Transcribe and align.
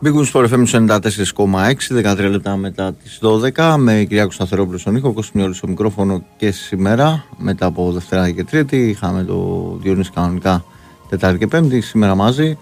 Μπήκουν 0.00 0.24
στο 0.24 0.44
FM 0.50 0.64
94,6, 0.66 0.98
13 2.02 2.30
λεπτά 2.30 2.56
μετά 2.56 2.92
τις 2.92 3.18
12 3.22 3.74
με 3.78 4.04
Κυριάκος 4.08 4.34
Σταθερόπουλος 4.34 4.80
στον 4.80 4.96
ήχο, 4.96 5.12
Κωνσταντινιόλου 5.12 5.54
στο 5.54 5.68
μικρόφωνο 5.68 6.24
και 6.36 6.50
σήμερα 6.50 7.24
μετά 7.36 7.66
από 7.66 7.92
Δευτέρα 7.92 8.30
και 8.30 8.44
Τρίτη 8.44 8.76
είχαμε 8.76 9.24
το 9.24 9.78
Διονύση 9.82 10.10
κανονικά 10.14 10.64
Τετάρτη 11.08 11.38
και 11.38 11.46
Πέμπτη, 11.46 11.80
σήμερα 11.80 12.14
μαζί. 12.14 12.58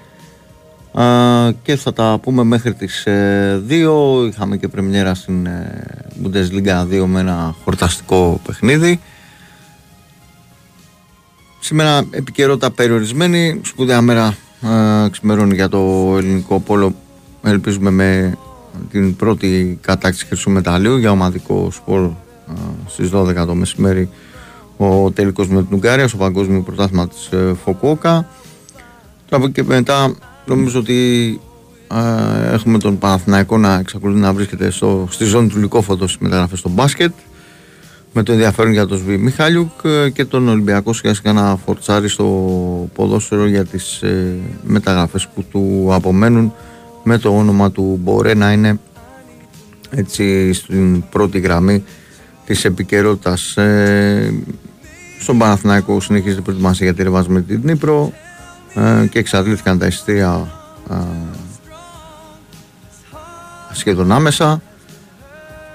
Και 1.62 1.76
θα 1.76 1.92
τα 1.92 2.18
πούμε 2.22 2.42
μέχρι 2.44 2.74
τις 2.74 3.04
2 3.06 3.10
ε, 3.10 4.26
είχαμε 4.28 4.56
και 4.56 4.68
πρεμιέρα 4.68 5.14
στην 5.14 5.46
ε, 5.46 5.84
Bundesliga 6.24 7.02
2 7.02 7.04
με 7.06 7.20
ένα 7.20 7.54
χορταστικό 7.64 8.40
παιχνίδι. 8.46 9.00
Σήμερα 11.60 12.06
επικαιρότητα 12.10 12.70
περιορισμένη. 12.70 13.60
Σπουδαία 13.64 14.00
μέρα 14.00 14.34
ξημερώνει 15.10 15.54
για 15.54 15.68
το 15.68 16.14
ελληνικό 16.18 16.60
πόλο 16.60 16.94
ελπίζουμε 17.50 17.90
με 17.90 18.38
την 18.90 19.16
πρώτη 19.16 19.78
κατάκτηση 19.80 20.26
χρυσού 20.26 20.50
μεταλλίου 20.50 20.96
για 20.96 21.10
ομαδικό 21.10 21.68
σπορ 21.70 22.10
στις 22.88 23.10
12 23.12 23.34
το 23.46 23.54
μεσημέρι 23.54 24.08
ο 24.76 25.10
τελικός 25.10 25.48
με 25.48 25.62
την 25.62 25.76
Ουγγάρια 25.76 26.08
στο 26.08 26.16
παγκόσμιο 26.16 26.60
πρωτάθλημα 26.60 27.08
της 27.08 27.26
ε, 27.26 27.54
Φοκόκα 27.64 28.28
τώρα 29.28 29.50
και 29.50 29.62
μετά 29.62 30.14
νομίζω 30.46 30.78
ότι 30.78 31.40
έχουμε 32.52 32.78
τον 32.78 32.98
Παναθηναϊκό 32.98 33.58
να 33.58 33.78
εξακολουθεί 33.78 34.20
να 34.20 34.32
βρίσκεται 34.32 34.70
στο, 34.70 35.06
στη 35.10 35.24
ζώνη 35.24 35.48
του 35.48 35.58
λυκόφωτος 35.58 36.10
στις 36.10 36.22
μεταγραφές 36.22 36.58
στο 36.58 36.68
μπάσκετ 36.68 37.12
με 38.12 38.22
το 38.22 38.32
ενδιαφέρον 38.32 38.72
για 38.72 38.86
τον 38.86 38.98
Σβή 38.98 39.16
Μιχάλιουκ 39.16 39.70
ε, 39.82 40.10
και 40.10 40.24
τον 40.24 40.48
Ολυμπιακό 40.48 40.92
σιγά 40.92 41.14
σιγά 41.14 41.32
να 41.32 41.56
φορτσάρει 41.56 42.08
στο 42.08 42.24
ποδόσφαιρο 42.94 43.46
για 43.46 43.64
τις 43.64 44.02
ε, 44.02 44.34
μεταγραφές 44.62 45.28
που 45.34 45.44
του 45.50 45.88
απομένουν 45.92 46.52
με 47.08 47.18
το 47.18 47.36
όνομα 47.36 47.70
του 47.70 48.00
Μπορέ 48.02 48.34
να 48.34 48.52
είναι 48.52 48.78
έτσι 49.90 50.52
στην 50.52 51.08
πρώτη 51.08 51.38
γραμμή 51.38 51.84
της 52.46 52.64
επικαιρότητας. 52.64 53.56
Ε, 53.56 54.34
στον 55.20 55.38
Παναθηναϊκό 55.38 56.00
συνεχίζεται 56.00 56.40
προετοιμασία 56.40 56.86
για 56.86 56.94
τη 56.94 57.02
ρεβάζ 57.02 57.26
με 57.26 57.40
την 57.42 57.60
Νύπρο 57.64 58.12
ε, 58.74 59.06
και 59.06 59.18
εξαντλήθηκαν 59.18 59.78
τα 59.78 59.86
ειστήρια 59.86 60.52
ε, 60.90 60.94
σχεδόν 63.72 64.12
άμεσα. 64.12 64.62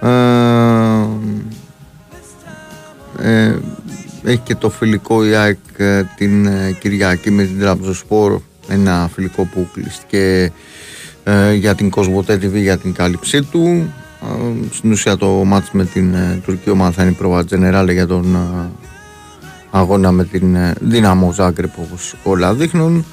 Ε, 0.02 0.10
ε, 3.22 3.56
έχει 4.24 4.42
και 4.44 4.56
το 4.56 4.70
φιλικό 4.70 5.26
ΙΑΚ 5.26 5.58
την 6.16 6.50
Κυριακή 6.80 7.32
με 7.32 7.44
την 7.44 7.60
Τραμπζοσπόρ 7.60 8.42
ένα 8.68 9.10
φιλικό 9.14 9.46
που 9.46 9.68
κλειστήκε 9.74 10.52
ε, 11.24 11.54
για 11.54 11.76
την 11.76 11.90
Κοσμοτέ 11.90 12.36
TV 12.36 12.54
για 12.54 12.78
την 12.78 12.94
κάλυψή 12.94 13.44
του. 13.44 13.94
Ε, 14.22 14.68
στην 14.74 14.92
ουσία 14.92 15.18
το 15.18 15.28
μάτς 15.28 15.72
με 15.72 15.86
την 15.86 16.14
ε, 16.14 16.42
τουρκική 16.46 16.70
ομάδα 16.70 16.92
θα 16.92 17.02
είναι 17.02 17.12
η 17.12 17.16
πρόβα 17.16 17.46
Τζενεράλε 17.46 17.94
για 17.94 18.08
τον 18.08 18.36
ε, 18.36 18.70
αγώνα 19.72 20.12
με 20.12 20.24
την 20.24 20.56
ε, 20.56 20.74
Δύναμο 20.80 21.32
Ζάγκρεπ 21.32 21.80
όπως 21.80 22.16
όλα 22.24 22.54
δείχνουν. 22.54 23.06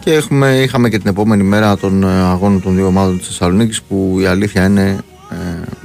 Και 0.00 0.12
έχουμε, 0.12 0.60
είχαμε 0.62 0.88
και 0.88 0.98
την 0.98 1.10
επόμενη 1.10 1.42
μέρα 1.42 1.76
τον 1.76 2.04
αγώνα 2.08 2.60
των 2.60 2.74
δύο 2.74 2.86
ομάδων 2.86 3.18
της 3.18 3.26
Θεσσαλονίκης 3.26 3.82
που 3.82 4.16
η 4.20 4.26
αλήθεια 4.26 4.64
είναι 4.66 4.98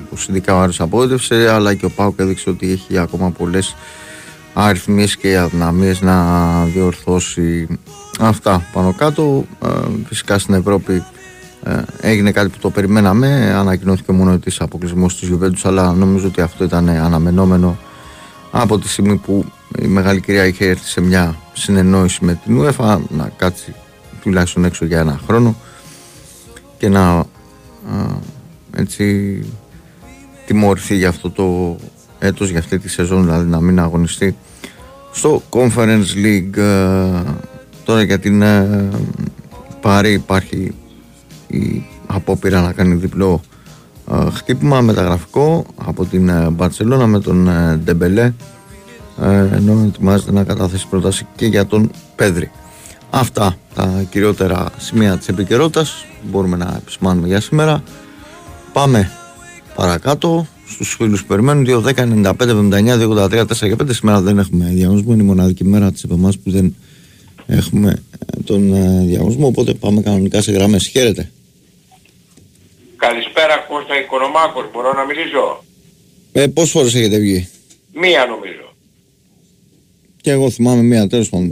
που 0.10 0.18
συνδικά 0.18 0.56
ο 0.56 0.60
Άρης 0.60 0.80
απόδευσε 0.80 1.52
αλλά 1.54 1.74
και 1.74 1.86
ο 1.86 1.90
Πάουκ 1.90 2.20
έδειξε 2.20 2.50
ότι 2.50 2.72
έχει 2.72 2.98
ακόμα 2.98 3.30
πολλές 3.30 3.76
αριθμίες 4.54 5.18
και 5.18 5.38
αδυναμίες 5.38 6.02
να 6.02 6.46
διορθώσει 6.66 7.68
αυτά 8.20 8.66
πάνω 8.74 8.94
κάτω. 8.94 9.46
Φυσικά 10.08 10.40
στην 10.40 10.54
Ευρώπη 10.54 10.94
ε, 10.94 11.04
έγινε 12.02 12.32
κάτι 12.32 12.50
που 12.50 12.58
το 12.62 12.70
περιμέναμε. 12.70 13.54
Ανακοινώθηκε 13.56 14.12
μόνο 14.12 14.40
τη 14.40 14.56
αποκλεισμός 14.60 15.20
της 15.20 15.28
Γιουβέντους, 15.28 15.66
αλλά 15.66 15.94
νομίζω 15.94 16.28
ότι 16.28 16.42
αυτό 16.42 16.64
ήταν 16.64 16.90
αναμενόμενο 16.90 17.78
από 18.52 18.80
τη 18.80 18.90
στιγμή 18.90 19.16
που 19.16 19.46
η 19.80 19.88
μεγάλη 19.88 20.22
κυρία 20.22 20.46
είχε 20.46 20.66
έρθει 20.66 20.88
σε 20.88 21.02
μια 21.02 21.36
συνεννόηση 21.54 22.26
με 22.26 22.40
την 22.46 22.62
UEFA 22.62 22.98
να 23.10 23.32
κάτσει 23.38 23.74
τουλάχιστον 24.22 24.66
έξω 24.66 24.86
για 24.86 25.00
ένα 25.00 25.20
χρόνο 25.28 25.56
και 26.78 26.90
να 26.90 27.26
έτσι 28.76 29.40
τιμωρηθεί 30.46 30.96
για 30.96 31.10
αυτό 31.10 31.30
το 31.30 31.78
έτος, 32.20 32.50
για 32.50 32.60
αυτή 32.60 32.80
τη 32.80 32.90
σεζόν 32.90 33.24
δηλαδή 33.24 33.50
να 33.50 33.60
μην 33.60 33.80
αγωνιστεί 33.80 34.36
στο 35.12 35.42
Conference 35.50 36.16
League 36.16 36.58
ε, 36.58 37.22
τώρα 37.84 38.02
για 38.02 38.20
την 38.20 38.42
ε, 38.42 38.90
Πάρη 39.82 40.12
υπάρχει 40.12 40.76
η 41.52 41.86
απόπειρα 42.08 42.62
να 42.62 42.74
κάνει 42.74 42.96
διπλό 42.96 43.42
ε, 44.12 44.30
χτύπημα 44.32 44.82
μεταγραφικό 44.82 45.66
από 45.76 46.06
την 46.06 46.30
ε, 46.30 46.50
Μπαρσελόνα 46.50 47.08
με 47.08 47.20
τον 47.20 47.48
ε, 47.48 47.78
Ντεμπελέ. 47.84 48.34
Ενώ 49.56 49.84
ετοιμάζεται 49.88 50.32
να 50.32 50.44
καταθέσει 50.44 50.88
πρόταση 50.90 51.28
και 51.36 51.46
για 51.46 51.66
τον 51.66 51.92
Πέδρη. 52.16 52.52
Αυτά 53.10 53.58
τα 53.76 54.06
κυριότερα 54.10 54.72
σημεία 54.78 55.18
της 55.18 55.28
επικαιρότητας 55.28 56.06
μπορούμε 56.32 56.58
να 56.58 56.76
επισημάνουμε 56.82 57.28
για 57.28 57.42
σήμερα. 57.42 57.84
Πάμε 58.74 59.12
παρακάτω 59.76 60.48
στους 60.68 60.96
φίλους 60.96 61.22
που 61.22 61.28
περιμένουν. 61.28 61.66
2, 61.68 61.82
10, 61.82 62.06
95, 62.06 62.52
79, 62.52 62.98
283, 62.98 63.46
4 63.46 63.68
και 63.68 63.76
5 63.84 63.94
σήμερα 63.94 64.22
δεν 64.22 64.38
έχουμε 64.38 64.66
διαγωνισμό. 64.66 65.14
Είναι 65.14 65.24
η 65.24 65.26
μοναδική 65.26 65.64
μέρα 65.64 65.92
της 65.92 66.04
επεμάς 66.04 66.38
που 66.38 66.52
δεν 66.52 66.76
έχουμε 67.46 67.96
τον 68.44 68.72
διαγωνισμό. 69.08 69.48
Οπότε 69.48 69.74
πάμε 69.74 70.02
κανονικά 70.02 70.42
σε 70.42 70.52
γραμμές. 70.52 70.88
Χαίρετε 70.88 71.32
Καλησπέρα 73.08 73.56
Κώστα 73.70 74.00
Οικονομάκος, 74.00 74.66
μπορώ 74.72 74.94
να 74.94 75.04
μιλήσω; 75.06 75.64
Ε, 76.32 76.48
πόσες 76.48 76.72
φορές 76.72 76.96
έχετε 76.96 77.18
βγει; 77.18 77.50
Μία 77.94 78.26
νομίζω. 78.26 78.68
Και 80.22 80.32
εγώ 80.32 80.50
θυμάμαι 80.50 80.82
μία 80.82 81.08
τέλος 81.08 81.30
πάντων. 81.30 81.48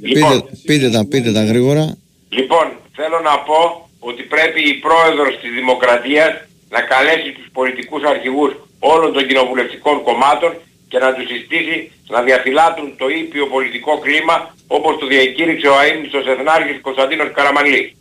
Λοιπόν, 0.00 0.40
πείτε, 0.40 0.56
πείτε, 0.66 0.90
τα, 0.90 1.06
πείτε 1.06 1.32
τα 1.32 1.44
γρήγορα. 1.44 1.96
Λοιπόν, 2.28 2.66
θέλω 2.92 3.18
να 3.20 3.34
πω 3.38 3.88
ότι 3.98 4.22
πρέπει 4.22 4.60
η 4.72 4.74
πρόεδρος 4.74 5.32
της 5.40 5.50
Δημοκρατίας 5.58 6.32
να 6.74 6.80
καλέσει 6.80 7.30
τους 7.36 7.48
πολιτικούς 7.52 8.02
αρχηγούς 8.12 8.50
όλων 8.78 9.12
των 9.12 9.26
κοινοβουλευτικών 9.26 10.02
κομμάτων 10.02 10.50
και 10.88 10.98
να 10.98 11.14
τους 11.14 11.26
συστήσει 11.32 11.90
να 12.08 12.22
διαφυλάτουν 12.22 12.96
το 12.96 13.06
ήπιο 13.08 13.46
πολιτικό 13.46 13.98
κλίμα 13.98 14.36
όπως 14.66 14.98
το 14.98 15.06
διακήρυξε 15.06 15.66
ο 15.68 15.76
αείμνηστος 15.78 16.26
Εθνάρχης 16.26 16.80
Κωνσταντίνος 16.80 17.28
Καραμανλή. 17.36 17.96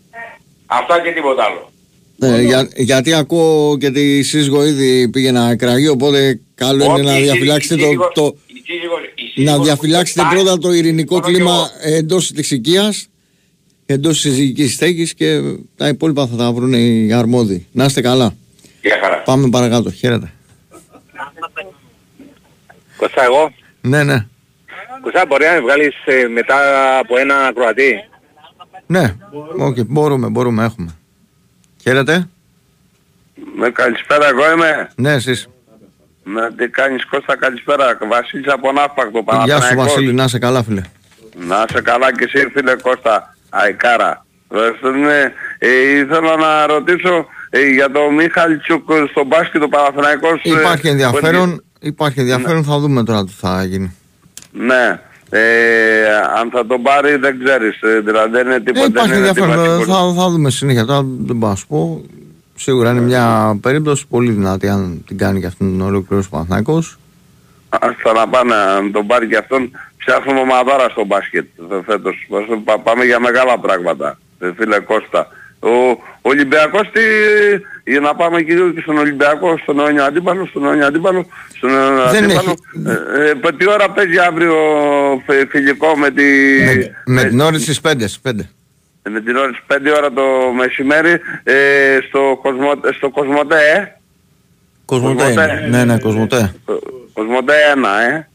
Αυτά 0.66 1.02
και 1.04 1.12
τίποτα 1.12 1.44
άλλο. 1.44 1.72
Ναι, 2.16 2.41
για, 2.41 2.69
γιατί 2.75 3.13
ακούω 3.13 3.78
και 3.78 3.91
τη 3.91 4.22
σύζυγο 4.24 4.66
ήδη 4.66 5.09
πήγε 5.09 5.31
να 5.31 5.56
κραγεί, 5.56 5.88
οπότε 5.88 6.40
καλό 6.56 6.85
είναι 6.85 7.12
να 7.12 7.18
διαφυλάξετε 7.18 7.84
το, 7.96 8.12
το, 8.13 8.35
να 9.35 9.59
διαφυλάξετε 9.59 10.22
πρώτα 10.29 10.57
το 10.57 10.74
ειρηνικό 10.74 11.19
κλίμα 11.19 11.69
εντός 11.81 12.31
της 12.31 12.51
οικίας, 12.51 13.07
εντός 13.85 14.13
της 14.13 14.22
συζυγικής 14.22 14.74
στέγης 14.74 15.13
και 15.13 15.41
τα 15.78 15.88
υπόλοιπα 15.88 16.28
θα 16.28 16.35
τα 16.35 16.51
βρουν 16.51 16.74
οι 16.74 17.13
αρμόδιοι. 17.13 17.68
Να 17.72 17.85
είστε 17.85 18.01
καλά. 18.01 18.35
χαρά. 19.01 19.22
Πάμε 19.22 19.50
παρακάτω. 19.50 19.91
Χαίρετε. 19.91 20.34
Κωστά 22.97 23.24
εγώ. 23.24 23.53
Ναι, 23.81 24.03
ναι. 24.03 24.25
Κωστά 25.01 25.25
μπορεί 25.28 25.45
να 25.45 25.53
με 25.53 25.59
βγάλεις 25.59 25.95
ε, 26.06 26.28
μετά 26.28 26.57
από 26.97 27.18
ένα 27.18 27.51
Κροατή. 27.56 27.94
Ναι, 28.85 29.16
okay, 29.59 29.85
μπορούμε, 29.88 30.30
μπορούμε, 30.30 30.63
έχουμε. 30.63 30.95
Χαίρετε. 31.83 32.29
Με 33.55 33.69
καλησπέρα, 33.69 34.27
εγώ 34.27 34.51
είμαι. 34.51 34.89
Ναι, 34.95 35.11
εσείς. 35.11 35.47
Με 36.23 36.53
τι 36.57 36.67
κάνεις 36.67 37.05
Κώστα, 37.05 37.38
καλησπέρα. 37.38 37.97
Βασίλης 38.09 38.47
από 38.47 38.71
Ναύπακτο, 38.71 39.23
Γεια 39.45 39.61
σου 39.61 39.75
Βασίλη, 39.75 40.13
να 40.13 40.23
είσαι 40.23 40.39
καλά 40.39 40.63
φίλε. 40.63 40.81
Να 41.47 41.66
είσαι 41.69 41.81
καλά 41.81 42.13
και 42.13 42.23
εσύ 42.23 42.49
φίλε 42.53 42.75
Κώστα, 42.75 43.35
Αϊκάρα. 43.49 44.25
Ναι, 45.01 45.33
ε, 45.57 45.97
ήθελα 45.97 46.35
να 46.35 46.65
ρωτήσω 46.65 47.25
ε, 47.50 47.69
για 47.69 47.91
το 47.91 48.12
Μίχαλ 48.12 48.59
Τσουκ 48.59 48.89
στο 49.09 49.24
μπάσκετ 49.24 49.62
το 49.62 49.68
Παναθηναϊκός. 49.68 50.41
Ε, 50.44 50.50
υπάρχει 50.50 50.88
ενδιαφέρον, 50.88 51.63
υπάρχει 51.79 52.19
ενδιαφέρον, 52.19 52.57
ναι. 52.57 52.63
θα 52.63 52.79
δούμε 52.79 53.03
τώρα 53.03 53.25
τι 53.25 53.31
θα 53.31 53.63
γίνει. 53.63 53.95
Ναι. 54.51 55.00
Ε, 55.35 56.06
αν 56.39 56.50
θα 56.51 56.65
τον 56.65 56.81
πάρει 56.81 57.15
δεν 57.15 57.39
ξέρεις, 57.44 57.81
ε, 57.81 58.00
δηλαδή 58.00 58.30
δεν 58.30 58.45
είναι 58.45 58.59
τίποτα. 58.59 58.85
Ε, 58.85 58.88
υπάρχει 58.88 59.13
ενδιαφέρον, 59.13 59.83
θα, 59.85 60.13
θα 60.15 60.30
δούμε 60.30 60.50
συνέχεια, 60.50 60.85
τώρα 60.85 61.06
δεν 61.19 61.38
πάω 61.38 61.50
να 61.50 61.56
σου 61.56 61.68
πω. 61.68 62.01
Σίγουρα 62.56 62.89
είναι 62.89 63.01
μια 63.01 63.57
περίπτωση 63.62 64.07
πολύ 64.07 64.31
δυνατή 64.31 64.68
αν 64.68 65.03
την 65.07 65.18
κάνει 65.18 65.39
και 65.39 65.45
αυτόν 65.45 65.77
τον 65.77 65.88
ολοκλήρωση 65.88 66.27
ο 66.31 66.35
Παναθηναϊκός. 66.35 66.97
Ας 67.69 67.95
να 68.15 68.27
πάνε, 68.27 68.53
αν 68.56 68.91
τον 68.91 69.07
πάρει 69.07 69.27
και 69.27 69.38
αυτόν, 69.38 69.71
ψάχνουμε 69.97 70.39
ομαδάρα 70.39 70.89
στο 70.89 71.06
μπάσκετ 71.06 71.45
φέτος. 71.86 72.27
Πάμε 72.83 73.03
για 73.03 73.19
μεγάλα 73.19 73.59
πράγματα, 73.59 74.19
φίλε 74.57 74.79
Κώστα. 74.79 75.27
Ο 75.59 75.97
Ολυμπιακός 76.21 76.89
τι, 76.91 77.01
για 77.83 78.00
να 78.00 78.15
πάμε 78.15 78.41
κυρίως 78.41 78.74
και 78.74 78.81
στον 78.81 78.97
Ολυμπιακό, 78.97 79.57
στον 79.57 79.80
αιώνιο 79.80 80.03
αντίπαλο, 80.03 80.45
στον 80.45 80.65
αιώνιο 80.65 80.85
αντίπαλο, 80.85 81.25
στον 81.57 81.69
αιώνιο 81.69 82.03
αντίπαλο. 82.03 82.56
Ε, 82.88 83.30
ε, 83.47 83.51
τι 83.57 83.69
ώρα 83.69 83.89
παίζει 83.91 84.18
αύριο 84.18 84.56
φιλικό 85.50 85.97
με 85.97 86.12
τη... 86.12 86.24
Με, 87.06 87.21
με 87.21 87.24
την 87.24 87.39
ώρα 87.39 87.59
στις 87.59 87.80
5, 87.83 87.89
5. 87.89 88.31
με 89.09 89.21
την 89.21 89.35
ώρα 89.35 89.51
στις 89.53 89.63
5 89.68 89.95
ώρα 89.97 90.12
το 90.13 90.24
μεσημέρι 90.57 91.12
ε, 91.44 91.53
στο, 92.07 92.39
Κοσμο, 92.41 92.71
στο 92.97 93.09
Κοσμοτέ, 93.09 93.57
ε. 93.75 94.01
Κοσμοτέ. 94.86 95.31
είναι. 95.31 95.68
Ναι, 95.69 95.86
ναι, 95.86 95.97
Κοσμοτέ. 96.00 96.53
Κο- 96.65 96.79
Κοσμοτέ 97.13 97.53
1, 97.75 98.12
ε. 98.12 98.27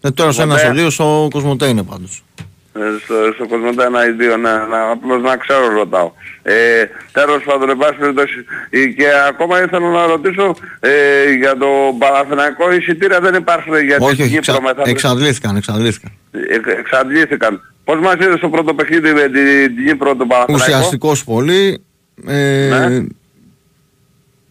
Ε, 0.00 0.10
τώρα 0.10 0.32
σε 0.32 0.42
ένα 0.42 0.52
Κοσμοτέ. 0.52 0.72
στο 0.74 0.80
δύο 0.80 0.90
στο 0.90 1.28
Κοσμοτέ 1.30 1.66
είναι 1.66 1.82
πάντως. 1.82 2.24
Ε, 2.72 2.80
στο, 3.04 3.14
στο 3.34 3.46
Κοσμοτέ 3.48 3.84
1 3.86 3.90
ή 4.08 4.34
2, 4.34 4.38
ναι, 4.40 4.50
να, 4.50 4.90
απλώς 4.90 5.22
να 5.22 5.36
ξέρω 5.36 5.68
ρωτάω. 5.68 6.12
Ε, 6.42 6.84
τέλος 7.12 7.42
πάντων, 7.44 7.70
εν 7.70 7.76
πάση 7.76 7.94
περιπτώσει, 7.98 8.44
ε, 8.70 8.86
και 8.86 9.06
ακόμα 9.28 9.62
ήθελα 9.62 9.88
να 9.90 10.06
ρωτήσω 10.06 10.54
ε, 10.80 11.32
για 11.38 11.56
το 11.56 11.66
Παναθηναϊκό 11.98 12.72
εισιτήρια 12.72 13.20
δεν 13.20 13.34
υπάρχουν 13.34 13.78
για 13.84 13.96
όχι, 14.00 14.14
την 14.16 14.24
όχι, 14.24 14.34
Κύπρο 14.34 14.52
εξα, 14.54 14.62
μετά. 14.62 14.82
εξαντλήθηκαν, 14.90 15.56
εξαντλήθηκαν. 15.56 16.12
Ε, 16.30 16.78
εξαντλήθηκαν. 16.78 17.60
Πώς 17.84 17.98
μας 18.00 18.14
είδες 18.14 18.38
στο 18.38 18.48
πρώτο 18.48 18.74
παιχνίδι 18.74 19.12
με 19.12 19.22
την, 19.22 19.74
την 19.76 19.86
Κύπρο 19.86 20.14
του 20.16 20.26
Παναθηναϊκό; 20.26 20.52
Ουσιαστικός 20.64 21.24
πολύ. 21.24 21.82
Ε, 22.26 22.68
Ναι. 22.88 23.06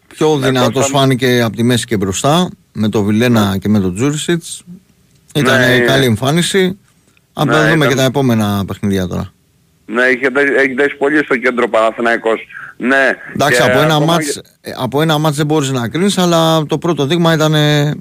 Πιο 0.08 0.38
δυνατός 0.38 0.74
Κώστα 0.74 0.92
μου. 0.92 0.98
φάνηκε 1.00 1.42
από 1.42 1.56
τη 1.56 1.64
μέση 1.64 1.86
και 1.86 1.98
μπροστά 1.98 2.50
με 2.72 2.90
το 2.90 3.04
Βιλένα 3.04 3.58
και 3.62 3.70
με 3.70 3.80
τον 3.80 3.96
Τζούρισιτς. 3.96 4.64
Ήταν 5.36 5.60
Ναι, 5.60 5.80
καλή 5.80 6.04
ε. 6.04 6.08
εμφάνιση. 6.08 6.78
Απλά 7.40 7.56
Ναι, 7.64 7.70
δούμε 7.70 7.76
ήταν- 7.76 7.88
και 7.90 7.96
τα 7.96 8.04
επόμενα 8.04 8.64
παιχνίδια 8.68 9.08
τώρα. 9.08 9.32
Ναι, 9.86 10.04
έχει, 10.04 10.28
δέ- 10.34 10.58
έχει 10.58 10.74
δέσει 10.74 10.96
πολύ 10.96 11.24
στο 11.24 11.36
κέντρο 11.38 11.68
Παναθηναϊκός. 11.68 12.48
Ναι. 12.78 13.16
Εντάξει, 13.34 13.62
και 13.62 13.70
από 13.70 13.80
ένα, 13.80 13.94
ακόμα 13.96 14.06
μάτς, 14.12 14.34
και- 14.34 14.70
ε, 14.70 14.72
από 14.82 15.02
ένα 15.02 15.18
μάτς 15.18 15.38
δεν 15.38 15.46
μπορείς 15.46 15.72
να 15.72 15.88
κρίνεις, 15.88 16.18
αλλά 16.18 16.66
το 16.66 16.78
πρώτο 16.78 17.06
δείγμα 17.06 17.34
ήταν 17.34 17.54
ε, 17.54 17.94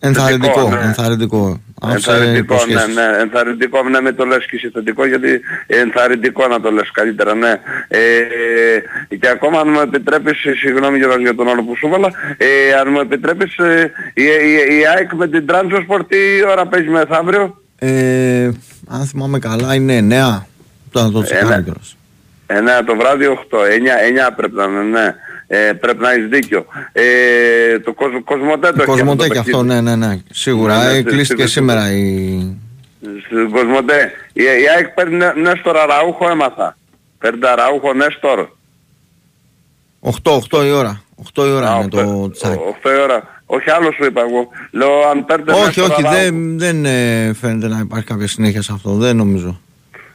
ενθαρρυντικό. 0.00 0.52
Θετικό, 0.60 0.76
ναι. 0.76 0.86
ενθαρρυντικό. 0.86 1.60
Άφησε 1.82 2.10
Ενθαρρυντικό, 2.10 2.54
ναι, 2.54 2.60
υποσχέσεις. 2.62 2.94
ναι, 2.94 3.02
ενθαρρυντικό, 3.20 3.82
ναι, 3.82 4.00
με 4.00 4.12
το 4.12 4.24
λες 4.24 4.46
και 4.46 4.56
εσύ 4.56 4.68
θετικό, 4.72 5.06
γιατί 5.06 5.40
ενθαρρυντικό 5.66 6.46
να 6.46 6.60
το 6.60 6.70
λες 6.70 6.90
καλύτερα, 6.92 7.34
ναι. 7.34 7.50
Ε, 7.88 7.98
και 9.20 9.28
ακόμα 9.28 9.60
αν 9.60 9.68
μου 9.70 9.80
επιτρέπεις, 9.80 10.44
ε, 10.44 10.52
συγγνώμη 10.54 10.98
Γιώργο 10.98 11.18
για 11.20 11.34
τον 11.34 11.48
άλλο 11.48 11.62
που 11.64 11.76
σου 11.76 11.86
έβαλα, 11.86 12.10
ε, 12.36 12.46
αν 12.80 12.88
μου 12.92 13.00
επιτρέπεις, 13.00 13.56
ε, 13.56 13.90
η, 14.14 14.22
η, 14.22 14.76
η 14.78 14.86
ΑΕΚ 14.96 15.12
με 15.12 15.28
την 15.28 15.44
Transport 15.48 16.00
τι 16.08 16.16
ώρα 16.50 16.66
παίζει 16.66 16.88
μεθαύριο, 16.88 17.60
Ε, 17.78 18.50
αν 18.88 19.06
θυμάμαι 19.06 19.38
καλά 19.38 19.74
είναι 19.74 19.98
9. 20.00 20.42
Τώρα 20.90 21.06
να 21.06 21.12
το 21.12 21.22
τσεκάρω 21.22 21.48
ναι. 21.56 21.62
κιόλας. 21.62 21.96
9 22.46 22.84
το 22.86 22.96
βράδυ 22.96 23.26
8, 23.50 23.56
9, 23.56 24.30
9 24.30 24.32
πρέπει 24.36 24.54
να 24.54 24.64
είναι, 24.64 24.82
ναι. 24.82 25.14
Ε, 25.48 25.72
πρέπει 25.72 26.02
να 26.02 26.12
έχεις 26.12 26.28
δίκιο. 26.28 26.66
Ε, 26.92 27.78
το 27.78 27.92
κοσ, 27.92 28.10
Κοσμοτέ 28.24 28.72
το 28.72 28.82
έχει 28.82 28.90
Κοσμοτέ 28.90 29.22
αυτό 29.22 29.26
και 29.26 29.34
το 29.34 29.40
αυτό, 29.40 29.56
παιχνίδι. 29.58 29.80
ναι, 29.82 29.96
ναι, 29.96 30.06
ναι. 30.06 30.20
Σίγουρα. 30.30 30.78
Ναι, 30.78 30.84
ναι, 30.84 30.90
ε, 30.90 31.00
στη- 31.00 31.02
κλείστηκε 31.10 31.42
στη- 31.42 31.50
σήμερα 31.50 31.92
η. 31.92 32.56
Στην 33.26 33.50
Κοσμοτέ. 33.50 34.10
Η, 34.32 34.42
η 34.42 34.68
ΑΕΚ 34.76 34.88
παίρνει 34.88 35.16
Νέ- 35.16 35.36
Νέστορ 35.36 35.76
Αραούχο 35.78 36.28
έμαθα. 36.30 36.76
Παίρνει 37.18 37.46
Αραούχο 37.46 37.92
Νέστορ. 37.94 38.48
8, 40.00 40.32
8 40.50 40.64
η 40.66 40.70
ώρα. 40.70 41.02
8 41.34 41.46
η 41.46 41.50
ώρα 41.50 41.70
Α, 41.72 41.78
είναι 41.78 41.88
το 41.88 41.98
οχτώ- 41.98 42.32
τσάκι. 42.32 42.58
οχτώ 42.68 42.92
η 42.92 42.96
ώρα. 43.00 43.35
Όχι 43.46 43.70
άλλο 43.70 43.92
σου 43.92 44.04
είπα 44.04 44.20
εγώ. 44.20 44.48
Λέω 44.70 45.08
αν 45.10 45.24
παίρνετε 45.24 45.52
Όχι, 45.52 45.64
Νέστορ 45.64 45.84
όχι, 45.84 45.92
Αραούχο. 46.06 46.22
δεν, 46.22 46.58
δεν 46.58 46.84
ε, 46.84 47.32
φαίνεται 47.40 47.68
να 47.68 47.78
υπάρχει 47.78 48.06
κάποια 48.06 48.28
συνέχεια 48.28 48.62
σε 48.62 48.72
αυτό. 48.74 48.90
Δεν 48.92 49.16
νομίζω. 49.16 49.60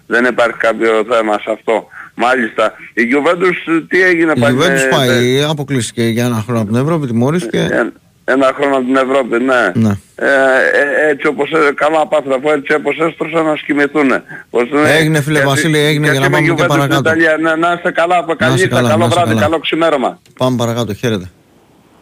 Δεν 0.08 0.26
υπάρχει 0.26 0.58
κάποιο 0.58 1.04
θέμα 1.10 1.34
σε 1.34 1.52
αυτό. 1.52 1.88
Μάλιστα. 2.16 2.74
Η 2.94 3.02
Juventus 3.14 3.84
τι 3.88 4.02
έγινε 4.04 4.34
Η 4.36 4.40
πάλι. 4.40 4.58
Juventus 4.60 4.86
ε, 4.86 4.90
πάει, 4.90 5.44
αποκλείστηκε 5.50 6.04
για 6.04 6.26
ένα 6.26 6.44
χρόνο 6.46 6.62
από 6.62 6.72
την 6.72 6.82
Ευρώπη, 6.82 7.08
τιμωρήθηκε. 7.08 7.58
ε, 7.72 7.92
Ένα 8.24 8.52
χρόνο 8.56 8.76
από 8.76 8.86
την 8.86 8.96
Ευρώπη, 8.96 9.44
ναι. 9.44 9.72
Ναι. 9.88 9.98
Ε, 10.16 10.26
ε, 10.26 11.10
έτσι 11.12 11.28
όπως 11.28 11.52
ε, 11.52 11.74
καλά 11.76 12.08
πάθητα 12.08 12.40
που 12.40 12.50
έτσι 12.50 12.74
όπως 12.74 12.98
έστρωσαν 13.00 13.46
να 13.46 13.56
σκημηθούν. 13.56 14.10
Πώς 14.50 14.70
είναι, 14.70 14.92
Έγινε, 14.96 15.22
φίλε 15.22 15.34
γιατί- 15.34 15.48
Βασίλη, 15.50 15.78
έγινε 15.80 16.04
για 16.10 16.12
γιατί 16.14 16.18
να 16.18 16.30
με 16.30 16.36
πάμε 16.36 16.48
και 16.48 16.52
Juventus 16.54 16.58
στην 16.58 16.68
παρακάτω. 16.68 17.00
Ιταλία. 17.10 17.38
Ναι, 17.42 17.56
να 17.68 17.74
είστε 17.74 17.92
καλά, 17.92 18.26
καλή 18.38 18.54
είστε 18.54 18.66
νύχτα, 18.66 18.76
καλά, 18.76 18.88
να 18.88 18.94
καλό 18.94 19.06
είστε 19.06 19.16
βράδυ, 19.16 19.30
καλά. 19.34 19.42
καλό 19.42 19.60
ξημέρωμα. 19.60 20.20
Πάμε 20.38 20.58
παρακάτω, 20.58 20.94
χαίρετε. 20.94 21.30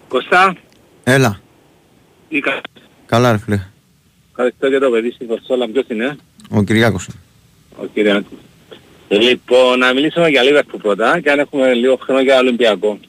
Κωστά, 0.07 0.55
Έλα. 1.13 1.39
τι 2.29 2.39
κάνεις. 2.39 2.61
Καλά, 3.05 3.31
ρε 3.31 3.37
φίλε. 3.37 3.59
Ευχαριστώ 4.29 4.67
για 4.67 4.79
το 4.79 4.89
παιδί 4.89 5.11
στην 5.11 5.27
Κοστόλα. 5.27 5.67
Ποιος 5.69 5.85
είναι, 5.87 6.15
Ο 6.49 6.63
Κυριάκος. 6.63 7.07
ο 7.81 7.85
Κυριάκος. 7.93 8.37
Λοιπόν, 9.09 9.79
να 9.79 9.93
μιλήσουμε 9.93 10.27
για 10.29 10.43
Λίβερπουλ 10.43 10.81
πρώτα 10.81 11.19
και 11.19 11.31
αν 11.31 11.39
έχουμε 11.39 11.73
λίγο 11.73 11.95
χρόνο 12.01 12.21
για 12.21 12.37
Ολυμπιακό. 12.37 12.99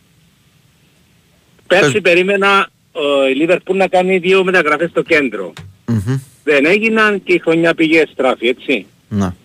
Πέρσι 1.67 1.93
Πες. 1.93 2.01
περίμενα 2.01 2.69
ο, 2.93 3.27
η 3.29 3.35
Λίβερπουλ 3.35 3.77
να 3.77 3.89
κάνει 3.89 4.19
δύο 4.19 4.45
μεταγραφές 4.45 4.91
στο 4.91 5.03
κέντρο. 5.03 5.53
Μμμ. 5.87 6.19
Δεν 6.45 6.65
έγιναν 6.65 7.23
και 7.23 7.33
η 7.33 7.39
χρονιά 7.39 7.75
πήγε 7.75 8.05
στράφη, 8.13 8.47
έτσι. 8.49 8.87
Να. 9.09 9.37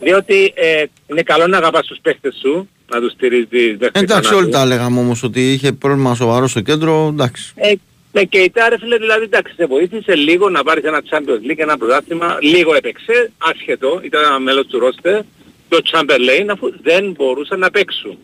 Διότι 0.00 0.52
ε, 0.54 0.84
είναι 1.06 1.22
καλό 1.22 1.46
να 1.46 1.56
αγαπάς 1.56 1.86
τους 1.86 1.98
παίχτες 2.02 2.36
σου, 2.40 2.68
να 2.90 3.00
τους 3.00 3.12
στηρίζεις 3.12 3.48
μέχρι 3.50 3.86
Εντάξει, 3.86 4.06
θανάτου. 4.06 4.36
όλοι 4.36 4.48
τα 4.48 4.64
λέγαμε 4.64 5.00
όμως 5.00 5.22
ότι 5.22 5.52
είχε 5.52 5.72
πρόβλημα 5.72 6.14
σοβαρό 6.14 6.46
στο 6.46 6.60
κέντρο. 6.60 7.08
Εντάξει. 7.12 7.52
Ε, 7.56 7.72
με 8.12 8.22
και 8.22 8.38
η 8.38 8.50
Τάρε 8.50 8.78
φίλε 8.78 8.96
δηλαδή 8.96 9.24
εντάξει 9.24 9.54
σε 9.54 9.66
βοήθησε 9.66 10.14
λίγο 10.14 10.48
να 10.50 10.62
πάρεις 10.62 10.84
ένα 10.84 11.02
Champions 11.10 11.50
League, 11.50 11.58
ένα 11.58 11.76
πρωτάθλημα, 11.78 12.38
λίγο 12.40 12.74
έπαιξε, 12.74 13.32
άσχετο, 13.38 14.00
ήταν 14.02 14.22
ένα 14.24 14.38
μέλος 14.38 14.66
του 14.66 14.78
ρόστερ 14.78 15.20
και 15.68 15.76
ο 15.76 15.80
Chamberlain 15.92 16.46
αφού 16.50 16.72
δεν 16.82 17.10
μπορούσαν 17.10 17.58
να 17.58 17.70
παίξουν. 17.70 18.18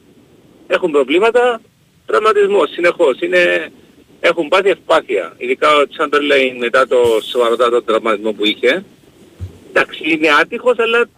Έχουν 0.67 0.91
προβλήματα, 0.91 1.61
τραυματισμός 2.07 2.71
συνεχώς, 2.71 3.21
είναι, 3.21 3.73
έχουν 4.21 4.49
πάθει 4.49 4.69
ευπάθεια. 4.69 5.33
Ειδικά 5.37 5.69
ο 5.77 5.83
Chamberlain 5.99 6.57
μετά 6.59 6.87
το 6.87 6.97
σοβαρότατο 7.31 7.83
τραυματισμό 7.83 8.33
που 8.33 8.47
είχε. 8.47 8.85
Εντάξει 9.71 10.01
είναι 10.13 10.29
άτυχος 10.41 10.79
αλλά 10.79 11.09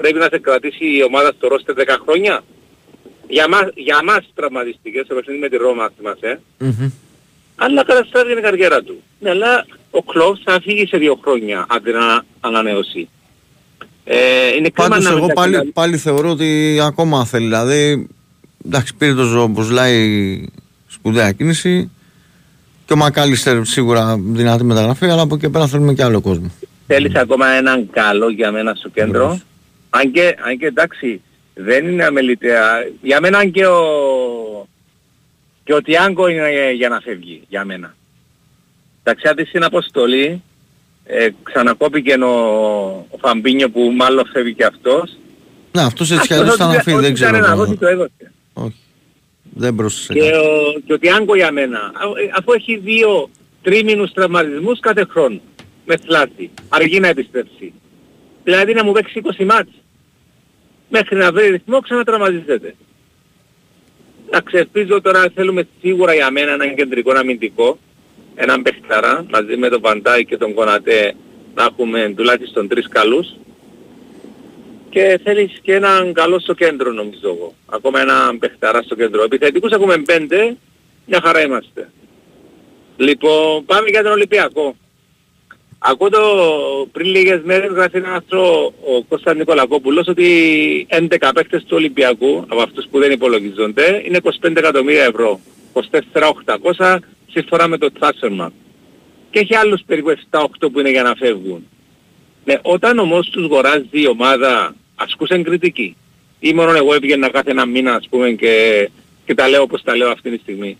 πρέπει 0.00 0.18
να 0.18 0.28
σε 0.32 0.38
κρατήσει 0.38 0.84
η 0.98 1.02
ομάδα 1.08 1.32
στο 1.36 1.48
ρόστερ 1.48 1.74
10 1.78 1.82
χρόνια. 2.04 2.34
Για 3.28 3.48
μας, 3.48 3.66
για 3.74 3.98
μας 4.04 4.22
τραυματιστικές, 4.34 5.04
στο 5.04 5.14
παιχνίδι 5.14 5.40
με 5.40 5.48
τη 5.48 5.56
Ρώμα 5.56 5.90
θυμάσαι, 5.96 6.40
Μμμ. 6.58 6.90
αλλά 7.56 7.84
καταστράφηκε 7.84 8.34
την 8.34 8.42
καριέρα 8.42 8.82
του. 8.82 9.02
Ναι, 9.20 9.30
αλλά 9.30 9.66
ο 9.90 10.02
Κλόπ 10.02 10.36
θα 10.44 10.60
φύγει 10.62 10.86
σε 10.86 10.96
δύο 10.98 11.18
χρόνια 11.22 11.66
αν 11.68 11.80
δεν 11.82 11.96
ανα- 11.96 12.24
ανανεώσει. 12.40 13.08
Ε, 14.04 14.16
είναι 14.58 14.68
κρίμα 14.68 14.88
Πάντως 14.88 15.04
να 15.04 15.10
εγώ 15.10 15.18
μην 15.18 15.28
τα 15.28 15.34
πάλι, 15.34 15.54
κάνει- 15.54 15.70
πάλι 15.70 15.96
θεωρώ 15.96 16.30
ότι 16.30 16.78
ακόμα 16.82 17.24
θέλει. 17.24 17.44
Δηλαδή, 17.44 18.08
εντάξει, 18.66 18.94
πήρε 18.94 19.14
το 19.14 19.22
ζώο 19.24 19.42
όπως 19.42 19.70
λέει 19.70 20.48
σπουδαία 20.88 21.32
κίνηση 21.32 21.90
και 22.86 22.92
ο 22.92 22.96
Μακάλιστερ 22.96 23.64
σίγουρα 23.64 24.16
δυνατή 24.20 24.64
μεταγραφή, 24.64 25.04
αλλά 25.06 25.22
από 25.22 25.34
εκεί 25.34 25.50
πέρα 25.50 25.66
θέλουμε 25.66 25.94
και 25.94 26.02
άλλο 26.04 26.20
κόσμο. 26.20 26.50
Θέλεις 26.86 27.14
ακόμα 27.14 27.46
έναν 27.48 27.90
καλό 27.90 28.28
για 28.28 28.52
μένα 28.52 28.74
στο 28.74 28.88
κέντρο; 28.88 29.40
Βεβαίως. 29.92 30.04
Αν 30.04 30.12
και, 30.12 30.36
αν 30.44 30.58
και 30.58 30.66
εντάξει, 30.66 31.20
δεν 31.54 31.86
είναι 31.88 32.04
αμεληταία. 32.04 32.70
Για 33.02 33.20
μένα 33.20 33.46
και 33.46 33.66
ο, 33.66 33.80
και 35.64 35.74
ο 35.74 35.82
Τιάγκο 35.82 36.28
είναι 36.28 36.72
για 36.72 36.88
να 36.88 37.00
φεύγει, 37.00 37.42
για 37.48 37.64
μένα. 37.64 37.94
Εντάξει, 39.02 39.28
αν 39.28 39.46
στην 39.48 39.64
αποστολή, 39.64 40.42
ε, 41.04 41.28
ξανακόπηκε 41.42 42.12
ο, 42.14 42.28
ο 43.10 43.18
Φαμπίνιο 43.20 43.70
που 43.70 43.92
μάλλον 43.96 44.24
φεύγει 44.32 44.54
και 44.54 44.64
αυτός. 44.64 45.16
Ναι, 45.72 45.82
αυτός 45.82 46.10
έτσι 46.10 46.26
κι 46.26 46.32
Αυτός 46.32 46.38
αλλιώς 46.40 46.54
ήταν 46.54 46.66
ό,τι- 46.68 46.76
να 46.76 46.82
φύγει, 46.82 46.96
ό,τι 46.96 47.04
δεν 47.04 47.14
ξέρω. 47.14 47.30
ήταν 47.36 47.40
να 47.40 47.46
τώρα. 47.54 47.64
δώσει 47.64 47.78
το 47.78 47.86
έδωσε. 47.86 48.32
Όχι. 48.52 48.74
Δεν 49.54 49.74
πρόσθεσε 49.74 50.12
Και 50.12 50.30
κάτι. 50.30 50.36
ο, 50.36 50.80
και 50.86 50.92
ο 50.92 50.98
Τιάγκο 50.98 51.36
για 51.36 51.52
μένα, 51.52 51.78
Α- 51.78 52.20
ε, 52.24 52.30
αφού 52.38 52.52
έχει 52.52 52.76
δύο 52.76 53.30
τρίμηνους 53.62 54.12
τραυματισμούς 54.12 54.80
κάθε 54.80 55.04
χρόνο, 55.10 55.40
με 55.86 55.96
θλάση, 55.96 56.50
αργεί 56.68 57.00
να 57.00 57.08
επιστρέψει. 57.08 57.72
Δηλαδή 58.48 58.72
να 58.74 58.84
μου 58.84 58.92
παίξει 58.92 59.20
20 59.38 59.44
μάτς. 59.44 59.70
Μέχρι 60.88 61.16
να 61.16 61.32
βρει 61.32 61.48
ρυθμό 61.48 61.80
ξανατραυματίζεται. 61.80 62.74
Εντάξει, 64.26 64.56
ελπίζω 64.56 65.00
τώρα 65.00 65.30
θέλουμε 65.34 65.68
σίγουρα 65.80 66.14
για 66.14 66.30
μένα 66.30 66.52
έναν 66.52 66.74
κεντρικό 66.74 67.12
αμυντικό, 67.12 67.78
έναν 68.34 68.62
παιχταρά, 68.62 69.24
μαζί 69.30 69.56
με 69.56 69.68
τον 69.68 69.80
Βαντάι 69.80 70.24
και 70.24 70.36
τον 70.36 70.54
Κονατέ 70.54 71.14
να 71.54 71.64
έχουμε 71.64 72.12
τουλάχιστον 72.16 72.68
τρεις 72.68 72.88
καλούς. 72.88 73.26
Και 74.90 75.20
θέλεις 75.24 75.58
και 75.62 75.74
έναν 75.74 76.12
καλό 76.12 76.38
στο 76.38 76.54
κέντρο 76.54 76.92
νομίζω 76.92 77.28
εγώ. 77.28 77.54
Ακόμα 77.66 78.00
έναν 78.00 78.38
παιχταρά 78.38 78.82
στο 78.82 78.94
κέντρο. 78.94 79.22
Επιθετικούς 79.22 79.70
έχουμε 79.72 79.98
πέντε, 79.98 80.56
μια 81.06 81.20
χαρά 81.24 81.42
είμαστε. 81.42 81.90
Λοιπόν, 82.96 83.64
πάμε 83.64 83.88
για 83.88 84.02
τον 84.02 84.12
Ολυμπιακό. 84.12 84.76
Ακούω 85.78 86.08
το 86.08 86.20
πριν 86.92 87.06
λίγες 87.06 87.40
μέρες 87.44 87.70
γράφει 87.70 87.96
ένας 87.96 88.14
άρθρο 88.14 88.64
ο 88.66 89.02
Κώστας 89.08 89.36
Νικολακόπουλος 89.36 90.08
ότι 90.08 90.86
11 90.90 91.30
παίκτες 91.34 91.62
του 91.62 91.76
Ολυμπιακού 91.76 92.44
από 92.48 92.62
αυτούς 92.62 92.86
που 92.90 92.98
δεν 92.98 93.10
υπολογίζονται 93.10 94.02
είναι 94.04 94.18
25 94.22 94.56
εκατομμύρια 94.56 95.04
ευρώ. 95.04 95.40
24.800 96.76 96.98
σύμφωνα 97.30 97.68
με 97.68 97.78
το 97.78 97.88
Transfermarkt. 98.00 98.50
Και 99.30 99.38
έχει 99.38 99.54
άλλους 99.54 99.82
περίπου 99.86 100.14
7-8 100.30 100.46
που 100.72 100.80
είναι 100.80 100.90
για 100.90 101.02
να 101.02 101.14
φεύγουν. 101.14 101.66
Ναι, 102.44 102.54
όταν 102.62 102.98
όμως 102.98 103.30
τους 103.30 103.44
αγοράζει 103.44 103.86
η 103.90 104.06
ομάδα 104.06 104.74
ασκούσαν 104.94 105.42
κριτική. 105.42 105.96
Ή 106.40 106.52
μόνο 106.52 106.74
εγώ 106.76 106.94
έβγαινα 106.94 107.30
κάθε 107.30 107.50
ένα 107.50 107.66
μήνα 107.66 107.94
ας 107.94 108.06
πούμε 108.10 108.30
και, 108.30 108.88
και 109.26 109.34
τα 109.34 109.48
λέω 109.48 109.62
όπως 109.62 109.82
τα 109.82 109.96
λέω 109.96 110.10
αυτή 110.10 110.30
τη 110.30 110.38
στιγμή. 110.42 110.78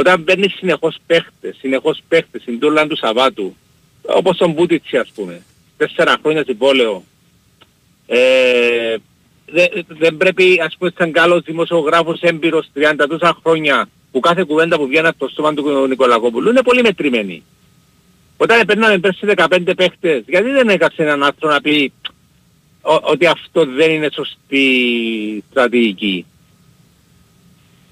Όταν 0.00 0.24
παίρνεις 0.24 0.54
συνεχώς 0.56 0.96
παίχτες, 1.06 1.56
συνεχώς 1.58 2.00
παίχτες, 2.08 2.42
στην 2.42 2.58
τούλα 2.58 2.86
του 2.86 2.96
Σαββάτου, 2.96 3.56
όπως 4.02 4.36
τον 4.36 4.52
Μπούτιτσι 4.52 4.96
ας 4.96 5.10
πούμε, 5.14 5.42
τέσσερα 5.76 6.16
χρόνια 6.22 6.44
συμβόλαιο, 6.46 7.04
Ε, 8.06 8.96
δεν, 9.46 9.68
δεν 9.88 10.16
πρέπει 10.16 10.60
ας 10.64 10.76
πούμε 10.78 10.92
σαν 10.96 11.12
καλός 11.12 11.42
δημοσιογράφος 11.42 12.20
έμπειρος 12.20 12.66
30 12.74 13.06
τόσα 13.08 13.38
χρόνια 13.42 13.88
που 14.12 14.20
κάθε 14.20 14.44
κουβέντα 14.44 14.76
που 14.76 14.86
βγαίνει 14.86 15.06
από 15.06 15.18
το 15.18 15.28
σώμα 15.34 15.54
του 15.54 15.86
Νικολακόπουλου 15.88 16.50
είναι 16.50 16.62
πολύ 16.62 16.82
μετρημένη. 16.82 17.42
Όταν 18.36 18.66
περνάμε 18.66 18.98
πέρσι 18.98 19.26
15 19.36 19.72
παίχτες, 19.76 20.22
γιατί 20.26 20.50
δεν 20.50 20.68
έκαψε 20.68 21.02
έναν 21.02 21.22
άνθρωπο 21.22 21.54
να 21.54 21.60
πει 21.60 21.92
ότι 22.82 23.26
αυτό 23.26 23.64
δεν 23.64 23.90
είναι 23.90 24.08
σωστή 24.12 25.44
στρατηγική. 25.50 26.26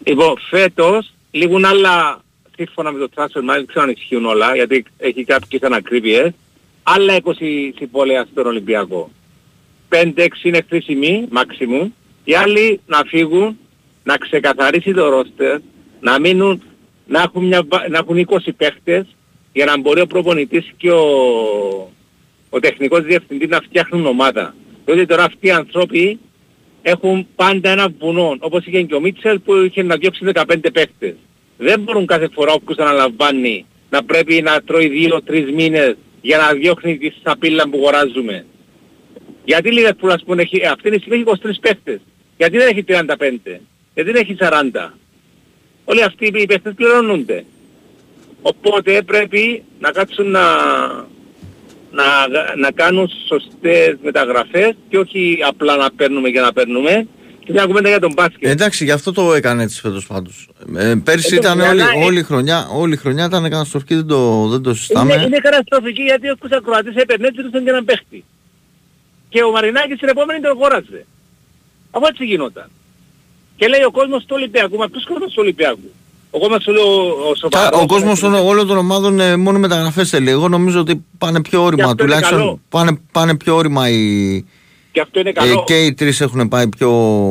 Λοιπόν, 0.04 0.38
φέτος 0.50 1.12
λίγουν 1.30 1.64
άλλα 1.64 2.22
σύμφωνα 2.58 2.92
με 2.92 2.98
το 2.98 3.08
transfer 3.14 3.42
δεν 3.44 3.66
ξέρω 3.66 3.84
αν 3.84 3.90
ισχύουν 3.90 4.24
όλα, 4.24 4.54
γιατί 4.54 4.84
έχει 4.98 5.24
κάποιες 5.24 5.62
ανακρίβειες, 5.62 6.30
άλλα 6.82 7.16
20 7.22 7.32
συμβόλαια 7.76 8.26
στον 8.30 8.46
Ολυμπιακό. 8.46 9.10
5-6 9.90 10.28
είναι 10.42 10.64
χρήσιμοι, 10.68 11.26
μάξιμου, 11.30 11.94
οι 12.24 12.34
άλλοι 12.34 12.80
να 12.86 13.02
φύγουν, 13.06 13.58
να 14.04 14.16
ξεκαθαρίσει 14.16 14.92
το 14.92 15.08
ρόστερ, 15.08 15.58
να 16.00 16.20
μείνουν, 16.20 16.62
να 17.06 17.22
έχουν, 17.22 17.46
μια, 17.46 17.66
να 17.90 17.98
έχουν 17.98 18.26
20 18.28 18.36
παίχτες, 18.56 19.06
για 19.52 19.64
να 19.64 19.78
μπορεί 19.78 20.00
ο 20.00 20.06
προπονητής 20.06 20.72
και 20.76 20.90
ο, 20.90 21.06
ο 22.50 22.60
τεχνικός 22.60 23.02
διευθυντής 23.02 23.48
να 23.48 23.60
φτιάχνουν 23.60 24.06
ομάδα. 24.06 24.54
Διότι 24.84 25.06
τώρα 25.06 25.24
αυτοί 25.24 25.46
οι 25.46 25.50
άνθρωποι 25.50 26.18
έχουν 26.82 27.26
πάντα 27.34 27.70
ένα 27.70 27.88
βουνό, 27.98 28.36
όπως 28.38 28.66
είχε 28.66 28.82
και 28.82 28.94
ο 28.94 29.00
Μίτσελ 29.00 29.38
που 29.38 29.54
είχε 29.54 29.82
να 29.82 29.96
διώξει 29.96 30.24
15 30.34 30.44
παίχτες. 30.72 31.14
Δεν 31.58 31.80
μπορούν 31.80 32.06
κάθε 32.06 32.28
φορά 32.32 32.52
όποιος 32.52 32.78
αναλαμβάνει 32.78 33.66
να 33.90 34.04
πρέπει 34.04 34.42
να 34.42 34.62
τρώει 34.62 35.10
2-3 35.28 35.52
μήνες 35.54 35.96
για 36.20 36.36
να 36.36 36.52
διώχνει 36.52 36.98
τη 36.98 37.12
σαπίλα 37.22 37.68
που 37.68 37.76
αγοράζουμε. 37.76 38.46
Γιατί 39.44 39.72
λίγα 39.72 39.94
που 39.94 40.08
ας 40.08 40.22
πούμε 40.24 40.42
έχει, 40.42 40.66
αυτή 40.66 40.88
είναι 40.88 40.96
έχει 40.96 41.24
23 41.26 41.34
παίχτες. 41.60 42.00
Γιατί 42.36 42.56
δεν 42.56 42.68
έχει 42.68 42.84
35. 42.88 43.60
Γιατί 43.94 44.10
δεν 44.10 44.14
έχει 44.14 44.36
40. 44.40 44.92
Όλοι 45.84 46.02
αυτοί 46.02 46.26
οι 46.26 46.46
παίχτες 46.46 46.74
πληρώνονται. 46.74 47.44
Οπότε 48.42 49.02
πρέπει 49.02 49.62
να 49.80 49.90
κάτσουν 49.90 50.30
να, 50.30 50.40
να, 51.90 52.04
να 52.56 52.70
κάνουν 52.70 53.10
σωστές 53.26 53.96
μεταγραφές 54.02 54.74
και 54.88 54.98
όχι 54.98 55.38
απλά 55.46 55.76
να 55.76 55.90
παίρνουμε 55.96 56.28
για 56.28 56.42
να 56.42 56.52
παίρνουμε. 56.52 57.06
Και 57.44 57.52
μια 57.52 57.64
κουβέντα 57.64 57.88
για 57.88 58.00
τον 58.00 58.12
μπάσκετ. 58.12 58.48
Εντάξει, 58.48 58.84
γι' 58.84 58.90
αυτό 58.90 59.12
το 59.12 59.34
έκανε 59.34 59.62
έτσι 59.62 59.80
φέτος 59.80 60.06
πάντως. 60.06 60.48
Ε, 60.76 60.94
πέρσι 61.04 61.36
ήταν 61.36 61.60
όλη, 61.60 61.82
όλη, 62.04 62.18
η 62.18 62.22
χρονιά, 62.22 62.68
όλη 62.72 62.94
η 62.94 62.96
χρονιά 62.96 63.24
ήταν 63.24 63.42
καταστροφική, 63.42 63.94
δεν 63.94 64.06
το, 64.06 64.48
δεν 64.48 64.62
το 64.62 64.74
συστάμε. 64.74 65.14
Είναι, 65.14 65.22
είναι 65.22 65.38
καταστροφική 65.38 66.02
γιατί 66.02 66.28
ο 66.28 66.36
Ακροατής 66.50 66.94
έπαιρνε 66.94 67.26
έτσι 67.26 67.42
και 67.50 67.58
έναν 67.70 67.84
παίχτη. 67.84 68.24
Και 69.28 69.42
ο 69.42 69.50
Μαρινάκης 69.50 69.98
την 69.98 70.08
επόμενη 70.08 70.40
τον 70.40 70.50
αγόρασε. 70.50 71.06
Αφού 71.90 72.06
έτσι 72.06 72.24
γινόταν. 72.24 72.70
Και 73.56 73.68
λέει 73.68 73.82
ο 73.82 73.90
κόσμος 73.90 74.22
του 74.22 74.34
Ολυμπιακού, 74.38 74.76
μα 74.76 74.88
ποιος 74.88 75.04
κόσμος 75.04 75.28
του 75.28 75.38
Ολυμπιακού. 75.38 75.90
Ο 76.30 76.38
κόσμος, 76.38 76.66
ο, 76.66 76.72
ο, 77.76 77.80
ο 77.82 77.86
κόσμος 77.86 78.22
όλων 78.22 78.66
των 78.66 78.76
ομάδων 78.76 79.20
ε, 79.20 79.36
μόνο 79.36 79.58
μεταγραφές 79.58 80.08
θέλει. 80.08 80.30
Εγώ 80.30 80.48
νομίζω 80.48 80.80
ότι 80.80 81.04
πάνε 81.18 81.40
πιο 81.42 81.62
όρημα. 81.62 81.94
Τουλάχιστον 81.94 82.60
πάνε, 82.68 82.98
πάνε 83.12 83.36
πιο 83.36 83.56
όρημα 83.56 83.88
οι... 83.88 84.44
Και 84.92 85.00
αυτό 85.00 85.20
είναι 85.20 85.32
καλό. 85.32 85.52
Ε, 85.52 85.54
και 85.66 85.84
οι 85.84 85.94
τρεις 85.94 86.20
έχουν 86.20 86.48
πάει 86.48 86.68
πιο 86.68 86.90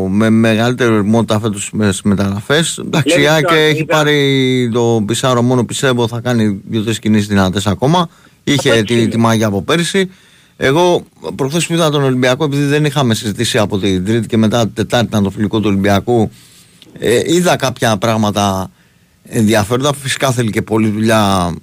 με 0.09 0.29
μεγαλύτερο 0.29 0.95
ερμότητα 0.95 1.39
φέτος 1.39 1.63
στις 1.63 2.01
μεταγραφές. 2.01 2.77
Εντάξει, 2.77 3.21
η 3.21 3.25
και 3.47 3.55
έχει 3.55 3.85
πάρει 3.85 4.69
το 4.73 5.03
Πισάρο 5.07 5.41
μόνο 5.41 5.65
πιστεύω 5.65 6.07
θα 6.07 6.19
κάνει 6.19 6.61
δύο-τρεις 6.69 6.99
κινήσεις 6.99 7.27
δυνατές 7.27 7.67
ακόμα. 7.67 8.09
Είχε 8.43 8.83
τη, 8.83 9.07
τη 9.07 9.17
μάγια 9.17 9.47
από 9.47 9.61
πέρσι. 9.61 10.09
Εγώ 10.57 11.03
προχθές 11.35 11.67
που 11.67 11.73
είδα 11.73 11.89
τον 11.89 12.03
Ολυμπιακό, 12.03 12.43
επειδή 12.43 12.63
δεν 12.63 12.85
είχαμε 12.85 13.13
συζητήσει 13.13 13.57
από 13.57 13.77
την 13.77 14.05
Τρίτη 14.05 14.27
και 14.27 14.37
μετά 14.37 14.61
την 14.61 14.73
Τετάρτη 14.73 15.05
ήταν 15.05 15.23
το 15.23 15.29
φιλικό 15.29 15.59
του 15.59 15.67
Ολυμπιακού, 15.67 16.31
ε, 16.99 17.21
είδα 17.25 17.55
κάποια 17.55 17.97
πράγματα 17.97 18.71
ενδιαφέροντα. 19.29 19.93
Φυσικά 19.93 20.31
θέλει 20.31 20.51
και 20.51 20.61
πολλή 20.61 20.89
δουλειά 20.89 21.53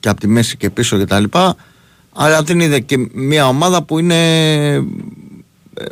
και 0.00 0.08
από 0.08 0.20
τη 0.20 0.28
μέση 0.28 0.56
και 0.56 0.70
πίσω 0.70 1.04
κτλ. 1.04 1.24
Αλλά 2.12 2.44
την 2.44 2.60
είδε 2.60 2.80
και 2.80 3.08
μια 3.12 3.48
ομάδα 3.48 3.82
που 3.82 3.98
είναι 3.98 4.72
ε, 4.74 5.84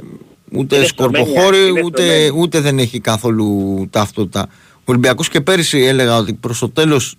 ούτε 0.53 0.85
σκορποχώρη 0.85 1.83
ούτε, 1.85 2.31
ούτε 2.35 2.61
δεν 2.61 2.79
έχει 2.79 3.01
καθόλου 3.01 3.87
ταυτότητα. 3.91 4.49
Ο 4.75 4.85
Ολυμπιακός 4.85 5.29
και 5.29 5.41
πέρυσι 5.41 5.79
έλεγα 5.79 6.17
ότι 6.17 6.33
προς 6.33 6.59
το 6.59 6.69
τέλος 6.69 7.17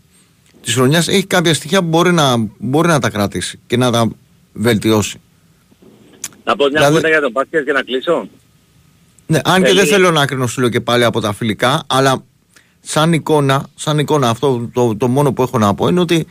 της 0.61 0.73
χρονιάς 0.73 1.07
έχει 1.07 1.25
κάποια 1.25 1.53
στοιχεία 1.53 1.81
που 1.81 1.87
μπορεί 1.87 2.11
να, 2.11 2.49
μπορεί 2.57 2.87
να 2.87 2.99
τα 2.99 3.09
κρατήσει 3.09 3.59
και 3.67 3.77
να 3.77 3.91
τα 3.91 4.09
βελτιώσει. 4.53 5.21
Να 6.43 6.55
πω 6.55 6.63
μια 6.63 6.71
δηλαδή... 6.71 6.95
κουβέντα 6.95 7.09
για 7.09 7.21
τον 7.21 7.31
Πάσκετ 7.31 7.65
και 7.65 7.71
να 7.71 7.81
κλείσω. 7.81 8.27
Ναι, 9.27 9.39
αν 9.43 9.63
και 9.63 9.73
δεν 9.73 9.85
θέλω 9.85 10.11
να 10.11 10.25
κρίνω 10.25 10.47
σου 10.47 10.69
και 10.69 10.81
πάλι 10.81 11.03
από 11.03 11.19
τα 11.19 11.33
φιλικά, 11.33 11.83
αλλά 11.87 12.23
σαν 12.85 13.13
εικόνα, 13.13 13.65
σαν 13.75 13.99
εικόνα 13.99 14.29
αυτό 14.29 14.69
το, 14.73 14.95
το 14.95 15.07
μόνο 15.07 15.33
που 15.33 15.41
έχω 15.41 15.57
να 15.57 15.73
πω 15.73 15.87
είναι 15.87 15.99
ότι 15.99 16.27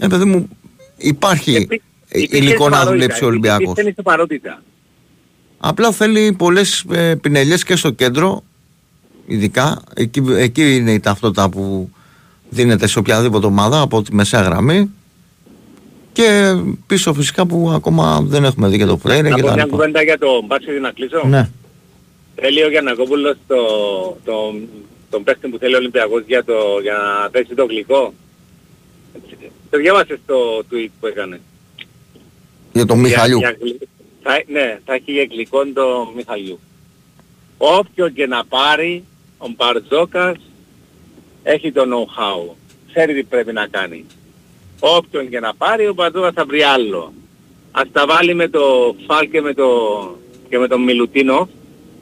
ε, 0.00 0.06
παιδί 0.06 0.24
μου, 0.24 0.48
υπάρχει 0.96 1.54
Επί, 1.54 1.82
υλικό 2.12 2.68
να 2.68 2.84
δουλέψει 2.84 3.24
ο 3.24 3.26
Ολυμπιακός. 3.26 3.74
Απλά 5.58 5.92
θέλει 5.92 6.32
πολλές 6.32 6.84
ε, 6.92 7.14
πινελιές 7.14 7.64
και 7.64 7.76
στο 7.76 7.90
κέντρο, 7.90 8.42
ειδικά, 9.26 9.82
εκεί, 9.94 10.22
εκεί 10.36 10.76
είναι 10.76 10.92
η 10.92 11.00
ταυτότητα 11.00 11.48
που 11.48 11.90
δίνεται 12.48 12.86
σε 12.86 12.98
οποιαδήποτε 12.98 13.46
ομάδα 13.46 13.80
από 13.80 14.02
τη 14.02 14.14
μεσαία 14.14 14.40
γραμμή 14.40 14.90
και 16.12 16.56
πίσω 16.86 17.14
φυσικά 17.14 17.46
που 17.46 17.72
ακόμα 17.74 18.20
δεν 18.22 18.44
έχουμε 18.44 18.68
δει 18.68 18.78
και 18.78 18.84
το 18.84 18.96
Φρέιρε 18.96 19.30
και 19.30 19.42
τα 19.42 19.54
μια 19.54 19.66
κουβέντα 19.66 20.02
για 20.02 20.18
το 20.18 20.42
μπάσκετ 20.46 20.80
να 20.80 20.90
κλείσω. 20.90 21.22
Ναι. 21.26 21.48
Θέλει 22.34 22.62
ο 22.62 22.70
Γιαννακόπουλος 22.70 23.36
το, 23.46 23.56
το, 24.24 24.32
τον 25.12 25.24
παίχτη 25.24 25.48
που 25.48 25.58
θέλει 25.58 25.74
ο 25.74 25.76
Ολυμπιακός 25.76 26.22
για, 26.26 26.44
το, 26.44 26.78
για 26.82 26.92
να 26.92 27.28
θέσει 27.28 27.54
το 27.54 27.64
γλυκό. 27.64 28.14
Το 29.70 29.78
διάβασες 29.78 30.18
το 30.26 30.62
tweet 30.70 30.88
που 31.00 31.06
έκανε. 31.06 31.40
Για 32.72 32.86
τον 32.86 32.98
Μιχαλιού. 32.98 33.40
θα, 34.22 34.42
ναι, 34.46 34.78
θα 34.84 34.94
έχει 34.94 35.12
για 35.12 35.26
γλυκό 35.30 35.66
το 35.74 36.12
Μιχαλιού. 36.16 36.58
Όποιον 37.58 38.12
και 38.12 38.26
να 38.26 38.44
πάρει, 38.44 39.04
ο 39.38 39.46
Μπαρτζόκας 39.56 40.36
έχει 41.42 41.72
το 41.72 41.82
know-how. 41.82 42.54
Ξέρει 42.90 43.14
τι 43.14 43.22
πρέπει 43.22 43.52
να 43.52 43.66
κάνει. 43.66 44.04
Όποιον 44.80 45.28
και 45.28 45.40
να 45.40 45.54
πάρει, 45.54 45.86
ο 45.88 45.92
Μπαρτζόκας 45.92 46.32
θα 46.34 46.44
βρει 46.44 46.62
άλλο. 46.62 47.12
Ας 47.72 47.86
τα 47.92 48.06
βάλει 48.06 48.34
με 48.34 48.48
το 48.48 48.94
Φάλ 49.06 49.30
και 49.30 49.40
με 49.40 49.54
το, 49.54 49.68
και 50.48 50.58
με 50.58 50.68
τον 50.68 50.82
Μιλουτίνο 50.82 51.48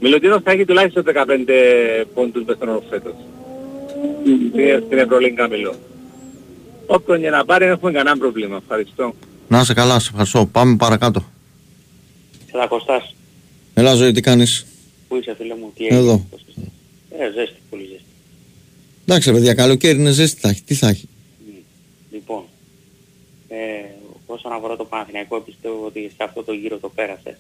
Μιλωτίνος 0.00 0.42
θα 0.42 0.50
έχει 0.50 0.64
τουλάχιστον 0.64 1.04
15 1.07 2.04
πόντους 2.14 2.45
μες 2.45 2.57
στον 2.57 2.83
φέτος. 2.90 3.14
Στην 4.87 4.99
Ευρωλίγκα 4.99 5.49
μιλώ. 5.49 5.75
Όποιον 6.87 7.19
για 7.21 7.30
να 7.30 7.45
πάρει 7.45 7.64
δεν 7.64 7.73
έχουμε 7.73 7.92
κανένα 7.92 8.16
πρόβλημα. 8.19 8.57
Ευχαριστώ. 8.57 9.14
Να 9.49 9.61
είσαι 9.61 9.75
καλά, 9.75 9.99
σε 9.99 10.09
ευχαριστώ. 10.11 10.47
Πάμε 10.47 10.76
παρακάτω. 10.76 11.25
Έλα 12.52 12.66
Κωστάς. 12.66 13.14
Έλα 13.75 13.95
ζωή, 13.95 14.12
τι 14.12 14.21
κάνεις; 14.21 14.66
Πού 15.09 15.16
είσαι 15.16 15.35
φίλε 15.38 15.54
μου, 15.54 15.73
τι 15.76 15.85
έχεις. 15.85 15.97
Εδώ. 15.97 16.26
Ε, 17.19 17.30
ζέστη, 17.35 17.61
πολύ 17.71 17.83
ζέστη. 17.83 18.04
Εντάξει 19.04 19.33
παιδιά, 19.33 19.54
καλοκαίρι 19.54 19.99
είναι 19.99 20.11
ζέστη 20.11 20.40
θα 20.40 20.49
έχει. 20.49 20.62
Τι 20.62 20.75
θα 20.75 20.88
έχει; 20.88 21.09
Λοιπόν, 22.11 22.42
ε, 23.49 23.57
όσον 24.26 24.52
αφορά 24.52 24.76
το 24.76 24.85
Παναθηναϊκό 24.85 25.40
πιστεύω 25.40 25.85
ότι 25.87 26.00
σε 26.16 26.25
αυτό 26.25 26.42
το 26.42 26.52
γύρο 26.52 26.78
το 26.78 26.88
πέρασε 26.88 27.38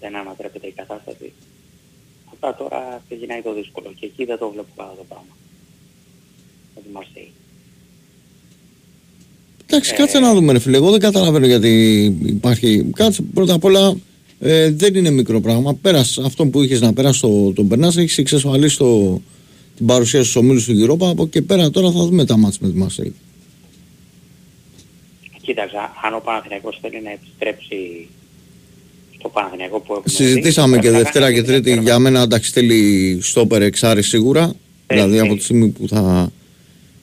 δεν 0.00 0.16
ανατρέπεται 0.16 0.66
η 0.66 0.72
κατάσταση. 0.72 1.32
Αυτά 2.32 2.54
τώρα 2.54 3.02
ξεκινάει 3.06 3.42
το 3.42 3.54
δύσκολο 3.54 3.92
και 3.98 4.06
εκεί 4.06 4.24
δεν 4.24 4.38
το 4.38 4.50
βλέπω 4.50 4.68
καλά 4.76 4.94
το 4.96 5.04
πράγμα. 5.08 5.36
Με 6.74 6.80
τη 6.82 6.88
Μαρσέη. 6.92 7.30
Εντάξει, 9.66 9.92
ε, 9.94 9.96
κάτσε 9.96 10.18
να 10.18 10.34
δούμε 10.34 10.52
ρε 10.52 10.58
φίλε. 10.58 10.76
Εγώ 10.76 10.90
δεν 10.90 11.00
καταλαβαίνω 11.00 11.46
γιατί 11.46 12.04
υπάρχει. 12.24 12.90
Κάτσε 12.94 13.22
πρώτα 13.22 13.54
απ' 13.54 13.64
όλα 13.64 13.96
ε, 14.40 14.70
δεν 14.70 14.94
είναι 14.94 15.10
μικρό 15.10 15.40
πράγμα. 15.40 15.74
Πέρασε 15.74 16.22
αυτό 16.24 16.46
που 16.46 16.62
είχες 16.62 16.80
να 16.80 16.92
περάσει 16.92 17.20
το, 17.20 17.52
τον 17.52 17.68
Περνάς, 17.68 17.96
έχεις 17.96 18.18
εξασφαλίσει 18.18 18.78
το, 18.78 19.20
την 19.76 19.86
παρουσία 19.86 20.22
στους 20.22 20.36
ομίλους 20.36 20.64
του 20.64 20.86
Europa. 20.86 21.06
Από 21.06 21.26
και 21.26 21.42
πέρα 21.42 21.70
τώρα 21.70 21.90
θα 21.90 22.04
δούμε 22.04 22.24
τα 22.24 22.36
μάτια 22.36 22.58
με 22.62 22.70
τη 22.72 22.78
Μαρσέη. 22.78 23.14
Κοίταξε, 25.42 25.76
αν 26.04 26.14
ο 26.14 26.20
Παναθηναϊκός 26.24 26.78
θέλει 26.80 27.02
να 27.02 27.10
επιστρέψει 27.10 28.08
το 29.22 29.28
Παναθηναϊκό 29.28 29.80
που 29.80 29.92
έχουμε 29.92 30.14
Συζητήσαμε 30.14 30.78
και 30.78 30.90
Δευτέρα 30.90 31.32
και 31.32 31.42
Τρίτη 31.42 31.78
για 31.82 31.98
μένα 31.98 32.22
εντάξει 32.22 32.50
θέλει 32.50 33.18
στόπερ 33.22 33.62
εξάρι 33.62 34.02
σίγουρα. 34.02 34.52
Ε, 34.86 34.94
δηλαδή 34.94 35.16
ε. 35.16 35.20
από 35.20 35.36
τη 35.36 35.42
στιγμή 35.42 35.68
που 35.68 35.88
θα 35.88 36.32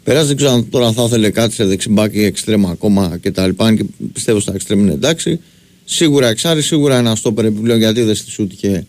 περάσει. 0.03 0.27
Δεν 0.27 0.35
ξέρω 0.35 0.51
αν 0.51 0.69
τώρα 0.69 0.91
θα 0.91 1.03
ήθελε 1.03 1.29
κάτι 1.29 1.53
σε 1.53 1.65
δεξιμπάκι, 1.65 2.23
εξτρέμα 2.23 2.69
ακόμα 2.69 3.19
κτλ. 3.21 3.49
Και 3.49 3.85
πιστεύω 4.13 4.39
στα 4.39 4.53
εξτρέμα 4.53 4.81
είναι 4.81 4.93
εντάξει. 4.93 5.39
Σίγουρα 5.85 6.27
εξάρι, 6.27 6.61
σίγουρα 6.61 6.97
ένα 6.97 7.15
στόπερ 7.15 7.45
επιπλέον 7.45 7.79
γιατί 7.79 8.01
δεν 8.01 8.15
στη 8.15 8.31
σούτ 8.31 8.51
και, 8.57 8.83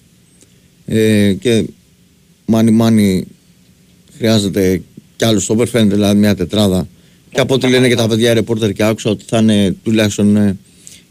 ε, 0.87 1.33
και 1.33 1.65
μάνι 2.45 2.71
μάνι 2.71 3.27
χρειάζεται 4.17 4.83
κι 5.17 5.25
άλλο 5.25 5.41
στόπερ. 5.41 5.69
Φαίνεται 5.69 5.95
δηλαδή 5.95 6.19
μια 6.19 6.35
τετράδα. 6.35 6.89
Και 7.31 7.41
από 7.41 7.55
ό,τι 7.55 7.69
λένε 7.69 7.89
και 7.89 7.95
τα 7.95 8.09
παιδιά 8.09 8.35
ρεπόρτερ 8.35 8.73
και 8.73 8.85
άκουσα 8.85 9.11
ότι 9.11 9.25
θα 9.27 9.39
είναι 9.39 9.77
τουλάχιστον 9.83 10.37
ε, 10.37 10.57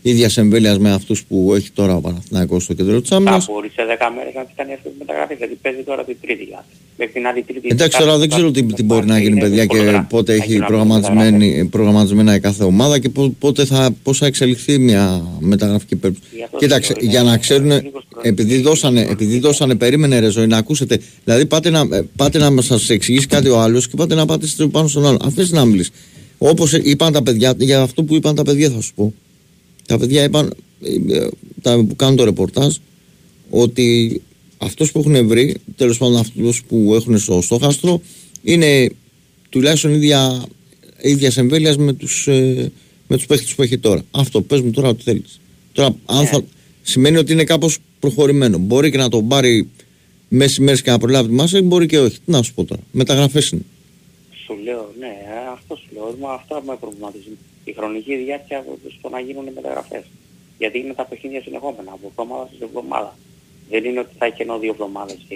ίδιας 0.07 0.37
εμβέλειας 0.37 0.77
με 0.79 0.91
αυτούς 0.91 1.23
που 1.23 1.53
έχει 1.55 1.69
τώρα 1.71 1.95
ο 1.95 2.01
Παναθηναϊκός 2.01 2.63
στο 2.63 2.73
κέντρο 2.73 2.99
της 3.01 3.09
Θα 3.09 3.15
άμυνας. 3.15 3.45
μπορεί 3.51 3.69
σε 3.75 3.83
10 3.99 4.11
μέρες 4.15 4.33
να 4.35 4.43
τις 4.45 4.53
κάνει 4.55 4.73
αυτές 4.73 4.91
τις 4.91 4.99
μεταγραφές, 4.99 5.37
γιατί 5.37 5.57
παίζει 5.61 5.81
τώρα 5.85 6.03
την 6.03 6.17
τρίτη 6.21 6.43
δηλαδή. 6.45 6.63
Μέχρι 6.97 7.13
την 7.13 7.27
άλλη 7.27 7.41
τρίτη. 7.41 7.67
Εντάξει, 7.71 7.97
τώρα 7.99 8.17
δεν 8.17 8.29
ξέρω 8.29 8.51
τι, 8.51 8.63
τι 8.63 8.83
μπορεί 8.83 9.05
να 9.05 9.19
γίνει, 9.19 9.31
είναι 9.31 9.39
παιδιά, 9.39 9.65
και 9.65 9.75
δύσκολο 9.77 9.97
να- 9.97 10.03
πότε 10.03 10.31
να 10.35 10.43
έχει 10.43 10.51
γίνουν 10.51 10.67
προγραμματισμένη, 10.67 11.65
προγραμματισμένα 11.71 12.35
η 12.35 12.39
κάθε 12.39 12.63
ομάδα 12.63 12.99
και 12.99 13.09
πο- 13.09 13.35
πότε 13.39 13.65
θα, 13.65 13.95
πώς 14.03 14.17
θα 14.17 14.25
εξελιχθεί 14.25 14.77
μια 14.79 15.23
μεταγραφική 15.39 15.95
περίπτωση. 15.95 16.35
Γι' 16.35 16.43
αυτό 16.43 16.57
Κοίταξε, 16.57 16.91
λέω, 16.93 17.01
είναι 17.03 17.11
για 17.11 17.23
να 17.23 17.37
ξέρουν, 17.37 17.65
λίγος 17.65 18.05
χρόνος. 18.09 18.29
επειδή 18.29 18.61
δώσανε, 18.61 19.07
επειδή 19.09 19.39
δώσανε, 19.39 19.75
περίμενε 19.75 20.19
ρε 20.19 20.29
ζωή, 20.29 20.47
να 20.47 20.57
ακούσετε. 20.57 20.99
Δηλαδή, 21.23 21.45
πάτε 21.45 21.69
να, 21.69 21.79
ε, 21.91 22.01
πάτε 22.15 22.37
να 22.49 22.61
σας 22.61 22.89
εξηγήσει 22.89 23.27
κάτι 23.27 23.49
ο 23.49 23.59
άλλος 23.59 23.87
και 23.87 23.93
πάτε 23.95 24.15
να 24.15 24.25
πάτε 24.25 24.47
στο- 24.47 24.67
πάνω 24.67 24.87
στον 24.87 25.05
άλλο. 25.05 25.17
Αφήστε 25.23 25.55
να 25.55 25.65
μιλήσει. 25.65 25.91
Όπως 26.37 26.73
είπαν 26.73 27.13
τα 27.13 27.23
παιδιά, 27.23 27.53
για 27.57 27.81
αυτό 27.81 28.03
που 28.03 28.15
είπαν 28.15 28.35
τα 28.35 28.43
παιδιά, 28.43 28.69
θα 28.69 28.81
σου 28.81 28.93
πω. 28.95 29.13
Τα 29.87 29.97
παιδιά 29.97 30.23
είπαν, 30.23 30.53
ε, 30.81 31.17
ε, 31.17 31.29
τα 31.61 31.85
που 31.87 31.95
κάνουν 31.95 32.15
το 32.15 32.23
ρεπορτάζ, 32.23 32.75
ότι 33.49 34.21
αυτός 34.57 34.91
που 34.91 34.99
έχουν 34.99 35.27
βρει, 35.27 35.55
τέλος 35.75 35.97
πάντων 35.97 36.17
αυτούς 36.17 36.63
που 36.63 36.93
έχουν 36.95 37.17
στο 37.17 37.41
στόχαστρο, 37.41 38.01
είναι 38.43 38.91
τουλάχιστον 39.49 39.93
ίδια, 39.93 40.45
ίδιας 41.01 41.37
εμβέλειας 41.37 41.77
με 41.77 41.93
τους, 41.93 42.27
ε, 42.27 42.71
με 43.07 43.15
τους 43.15 43.25
παίχτες 43.25 43.55
που 43.55 43.61
έχει 43.61 43.77
τώρα. 43.77 44.01
Αυτό, 44.11 44.41
πες 44.41 44.61
μου 44.61 44.71
τώρα 44.71 44.89
ό,τι 44.89 45.03
θέλεις. 45.03 45.39
Τώρα, 45.71 45.95
αν 46.05 46.25
θα, 46.25 46.43
σημαίνει 46.81 47.17
ότι 47.17 47.31
είναι 47.31 47.43
κάπως 47.43 47.77
προχωρημένο. 47.99 48.57
Μπορεί 48.57 48.91
και 48.91 48.97
να 48.97 49.09
τον 49.09 49.27
πάρει 49.27 49.69
μέσης 50.27 50.59
μέρες 50.59 50.81
και 50.81 50.91
να 50.91 50.97
προλάβει 50.97 51.27
τη 51.27 51.33
μάσα, 51.33 51.61
μπορεί 51.61 51.85
και 51.85 51.99
όχι. 51.99 52.15
Τι 52.15 52.31
να 52.31 52.41
σου 52.41 52.53
πω 52.53 52.63
τώρα. 52.63 52.81
Μεταγραφές 52.91 53.49
είναι. 53.49 53.61
Σου 54.45 54.57
λέω, 54.63 54.93
ναι, 54.99 55.05
ε, 55.05 55.51
αυτό 55.53 55.75
σου 55.75 55.87
λέω. 55.93 56.17
Μα 56.21 56.33
αυτό 56.33 56.63
με 56.65 56.77
προβληματίζει. 56.79 57.37
Η 57.69 57.73
χρονική 57.77 58.15
διάρκεια 58.23 58.65
στο 58.97 59.09
να 59.09 59.19
γίνουν 59.19 59.45
οι 59.47 59.51
μεταγραφές. 59.55 60.03
Γιατί 60.57 60.77
είναι 60.79 60.93
τα 60.93 61.05
παιχνίδια 61.05 61.41
συνεχόμενα, 61.41 61.91
από 61.91 62.05
εβδομάδα 62.09 62.49
σε 62.57 62.63
εβδομάδα. 62.63 63.17
Δεν 63.69 63.85
είναι 63.85 63.99
ότι 63.99 64.13
θα 64.17 64.25
έχει 64.25 64.41
ενώ 64.41 64.59
δύο 64.59 64.71
εβδομάδες 64.71 65.17
και... 65.27 65.35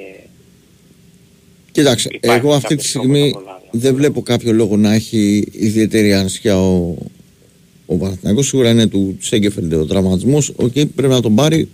Κοίταξε, 1.72 2.10
Υπάρχει 2.12 2.46
εγώ 2.46 2.54
αυτή 2.54 2.76
τη 2.76 2.76
κάποιος 2.76 2.90
στιγμή 2.90 3.32
τρόπος 3.32 3.44
να 3.44 3.58
προλάβει. 3.58 3.66
δεν 3.72 3.96
βλέπω 3.96 4.22
κάποιο 4.22 4.54
λόγο 4.54 4.78
να 4.78 4.94
έχει 4.94 5.48
ιδιαίτερη 5.52 6.14
ανησυχία 6.14 6.62
ο, 6.62 6.96
ο 7.86 7.96
Παναθηναϊκός. 7.96 8.48
Σίγουρα 8.48 8.70
είναι 8.70 8.88
του 8.88 9.18
Σέγκεφελντ 9.20 9.74
ο 9.74 9.86
τραυματισμός. 9.86 10.50
Οκ, 10.56 10.72
πρέπει 10.72 11.14
να 11.14 11.22
τον 11.22 11.36
πάρει. 11.36 11.70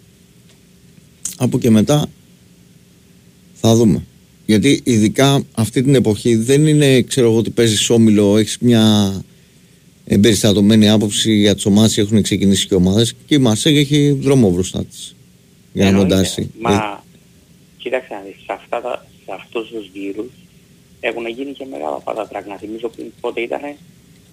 Από 1.38 1.60
και 1.60 1.70
μετά 1.70 2.10
θα 3.54 3.76
δούμε. 3.76 4.06
Γιατί 4.46 4.82
ειδικά 4.84 5.44
αυτή 5.52 5.84
την 5.84 5.96
εποχή 5.96 6.36
δεν 6.36 6.68
είναι, 6.68 7.02
ξέρω 7.02 7.28
εγώ, 7.28 7.38
ότι 7.38 7.50
παίζεις 7.50 7.90
όμιλο, 7.90 8.38
έχεις 8.38 8.58
μια 8.60 9.14
εμπεριστατωμένη 10.08 10.90
άποψη 10.90 11.34
για 11.34 11.56
τις 11.56 11.66
ομάδες 11.66 11.94
και 11.94 12.02
έχουν 12.02 12.22
ξεκινήσει 12.22 12.68
και 12.68 12.76
ομάδες. 12.76 13.16
Και 13.26 13.36
η 13.36 13.38
Μαρσέγ 13.38 13.78
έχει 13.78 14.12
δρόμο 14.12 14.50
μπροστά 14.52 14.86
της 14.86 15.16
για 15.74 15.84
να 15.84 15.90
Εννοείται. 15.90 16.16
μοντάσει. 16.16 16.42
Ε, 16.42 16.60
Μα, 16.62 17.04
κοίταξε 17.78 18.08
να 18.14 18.22
δεις, 18.26 18.36
σε, 18.46 18.54
αυτά 18.54 18.82
τα, 18.82 19.06
σε 19.26 19.32
αυτούς 19.40 19.68
τους 19.70 19.90
γύρους 19.94 20.32
έχουν 21.00 21.28
γίνει 21.28 21.52
και 21.52 21.66
μεγάλα 21.72 21.98
πατατράκ. 22.04 22.48
Να 22.48 22.56
θυμίζω 22.58 22.90
πριν 22.96 23.06
πότε 23.22 23.42
ήτανε. 23.42 23.76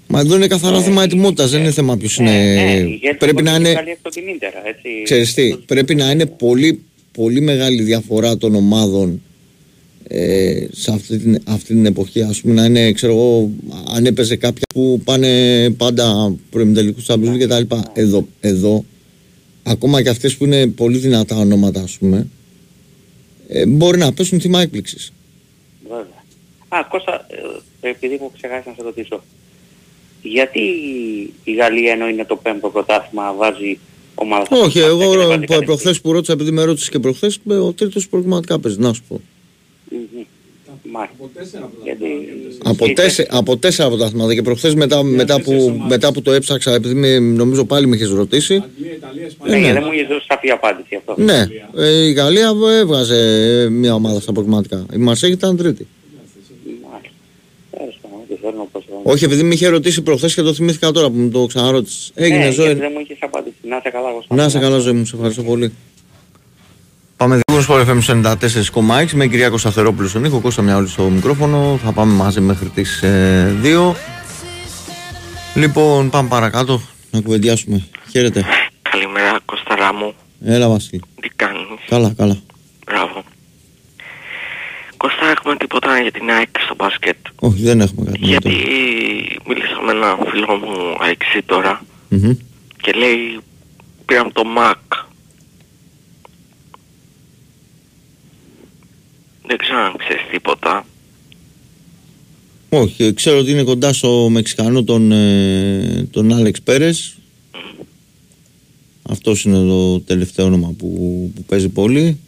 Μα 0.07 0.21
εδώ 0.21 0.37
είναι 0.37 0.47
καθαρά 0.47 0.77
Ε, 0.77 0.83
θέμα 0.83 1.03
ετοιμότητας, 1.03 1.51
δεν 1.51 1.61
είναι 1.61 1.71
θέμα 1.71 1.97
ποιος 1.97 2.17
είναι. 2.17 2.31
Ναι, 2.31 2.63
ναι, 2.63 2.81
γιατί 2.81 3.17
πρέπει 3.17 3.43
να 3.43 3.51
μπορεί 3.51 3.63
είναι. 3.63 3.71
βγάλει 3.71 3.91
έξω 3.91 4.09
την 4.09 4.29
Ίντερ, 4.29 4.53
έτσι. 4.67 4.89
Ξέρεις 5.05 5.35
τι, 5.35 5.57
πρέπει 5.67 5.95
να 5.95 6.11
είναι 6.11 6.27
πολύ, 6.27 6.81
πολύ 7.13 7.41
μεγάλη 7.41 7.83
διαφορά 7.83 8.37
των 8.37 8.55
ομάδων 8.55 9.23
ε, 10.09 10.67
σε 10.73 10.93
αυτή 10.93 11.19
την, 11.19 11.43
αυτή 11.45 11.67
την 11.67 11.87
εποχή. 11.87 12.23
Ας 12.23 12.41
πούμε 12.41 12.55
να 12.55 12.65
είναι, 12.65 12.93
ξέρω 12.93 13.13
εγώ, 13.13 13.51
αν 13.95 14.07
έπαιζε 14.07 14.37
κάποια 14.37 14.63
που 14.75 15.01
πάνε 15.05 15.71
πάντα 15.71 16.35
προημιτελικούς 16.51 17.07
Champions 17.09 17.33
League 17.33 17.39
και 17.39 17.47
τα 17.47 17.59
λοιπά. 17.59 17.91
Εδώ, 17.93 18.27
εδώ, 18.41 18.85
ακόμα 19.63 20.03
και 20.03 20.09
αυτές 20.09 20.37
που 20.37 20.45
είναι 20.45 20.67
πολύ 20.67 20.99
δυνατά 20.99 21.37
ονόματα, 21.37 21.81
ας 21.81 21.99
πούμε, 21.99 22.27
ε, 23.49 23.67
μπορεί 23.67 23.99
να 23.99 24.13
πέσουν 24.13 24.41
θύμα 24.41 24.61
έκπληξης. 24.61 25.13
Βέβαια. 25.83 26.25
Α, 26.69 26.85
Κώστα, 26.89 27.27
ε, 27.81 27.89
επειδή 27.89 28.15
έχω 28.15 28.33
ξεχάσεις 28.37 28.67
να 28.67 28.73
σε 28.77 28.83
ρωτήσω. 28.83 29.23
Γιατί 30.23 30.61
η 31.45 31.53
Γαλλία 31.53 31.93
ενώ 31.93 32.09
είναι 32.09 32.25
το 32.25 32.37
πέμπτο 32.37 32.69
πρωτάθλημα 32.69 33.33
βάζει 33.33 33.79
ομάδα 34.15 34.45
στα 34.45 34.57
Όχι, 34.57 34.79
πρωτάθλημα 34.79 35.05
εγώ 35.05 35.13
και 35.13 35.19
δεν 35.19 35.29
βάζει 35.29 35.39
προ, 35.39 35.47
κανείς 35.47 35.67
προχθές 35.67 36.01
που 36.01 36.13
ρώτησα, 36.13 36.33
επειδή 36.33 36.51
με 36.51 36.65
ρώτησες 36.65 36.89
και 36.89 36.99
προχθές, 36.99 37.39
ε, 37.49 37.55
ο 37.55 37.73
τρίτος 37.73 38.09
προβληματικά 38.09 38.59
παίζει, 38.59 38.79
να 38.79 38.93
σου 38.93 39.03
πω. 39.09 39.21
Μμμ. 39.97 40.23
Μάλιστα. 40.93 41.71
Γιατί... 41.85 42.05
Από, 42.65 42.85
Είτε- 42.87 43.03
τέσσε, 43.03 43.27
από 43.31 43.57
τέσσερα 43.57 43.89
από 43.89 43.97
τα 43.97 44.09
θυμάμαι 44.09 44.35
και 44.35 44.43
προχθές 44.43 44.75
μετά, 44.75 45.03
μετά, 45.03 45.41
που, 45.41 45.83
μετά 45.89 46.13
που 46.13 46.23
το 46.23 46.33
έψαξα, 46.33 46.75
επειδή 46.75 46.95
με, 46.95 47.19
νομίζω 47.19 47.65
πάλι 47.65 47.87
με 47.87 47.97
είχες 47.97 48.09
ρωτήσει. 48.11 48.55
Ναι, 48.55 49.51
ναι. 49.51 49.59
γιατί 49.59 49.73
δεν 49.73 49.83
μου 49.87 49.93
είχες 49.93 50.07
δώσει 50.07 50.25
σαφή 50.29 50.51
απάντηση 50.51 50.95
αυτό. 50.97 51.15
Ναι, 51.23 51.47
ε, 51.77 52.07
η 52.07 52.13
Γαλλία 52.13 52.53
έβγαζε 52.81 53.17
ε, 53.65 53.69
μια 53.69 53.95
ομάδα 53.95 54.21
στα 54.21 54.33
προγραμματικά. 54.33 54.87
Η 54.95 54.97
Μαρσέγ 54.97 55.31
ήταν 55.33 55.57
τρίτη. 55.57 55.87
Μάλιστα. 56.91 57.11
Τέλος 57.71 57.99
πάντων, 58.03 58.19
δεν 58.29 58.39
θέλω 58.41 58.53
να 58.57 58.65
πω 58.65 58.81
σε- 58.81 58.87
Όχι, 59.13 59.25
επειδή 59.25 59.43
με 59.43 59.55
είχε 59.55 59.69
ρωτήσει 59.69 60.03
προχθές 60.03 60.35
και 60.35 60.43
το 60.43 60.55
θυμήθηκα 60.55 60.91
τώρα 60.91 61.11
που 61.11 61.17
μου 61.19 61.31
το 61.31 61.47
ξαναρώτησες. 61.47 62.11
Έγινε 62.15 62.45
Ναι, 62.45 62.51
ζωή. 62.51 62.67
γιατί 62.67 62.81
δεν 62.81 62.91
μου 62.95 63.01
είχες 63.01 63.19
απάντηση. 63.21 63.55
Να 63.63 63.77
είσαι 63.77 63.91
καλά, 63.91 64.11
Κώστα. 64.11 64.35
Να 64.35 64.49
σε 64.49 64.59
καλά 64.59 64.79
ζωή 64.79 64.93
μου, 64.93 65.05
σε 65.05 65.15
ευχαριστώ 65.17 65.43
πολύ. 65.43 65.73
Πάμε 67.17 67.41
δύο 67.47 67.61
στο 67.61 67.75
FM 67.87 68.23
94,6 68.23 69.11
με 69.13 69.27
Κυριάκο 69.27 69.59
Σταθερόπουλο 69.59 70.09
στον 70.09 70.25
ήχο, 70.25 70.41
Κώστα 70.41 70.63
Μιαούλη 70.63 70.89
στο 70.89 71.03
μικρόφωνο. 71.03 71.79
Θα 71.85 71.93
πάμε 71.93 72.13
μαζί 72.15 72.41
μέχρι 72.41 72.69
τις 72.69 73.03
ε, 73.03 73.57
2. 73.63 73.93
Λοιπόν, 75.55 76.11
πάμε 76.11 76.29
παρακάτω 76.29 76.81
να 77.11 77.21
κουβεντιάσουμε. 77.21 77.85
Χαίρετε. 78.11 78.45
Καλημέρα 78.91 79.39
Κωνσταρά 79.45 79.95
μου, 79.95 80.15
Έλα 80.45 80.69
Βασίλη. 80.69 81.03
τι 81.21 81.29
κάνεις, 81.37 81.61
Καλά, 81.89 82.13
καλά. 82.17 82.37
μπράβο. 82.87 83.25
Κώστα 84.97 85.27
έχουμε 85.37 85.57
τίποτα 85.57 86.01
για 86.01 86.11
την 86.13 86.31
ΑΕΚ 86.31 86.49
στο 86.65 86.75
μπάσκετ; 86.75 87.17
Όχι, 87.37 87.63
δεν 87.63 87.81
έχουμε 87.81 88.05
κάτι. 88.07 88.21
να 88.21 88.27
Γιατί 88.27 88.49
το- 88.51 89.43
μίλησα 89.49 89.81
με 89.87 89.93
έναν 89.93 90.17
φίλο 90.31 90.55
μου 90.57 90.97
αεξή 91.01 91.43
τώρα 91.47 91.83
Μμμ. 92.09 92.33
και 92.83 92.93
λέει 92.93 93.41
πήραμε 94.07 94.31
το 94.31 94.45
ΜΑΚ. 94.45 94.79
Δεν 99.47 99.57
ξέρω 99.59 99.79
αν 99.79 99.97
ξέρεις 99.97 100.23
τίποτα. 100.31 100.87
Όχι, 102.69 103.15
ξέρω 103.15 103.39
ότι 103.39 103.51
είναι 103.51 103.63
κοντά 103.63 103.93
στο 103.93 104.29
Μεξικανό 104.31 104.85
τον, 104.85 105.13
ε, 105.13 106.09
τον 106.11 106.33
Άλεξ 106.33 106.61
Πέρες. 106.61 107.17
Αυτός 109.03 109.45
είναι 109.45 109.57
το 109.57 110.01
τελευταίο 110.01 110.47
όνομα 110.47 110.75
που, 110.79 110.89
που 111.35 111.43
παίζει 111.43 111.69
πολύ. 111.69 112.19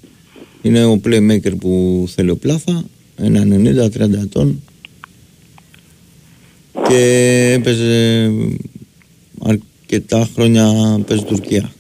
Είναι 0.63 0.85
ο 0.85 1.01
playmaker 1.05 1.59
που 1.59 2.05
θέλει 2.15 2.31
ο 2.31 2.37
Πλάθα. 2.37 2.85
Ένα 3.17 3.43
90-30 3.45 4.21
ετών. 4.23 4.63
Και 6.89 7.53
έπαιζε 7.59 8.31
αρκετά 9.43 10.29
χρόνια 10.35 10.73
παίζει 11.07 11.25
Τουρκία. 11.25 11.73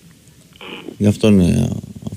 Γι' 0.98 1.06
αυτό 1.06 1.28
είναι, 1.28 1.68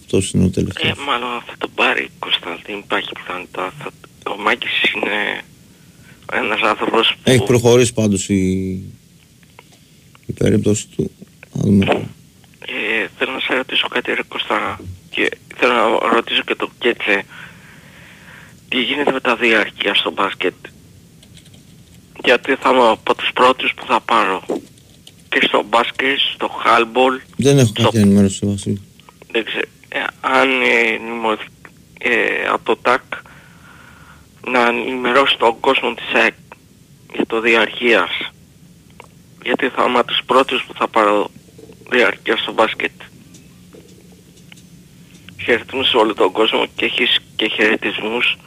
αυτός 0.10 0.32
είναι 0.32 0.44
ο 0.44 0.48
Ε, 0.48 0.50
τελευταίος. 0.50 0.98
μάλλον 1.08 1.42
θα 1.46 1.56
τον 1.58 1.70
πάρει 1.76 2.10
Κώστα, 2.20 2.60
δεν 2.66 2.78
υπάρχει 2.78 3.10
πιθανότητα. 3.14 3.74
Θα... 3.80 3.92
Ο 4.32 4.42
Μάκης 4.42 4.72
είναι 4.96 5.42
ένας 6.34 6.62
άνθρωπος 6.62 7.14
που... 7.14 7.20
Έχει 7.24 7.44
προχωρήσει 7.44 7.94
πάντως 7.94 8.30
η, 8.30 8.40
η 10.26 10.32
περίπτωση 10.38 10.88
του. 10.96 11.12
Θα 11.52 11.60
δούμε. 11.64 11.86
Ε, 11.86 13.08
θέλω 13.18 13.32
να 13.32 13.40
σε 13.40 13.54
ρωτήσω 13.54 13.88
κάτι 13.88 14.14
ρε 14.14 14.22
Κώστα 14.28 14.80
και 15.10 15.32
θέλω 15.56 15.74
να 15.74 16.10
ρωτήσω 16.16 16.42
και 16.42 16.56
το 16.56 16.70
Κέτσε 16.80 17.24
τι 18.70 18.82
γίνεται 18.82 19.12
με 19.12 19.20
τα 19.20 19.36
διαρκεία 19.36 19.94
στο 19.96 20.12
μπάσκετ 20.12 20.54
γιατί 22.24 22.56
θα 22.56 22.70
είμαι 22.70 22.88
από 22.90 23.16
τους 23.16 23.30
πρώτους 23.34 23.74
που 23.76 23.86
θα 23.86 24.00
πάρω 24.00 24.44
και 25.30 25.40
στο 25.48 25.64
μπάσκετ, 25.70 26.18
στο 26.36 26.48
χάλμπολ 26.64 27.20
Δεν 27.36 27.58
έχω 27.58 27.68
Στο- 27.68 27.84
κάποια 27.84 28.02
ενημέρωση, 28.02 28.46
Βασίλη. 28.46 28.82
δεν 29.32 29.46
ξέρω 29.46 29.60
ε, 29.66 29.79
αν 30.22 30.62
ε, 30.62 30.94
ενημερωθεί 30.94 31.48
ε, 32.00 32.48
από 32.52 32.64
το 32.64 32.76
ΤΑΚ 32.76 33.02
να 34.48 34.68
ενημερώσει 34.68 35.38
τον 35.38 35.60
κόσμο 35.60 35.94
της 35.94 36.22
ΑΕΚ 36.22 36.34
για 37.14 37.26
το 37.26 37.40
διαρκείας 37.40 38.10
γιατί 39.44 39.70
θα 39.70 39.86
είμαι 39.88 40.00
από 40.00 40.08
τους 40.08 40.22
πρώτους 40.26 40.64
που 40.64 40.74
θα 40.74 40.88
πάρω 40.88 41.30
διαρκεία 41.90 42.38
στο 42.38 42.54
μπάσκετ. 42.54 42.92
Χαιρετούμε 45.42 45.84
σε 45.84 45.98
όλο 45.98 46.14
τον 46.14 46.32
κόσμο 46.32 46.66
και 46.76 46.86
έχεις 46.86 47.20
και 47.36 47.48
χαιρετισμούς 47.48 48.38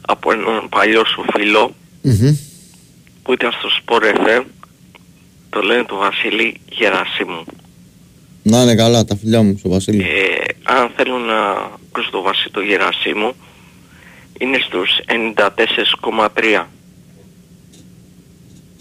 από 0.00 0.32
έναν 0.32 0.68
παλιό 0.68 1.04
σου 1.04 1.24
φίλο 1.32 1.74
Μμμ. 2.02 2.36
που 3.22 3.32
ήταν 3.32 3.52
στο 3.52 3.68
Sport 3.78 4.02
FM 4.02 4.44
το 5.50 5.60
λένε 5.60 5.84
του 5.84 5.96
Βασίλη 5.96 6.60
Γερασίμου 6.70 7.44
Να 8.42 8.62
είναι 8.62 8.74
καλά 8.74 9.04
τα 9.04 9.16
φιλιά 9.16 9.42
μου 9.42 9.56
στο 9.58 9.68
Βασίλη. 9.68 10.02
ε, 10.02 10.06
αν 10.62 10.90
θέλουν 10.96 11.22
να 11.24 11.38
ακούσουν 11.88 12.10
το 12.10 12.22
Βασίλη 12.22 12.50
το 12.50 12.60
Γερασίμου 12.60 13.32
είναι 14.38 14.58
στους 14.66 14.90
94,3 15.06 16.66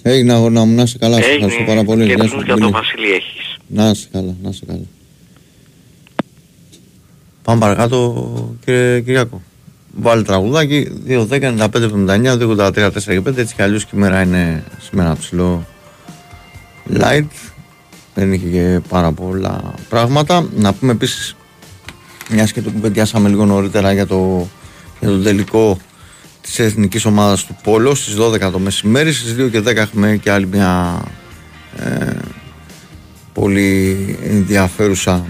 Έγινε 0.04 0.34
αγώνα 0.34 0.64
μου, 0.66 0.76
να 0.76 0.82
είσαι 0.82 0.98
καλά, 0.98 1.16
σε 1.16 1.24
Έγινε 1.24 1.36
ευχαριστώ 1.36 1.64
πάρα 1.64 1.84
πολύ. 1.84 2.04
Γεια 2.06 2.12
σου, 2.12 2.18
χαιρετισμούς 2.18 2.44
για 2.46 2.54
τον 2.54 2.62
Μπίλη. 2.70 2.72
Βασίλη 2.82 3.12
έχεις 3.12 3.58
Να 3.68 3.90
είσαι 3.90 4.08
καλά, 4.12 4.36
να 4.44 4.50
είσαι 4.50 4.66
καλά. 4.68 4.84
Πάμε 7.44 7.60
παρακάτω, 7.60 8.56
κύριε 8.66 9.00
Κυριακό. 9.02 9.42
Βάλει 9.96 10.24
τραγουδάκι 10.24 10.88
2-10-95-79, 11.08 11.68
2-83-4 12.38 13.22
5. 13.24 13.38
Έτσι 13.38 13.56
κι 13.56 13.62
αλλιώς 13.62 13.86
και 13.86 13.92
η 13.96 14.00
μέρα 14.00 14.22
είναι 14.22 14.64
σήμερα 14.82 15.16
ψηλό 15.16 15.66
light. 17.00 17.28
Δεν 18.14 18.34
είχε 18.34 18.48
και 18.48 18.80
πάρα 18.90 19.12
πολλά 19.12 19.74
πράγματα. 19.90 20.48
Να 20.56 20.74
πούμε 20.74 20.92
επίσης, 20.92 21.36
μιας 22.30 22.52
και 22.52 22.62
το 22.62 22.70
κουβεντιάσαμε 22.70 23.30
λίγο 23.30 23.46
νωρίτερα 23.46 23.94
για 23.94 24.08
το, 24.08 24.48
για 25.00 25.10
το 25.10 25.18
τελικό 25.18 25.78
της 26.42 26.60
εθνικής 26.60 27.06
ομάδας 27.06 27.46
του 27.46 27.56
Πόλο 27.64 27.96
στις 27.96 28.16
12 28.20 28.52
το 28.52 28.60
μεσημέρι. 28.60 29.14
Στις 29.14 29.36
2 29.38 29.52
και 29.52 29.60
10 29.60 29.76
έχουμε 29.76 30.20
και 30.22 30.32
άλλη 30.32 30.48
μια 30.48 31.02
ε, 31.78 32.16
πολύ 33.34 34.18
ενδιαφέρουσα 34.24 35.26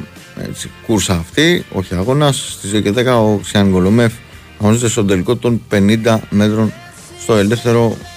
έτσι, 0.50 0.70
κούρσα 0.86 1.14
αυτή, 1.14 1.66
όχι 1.72 1.96
αγώνας. 1.96 2.48
Στις 2.52 2.72
2 2.74 2.82
και 2.82 2.94
10 2.96 3.06
ο 3.06 3.40
Ξιάν 3.44 3.70
Γκολομέφ 3.70 4.14
αγωνίζεται 4.60 4.90
στον 4.90 5.08
τελικό 5.08 5.36
των 5.36 5.62
50 5.72 6.18
μέτρων 6.30 6.74
στο 7.20 7.36
ελεύθερο 7.36 7.98
για 7.98 8.11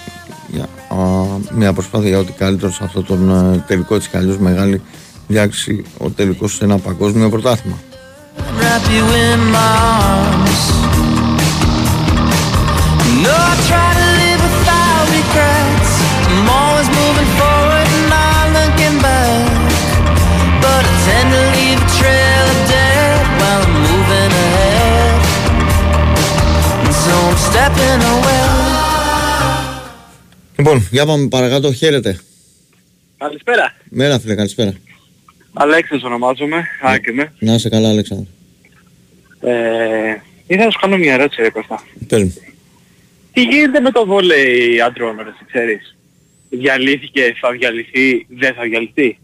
μια 1.51 1.73
προσπάθεια 1.73 2.09
για 2.09 2.19
ό,τι 2.19 2.31
καλύτερος 2.31 2.75
σε 2.75 2.83
αυτό 2.83 3.03
τον 3.03 3.29
ε, 3.29 3.63
τελικό 3.67 3.95
έτσι 3.95 4.09
κι 4.09 4.37
μεγάλη 4.39 4.81
διάκριση 5.27 5.83
ο 5.97 6.09
τελικός 6.09 6.55
σε 6.55 6.63
ένα 6.63 6.77
παγκόσμιο 6.77 7.29
πρωτάθλημα. 7.29 7.77
Λοιπόν, 30.57 30.87
για 30.91 31.05
πάμε 31.05 31.27
παρακάτω, 31.27 31.73
χαίρετε. 31.73 32.19
Καλησπέρα. 33.17 33.73
Μέρα 33.89 34.19
φίλε, 34.19 34.35
καλησπέρα. 34.35 34.73
Αλέξης 35.53 36.03
ονομάζομαι, 36.03 36.65
Άκη 36.81 37.11
με. 37.11 37.33
Να 37.39 37.53
είσαι 37.53 37.69
καλά 37.69 37.89
Αλέξανδρο. 37.89 38.27
Ε, 39.41 39.53
ήθελα 40.47 40.65
να 40.65 40.71
σου 40.71 40.79
κάνω 40.79 40.97
μια 40.97 41.13
ερώτηση 41.13 41.41
ρε 41.41 41.49
Κώστα. 41.49 41.83
Πες 42.07 42.23
μου. 42.23 42.33
Τι 43.33 43.41
γίνεται 43.41 43.79
με 43.79 43.91
το 43.91 44.05
βόλεϊ 44.05 44.81
αντρών, 44.81 45.15
ρε, 45.17 45.29
ξέρεις; 45.47 45.95
Διαλύθηκε, 46.49 47.33
θα 47.41 47.51
διαλυθεί, 47.51 48.25
δεν 48.29 48.53
θα 48.53 48.63
διαλυθεί; 48.63 49.17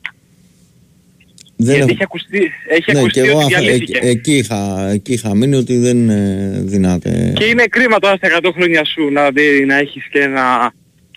Δεν 1.55 1.75
Γιατί 1.75 1.79
έχω- 1.81 1.89
έχει 1.91 2.03
ακουστεί, 2.03 2.51
έχει 2.69 2.91
Ναι, 2.91 2.99
ακουστεί 2.99 3.21
και 3.21 3.27
εγώ 3.29 3.37
ότι 3.39 3.53
αφ- 3.53 3.63
διαλύθηκε. 3.63 3.97
εκεί, 3.97 4.07
εκεί, 4.07 4.37
είχα, 4.37 4.89
εκεί 4.89 5.13
είχα 5.13 5.35
μείνει 5.35 5.55
ότι 5.55 5.77
δεν 5.77 6.09
ε, 6.09 6.61
δυνάται. 6.63 7.33
Και 7.35 7.43
είναι 7.45 7.65
κρίμα 7.65 7.99
τώρα 7.99 8.15
στα 8.15 8.27
100 8.27 8.51
χρόνια 8.53 8.85
σου 8.85 9.09
να, 9.11 9.31
δει, 9.31 9.65
να 9.65 9.75
έχεις 9.75 10.03
και 10.11 10.19
ένα, 10.19 10.73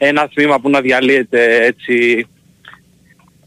ένα 0.07 0.29
τμήμα 0.29 0.61
που 0.61 0.71
να 0.71 0.81
διαλύεται 0.81 1.64
έτσι 1.64 2.27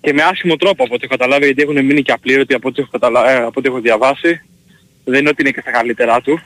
και 0.01 0.13
με 0.13 0.21
άσχημο 0.21 0.55
τρόπο 0.55 0.83
από 0.83 0.93
ό,τι 0.93 1.03
έχω 1.05 1.17
καταλάβει 1.17 1.45
γιατί 1.45 1.61
έχουν 1.61 1.85
μείνει 1.85 2.01
και 2.01 2.11
απλήρωτοι 2.11 2.53
από 2.53 2.67
ό,τι 2.67 2.81
έχω, 2.81 2.89
καταλα... 2.91 3.31
ε, 3.31 3.35
από 3.35 3.53
ό,τι 3.55 3.67
έχω 3.67 3.79
διαβάσει. 3.79 4.41
Δεν 5.03 5.19
είναι 5.19 5.29
ότι 5.29 5.41
είναι 5.41 5.51
και 5.51 5.61
στα 5.61 5.71
καλύτερά 5.71 6.21
του. 6.21 6.39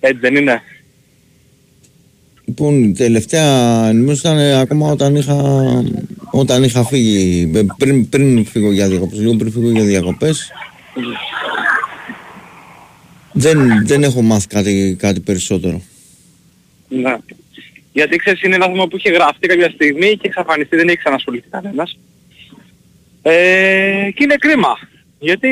Έτσι 0.00 0.18
δεν 0.20 0.36
είναι. 0.36 0.62
Λοιπόν, 2.44 2.82
η 2.82 2.92
τελευταία 2.92 3.86
ενημέρωση 3.88 4.20
ήταν 4.20 4.38
ε, 4.38 4.60
ακόμα 4.60 4.90
όταν 4.90 5.16
είχα, 5.16 5.36
όταν 6.30 6.62
είχα 6.62 6.84
φύγει, 6.84 7.50
ε, 7.54 7.60
πριν, 7.76 8.08
πριν 8.08 8.44
φύγω 8.44 8.72
για 8.72 8.88
διακοπές, 8.88 9.18
λίγο 9.18 9.36
πριν 9.36 9.52
φύγω 9.52 9.70
για 9.70 9.84
διακοπές. 9.84 10.52
Δεν, 13.32 13.86
δεν 13.86 14.02
έχω 14.02 14.22
μάθει 14.22 14.46
κάτι, 14.46 14.96
κάτι 14.98 15.20
περισσότερο. 15.20 15.82
Ναι. 16.88 17.16
Γιατί 17.98 18.16
ξέρεις 18.16 18.42
είναι 18.42 18.54
ένα 18.54 18.66
θέμα 18.66 18.86
που 18.88 18.96
είχε 18.96 19.10
γραφτεί 19.10 19.46
κάποια 19.46 19.70
στιγμή 19.70 20.16
και 20.16 20.26
εξαφανιστεί, 20.26 20.76
δεν 20.76 20.88
έχει 20.88 20.96
ξανασχοληθεί 20.96 21.48
κανένας. 21.50 21.98
Ε, 23.22 24.08
και 24.14 24.22
είναι 24.22 24.34
κρίμα. 24.34 24.78
Γιατί 25.18 25.50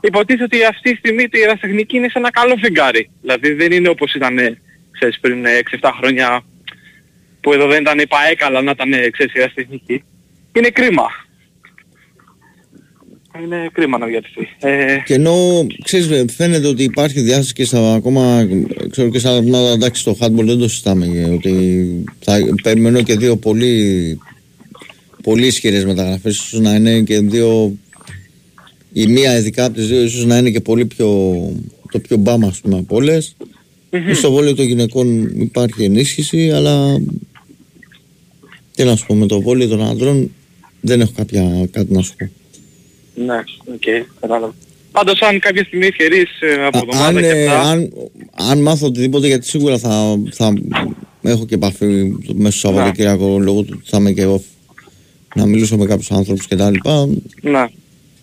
υποτίθεται 0.00 0.44
ότι 0.44 0.64
αυτή 0.64 0.90
τη 0.90 0.96
στιγμή 0.96 1.22
η 1.22 1.40
ερασιτεχνική 1.40 1.96
είναι 1.96 2.08
σε 2.08 2.18
ένα 2.18 2.30
καλό 2.30 2.56
φεγγάρι. 2.56 3.10
Δηλαδή 3.20 3.52
δεν 3.52 3.72
είναι 3.72 3.88
όπως 3.88 4.14
ήταν 4.14 4.38
ε, 4.38 4.60
ξέρεις, 4.90 5.20
πριν 5.20 5.44
ε, 5.44 5.60
6-7 5.80 5.90
χρόνια 5.98 6.44
που 7.40 7.52
εδώ 7.52 7.66
δεν 7.66 7.80
ήταν 7.80 7.98
η 7.98 8.06
ΠαΕΚΑΛΑ 8.06 8.62
να 8.62 8.70
ήταν 8.70 8.92
ε, 8.92 9.10
ξέρεις, 9.10 9.34
η 9.34 9.38
ερασιτεχνική. 9.38 10.04
Είναι 10.52 10.68
κρίμα. 10.68 11.06
Είναι 13.42 13.70
κρίμα 13.72 13.98
να 13.98 14.06
διατηθεί. 14.06 14.48
Ε, 14.58 14.96
Και 15.04 15.14
ενώ 15.14 15.66
ξέρεις, 15.84 16.10
ε, 16.10 16.24
φαίνεται 16.28 16.66
ότι 16.66 16.82
υπάρχει 16.82 17.20
διάθεση 17.20 17.52
και 17.52 17.64
στα 17.64 17.94
ακόμα, 17.94 18.40
ε, 18.40 18.88
ξέρω 18.90 19.08
και 19.08 19.18
στα 19.18 19.36
ατμήματα, 19.36 19.70
εντάξει, 19.70 20.00
στο 20.00 20.16
handball 20.20 20.44
δεν 20.44 20.58
το 20.58 20.68
συζητάμε, 20.68 21.06
ε, 21.06 21.24
ότι 21.24 22.04
θα 22.18 22.38
περιμένω 22.62 23.02
και 23.02 23.16
δύο 23.16 23.36
πολύ, 23.36 24.18
πολύ 25.22 25.46
ισχυρές 25.46 25.84
μεταγραφές, 25.84 26.36
ίσως 26.36 26.60
να 26.60 26.74
είναι 26.74 27.00
και 27.00 27.20
δύο, 27.20 27.76
η 28.92 29.06
μία 29.06 29.38
ειδικά 29.38 29.64
από 29.64 29.74
τις 29.74 29.86
δύο, 29.86 30.02
ίσως 30.02 30.24
να 30.24 30.38
είναι 30.38 30.50
και 30.50 30.60
πολύ 30.60 30.86
πιο, 30.86 31.08
το 31.90 31.98
πιο 31.98 32.16
μπάμα, 32.16 32.46
ας 32.46 32.60
πούμε, 32.60 32.78
από 32.78 32.96
όλες. 32.96 33.36
Στο 34.14 34.30
βόλιο 34.30 34.54
των 34.54 34.66
γυναικών 34.66 35.40
υπάρχει 35.40 35.84
ενίσχυση, 35.84 36.50
αλλά 36.50 37.00
τι 38.74 38.84
να 38.84 38.96
σου 38.96 39.06
πω, 39.06 39.14
με 39.14 39.26
το 39.26 39.40
βόλεϊ 39.40 39.68
των 39.68 39.82
ανδρών 39.82 40.30
δεν 40.80 41.00
έχω 41.00 41.12
κάποια, 41.16 41.68
κάτι 41.70 41.92
να 41.92 42.02
σου 42.02 42.14
πω. 42.16 42.30
Ναι, 43.14 43.36
οκ, 43.74 44.06
κατάλαβα. 44.20 44.54
Πάντως 44.92 45.20
αν 45.22 45.38
κάποια 45.38 45.64
στιγμή 45.64 45.86
ευκαιρείς 45.86 46.40
ε, 46.40 46.66
από 46.66 46.78
Α- 46.78 46.80
εβδομάδα 46.82 47.06
αν, 47.06 47.16
και 47.16 47.26
ε, 47.28 47.46
αυτά, 47.46 47.60
αν, 47.70 47.92
αν 48.32 48.62
μάθω 48.62 48.86
οτιδήποτε, 48.86 49.26
γιατί 49.26 49.46
σίγουρα 49.46 49.78
θα, 49.78 50.18
θα 50.32 50.52
έχω 51.22 51.46
και 51.46 51.54
επαφή 51.54 52.16
το- 52.26 52.34
μέσα 52.34 52.58
στο 52.58 52.68
Σαββατοκύριακο 52.68 53.38
λόγω 53.38 53.62
του 53.62 53.72
ότι 53.78 53.88
θα 53.90 53.96
είμαι 53.98 54.12
και 54.12 54.22
εγώ 54.22 54.42
να 55.34 55.46
μιλήσω 55.46 55.76
με 55.76 55.86
κάποιους 55.86 56.10
άνθρωπους 56.10 56.46
και 56.46 56.56
τα 56.56 56.70
λοιπά, 56.70 57.06
ναι, 57.40 57.64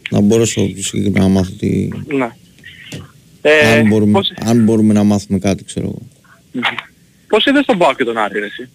να 0.10 0.20
μπορέσω 0.20 0.66
πιο 0.66 0.84
συγκεκριμένα 0.84 1.26
να 1.26 1.32
μάθω 1.32 1.52
τι, 1.60 1.88
ναι. 2.16 2.30
Ε, 3.42 3.72
αν, 3.80 3.88
μπορούμε, 3.88 4.12
πώς, 4.12 4.34
αν 4.46 4.64
μπορούμε 4.64 4.94
να 4.94 5.04
μάθουμε 5.04 5.40
κάτι, 5.40 5.64
ξέρω 5.64 5.86
εγώ. 5.86 6.02
πώς 7.28 7.46
είδες 7.46 7.66
τον 7.66 7.78
Πάο 7.78 7.94
και 7.96 8.04
τον 8.04 8.18
Άρη, 8.18 8.40
ρε, 8.40 8.46
εσύ; 8.46 8.70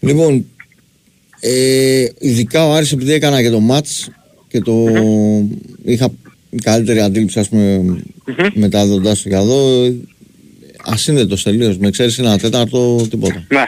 Λοιπόν, 0.00 0.46
ε, 1.40 2.06
ειδικά 2.18 2.66
ο 2.66 2.72
Άρης 2.72 2.92
επειδή 2.92 3.12
έκανα 3.12 3.42
και 3.42 3.50
το 3.50 3.60
μάτς 3.60 4.10
και 4.50 4.60
το 4.60 4.86
είχα 5.84 6.08
καλύτερη 6.62 7.00
αντίληψη 7.00 7.38
ας 7.38 7.48
πούμε 7.48 7.82
μεταδοντάς 8.54 9.22
το 9.22 9.28
για 9.28 9.38
εδώ 9.38 9.84
ε, 9.84 9.94
ασύνδετος 10.84 11.42
τελείως, 11.42 11.78
με 11.78 11.90
ξέρεις 11.90 12.18
ένα 12.18 12.38
τέταρτο 12.38 13.06
τίποτα. 13.10 13.44
Ναι, 13.48 13.64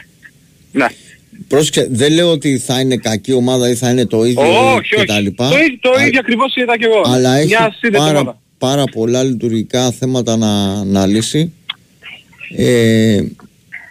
ναι. 0.72 0.86
Πρόσεξε, 1.48 1.88
δεν 1.90 2.12
λέω 2.12 2.30
ότι 2.30 2.58
θα 2.58 2.80
είναι 2.80 2.96
κακή 2.96 3.32
ομάδα 3.32 3.70
ή 3.70 3.74
θα 3.74 3.90
είναι 3.90 4.06
το 4.06 4.24
ίδιο 4.24 4.42
όχι, 4.74 4.88
και 4.88 4.94
όχι. 4.96 5.06
τα 5.06 5.20
λοιπά. 5.20 5.48
Το, 5.48 5.56
ίδιο- 5.58 5.78
το 5.80 5.90
Α- 5.90 6.06
ίδιο 6.06 6.18
ακριβώς 6.22 6.54
είδα 6.56 6.78
και 6.78 6.84
εγώ. 6.84 7.02
αλλά 7.14 7.36
έχει 7.36 7.46
Μια 7.46 7.74
σύνδετη 7.80 8.04
πάρα, 8.04 8.18
ομάδα. 8.20 8.40
πάρα 8.58 8.84
πολλά 8.84 9.22
λειτουργικά 9.22 9.90
θέματα 9.90 10.36
να, 10.36 10.84
να 10.84 11.06
λύσει. 11.06 11.52
Ε, 12.56 13.22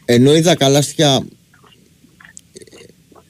ενώ 0.05 0.35
είδα 0.35 0.55
καλά 0.55 0.81
στοιχεία 0.81 1.25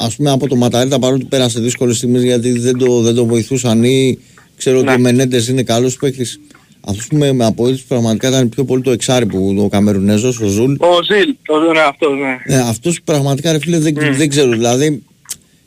ας 0.01 0.15
πούμε 0.15 0.31
από 0.31 0.47
το 0.47 0.55
Ματαρίτα 0.55 0.99
παρότι 0.99 1.25
πέρασε 1.25 1.59
δύσκολες 1.59 1.97
στιγμές 1.97 2.23
γιατί 2.23 2.51
δεν 2.59 2.77
το, 2.77 3.01
δεν 3.01 3.15
το 3.15 3.25
βοηθούσαν 3.25 3.83
ή 3.83 4.17
ξέρω 4.57 4.77
ότι 4.77 4.85
Ναι. 4.87 4.93
ο 4.93 4.97
Μενέντες 4.99 5.47
είναι 5.47 5.63
καλός 5.63 5.95
παίκτης 5.97 6.39
αυτός 6.81 7.07
που 7.07 7.15
με, 7.17 7.31
με 7.33 7.45
απογοήτευσε 7.45 7.85
πραγματικά 7.87 8.27
ήταν 8.27 8.49
πιο 8.49 8.63
πολύ 8.65 8.81
το 8.81 8.91
εξάρι 8.91 9.25
που 9.25 9.55
ο 9.59 9.67
Καμερουνέζος, 9.69 10.39
ο 10.39 10.47
Ζουλ 10.47 10.71
Ο 10.79 10.87
Ζιλ, 11.03 11.35
το, 11.45 11.71
ναι, 11.73 11.79
αυτός, 11.79 12.09
ναι. 12.47 12.55
ε, 12.55 12.59
αυτός 12.59 13.01
πραγματικά 13.03 13.51
ρε 13.51 13.59
φίλε 13.59 13.77
δεν, 13.79 13.93
δεν 14.15 14.29
ξέρω 14.29 14.49
δηλαδή 14.51 15.03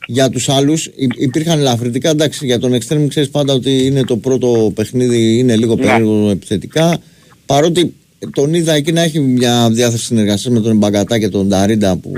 για 0.07 0.29
τους 0.29 0.49
άλλους 0.49 0.87
υ- 0.87 1.21
υπήρχαν 1.23 1.59
ελαφρυντικά 1.59 2.11
εντάξει 2.11 2.47
για 2.47 2.59
τον 2.59 2.73
extreme 2.75 3.07
ξέρεις 3.09 3.29
πάντα 3.31 3.53
ότι 3.55 3.87
είναι 3.87 4.05
το 4.05 4.17
πρώτο 4.17 4.73
παιχνίδι 4.75 5.39
είναι 5.39 5.57
λίγο 5.57 5.75
Ναι. 5.75 5.83
περίεργο 5.83 6.31
επιθετικά 6.31 6.99
παρότι 7.47 7.95
τον 8.33 8.55
είδα 8.55 8.73
εκεί 8.73 8.93
να 8.93 9.03
έχει 9.03 9.21
μια 9.21 9.71
διάθεση 9.71 10.05
συνεργασίας 10.05 10.55
με 10.55 10.61
τον 10.61 10.77
Μπαγκατά 10.77 11.19
και 11.19 11.29
τον 11.29 11.49
Ταρίντα 11.49 11.97
που 11.97 12.13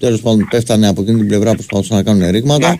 τέλος 0.00 0.20
πάντων 0.20 0.48
πέφτανε 0.50 0.88
από 0.88 1.02
εκείνη 1.02 1.18
την 1.18 1.26
πλευρά 1.28 1.54
προσπαθούσαν 1.54 1.96
να 1.96 2.02
κάνουν 2.02 2.30
ρήγματα 2.30 2.68
Ναι. 2.68 2.76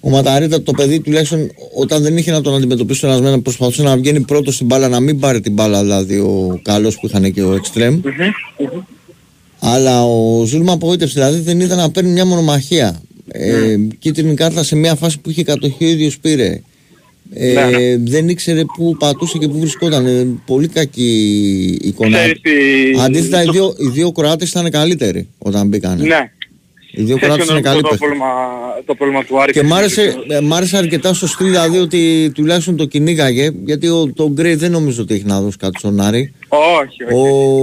ο 0.00 0.10
Ματαρίτα 0.10 0.62
το 0.62 0.72
παιδί 0.72 1.00
τουλάχιστον 1.00 1.50
όταν 1.74 2.02
δεν 2.02 2.16
είχε 2.16 2.30
να 2.30 2.40
τον 2.40 2.54
αντιμετωπίσει 2.54 3.06
ένας 3.06 3.20
μένα 3.20 3.40
προσπαθούσε 3.40 3.82
να 3.82 3.96
βγαίνει 3.96 4.20
πρώτος 4.20 4.54
στην 4.54 4.66
μπάλα 4.66 4.88
να 4.88 5.00
μην 5.00 5.18
πάρει 5.18 5.40
την 5.40 5.52
μπάλα 5.52 5.80
δηλαδή 5.82 6.16
ο 6.16 6.60
καλός 6.62 6.94
που 7.00 7.06
είχαν 7.06 7.32
και 7.32 7.42
ο 7.42 7.60
extreme 7.62 7.98
αλλά 9.60 10.04
ο 10.04 10.44
Ζουλ 10.44 10.62
με 10.62 10.72
απογοήτευσε. 10.72 11.14
Δηλαδή 11.14 11.38
δεν 11.38 11.60
είδα 11.60 11.76
να 11.76 11.90
παίρνει 11.90 12.10
μια 12.10 12.24
μονομαχία. 12.24 13.02
Ε, 13.28 13.76
κίτρινη 13.98 14.34
κάρτα 14.34 14.62
σε 14.62 14.76
μια 14.76 14.94
φάση 14.94 15.20
που 15.20 15.30
είχε 15.30 15.42
κατοχή 15.42 15.84
ο 15.84 15.88
ίδιος 15.88 16.18
πήρε. 16.18 16.60
Ε, 17.34 17.52
Ναι. 17.52 17.96
Δεν 17.96 18.28
ήξερε 18.28 18.64
πού 18.76 18.96
πατούσε 18.98 19.38
και 19.38 19.48
πού 19.48 19.58
βρισκόταν. 19.58 20.06
Ε, 20.06 20.26
πολύ 20.46 20.68
κακή 20.68 21.78
εικόνα. 21.82 22.16
Ξέρεις 22.18 22.40
τι- 22.40 23.00
Αντίθετα, 23.00 23.42
οι 23.42 23.44
το- 23.44 23.52
δύο, 23.52 23.74
οι 23.78 23.88
δύο 23.88 24.12
Κροάτες 24.12 24.50
ήταν 24.50 24.70
καλύτεροι 24.70 25.28
όταν 25.38 25.68
μπήκανε. 25.68 26.04
Ναι. 26.04 26.30
Οι 26.92 27.02
δύο 27.02 27.16
Ξέρεις 27.16 27.34
κράτους 27.36 27.46
ποιο 27.46 27.56
είναι 27.56 27.60
είναι 27.60 27.68
καλοί 27.68 27.82
το, 27.82 27.88
παίχτες. 27.88 27.98
πρόβλημα, 27.98 28.26
το 28.86 28.94
πρόβλημα 28.94 29.24
του 29.24 29.40
Άρη. 29.42 29.52
Και 29.52 29.62
μ' 29.62 29.74
άρεσε, 29.74 30.14
ε, 30.28 30.40
μ' 30.40 30.54
άρεσε 30.54 30.76
αρκετά 30.76 31.14
στο 31.14 31.26
στυλ 31.26 31.46
δηλαδή 31.48 31.78
ότι 31.78 32.30
τουλάχιστον 32.34 32.76
το 32.76 32.84
κυνήγαγε 32.84 33.50
γιατί 33.64 33.88
ο, 33.88 34.12
το 34.14 34.30
Γκρέι 34.30 34.54
δεν 34.54 34.70
νομίζω 34.70 35.02
ότι 35.02 35.14
έχει 35.14 35.24
να 35.24 35.40
δώσει 35.40 35.56
κάτι 35.56 35.78
στον 35.78 36.00
Άρη. 36.00 36.32
Όχι, 36.48 37.04
όχι. 37.04 37.14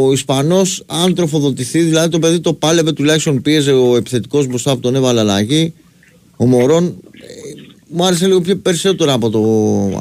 Ο 0.08 0.12
Ισπανός 0.12 0.84
αν 0.88 1.16
τροφοδοτηθεί, 1.16 1.80
δηλαδή 1.80 2.10
το 2.10 2.20
παιδί 2.20 2.40
το 2.40 2.54
πάλευε 2.54 2.92
τουλάχιστον 2.94 3.42
πίεζε 3.42 3.72
ο 3.72 3.96
επιθετικός 3.96 4.48
μπροστά 4.48 4.72
από 4.72 4.82
τον 4.82 4.96
έβαλε 4.96 5.20
αλλαγή. 5.20 5.74
Ο 6.38 6.46
Μωρόν 6.46 6.86
ε, 6.86 6.90
μου 7.88 8.06
άρεσε 8.06 8.28
λίγο 8.28 8.42
πιο 8.42 8.56
περισσότερο 8.56 9.14
από 9.14 9.30
το, 9.30 9.42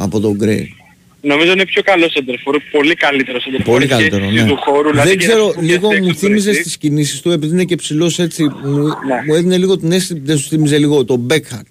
από 0.03 0.20
τον 0.20 0.33
Γκρέι. 0.37 0.75
Νομίζω 1.20 1.53
είναι 1.53 1.64
πιο 1.64 1.83
καλό 1.83 2.09
σεντερφόρ, 2.11 2.57
πολύ 2.70 2.94
καλύτερο 2.94 3.40
σεντερφόρ. 3.40 3.72
Πολύ 3.75 3.87
καλύτερο, 3.87 4.31
ναι. 4.31 4.44
Του 4.44 4.57
χώρου, 4.57 4.90
δηλαδή 4.90 5.09
Δεν 5.09 5.18
και 5.18 5.27
ξέρω, 5.27 5.46
να 5.46 5.53
σου 5.53 5.61
λίγο 5.61 5.88
πιάσει 5.88 6.03
μου 6.03 6.09
έξω 6.09 6.18
θύμιζε 6.18 6.53
τον 6.53 6.61
στις 6.61 6.77
κινήσεις 6.77 7.20
του, 7.20 7.31
επειδή 7.31 7.53
είναι 7.53 7.64
και 7.64 7.77
ψηλός 7.77 8.18
έτσι, 8.18 8.42
μου, 8.42 8.79
Ναι. 8.83 9.22
μου 9.27 9.35
έδινε 9.35 9.57
λίγο 9.57 9.79
την 9.79 9.92
αίσθηση, 9.92 10.20
δεν 10.25 10.38
σου 10.38 10.49
θύμιζε 10.49 10.79
λίγο, 10.79 11.05
τον 11.05 11.18
Μπέκχαρτ. 11.18 11.66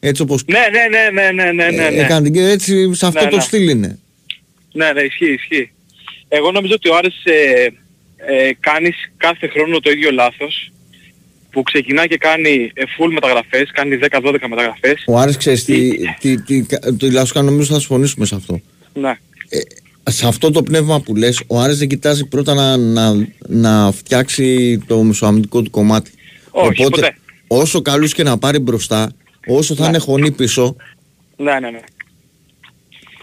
Έτσι 0.00 0.22
όπως 0.22 0.42
Ναι, 0.46 0.58
ναι, 0.58 0.98
ναι, 0.98 1.22
ναι, 1.22 1.30
ναι, 1.30 1.52
ναι, 1.52 1.70
ναι, 1.70 1.86
ε, 1.86 1.90
ναι. 1.90 2.02
έκανε 2.02 2.30
την 2.30 2.44
έτσι, 2.44 2.94
σε 2.94 3.06
αυτό 3.06 3.24
Ναι, 3.24 3.30
το 3.30 3.36
ναι. 3.36 3.42
στυλ 3.42 3.68
είναι. 3.68 3.98
Ναι, 4.72 4.92
ναι, 4.92 5.00
ισχύει, 5.00 5.32
ισχύει. 5.32 5.72
Εγώ 6.28 6.50
νομίζω 6.50 6.74
ότι 6.74 6.88
ο 6.88 6.96
Άρης 6.96 7.24
ε, 7.24 7.64
ε, 8.16 8.50
κάνει 8.60 8.92
κάθε 9.16 9.46
χρόνο 9.48 9.80
το 9.80 9.90
ίδιο 9.90 10.10
λάθος 10.10 10.72
που 11.54 11.62
ξεκινά 11.62 12.06
και 12.06 12.16
κάνει 12.16 12.70
ε, 12.74 12.82
full 12.98 13.10
μεταγραφές, 13.12 13.70
κάνει 13.72 13.98
10-12 14.10 14.34
μεταγραφές. 14.48 15.04
Ο 15.06 15.18
Άρης 15.18 15.36
ξέρεις 15.36 15.64
τι, 15.64 15.90
τι, 16.20 16.36
τι, 16.42 16.62
τι, 16.62 16.96
τουλάχιστον 16.96 17.44
νομίζω 17.44 17.72
θα 17.72 17.78
συμφωνήσουμε 17.78 18.26
σε 18.26 18.34
αυτό. 18.34 18.60
Ναι. 18.94 19.14
σε 20.04 20.26
αυτό 20.26 20.50
το 20.50 20.62
πνεύμα 20.62 21.00
που 21.00 21.16
λες, 21.16 21.42
ο 21.46 21.60
Άρης 21.60 21.78
δεν 21.78 21.88
κοιτάζει 21.88 22.26
πρώτα 22.26 22.54
να, 22.54 22.76
να, 22.76 23.26
να 23.48 23.92
φτιάξει 23.92 24.78
το 24.86 25.02
μεσοαμυντικό 25.02 25.62
του 25.62 25.70
κομμάτι. 25.70 26.10
Όχι, 26.50 26.82
ποτέ. 26.82 27.16
όσο 27.46 27.82
καλούς 27.82 28.12
και 28.14 28.22
να 28.22 28.38
πάρει 28.38 28.58
μπροστά, 28.58 29.12
όσο 29.46 29.74
θα 29.74 29.82
Ναι. 29.82 29.88
είναι 29.88 29.98
χωνή 29.98 30.30
πίσω, 30.30 30.76
Ναι, 31.36 31.52
ναι, 31.60 31.70
ναι. 31.70 31.80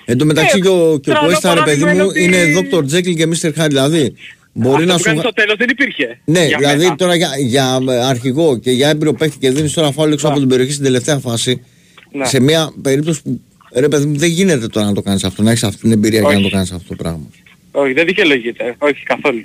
εν 0.06 0.18
τω 0.18 0.26
μεταξύ 0.26 0.58
Ε, 0.58 0.62
και 0.62 0.68
ο, 0.68 1.00
και 1.00 1.10
ο 1.10 1.14
τρώνε 1.14 1.20
Κουέστα, 1.26 1.54
ρε 1.54 1.62
παιδί 1.62 1.80
παράδειγμα 1.82 2.04
μου, 2.06 2.12
είναι 2.16 2.38
είναι 2.38 2.58
ότι- 2.58 2.70
Dr. 2.72 2.96
Jekyll 2.98 3.16
και 3.16 3.28
Mr. 3.28 3.62
Hyde. 3.64 3.68
Δηλαδή, 3.68 4.14
μπορεί 4.54 4.74
Αυτό 4.76 4.86
να 4.86 4.94
που 4.94 4.98
σου... 5.00 5.04
κάνεις 5.06 5.22
βα- 5.22 5.30
στο 5.30 5.34
τέλος 5.42 5.56
δεν 5.58 5.70
υπήρχε. 5.70 6.20
Ναι, 6.26 6.46
για 6.46 6.58
δηλαδή 6.58 6.84
μένα. 6.84 6.96
τώρα 6.96 7.16
για, 7.16 7.30
για 7.40 7.80
αρχηγό 8.08 8.58
και 8.58 8.72
για 8.72 8.90
έμπειρο 8.90 9.14
παίχτη 9.14 9.38
και 9.38 9.50
δίνεις 9.52 9.74
τώρα 9.74 9.92
φάουλ 9.92 10.12
έξω 10.12 10.26
Ναι. 10.28 10.32
από 10.32 10.42
την 10.42 10.50
περιοχή 10.50 10.72
στην 10.72 10.84
τελευταία 10.84 11.18
φάση, 11.20 11.64
Ναι. 12.12 12.26
σε 12.26 12.40
μια 12.40 12.74
περίπτωση 12.82 13.22
που 13.24 13.42
ρε 13.76 13.88
παιδί 13.88 14.06
μου 14.06 14.18
δεν 14.18 14.30
γίνεται 14.30 14.68
τώρα 14.68 14.86
να 14.86 14.94
το 14.94 15.02
κάνεις 15.02 15.24
αυτό, 15.24 15.44
να 15.44 15.50
έχεις 15.52 15.64
αυτή 15.64 15.82
την 15.82 15.92
εμπειρία 15.92 16.20
για 16.20 16.28
Όχι. 16.28 16.38
να 16.38 16.44
το 16.44 16.50
κάνεις 16.50 16.72
αυτό 16.72 16.88
το 16.88 16.96
πράγμα. 16.96 17.26
Όχι, 17.72 17.94
δεν 17.94 18.06
δικαιολογείται. 18.06 18.76
Όχι 18.78 19.04
καθόλου. 19.04 19.42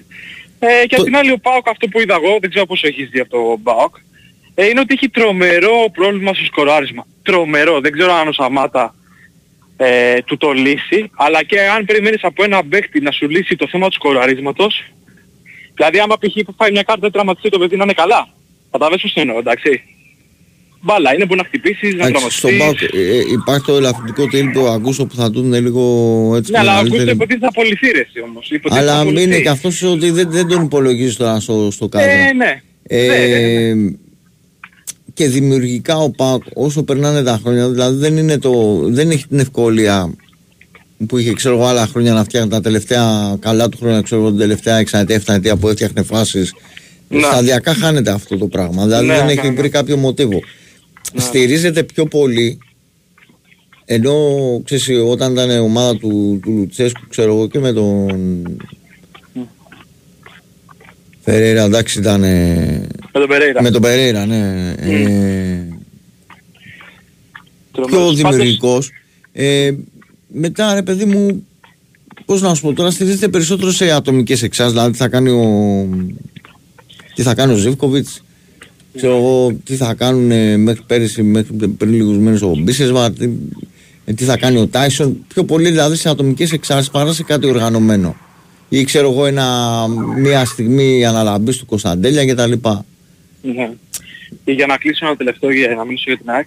Ε, 0.58 0.86
και 0.86 0.96
Το- 0.96 1.02
απ' 1.02 1.04
την 1.04 1.16
άλλη 1.16 1.30
ο 1.32 1.38
Πάοκ 1.38 1.68
αυτό 1.68 1.88
που 1.88 2.00
είδα 2.00 2.14
εγώ, 2.14 2.38
δεν 2.40 2.50
ξέρω 2.50 2.66
πόσο 2.66 2.86
έχεις 2.86 3.08
δει 3.08 3.20
από 3.20 3.30
το 3.30 3.60
Πάοκ, 3.62 3.94
ε, 4.54 4.66
είναι 4.66 4.80
ότι 4.80 4.94
έχει 4.94 5.08
τρομερό 5.08 5.90
πρόβλημα 5.92 6.34
στο 6.34 6.44
σκοράρισμα. 6.44 7.06
Τρομερό. 7.22 7.80
Δεν 7.80 7.92
ξέρω 7.92 8.12
αν 8.12 8.28
ο 8.28 8.32
Σαμάτα 8.32 8.94
ε, 9.76 10.22
του 10.22 10.36
το 10.36 10.52
λύσει, 10.52 11.10
αλλά 11.16 11.42
και 11.44 11.60
αν 11.60 11.84
περιμένεις 11.84 12.24
από 12.24 12.44
ένα 12.44 12.64
παίχτη 12.64 13.00
να 13.00 13.10
σου 13.10 13.28
λύσει 13.28 13.56
το 13.56 13.68
θέμα 13.68 13.86
του 13.88 13.92
σκοραρίσματος, 13.94 14.82
δηλαδή 15.74 15.98
άμα 15.98 16.16
π.χ. 16.18 16.54
φάει 16.56 16.70
μια 16.70 16.82
κάρτα 16.82 17.10
τραυματιστεί 17.10 17.48
το 17.48 17.58
παιδί 17.58 17.76
να 17.76 17.84
είναι 17.84 17.92
καλά. 17.92 18.28
Καταλαβαίνεις 18.70 19.02
πώς 19.02 19.14
εννοώ, 19.22 19.38
εντάξει. 19.38 19.82
Μπάλα 20.80 21.14
είναι, 21.14 21.24
μπορεί 21.26 21.40
να 21.40 21.46
χτυπήσεις, 21.46 21.94
να 21.94 22.06
Εντάξει, 22.06 22.30
στον 22.38 22.50
τραυματιστείς. 22.50 22.90
Πάοκ 22.90 23.00
ε, 23.06 23.16
ε, 23.16 23.18
υπάρχει 23.32 23.64
το 23.64 23.76
ελαφρυντικό 23.76 24.26
τύπο 24.26 24.60
που 24.60 24.66
ακούσω 24.66 25.06
που 25.06 25.14
θα 25.14 25.30
δουν 25.30 25.52
λίγο 25.52 25.82
έτσι 26.36 26.50
Ναι, 26.52 26.58
αλλά 26.58 26.72
ο 26.74 26.78
Αγκούστο 26.78 26.96
μεγαλύτερη. 26.96 27.16
υποτίθεται 27.16 27.44
θα 27.46 27.48
απολυθεί 27.60 27.90
ρε 27.90 28.00
εσύ 28.00 28.20
όμως. 28.28 28.50
Υποτίθεται 28.50 28.86
θα 28.86 28.92
Αλλά 28.92 29.00
απολυθεί. 29.00 29.22
είναι 29.24 29.40
και 29.40 29.48
αυτός 29.48 29.82
ότι 29.82 30.10
δεν, 30.10 30.30
δεν 30.30 30.48
τον 30.48 30.62
υπολογίζει 30.64 31.16
τώρα 31.16 31.40
στο, 31.40 31.70
στο 31.70 31.88
κάδρο. 31.88 32.10
Ε, 32.10 32.32
ναι. 32.32 32.62
Ε, 32.88 33.06
Ναι, 33.06 33.74
ναι. 33.74 33.96
Και 35.16 35.28
δημιουργικά 35.28 35.96
ο 35.96 36.10
ΠΑΟΚ 36.10 36.42
όσο 36.54 36.82
περνάνε 36.82 37.22
τα 37.22 37.40
χρόνια, 37.42 37.68
δηλαδή 37.68 37.98
δεν, 37.98 38.16
είναι 38.16 38.38
το, 38.38 38.80
δεν 38.88 39.10
έχει 39.10 39.26
την 39.26 39.38
ευκολία 39.38 40.14
που 41.06 41.18
είχε 41.18 41.32
ξέρω 41.32 41.54
εγώ 41.54 41.66
άλλα 41.66 41.86
χρόνια 41.86 42.12
να 42.12 42.24
φτιάχνει 42.24 42.50
τα 42.50 42.60
τελευταία 42.60 43.36
καλά 43.40 43.68
του 43.68 43.76
χρόνια, 43.76 44.00
ξέρω 44.00 44.20
εγώ 44.20 44.30
την 44.30 44.38
τελευταία 44.38 44.76
εξαετία, 44.76 45.14
εφταετία 45.14 45.56
που 45.56 45.68
έφτιαχνε 45.68 46.02
φάσεις. 46.02 46.54
Ναι. 47.08 47.20
Σταδιακά 47.20 47.74
χάνεται 47.74 48.10
αυτό 48.10 48.38
το 48.38 48.46
πράγμα. 48.46 48.84
Δηλαδή 48.84 49.06
Ναι, 49.06 49.14
δεν 49.14 49.24
ναι, 49.24 49.32
έχει 49.32 49.48
ναι. 49.48 49.54
βρει 49.54 49.68
κάποιο 49.68 49.96
μοτίβο. 49.96 50.40
Στηρίζεται 51.16 51.82
πιο 51.82 52.06
πολύ 52.06 52.58
ενώ 53.84 54.14
ξέρεις, 54.64 54.88
όταν 55.10 55.32
ήταν 55.32 55.50
η 55.50 55.58
ομάδα 55.58 55.96
του, 55.96 56.40
του 56.42 56.50
Λουτσέσκου, 56.50 57.06
ξέρω 57.08 57.32
εγώ 57.32 57.48
και 57.48 57.58
με 57.58 57.72
τον 57.72 58.42
Φεραίρα, 61.28 61.62
εντάξει 61.62 61.98
ήταν 61.98 62.24
Με 63.18 63.22
τον 63.22 63.28
Περέιρα. 63.28 63.62
με 63.62 63.70
τον 63.70 63.82
Περέιρα, 63.82 64.26
ναι. 64.26 64.74
Ε, 64.78 65.66
πιο 67.72 67.84
Τρομερός. 67.86 68.16
δημιουργικός. 68.16 68.90
Ε, 69.32 69.70
μετά, 70.26 70.74
ρε 70.74 70.82
παιδί 70.82 71.04
μου, 71.04 71.46
πώς 72.24 72.42
να 72.42 72.54
σου 72.54 72.62
πω, 72.62 72.72
τώρα 72.72 72.90
στηρίζεται 72.90 73.28
περισσότερο 73.28 73.70
σε 73.70 73.90
ατομικές 73.90 74.42
εξάσει. 74.42 74.70
Δηλαδή, 74.70 74.90
τι 74.90 74.96
θα 74.96 75.08
κάνει 75.08 75.30
ο, 75.30 75.88
τι 77.14 77.22
θα 77.22 77.34
κάνει 77.34 77.52
ο 77.52 77.56
Ζήφκοβιτς, 77.56 78.22
ξέρω 78.96 79.16
εγώ, 79.16 79.52
τι 79.64 79.74
θα 79.74 79.94
κάνουν 79.94 80.30
ε, 80.30 80.56
μέχρι 80.56 80.82
πέρυσι, 80.86 81.22
μέχρι 81.22 81.68
πριν 81.68 81.92
λίγους 81.92 82.16
μήνες 82.16 82.42
ο 82.42 82.54
Μπίσεσβαρ, 82.56 83.12
τι, 83.12 83.28
ε, 84.04 84.12
τι 84.12 84.24
θα 84.24 84.36
κάνει 84.36 84.58
ο 84.58 84.66
Τάισον. 84.66 85.24
Πιο 85.28 85.44
πολύ 85.44 85.70
δηλαδή 85.70 85.96
σε 85.96 86.08
ατομικές 86.08 86.52
εξάσει 86.52 86.90
παρά 86.90 87.12
σε 87.12 87.22
κάτι 87.22 87.46
οργανωμένο. 87.46 88.16
Ή 88.68 88.84
ξέρω 88.84 89.10
εγώ, 89.10 89.26
ένα, 89.26 89.86
μια 90.18 90.44
στιγμή 90.44 91.04
αναλαμπής 91.04 91.56
του 91.56 91.66
Κωνσταντέλια 91.66 92.26
κτλ. 92.26 92.52
Ναι. 93.54 93.70
Και 94.44 94.52
για 94.52 94.66
να 94.66 94.76
κλείσω 94.76 95.06
ένα 95.06 95.16
τελευταίο 95.16 95.50
για 95.50 95.74
να 95.74 95.84
μιλήσω 95.84 96.04
για 96.06 96.16
την 96.16 96.30
ΑΕΚ. 96.30 96.46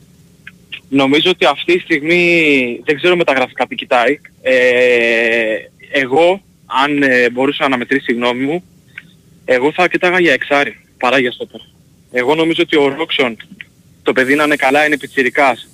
Νομίζω 0.90 1.30
ότι 1.30 1.46
αυτή 1.46 1.74
τη 1.74 1.80
στιγμή 1.80 2.82
δεν 2.84 2.96
ξέρω 2.96 3.16
μεταγραφικά 3.16 3.68
τι 3.68 3.76
κοιτάει. 3.76 4.20
Ε, 4.42 5.56
εγώ, 5.92 6.42
αν 6.66 7.04
ε, 7.04 7.30
μπορούσα 7.30 7.68
να 7.68 7.78
μετρήσει 7.78 8.06
τη 8.06 8.14
γνώμη 8.14 8.46
μου, 8.46 8.64
εγώ 9.46 9.72
θα 9.72 9.88
κοιτάγα 9.88 10.20
για 10.20 10.34
εξάρι 10.34 10.80
παρά 10.98 11.20
για 11.20 11.32
στόπερ. 11.32 11.60
Εγώ 12.12 12.36
νομίζω 12.36 12.64
ότι 12.64 12.78
ο 12.78 12.88
Ρόξον, 12.88 13.38
το 14.04 14.14
παιδί 14.14 14.36
να 14.36 14.44
είναι 14.44 14.56
καλά, 14.56 14.86
είναι 14.86 14.98
πιτσιρικάς. 14.98 15.68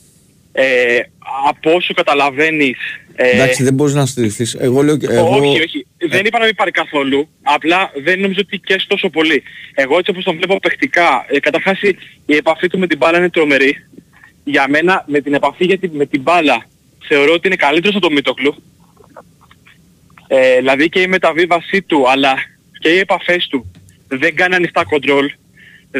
Ε, 0.57 0.99
από 1.47 1.71
όσο 1.73 1.93
καταλαβαίνεις... 1.93 2.77
Ε, 3.15 3.29
Εντάξει, 3.29 3.63
δεν 3.63 3.73
μπορείς 3.73 3.93
να 3.93 4.05
στηριχθεί. 4.05 4.45
Εγώ 4.59 4.81
λέω 4.81 4.97
και. 4.97 5.07
Εγώ... 5.09 5.35
όχι, 5.35 5.61
όχι. 5.61 5.87
Δεν 6.09 6.25
είπα 6.25 6.39
να 6.39 6.45
μην 6.45 6.55
πάρει 6.55 6.71
καθόλου. 6.71 7.29
Απλά 7.41 7.91
δεν 8.03 8.19
νομίζω 8.19 8.39
ότι 8.41 8.59
και 8.59 8.83
τόσο 8.87 9.09
πολύ. 9.09 9.43
Εγώ 9.73 9.97
έτσι 9.97 10.11
όπως 10.11 10.23
τον 10.23 10.35
βλέπω 10.35 10.59
παιχτικά, 10.59 11.25
ε, 11.27 11.39
καταρχάς 11.39 11.81
η, 11.81 11.97
η 12.25 12.35
επαφή 12.35 12.67
του 12.67 12.79
με 12.79 12.87
την 12.87 12.97
μπάλα 12.97 13.17
είναι 13.17 13.29
τρομερή. 13.29 13.87
Για 14.43 14.65
μένα 14.69 15.03
με 15.07 15.21
την 15.21 15.33
επαφή 15.33 15.65
για 15.65 15.77
την, 15.77 15.91
με 15.93 16.05
την 16.05 16.21
μπάλα 16.21 16.65
θεωρώ 17.07 17.33
ότι 17.33 17.47
είναι 17.47 17.55
καλύτερος 17.55 17.95
από 17.95 18.05
τον 18.05 18.13
Μίτοκλου. 18.13 18.55
Ε, 20.27 20.57
δηλαδή 20.57 20.89
και 20.89 20.99
η 20.99 21.07
μεταβίβασή 21.07 21.81
του 21.81 22.09
αλλά 22.09 22.33
και 22.79 22.89
οι 22.89 22.97
επαφές 22.97 23.47
του 23.47 23.71
δεν 24.07 24.35
κάνει 24.35 24.55
ανοιχτά 24.55 24.83
κοντρόλ. 24.83 25.31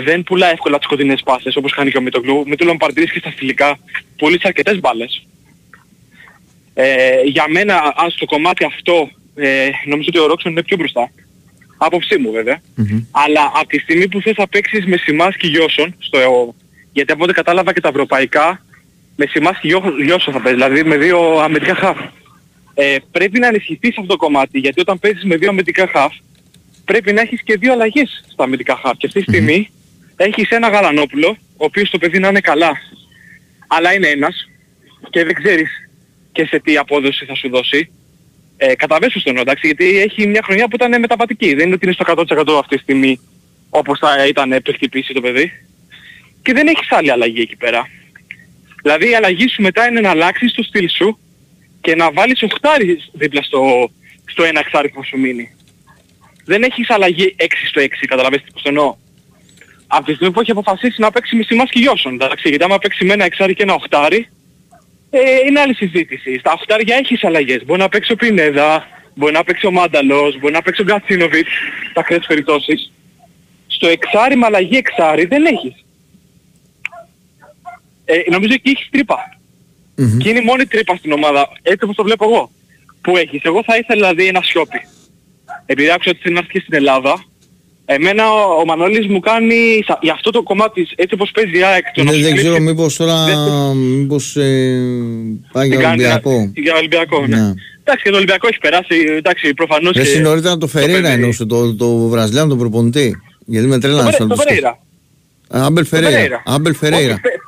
Δεν 0.03 0.23
πουλά 0.23 0.51
εύκολα 0.51 0.77
τις 0.77 0.88
κοντινές 0.88 1.21
πάσες 1.23 1.55
όπως 1.55 1.73
κάνει 1.73 1.91
και 1.91 1.97
ο 1.97 2.01
Μίτοκλου. 2.01 2.43
Μην 2.47 2.58
του 2.58 2.77
παρατηρήσεις 2.77 3.13
και 3.13 3.19
στα 3.19 3.31
φιλικά. 3.38 3.77
Πούλησε 4.17 4.47
αρκετές 4.47 4.79
μπάλες. 4.79 5.27
Ε, 6.73 7.21
για 7.23 7.45
μένα, 7.49 7.93
αν 7.95 8.10
στο 8.12 8.25
κομμάτι 8.25 8.65
αυτό, 8.65 9.10
ε, 9.36 9.69
νομίζω 9.86 10.08
ότι 10.12 10.19
ο 10.19 10.25
Ρόξον 10.25 10.51
είναι 10.51 10.63
πιο 10.63 10.77
μπροστά. 10.77 11.12
Άποψή 11.77 12.17
μου 12.17 12.31
βέβαια. 12.31 12.62
Αλλά 13.12 13.51
από 13.55 13.67
τη 13.67 13.79
στιγμή 13.79 14.08
που 14.08 14.21
θες 14.21 14.36
να 14.38 14.47
παίξεις 14.47 14.86
με 14.86 14.97
Σιμάς 14.97 15.36
και 15.38 15.47
Γιώσον, 15.47 15.95
στο, 15.99 16.55
γιατί 16.91 17.12
από 17.12 17.23
ό,τι 17.23 17.34
κατάλαβα 17.34 17.73
και 17.73 17.81
τα 17.81 17.88
ευρωπαϊκά, 17.88 18.65
με 19.15 19.25
Σιμάς 19.25 19.60
και 19.60 19.67
Γιώ- 19.67 19.99
Γιώσον 20.03 20.34
θα 20.34 20.41
παίζεις, 20.41 20.63
δηλαδή 20.63 20.84
με 20.84 20.97
δύο 20.97 21.39
αμυντικά 21.39 21.75
χαφ. 21.75 21.97
Ε, 22.73 22.95
πρέπει 23.12 23.39
να 23.39 23.47
ενισχυθείς 23.47 23.97
αυτό 23.97 24.05
το 24.05 24.15
κομμάτι, 24.15 24.60
γιατί 24.60 24.81
όταν 24.81 24.99
παίζεις 24.99 25.23
με 25.23 25.36
δύο 25.36 25.49
αμυντικά 25.49 25.88
χαφ, 25.88 26.13
πρέπει 26.86 27.13
να 27.13 27.21
έχεις 27.21 27.43
και 27.43 27.58
δύο 27.58 27.71
αλλαγές 27.73 28.23
στα 28.31 28.43
αμυντικά 28.43 28.79
χαφ. 28.84 28.97
Και 28.97 29.05
αυτή 29.05 29.23
τη 29.23 29.31
στιγμή 29.31 29.69
έχεις 30.15 30.49
ένα 30.49 30.69
Γαλανόπουλο, 30.69 31.38
ο 31.58 31.65
οποίος 31.65 31.89
το 31.89 31.97
παιδί 31.97 32.19
να 32.19 32.28
είναι 32.28 32.39
καλά, 32.39 32.71
αλλά 33.67 33.93
είναι 33.93 34.08
ένας 34.08 34.49
και 35.10 35.23
δεν 35.23 35.34
ξέρεις 35.34 35.69
και 36.32 36.45
σε 36.45 36.60
τι 36.60 36.78
απόδοση 36.78 37.25
θα 37.25 37.36
σου 37.36 37.49
δώσει. 37.49 37.91
Ε, 38.58 38.75
Καταβέσου 38.75 39.19
στον 39.19 39.38
εντάξει, 39.38 39.67
γιατί 39.67 39.99
έχει 39.99 40.28
μια 40.28 40.41
χρονιά 40.43 40.67
που 40.67 40.75
ήταν 40.75 40.99
μεταβατική. 40.99 41.54
Δεν 41.54 41.65
είναι 41.65 41.75
ότι 41.75 41.86
είναι 41.86 41.93
στο 41.93 42.36
100% 42.47 42.60
αυτή 42.60 42.75
τη 42.75 42.82
στιγμή 42.82 43.19
όπως 43.69 43.99
θα 43.99 44.28
ήταν 44.28 44.51
ε, 44.51 44.62
χτυπήσει 44.73 45.13
το 45.13 45.21
παιδί. 45.21 45.51
Και 46.41 46.54
δεν 46.54 46.67
έχεις 46.67 46.91
άλλη 46.91 47.12
αλλαγή 47.12 47.41
εκεί 47.41 47.56
πέρα. 47.56 47.89
Δηλαδή 48.82 49.10
η 49.10 49.15
αλλαγή 49.15 49.47
σου 49.47 49.62
μετά 49.62 49.88
είναι 49.88 49.99
να 49.99 50.10
αλλάξεις 50.10 50.54
το 50.54 50.63
στυλ 50.63 50.89
σου 50.89 51.19
και 51.82 51.95
να 51.95 52.12
βάλεις 52.12 52.43
οχτάρι 52.43 53.01
δίπλα 53.13 53.41
στο, 53.41 53.91
στο 54.25 54.43
ένα 54.43 54.60
εξάρι 54.60 54.89
που 54.89 54.99
θα 54.99 55.04
σου 55.04 55.19
μείνει. 55.19 55.56
Δεν 56.45 56.63
έχεις 56.63 56.89
αλλαγή 56.89 57.36
6 57.39 57.45
στο 57.69 57.82
6, 57.82 57.86
καταλαβαίνετε 58.08 58.49
πώς 58.54 58.62
το 58.62 58.69
εννοώ. 58.69 58.95
Από 59.88 60.06
τη 60.06 60.13
στιγμή 60.13 60.34
που 60.34 60.39
έχει 60.39 60.52
αποφασίσει 60.52 61.02
να 61.02 61.12
παίξει 61.12 61.36
με 61.36 61.43
Σιμάς 61.43 61.69
και 61.69 61.80
Γιώσον, 61.80 62.13
εντάξει, 62.13 62.50
γιατί 62.50 62.63
άμα 62.63 62.78
παίξει 62.78 63.06
με 63.06 63.13
ένα 63.13 63.26
εξάρι 63.26 63.54
και 63.54 63.63
ένα 63.63 63.74
οχτάρι, 63.74 64.30
ε, 65.10 65.19
είναι 65.48 65.60
άλλη 65.60 65.76
συζήτηση. 65.76 66.38
Στα 66.39 66.52
οχτάρια 66.52 66.95
έχεις 66.95 67.24
αλλαγές. 67.24 67.65
Μπορεί 67.65 67.80
να 67.80 67.89
παίξει 67.89 68.12
ο 68.12 68.15
Πινέδα, 68.15 68.88
μπορεί 69.15 69.34
να 69.34 69.43
παίξει 69.43 69.65
ο 69.65 69.71
Μάνταλος, 69.71 70.39
μπορεί 70.39 70.54
να 70.54 70.62
παίξει 70.62 70.82
ο 70.82 70.84
Γκατσίνοβιτς, 70.84 71.50
τα 71.93 72.02
κρέτες 72.02 72.28
περιπτώσεις. 72.28 72.91
Στο 73.67 73.88
εξάρι 73.88 74.36
με 74.36 74.45
αλλαγή 74.45 74.78
εξάρι 74.78 75.26
δεν 75.26 75.45
έχεις. 75.45 75.86
ε, 78.06 78.21
νομίζω 78.30 78.54
εκεί 78.54 78.69
έχεις 78.69 78.88
τρύπα. 78.91 79.39
Μμμ. 79.95 80.17
Και 80.17 80.30
είναι 80.30 80.39
η 80.39 80.43
μόνη 80.43 80.65
τρύπα 80.65 80.95
στην 80.95 81.12
ομάδα, 81.12 81.52
έτσι 81.62 81.84
όπως 81.84 81.95
το 81.95 82.04
βλέπω 82.04 82.26
εγώ, 82.26 82.52
που 83.02 83.17
έχεις. 83.17 83.41
Εγώ 83.43 83.63
θα 83.63 83.78
ήθελα 83.78 84.00
δηλαδή 84.00 84.28
ένα 84.28 84.41
σιόπι. 84.41 84.88
Επειδή 85.65 85.91
άκουσα 85.91 86.10
ότι 86.10 86.19
θέλει 86.21 86.34
να 86.34 86.39
έρθει 86.39 86.52
και 86.52 86.60
στην 86.60 86.74
Ελλάδα, 86.74 87.24
εμένα 87.86 88.24
ο, 88.32 88.60
ο 88.62 88.65
Μανώλης 88.65 89.08
μου 89.08 89.19
κάνει, 89.19 89.84
σα- 89.88 90.00
για 90.02 90.13
αυτό 90.13 90.32
το 90.32 90.43
κομμάτι, 90.43 90.82
της, 90.82 90.91
έτσι 90.95 91.13
όπως 91.13 91.32
παίζει 91.32 91.58
η 91.58 91.63
ΑΕΚ, 91.63 91.86
το 91.93 92.04
να 92.04 92.12
Δεν, 92.12 92.19
σου 92.19 92.26
δεν 92.26 92.34
κλείσει 92.34 92.48
ξέρω 92.50 92.63
μήπως 92.63 92.95
τώρα 92.95 93.26
Δεν- 93.26 93.78
μήπως 93.78 94.36
ε, 94.36 94.80
πάει 95.52 95.69
την 95.69 95.80
για 95.80 95.88
κάνει- 95.89 96.00
Ολυμπιακό. 96.00 96.52
Για 96.56 96.76
Ολυμπιακό, 96.76 97.28
ναι. 97.28 97.36
Ναι. 97.38 97.54
Εντάξει, 97.84 98.04
και 98.04 98.10
το 98.10 98.15
Ολυμπιακό 98.15 98.48
έχει 98.48 98.58
περάσει, 98.60 98.95
εντάξει, 99.17 99.54
προφανώς 99.54 99.93
Δεν 99.93 100.04
και... 100.04 100.10
συνορίτερα 100.10 100.58
το 100.58 100.67
Φερέιρα 100.67 101.02
παιδί- 101.02 101.13
εννοούσε, 101.13 101.45
το, 101.45 101.76
το 101.76 101.98
Βραζιλιάνο 101.98 102.50
τον 102.50 102.58
προπονητή. 102.58 103.21
Γιατί 103.45 103.67
με 103.67 103.74
Το 103.76 103.80
τρέλανε 103.82 104.04
Περέ- 104.04 104.17
σαν 104.17 104.28
το 104.28 104.36
το 104.36 104.43
Περέιρα. 104.43 104.80
Άμπελ 105.50 105.84
Το 105.84 105.89
Φερέιρα. 105.89 106.12
Περέιρα. 106.12 106.43
Άμπελ 106.45 106.76
Φερέιρα. 106.76 107.13
Όχι, 107.13 107.21
Φε- 107.21 107.39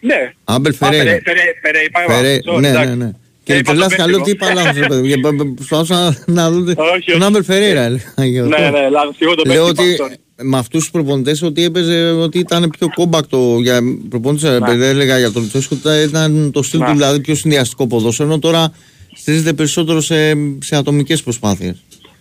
Ναι. 0.00 0.32
Άμπελ 0.44 0.72
Α, 0.72 0.76
Φερέιρα. 0.76 1.04
Περέ- 1.04 1.22
Περέ- 1.22 1.60
Περέ- 1.62 1.84
είπα 1.86 2.00
εγώ. 2.02 2.12
Φερέ- 2.12 2.42
Sorry, 2.48 2.60
Ναι, 2.60 2.68
εντάξει. 2.68 2.88
ναι, 2.88 3.04
ναι. 3.04 3.10
Ε, 3.48 3.52
Και 3.52 3.58
είπα 3.58 3.62
το 3.72 3.78
τρελάθηκα, 3.78 4.06
λέω 4.08 4.20
τι 4.20 4.34
πέστικο. 4.34 4.46
είπα 4.50 4.62
λάθος, 4.62 4.78
ρε 4.80 4.86
παιδί. 4.86 5.06
Για- 5.08 5.20
Προσπαθούσα 5.54 6.22
να 6.26 6.50
δω 6.50 6.58
Όχι, 6.58 6.74
τον 6.74 6.86
όχι. 7.14 7.24
Άμπελ 7.24 7.44
Φερέιρα. 7.44 7.82
έλεγα, 7.82 8.24
γι' 8.24 8.38
αυτό. 8.38 8.58
Ναι, 8.58 8.70
ναι, 8.70 8.88
λάθος. 8.88 9.16
Εγώ 9.18 9.34
το 9.34 9.42
Λέω 9.46 9.64
πέστικο, 9.72 10.04
ότι 10.04 10.14
sorry. 10.14 10.42
με 10.42 10.58
αυτούς 10.58 10.80
τους 10.82 10.90
προπονητές 10.90 11.42
ότι 11.42 11.64
έπαιζε 11.64 12.10
ότι 12.10 12.38
ήταν 12.38 12.70
πιο 12.78 12.88
κόμπακτο 12.94 13.58
για 13.60 13.80
προπονητές, 14.08 14.50
Ναι. 14.50 14.56
επειδή 14.56 14.84
έλεγα 14.84 15.18
για 15.18 15.32
τον 15.32 15.42
Λουτσέσκο 15.42 15.76
ότι 15.84 16.02
ήταν 16.08 16.50
το 16.52 16.62
στυλ 16.62 16.80
Ναι. 16.80 16.86
του 16.86 16.92
δηλαδή 16.92 17.20
πιο 17.20 17.34
συνδυαστικό 17.34 17.86
ποδόσφαιρο 17.86 18.28
ενώ 18.28 18.38
τώρα 18.38 18.72
στηρίζεται 19.16 19.52
περισσότερο 19.52 20.00
σε, 20.00 20.32
σε 20.62 20.76
ατομικές 20.76 21.22
προσπάθειες. 21.22 21.76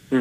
Μμ. 0.10 0.18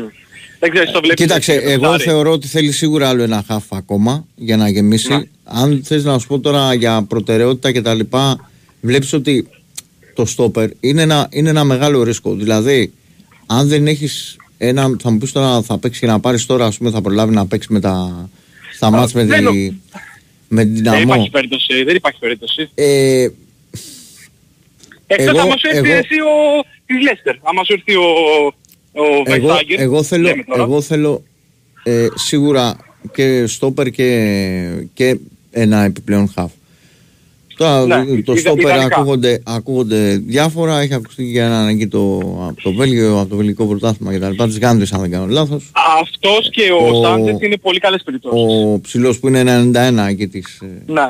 Δεν 0.58 0.70
ξέρω, 0.72 0.90
το 0.90 1.00
βλέπεις. 1.00 1.24
Κοίταξε, 1.24 1.52
έτσι, 1.52 1.70
εγώ 1.70 1.84
Σάρι. 1.84 2.02
θεωρώ 2.02 2.30
ότι 2.32 2.46
θέλει 2.48 2.72
σίγουρα 2.72 3.08
άλλο 3.08 3.22
ένα 3.22 3.44
χάφ 3.46 3.64
ακόμα 3.72 4.26
για 4.34 4.56
να 4.56 4.68
γεμίσει. 4.68 5.12
Ναι. 5.14 5.22
Αν 5.44 5.80
θες 5.84 6.04
να 6.04 6.18
σου 6.18 6.26
πω 6.26 6.38
τώρα 6.40 6.74
για 6.74 7.02
προτεραιότητα 7.08 7.72
και 7.72 7.82
τα 7.82 7.94
λοιπά, 7.94 8.50
βλέπεις 8.80 9.12
ότι 9.12 9.48
το 10.14 10.24
στόπερ 10.26 10.70
είναι 10.80 11.02
ένα, 11.02 11.28
είναι 11.30 11.48
ένα 11.48 11.64
μεγάλο 11.64 12.02
ρίσκο. 12.02 12.34
Δηλαδή, 12.34 12.92
αν 13.46 13.68
δεν 13.68 13.86
έχεις 13.86 14.36
ένα, 14.58 14.96
θα 15.02 15.10
μου 15.10 15.18
πεις 15.18 15.32
τώρα 15.32 15.62
θα 15.62 15.78
παίξεις 15.78 16.00
και 16.00 16.06
να 16.06 16.20
πάρεις 16.20 16.46
τώρα, 16.46 16.66
ας 16.66 16.78
πούμε, 16.78 16.90
θα 16.90 17.00
προλάβει 17.00 17.34
να 17.34 17.46
παίξεις 17.46 17.70
με 17.70 17.80
τα, 17.80 18.28
στα 18.74 18.90
μάτς 18.90 19.12
με, 19.12 19.24
δεν 19.24 19.46
τη, 19.46 19.70
με 20.48 20.64
την 20.64 20.72
Δεν 20.74 20.82
Δυναμό. 20.82 21.02
υπάρχει 21.02 21.30
περίπτωση, 21.30 21.82
δεν 21.84 21.96
υπάρχει 21.96 22.18
περίπτωση. 22.18 22.70
Ε, 22.74 23.28
Εκτός 25.06 25.28
εγώ- 25.28 25.40
άμα 25.40 25.56
σου 25.56 25.68
έρθει 25.72 25.90
εγώ- 25.90 25.98
εσύ 25.98 26.14
ο... 26.20 26.64
της 26.86 27.02
Λέστερ. 27.02 27.34
Άμα 27.42 27.64
σου 27.64 27.72
έρθει 27.72 27.94
ο... 27.96 28.02
Ο 28.96 29.02
εγώ, 29.32 29.46
Βεστάγκερ. 29.46 29.80
εγώ 29.80 30.02
θέλω, 30.02 30.22
λέμε 30.28 30.42
τώρα. 30.44 30.62
εγώ 30.62 30.80
θέλω 30.80 31.22
ε, 31.82 32.06
σίγουρα 32.14 32.76
και 33.14 33.46
στόπερ 33.46 33.90
και, 33.90 34.86
και 34.94 35.16
ένα 35.50 35.82
επιπλέον 35.84 36.28
χαφ. 36.34 36.50
Τώρα 37.56 37.86
Ναι, 37.86 38.04
το 38.22 38.32
ιδε- 38.32 38.38
στόπερ 38.38 38.64
ιδανικά. 38.74 38.96
ακούγονται, 38.96 39.40
ακούγονται 39.44 40.16
διάφορα. 40.26 40.80
Έχει 40.80 40.94
ακουστεί 40.94 41.24
για 41.24 41.44
έναν 41.44 41.68
εκεί 41.68 41.86
το, 41.86 42.18
από 42.48 42.62
το 42.62 42.72
Βέλγιο, 42.72 43.20
από 43.20 43.28
το 43.28 43.36
Βελγικό 43.36 43.66
πρωτάθλημα 43.66 44.14
κτλ. 44.18 44.44
Τις 44.44 44.58
Γάντρες 44.58 44.92
αν 44.92 45.00
δεν 45.00 45.10
κάνω 45.10 45.26
λάθος. 45.26 45.70
Αυτός 46.02 46.50
και 46.50 46.62
ο, 46.72 46.98
Ο- 46.98 47.02
Σάντζες 47.04 47.36
είναι 47.40 47.56
πολύ 47.56 47.78
καλές 47.78 48.02
περιπτώσεις. 48.04 48.40
Ο 48.64 48.80
ψηλός 48.80 49.18
που 49.18 49.28
είναι 49.28 49.40
91 49.40 50.06
εκεί 50.08 50.28
της, 50.28 50.60
ε, 50.62 50.92
Ναι. 50.92 51.06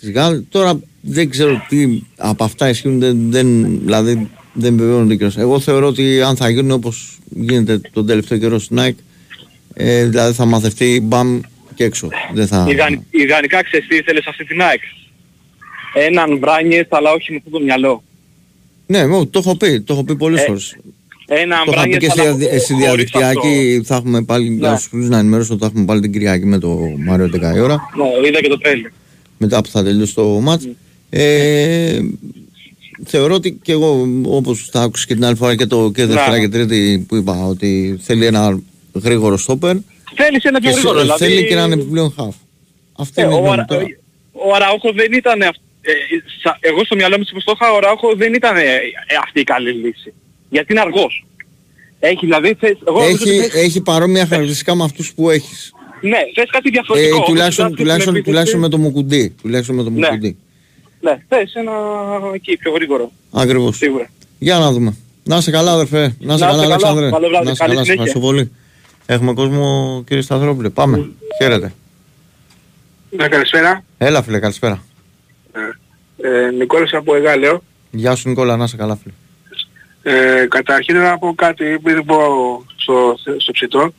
της 0.00 0.10
Γάλλης. 0.10 0.42
Τώρα 0.48 0.80
δεν 1.00 1.30
ξέρω 1.30 1.62
τι 1.68 2.02
από 2.16 2.44
αυτά 2.44 2.68
ισχύουν, 2.68 2.98
δεν, 2.98 3.30
δεν, 3.30 3.78
δηλαδή 3.84 4.30
δεν 4.52 4.76
βεβαιώνονται 4.76 5.16
κιόλας. 5.16 5.36
Εγώ 5.36 5.60
θεωρώ 5.60 5.86
ότι 5.86 6.20
αν 6.22 6.36
θα 6.36 6.48
γίνουν 6.50 6.70
όπως 6.70 7.18
γίνεται 7.30 7.80
τον 7.92 8.06
τελευταίο 8.06 8.38
καιρό 8.38 8.58
στην 8.58 8.78
ΑΕΚ, 8.78 8.96
ε, 9.74 10.04
δηλαδή 10.06 10.32
θα 10.34 10.44
μαθευτεί 10.44 11.00
μπαμ 11.02 11.40
και 11.74 11.84
έξω. 11.84 12.08
Δεν 12.34 12.46
θα... 12.46 12.66
Ιδανι- 12.68 13.02
Ιδανικά 13.10 13.62
ξέρεις 13.62 13.86
τι 13.88 13.96
ήθελες 13.96 14.26
αυτή 14.26 14.44
την 14.44 14.62
ΑΕΚ. 14.62 14.80
Έναν 15.94 16.38
Μπράνιες 16.38 16.86
αλλά 16.88 17.12
όχι 17.12 17.30
με 17.32 17.36
αυτό 17.36 17.50
το 17.50 17.60
μυαλό. 17.64 18.02
Ναι, 18.86 18.98
εγώ 18.98 19.26
το 19.26 19.38
έχω 19.38 19.56
πει, 19.56 19.80
το 19.80 19.92
έχω 19.92 20.04
πει 20.04 20.16
πολλές 20.16 20.40
Ε, 20.40 20.44
φορές. 20.44 20.76
Έναν 21.26 21.58
Το 21.64 21.72
είχα 21.72 21.82
πει 21.82 21.88
Μπράνιες 21.88 21.98
και 21.98 22.08
στη, 22.10 22.20
αλλά 22.20 22.34
δια- 22.34 22.58
στη 22.58 22.72
χωρίς 22.72 22.86
διαδικτυακή, 22.86 23.82
θα 23.84 23.94
έχουμε 23.96 24.22
πάλι, 24.22 24.48
Ναι. 24.48 24.54
για 24.56 24.74
τους 24.74 24.86
φίλους 24.86 25.08
να 25.08 25.18
ενημερώσω, 25.18 25.56
θα 25.58 25.66
έχουμε 25.66 25.84
πάλι 25.84 26.00
την 26.00 26.12
Κυριακή 26.12 26.46
με 26.46 26.58
το 26.58 26.78
Μάριο 27.06 27.28
10 27.28 27.54
η 27.56 27.58
ώρα. 27.60 27.74
αυτό. 27.74 28.04
Ναι, 28.20 28.28
είδα 28.28 28.40
και 28.40 28.48
το 28.48 28.58
τρέλιο. 28.58 28.90
μετά 29.38 29.62
που 29.62 29.68
θα 29.68 29.82
τελειώσει 29.84 30.14
το 30.14 30.24
μάτς. 30.24 30.68
Ε, 31.10 32.00
θεωρώ 33.04 33.34
ότι 33.34 33.58
και 33.62 33.72
εγώ 33.72 34.08
όπως 34.24 34.68
θα 34.72 34.80
άκουσα 34.82 35.04
και 35.06 35.14
την 35.14 35.24
άλλη 35.24 35.36
φορά 35.36 35.56
και, 35.56 35.66
το, 35.66 35.90
και 35.94 36.06
Δευτέρα 36.06 36.30
Ναι. 36.36 36.40
και 36.40 36.48
Τρίτη 36.48 37.04
που 37.08 37.16
είπα 37.16 37.44
ότι 37.46 37.98
θέλει 38.02 38.26
ένα 38.26 38.60
γρήγορο 39.02 39.36
στόπερ 39.36 39.76
Θέλεις 40.14 40.44
ένα 40.44 40.58
πιο 40.60 40.70
και 40.70 40.74
γρήγορο. 40.76 40.96
σε- 40.98 41.02
Δηλαδή, 41.04 41.24
θέλει 41.24 41.46
και 41.46 41.52
έναν 41.54 41.72
επιπλέον 41.72 42.12
χαφ. 42.16 42.34
Αυτό 42.92 43.20
Ε, 43.20 43.24
είναι 43.24 43.34
η 43.34 43.36
ο, 43.36 43.40
γνώμη 43.40 43.52
Αρα... 43.52 43.60
μου 43.62 43.66
τώρα. 43.68 43.84
ο 44.32 44.54
Αραούχο 44.54 44.92
δεν 44.92 45.12
ήταν... 45.12 45.42
αυ- 45.42 45.56
Ε, 45.82 45.92
σα- 46.42 46.68
εγώ 46.68 46.84
στο 46.84 46.94
μυαλό 46.96 47.18
μου 47.18 47.24
όπως 47.30 47.44
το 47.44 47.52
είχα, 47.54 47.72
ο 47.72 47.76
Αραούχο 47.76 48.14
δεν 48.16 48.34
ήταν 48.34 48.56
ε, 48.56 48.60
ε, 48.60 49.16
αυτή 49.22 49.40
η 49.40 49.44
καλή 49.44 49.72
λύση. 49.72 50.12
Γιατί 50.50 50.72
είναι 50.72 50.80
αργός. 50.80 51.26
Έχει 52.00 52.18
δηλαδή... 52.26 52.54
Θες, 52.60 52.76
εγώ 52.88 52.98
νομίζω 53.00 53.16
ότι 53.20 53.30
Έχει, 53.30 53.40
θες- 53.40 53.54
έχει 53.64 53.80
παρόμοια 53.82 54.26
χαρακτηριστικά 54.26 54.74
με 54.74 54.84
αυτούς 54.84 55.12
που 55.14 55.30
έχεις. 55.30 55.72
Ναι, 56.00 56.18
θες 56.34 56.50
κάτι 56.50 56.68
Ε, 56.68 56.70
διαφορετικό. 56.70 57.16
όπως 57.16 57.28
τουλάχιστον, 57.28 57.64
κοιτάς 57.64 57.76
την 57.76 57.84
τουλάχιστον, 57.84 58.14
επίθεση. 58.14 58.30
τουλάχιστον 58.30 58.60
με 58.60 58.68
το 58.68 58.78
μουκουντί. 58.78 59.34
Τουλάχιστον 59.42 59.76
με 59.76 59.82
το 59.82 59.90
Ναι. 59.90 59.98
μουκουντί. 60.00 60.36
Ναι, 61.00 61.22
θες 61.28 61.54
ένα 61.54 61.72
εκεί 62.34 62.56
πιο 62.56 62.72
γρήγορο. 62.72 63.10
Ακριβώς. 63.32 63.76
Σίγουρα. 63.76 64.10
Για 64.38 64.58
να 64.58 64.72
δούμε. 64.72 64.96
Να 65.24 65.36
είσαι 65.36 65.50
καλά 65.50 65.72
αδερφέ. 65.72 66.00
Να 66.00 66.06
είσαι 66.08 66.16
Να 66.26 66.34
είστε 66.34 66.44
καλά 66.46 66.52
καλά. 66.62 66.64
Αλεξάνδρε. 66.74 67.10
Καλό 67.10 67.28
βράδυ. 67.28 67.44
Να 67.44 67.50
είσαι 67.50 67.62
Καλή 67.64 67.74
καλά. 67.74 67.84
Σε 67.84 67.92
συνέχεια. 67.92 67.92
ευχαριστώ 67.92 68.20
πολύ. 68.20 68.50
Έχουμε 69.06 69.32
κόσμο 69.34 70.02
κύριε 70.06 70.22
Σταθρόπουλε. 70.22 70.68
Πάμε. 70.68 71.10
Χαίρετε. 71.42 71.72
Ναι, 73.10 73.28
καλησπέρα. 73.28 73.84
Έλα 73.98 74.22
φίλε 74.22 74.38
καλησπέρα. 74.38 74.84
Ε, 76.16 76.50
Νικόλας 76.50 76.92
από 76.92 77.14
Εγάλεο. 77.14 77.62
Γεια 77.90 78.14
σου 78.14 78.28
Νικόλα, 78.28 78.56
να 78.56 78.64
είσαι 78.64 78.76
καλά 78.76 78.96
φίλε. 78.96 79.14
Ε, 80.02 80.46
καταρχήν 80.46 80.96
να 80.96 81.18
πω 81.18 81.34
κάτι 81.34 81.78
πριν 81.82 82.04
πω 82.04 82.16
στο, 82.76 83.14
στο 83.36 83.52
ψητό. 83.52 83.92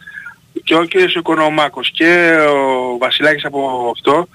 Και 0.64 0.76
ο 0.76 0.84
κύριος 0.84 1.16
Οικονομάκος 1.16 1.92
και 1.92 2.36
ο 2.50 2.98
Βασιλάκης 2.98 3.46
από 3.46 3.92
αυτό 3.96 4.28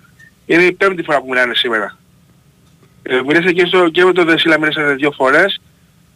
είναι 0.46 0.62
η 0.62 0.72
πέμπτη 0.72 1.02
φορά 1.02 1.20
που 1.20 1.28
μιλάνε 1.28 1.54
σήμερα. 1.54 1.98
Ε, 3.02 3.20
μιλήσατε 3.26 3.52
και, 3.52 3.66
στο, 3.66 3.88
και 3.88 4.04
με 4.04 4.12
τον 4.12 4.26
Δεσίλα 4.26 4.58
μιλήσατε 4.58 4.94
δύο 4.94 5.10
φορές 5.10 5.60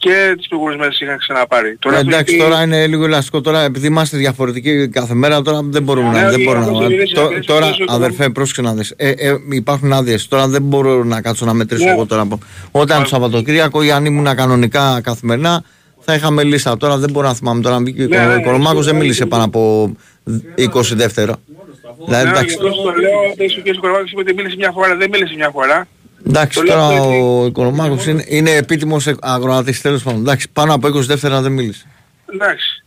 και 0.03 0.35
τις 0.37 0.49
προηγούμενες 0.49 0.81
μέρες 0.81 1.01
είχαν 1.01 1.19
ξαναπάρει. 1.19 1.79
Ε, 1.93 1.99
εντάξει, 1.99 2.37
τώρα 2.37 2.63
είναι 2.63 2.87
λίγο 2.87 3.05
ελαστικό. 3.05 3.41
Τώρα 3.41 3.61
επειδή 3.63 3.87
είμαστε 3.87 4.17
διαφορετικοί 4.17 4.89
κάθε 4.89 5.15
μέρα, 5.15 5.43
τώρα 5.43 5.61
δεν 5.65 5.83
μπορούμε 5.83 6.07
να. 6.07 6.13
Ναι, 6.13 6.21
δεν 6.25 6.35
όχι, 6.35 6.45
μπορώ 6.45 6.59
όπως 6.67 6.81
να 6.81 6.87
μιλήσατε, 6.89 7.21
Τω- 7.21 7.29
μιλήσατε, 7.29 7.53
τώρα, 7.53 7.67
μιλήσατε, 7.67 7.93
αδερφέ, 7.93 8.29
πρόσεξε 8.29 8.63
να 8.63 8.75
δεις. 8.75 8.93
Ε, 8.97 9.09
ε, 9.11 9.35
υπάρχουν 9.51 9.93
άδειες. 9.93 10.29
Τώρα 10.29 10.49
δεν 10.49 10.63
μπορώ 10.63 11.05
να 11.05 11.21
κάτσω 11.21 11.45
να 11.45 11.53
μετρήσω 11.53 11.85
Ναι. 11.85 11.91
εγώ 11.91 12.07
τώρα. 12.07 12.23
από- 12.23 12.39
Όταν 12.71 13.03
το 13.03 13.09
Σαββατοκύριακο 13.09 13.83
ή 13.83 13.91
αν 13.91 14.05
ήμουν 14.05 14.35
κανονικά 14.37 15.01
καθημερινά, 15.03 15.63
θα 16.01 16.15
είχαμε 16.15 16.43
λίστα. 16.43 16.77
Τώρα 16.77 16.97
δεν 16.99 17.11
μπορώ 17.11 17.27
να 17.27 17.35
θυμάμαι. 17.35 17.61
Τώρα 17.63 17.75
αν 17.77 17.85
βγήκε 17.85 18.07
Ναι, 18.07 18.25
ο 18.27 18.29
ναι, 18.29 18.41
Οικονομάκος 18.41 18.85
δεν 18.85 18.95
ναι, 18.95 19.01
μίλησε 19.01 19.23
ναι. 19.25 19.29
πάνω 19.31 19.45
από 19.45 19.93
20 20.57 20.95
δεύτερα. 20.95 21.35
Δηλαδή, 22.07 22.25
Ναι, 22.25 22.31
εντάξει, 22.31 22.57
γι' 22.61 22.67
αυτό 22.69 22.83
το 22.83 22.91
λέω, 23.01 23.19
ότι 23.33 23.45
ο 23.45 23.47
κύριος 23.47 23.77
Οικονομάκος 23.77 24.11
είπε 24.11 24.21
ότι 24.21 24.35
μίλησε 24.35 24.57
μια 24.59 24.71
φορά, 24.71 24.97
δεν 24.97 25.09
μίλησε 25.13 25.35
μια 25.37 25.51
φορά. 25.51 25.87
Εντάξει, 26.27 26.59
το 26.59 26.65
λέω 26.65 26.75
τώρα 26.75 26.87
αυτό 26.87 27.03
γιατί- 27.09 27.23
ο 27.23 27.45
Οικονομάκος 27.47 28.07
είναι, 28.07 28.25
είναι 28.29 28.51
επίτιμος 28.51 29.09
αγροατής 29.21 29.81
τέλος 29.81 30.03
πάντων. 30.03 30.21
Εντάξει, 30.21 30.49
πάνω 30.53 30.75
από 30.75 30.89
20 30.89 31.01
δεύτερα 31.07 31.41
δεν 31.41 31.53
μίλησε. 31.53 31.87
Εντάξει. 32.35 32.85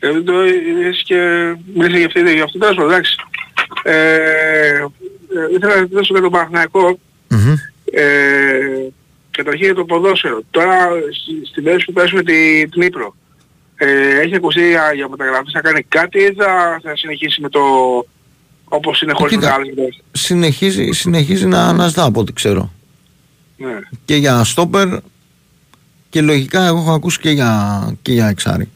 Ε, 0.00 0.12
δεν 0.12 0.24
το 0.24 0.44
είδες 0.46 1.02
και 1.04 1.16
μίλησε 1.74 1.96
για 1.98 2.06
αυτή 2.06 2.32
για 2.34 2.44
αυτό 2.44 2.58
τέλος 2.58 2.74
πάντων, 2.76 2.90
εντάξει. 2.90 3.14
Ε, 3.82 3.92
ε, 3.92 4.84
ήθελα 5.56 5.74
να 5.74 5.80
ρωτήσω 5.80 6.12
για 6.12 6.20
τον 6.22 6.30
Παναθηναϊκό. 6.30 6.98
Μμμ. 7.28 7.54
Ε, 7.92 8.04
καταρχήν 9.30 9.64
για 9.64 9.74
το 9.74 9.84
ποδόσφαιρο. 9.84 10.40
Τώρα 10.50 10.74
στη- 11.12 11.46
στην 11.46 11.62
περίπτωση 11.62 11.84
που 11.86 11.92
παίζουμε 11.92 12.22
τη 12.22 12.68
την 12.68 12.82
Ήπρο. 12.82 13.16
Ε, 13.76 14.20
έχει 14.20 14.34
ακουστεί 14.34 14.68
για, 14.68 14.92
για 14.94 15.08
μεταγραφές 15.08 15.52
να 15.52 15.60
κάνει 15.60 15.82
κάτι 15.82 16.18
ή 16.18 16.34
θα, 16.38 16.80
θα 16.82 16.96
συνεχίσει 16.96 17.40
με 17.40 17.48
το 17.48 17.60
όπως 18.72 19.02
είναι 19.02 19.12
χωρίς 19.12 19.34
Κοίτα. 19.34 19.58
μεταγραφές. 19.58 20.00
Συνεχίζει, 20.12 20.90
συνεχίζει 20.92 21.46
να 21.46 21.66
αναζητά 21.66 22.04
από 22.04 22.20
ό,τι 22.20 22.32
ξέρω. 22.32 22.72
Ναι. 23.56 23.78
και 24.04 24.14
για 24.14 24.44
στόπερ 24.44 24.88
και 26.08 26.20
λογικά 26.22 26.66
εγώ 26.66 26.78
έχω 26.78 26.92
ακούσει 26.92 27.18
και 27.20 27.30
για, 27.30 27.52
και 28.02 28.12
για 28.12 28.26
εξάρι. 28.28 28.68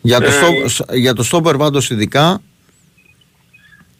Για 0.00 0.20
το, 0.20 0.26
Ε, 0.26 0.68
στό, 0.68 0.84
για 0.94 1.12
το 1.14 1.22
στόπερ 1.22 1.56
πάντως 1.56 1.90
ειδικά 1.90 2.42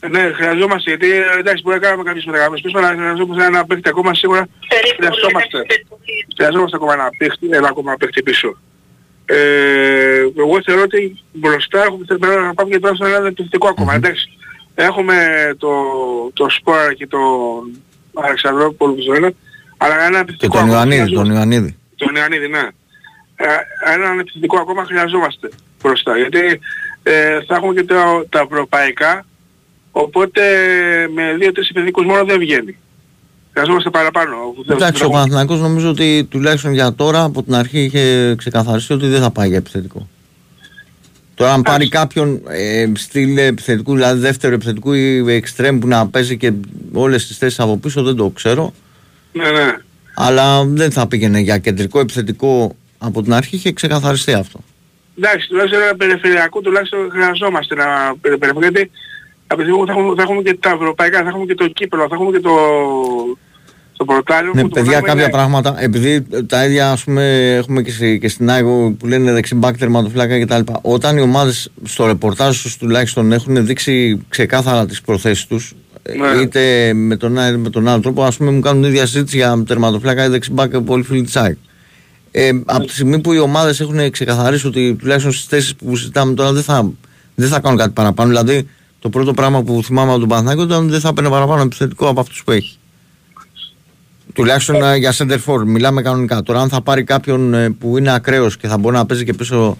Ε, 0.00 0.08
Ναι, 0.08 0.32
χρειαζόμαστε 0.34 0.90
γιατί 0.90 1.10
ε, 1.10 1.38
εντάξει 1.38 1.62
μπορεί 1.62 1.78
να 1.80 1.86
κάνουμε 1.86 2.02
κάποιες 2.02 2.24
μεταγραφές 2.24 2.60
πίσω 2.60 2.78
αλλά 2.78 2.88
χρειαζόμαστε 2.88 3.44
ένα 3.44 3.64
παίχτη 3.66 3.88
ακόμα 3.88 4.14
σίγουρα 4.14 4.48
χρειαζόμαστε. 4.96 5.58
Χρειαζόμαστε 6.36 6.76
ακόμα 6.76 6.92
ένα 6.92 7.08
παίχτη, 7.18 7.46
ένα 7.50 7.68
ακόμα 7.68 7.94
παίχτη 7.98 8.22
πίσω. 8.22 8.56
Ε, 9.26 10.18
εγώ 10.38 10.62
θεωρώ 10.64 10.82
ότι 10.82 11.16
μπροστά 11.32 11.82
έχουμε 11.82 12.04
πρέπει 12.06 12.26
να 12.42 12.54
πάμε 12.54 12.70
και 12.70 12.78
τώρα 12.78 12.94
σε 12.94 13.04
ένα 13.04 13.26
επιθετικό 13.26 13.68
ακόμα. 13.68 13.94
Εντάξει. 13.94 14.28
Έχουμε 14.74 15.14
το, 15.58 15.70
το 16.32 16.46
Σπόρα 16.48 16.94
και 16.94 17.06
τον 17.06 17.20
Αλεξανδρόπουλο 18.14 19.02
στο 19.02 19.12
ένα, 19.12 19.32
αλλά 19.76 20.06
ένα 20.06 20.16
και 20.16 20.20
επιθετικό 20.20 20.58
τον 20.58 20.60
ακόμα 20.60 20.76
Ιωαννίδη, 20.76 20.98
τον 20.98 21.08
χρειαζόμαστε. 21.08 21.34
Ιωαννίδη. 21.34 21.76
Τον 21.96 22.14
Ιωαννίδη, 22.14 22.48
ναι. 22.48 22.68
Ε, 23.36 23.46
έναν 23.94 24.18
επιθετικό 24.18 24.58
ακόμα 24.58 24.84
χρειαζόμαστε 24.84 25.48
μπροστά. 25.82 26.16
Γιατί 26.16 26.60
ε, 27.02 27.44
θα 27.46 27.54
έχουμε 27.54 27.74
και 27.74 27.84
τα, 27.84 28.24
τα 28.28 28.40
ευρωπαϊκά, 28.50 29.26
οπότε 29.92 30.42
με 31.14 31.34
δύο-τρεις 31.38 31.68
επιθετικούς 31.68 32.04
μόνο 32.04 32.24
δεν 32.24 32.38
βγαίνει. 32.38 32.76
Χρειαζόμαστε 33.52 33.90
παραπάνω. 33.90 34.36
Εντάξει, 34.70 35.04
ο 35.04 35.10
Παναθηναϊκός 35.10 35.60
νομίζω 35.60 35.88
ότι 35.90 36.26
τουλάχιστον 36.30 36.72
για 36.72 36.94
τώρα 36.94 37.22
από 37.22 37.42
την 37.42 37.54
αρχή 37.54 37.80
είχε 37.80 38.34
ξεκαθαριστεί 38.34 38.92
ότι 38.92 39.06
δεν 39.06 39.20
θα 39.20 39.30
πάει 39.30 39.48
για 39.48 39.56
επιθετικό. 39.56 40.08
Τώρα 41.34 41.52
αν 41.52 41.62
πάρει 41.62 41.88
κάποιον 41.88 42.42
ε, 42.48 42.92
στυλ 42.94 43.36
επιθετικού, 43.36 43.94
δηλαδή 43.94 44.20
δεύτερο 44.20 44.54
επιθετικού 44.54 44.92
ή 44.92 45.32
εξτρέμ 45.32 45.78
που 45.78 45.86
να 45.86 46.08
παίζει 46.08 46.36
και 46.36 46.52
όλες 46.92 47.26
τις 47.26 47.38
θέσεις 47.38 47.60
από 47.60 47.76
πίσω 47.76 48.02
δεν 48.02 48.16
το 48.16 48.28
ξέρω. 48.28 48.72
Ναι, 49.32 49.50
ναι. 49.50 49.76
Αλλά 50.14 50.64
δεν 50.64 50.90
θα 50.90 51.06
πήγαινε 51.06 51.38
για 51.38 51.58
κεντρικό 51.58 52.00
επιθετικό 52.00 52.76
από 52.98 53.22
την 53.22 53.32
αρχή, 53.32 53.56
είχε 53.56 53.72
ξεκαθαριστεί 53.72 54.32
αυτό. 54.32 54.60
Εντάξει, 55.18 55.48
τουλάχιστον 55.48 55.82
ένα 55.82 55.96
περιφερειακό 55.96 56.60
τουλάχιστον 56.60 57.10
χρειαζόμαστε 57.10 57.74
ένα 57.74 58.14
περιφερειακό 58.20 58.60
γιατί 58.60 58.90
από 59.46 59.56
τη 59.56 59.62
στιγμή 59.62 59.78
που 59.80 59.86
θα 59.86 59.92
έχουμε, 59.92 60.14
θα 60.14 60.22
έχουμε 60.22 60.42
και 60.42 60.54
τα 60.54 60.70
ευρωπαϊκά, 60.70 61.22
θα 61.22 61.28
έχουμε 61.28 61.44
και 61.44 61.54
το 61.54 61.68
κύπελο, 61.68 62.08
θα 62.08 62.14
έχουμε 62.14 62.30
και 62.30 62.40
το, 62.40 62.54
το 63.96 64.04
πρωτάλιο. 64.04 64.52
Ναι, 64.54 64.62
που 64.62 64.68
το 64.68 64.74
παιδιά, 64.74 64.90
πράγμα 64.90 65.06
κάποια 65.08 65.22
είναι- 65.22 65.32
πράγματα, 65.32 65.74
επειδή 65.82 66.26
τα 66.46 66.64
ίδια 66.66 66.90
ας 66.90 67.04
πούμε 67.04 67.54
έχουμε 67.54 67.82
και, 67.82 67.90
στη- 67.90 68.18
και 68.18 68.28
στην 68.28 68.50
Άγιο 68.50 68.94
που 68.98 69.06
λένε 69.06 69.32
δεξιμπάκ, 69.32 69.78
τερματοφύλακα 69.78 70.44
κτλ. 70.44 70.72
Όταν 70.82 71.16
οι 71.16 71.20
ομάδες 71.20 71.70
στο 71.84 72.06
ρεπορτάζ 72.06 72.62
τους 72.62 72.76
τουλάχιστον 72.76 73.32
έχουν 73.32 73.66
δείξει 73.66 74.20
ξεκάθαρα 74.28 74.86
τις 74.86 75.00
προθέσεις 75.00 75.46
τους, 75.46 75.74
ε, 76.02 76.14
Ναι. 76.16 76.40
είτε 76.42 76.92
με 76.94 77.16
τον 77.16 77.32
ένα 77.36 77.48
είτε 77.48 77.56
με 77.56 77.70
τον 77.70 77.88
άλλο 77.88 78.00
τρόπο, 78.00 78.24
ας 78.24 78.36
πούμε 78.36 78.50
μου 78.50 78.60
κάνουν 78.60 78.84
ίδια 78.84 79.06
συζήτηση 79.06 79.36
για 79.36 79.62
τερματοφύλακα 79.66 80.24
ή 80.24 80.28
δεξιμπάκ 80.28 80.76
πολύ 80.78 81.02
φίλοι 81.02 81.22
της 81.22 81.36
ΑΕΚ. 81.36 81.56
Ε, 82.30 82.50
από 82.64 82.84
τη 82.86 82.92
στιγμή 82.92 83.20
που 83.20 83.32
οι 83.32 83.38
ομάδες 83.38 83.80
έχουν 83.80 84.10
ξεκαθαρίσει 84.10 84.66
ότι 84.66 84.94
τουλάχιστον 84.94 85.32
στις 85.32 85.46
θέσεις 85.46 85.74
που 85.74 85.96
συζητάμε 85.96 86.34
τώρα 86.34 86.52
δεν 86.52 86.62
θα, 86.62 86.90
δεν 87.34 87.48
θα 87.48 87.60
κάνουν 87.60 87.78
κάτι 87.78 87.90
παραπάνω. 87.90 88.28
Δηλαδή 88.28 88.68
το 88.98 89.08
πρώτο 89.08 89.32
πράγμα 89.34 89.62
που 89.62 89.80
θυμάμαι 89.84 90.10
από 90.10 90.18
τον 90.20 90.28
Παναθηναϊκό 90.28 90.62
ήταν 90.62 90.82
ότι 90.82 90.90
δεν 90.90 91.00
θα 91.00 91.08
έπαιρνε 91.08 91.30
παραπάνω 91.30 91.62
επιθετικό 91.62 92.08
από 92.08 92.20
αυτούς 92.20 92.44
που 92.44 92.50
έχει. 92.50 92.76
Τουλάχιστον 94.32 94.82
ε, 94.82 94.96
για 94.96 95.12
center 95.16 95.38
for, 95.46 95.64
μιλάμε 95.64 96.02
κανονικά. 96.02 96.42
Τώρα, 96.42 96.60
αν 96.60 96.68
θα 96.68 96.80
πάρει 96.82 97.04
κάποιον 97.04 97.54
ε, 97.54 97.70
που 97.70 97.98
είναι 97.98 98.14
ακραίος 98.14 98.56
και 98.56 98.68
θα 98.68 98.78
μπορεί 98.78 98.96
να 98.96 99.06
παίζει 99.06 99.24
και 99.24 99.32
πίσω 99.34 99.76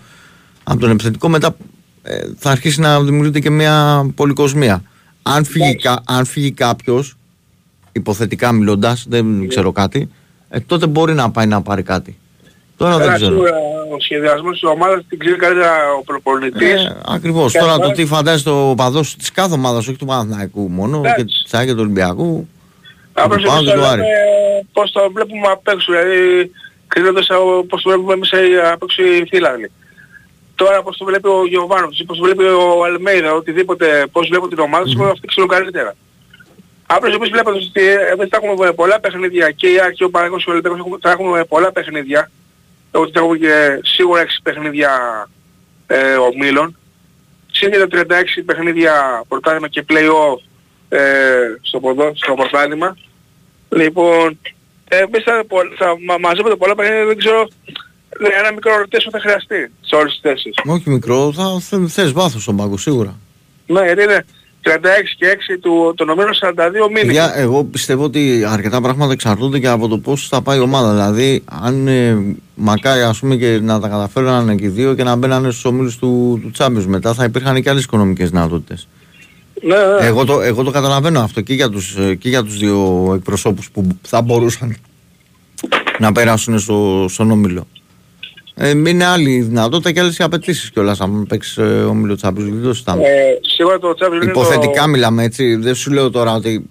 από 0.65 0.81
τον 0.81 0.91
επιθετικό, 0.91 1.29
μετά 1.29 1.57
ε, 2.03 2.19
θα 2.39 2.51
αρχίσει 2.51 2.81
να 2.81 3.01
δημιουργείται 3.03 3.41
και 3.41 3.51
μια 3.51 4.05
πολυκοσμία. 4.15 4.83
Αν 5.23 5.45
φύγει, 5.45 5.77
κα, 5.77 6.01
αν 6.07 6.25
φύγει 6.25 6.51
κάποιος, 6.53 7.17
υποθετικά 7.93 8.53
μιλώντας, 8.53 9.05
δεν 9.09 9.49
ξέρω 9.49 9.73
κάτι, 9.73 10.09
ε, 10.49 10.61
τότε 10.61 10.87
μπορεί 10.87 11.15
να 11.15 11.31
πάει 11.31 11.47
να 11.47 11.63
πάρει 11.63 11.83
κάτι. 11.83 12.19
Τώρα 12.77 12.91
δεν 12.97 13.01
Καλά, 13.07 13.17
ξέρω. 13.17 13.31
σίγουρα 13.31 13.51
ο 13.97 14.01
σχεδιασμός 14.01 14.53
της 14.53 14.63
ομάδας 14.71 15.05
την 15.09 15.19
ξέρει 15.19 15.37
καλύτερα 15.37 15.71
ο 16.01 16.03
προπονητής. 16.05 16.85
Ε, 16.85 16.97
Ακριβώς. 17.07 17.53
Και 17.53 17.59
Τώρα 17.59 17.73
αν 17.73 17.81
το 17.81 17.87
πάει- 17.87 17.97
τι 17.97 18.07
φαντάζεται 18.07 18.51
ο 18.51 18.75
παδό 18.77 19.01
της 19.01 19.31
κάθε 19.33 19.55
ομάδας, 19.55 19.89
όχι 19.89 19.97
του 19.97 20.05
Παναθηναϊκού 20.07 20.69
μόνο, 20.71 20.99
Εντάξει. 20.99 21.25
και 21.25 21.25
της 21.25 21.55
ΑΕΚ 21.55 21.67
και 21.67 21.73
του 21.73 21.81
Ολυμπιακού. 21.81 22.49
Απλώς 23.15 23.43
του 23.43 23.49
Πάου 23.49 23.57
εμείς 23.57 23.69
και 23.69 23.75
του 23.75 23.81
το 23.81 23.87
Άρη. 23.87 24.01
λέμε 24.01 24.67
πώς 24.73 24.93
το 24.93 25.11
βλέπουμε 25.13 25.47
απ' 25.49 25.69
έξω, 25.69 25.93
δηλαδή 25.93 26.51
κρίνοντας 26.89 27.31
από 27.31 27.65
πώς 27.69 27.83
το 27.83 27.89
βλέπουμε 27.91 28.13
εμείς 28.13 28.33
ε, 28.33 28.71
απ' 28.73 28.83
έξω 28.83 29.03
οι 29.03 29.27
φίλοι. 29.29 29.71
Τώρα 30.55 30.83
πώς 30.83 30.97
το 30.97 31.05
βλέπει 31.05 31.29
ο 31.29 31.47
Γιωβάνος 31.47 31.99
ή 32.01 32.05
πώς 32.05 32.19
το 32.19 32.25
βλέπει 32.25 32.43
ο 32.45 32.85
Αλμέιδα, 32.85 33.33
οτιδήποτε, 33.33 34.07
πώς 34.13 34.29
βλέπουν 34.29 34.49
την 34.49 34.59
ομάδα 34.59 34.85
τους, 34.85 35.01
αυτοί 35.01 35.27
ξέρουν 35.27 35.49
καλύτερα. 35.49 35.95
Απλώς 36.87 37.15
εμείς 37.15 37.31
βλέποντας 37.31 37.65
ότι 37.69 37.87
ε, 37.89 37.95
εμείς 37.95 38.29
θα 38.31 38.39
έχουμε 38.43 38.73
πολλά 38.73 39.01
παιχνίδια 39.01 39.51
και 39.51 39.67
η 39.69 39.81
ΑΕΚ 39.81 39.93
και 39.95 40.05
ο 40.05 40.11
Παναγικός 40.11 40.45
και 40.45 40.51
ο 40.51 40.53
Ολυμπιακός 40.53 40.79
έχουμε- 40.81 40.99
θα 41.03 41.11
έχουμε 41.11 41.45
πολλά 41.45 41.73
παιχνίδια, 41.73 42.31
ότι 42.91 43.13
θα 43.13 43.21
έχουμε 43.21 43.37
και 43.39 43.81
σίγουρα 43.83 44.21
6 44.21 44.27
παιχνίδια 44.43 44.91
ε, 45.87 46.15
ομίλων, 46.15 46.77
συν 47.53 47.71
και 47.71 47.79
τα 47.79 47.87
36 47.91 48.43
παιχνίδια 48.47 49.23
πρωτάθλημα 49.29 49.69
και 49.69 49.85
play-off 49.89 50.39
ε, 50.39 50.54
στο, 51.63 51.81
ποδό, 51.81 52.13
στο 52.15 52.35
πρωτάθλημα. 52.35 52.97
Λοιπόν, 53.69 54.39
ε, 54.89 54.97
εμείς 54.99 55.23
θα, 55.25 55.45
πο- 55.49 55.75
θα 55.79 55.87
μα, 56.07 56.19
μαζεύονται 56.19 56.57
πολλά 56.57 56.75
παιχνίδια, 56.75 57.05
δεν 57.07 57.17
ξέρω, 57.17 57.41
ε, 58.09 58.39
ένα 58.41 58.53
μικρό 58.53 58.77
ρωτήσιο 58.77 59.11
θα 59.11 59.21
χρειαστεί 59.21 59.71
σε 59.81 59.95
όλες 59.95 60.13
τις 60.13 60.21
θέσεις. 60.23 60.53
Όχι 60.67 60.91
μικρό, 60.91 61.33
θα 61.33 61.45
θες, 61.61 61.93
θες 61.93 62.13
βάθος 62.13 62.43
στον 62.43 62.57
πάγκο 62.57 62.77
σίγουρα. 62.77 63.19
Ναι, 63.67 63.81
γιατί 63.85 64.03
είναι 64.03 64.25
36 64.63 65.15
και 65.19 65.27
6 65.27 65.59
του, 65.61 65.93
των 65.97 66.09
ομίλων 66.09 66.33
42 66.35 66.87
μήνες. 66.89 67.03
Παιδιά, 67.05 67.33
εγώ 67.37 67.65
πιστεύω 67.65 68.05
ότι 68.05 68.45
αρκετά 68.49 68.81
πράγματα 68.81 69.13
εξαρτούνται 69.13 69.59
και 69.59 69.69
από 69.69 69.89
το 69.89 69.99
πώς 69.99 70.29
θα 70.29 70.43
πάει 70.43 70.59
η 70.59 70.61
ομάδα. 70.61 70.93
Δηλαδή, 70.93 71.45
αν 71.63 71.87
ε, 71.89 72.37
μακάρι 72.55 73.01
ας 73.03 73.19
πούμε 73.19 73.37
και 73.37 73.59
να 73.63 73.81
τα 73.81 73.89
καταφέρουν 73.89 74.57
και 74.57 74.65
οι 74.65 74.69
δύο 74.69 74.95
και 74.95 75.03
να 75.05 75.17
μπαίνανε 75.17 75.51
στους 75.51 75.65
ομίλους 75.65 75.99
του, 75.99 76.39
του 76.43 76.51
Champions 76.59 76.85
μετά, 76.87 77.15
θα 77.15 77.25
υπήρχαν 77.25 77.63
και 77.63 77.71
άλλες 77.71 77.85
οικονομικές 77.85 78.31
δυνατότητες. 78.31 78.89
Ναι, 79.67 79.77
ναι. 79.77 80.07
Εγώ 80.07 80.25
το, 80.25 80.41
εγώ 80.41 80.63
το 80.63 80.71
καταλαβαίνω 80.71 81.21
αυτό 81.21 81.41
και 81.41 81.55
για, 81.55 81.69
τους, 81.69 81.97
ε, 81.97 82.15
και 82.15 82.29
για 82.29 82.43
τους 82.43 82.59
δύο 82.59 83.13
εκπροσώπους 83.15 83.71
που 83.71 83.87
θα 84.03 84.23
μπορούσαν 84.23 84.77
να 85.99 86.13
περάσουν 86.13 86.59
στο, 86.59 87.07
στον 87.09 87.31
όμιλο. 87.31 87.67
Ε, 88.55 88.69
είναι 88.69 89.05
άλλη 89.05 89.31
η 89.31 89.43
δυνατότητα 89.43 89.93
και 89.93 90.01
άλλες 90.01 90.19
οι 90.19 90.23
απαιτήσεις 90.23 90.71
κιόλας 90.71 91.01
αν 91.01 91.27
παίξεις 91.29 91.57
ε, 91.57 91.63
όμιλο 91.63 92.19
Champions 92.23 92.29
League, 92.29 92.53
δεν 92.53 92.63
το 92.63 92.73
συζητάμε. 92.73 93.03
Ε, 93.03 93.39
σίγουρα 93.41 93.79
το 93.79 93.95
Champions 93.99 94.19
League 94.19 94.23
είναι 94.23 94.31
Υποθετικά 94.31 94.83
το... 94.83 94.89
μιλάμε 94.89 95.23
έτσι, 95.23 95.55
δεν 95.57 95.75
σου 95.75 95.93
λέω 95.93 96.11
τώρα 96.11 96.35
ότι 96.35 96.71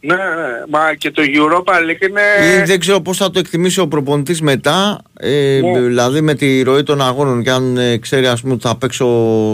Ναι, 0.00 0.14
ναι, 0.14 0.22
μα 0.70 0.94
και 0.94 1.10
το 1.10 1.22
Europa 1.22 1.72
League 1.72 2.08
είναι... 2.08 2.20
Ή 2.60 2.64
δεν 2.64 2.80
ξέρω 2.80 3.00
πώς 3.00 3.16
θα 3.16 3.30
το 3.30 3.38
εκτιμήσει 3.38 3.80
ο 3.80 3.88
προπονητής 3.88 4.40
μετά, 4.40 5.02
ε, 5.20 5.60
Ναι. 5.62 5.80
δηλαδή 5.80 6.20
με 6.20 6.34
τη 6.34 6.62
ροή 6.62 6.82
των 6.82 7.02
αγώνων 7.02 7.42
και 7.42 7.50
αν 7.50 7.76
ε, 7.76 7.96
ξέρει 7.98 8.26
ας 8.26 8.40
πούμε 8.40 8.52
ότι 8.52 8.66
θα 8.66 8.76
παίξω 8.76 9.06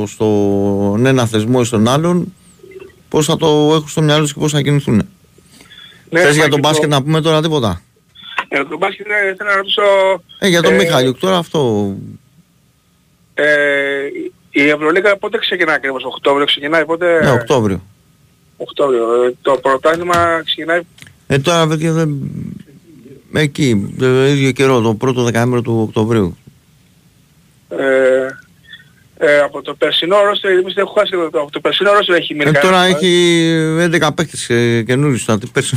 στον 0.06 1.06
ένα 1.06 1.26
θεσμό 1.26 1.58
ή 1.62 1.64
στον 1.64 1.88
άλλον, 1.88 2.32
πώς 3.08 3.26
θα 3.26 3.36
το 3.36 3.46
έχουν 3.74 3.88
στο 3.88 4.02
μυαλό 4.02 4.22
τους 4.22 4.32
και 4.32 4.40
πώς 4.40 4.52
θα 4.52 4.60
κινηθούν. 4.62 5.08
Ναι, 6.10 6.20
Θες 6.20 6.28
μα 6.28 6.32
για 6.32 6.42
τον 6.48 6.60
και 6.60 6.68
μπάσκετ 6.68 6.88
να 6.88 7.02
πούμε 7.02 7.20
τώρα 7.20 7.42
τίποτα; 7.42 7.82
Για 8.48 8.66
τον 8.66 8.78
μπάσκετ 8.78 9.06
ναι, 9.06 9.14
θέλω 9.36 9.50
να 9.50 9.56
ρωτήσω... 9.56 9.82
Ε, 10.38 10.48
για 10.48 10.62
τον 10.62 10.72
ε, 10.72 10.76
Μιχάλιουκ 10.76 11.18
τώρα 11.18 11.36
αυτό. 11.36 11.94
Ε, 13.34 13.46
η 14.50 14.68
Ευρωλίγα 14.68 15.16
πότε 15.16 15.38
ξεκινάει 15.38 15.74
ακριβώς, 15.74 16.04
Οκτώβριο 16.04 16.46
ξεκινάει, 16.46 16.84
πότε... 16.84 17.20
Ναι, 17.24 17.30
Οκτώβριο. 17.30 17.82
Οκτώβριο. 18.56 19.24
Ε, 19.24 19.34
το 19.42 19.58
πρωτάθλημα 19.62 20.42
ξεκινάει; 20.44 20.80
Ε, 21.26 21.38
τώρα 21.38 21.66
παιδιά 21.66 21.92
δεν... 21.92 22.18
Εκεί, 23.32 23.94
το 23.98 24.26
ίδιο 24.26 24.50
καιρό, 24.52 24.80
το 24.80 24.94
πρώτο 24.94 25.22
δεκαέμβριο 25.22 25.62
του 25.62 25.84
Οκτωβρίου. 25.88 26.36
ε, 27.68 28.26
ε, 29.18 29.38
από 29.38 29.62
το 29.62 29.74
περσινό 29.74 30.16
ρόστερ, 30.24 30.50
εμείς 30.50 30.74
δεν 30.74 30.84
έχουμε 30.84 31.00
χάσει 31.00 31.30
το, 31.32 31.40
από 31.40 31.50
το 31.50 31.60
περσινό 31.60 31.92
ρόστερ 31.92 32.16
έχει 32.16 32.34
μείνει 32.34 32.50
Ε, 32.54 32.58
τώρα 32.60 32.76
κανένας, 32.76 33.02
ε. 33.02 33.06
έχει 33.06 33.98
11 34.02 34.08
παίκτες 34.14 34.50
ε, 34.50 34.82
καινούριους, 34.82 35.24
θα 35.24 35.38
τι 35.38 35.46
πέρσι. 35.46 35.76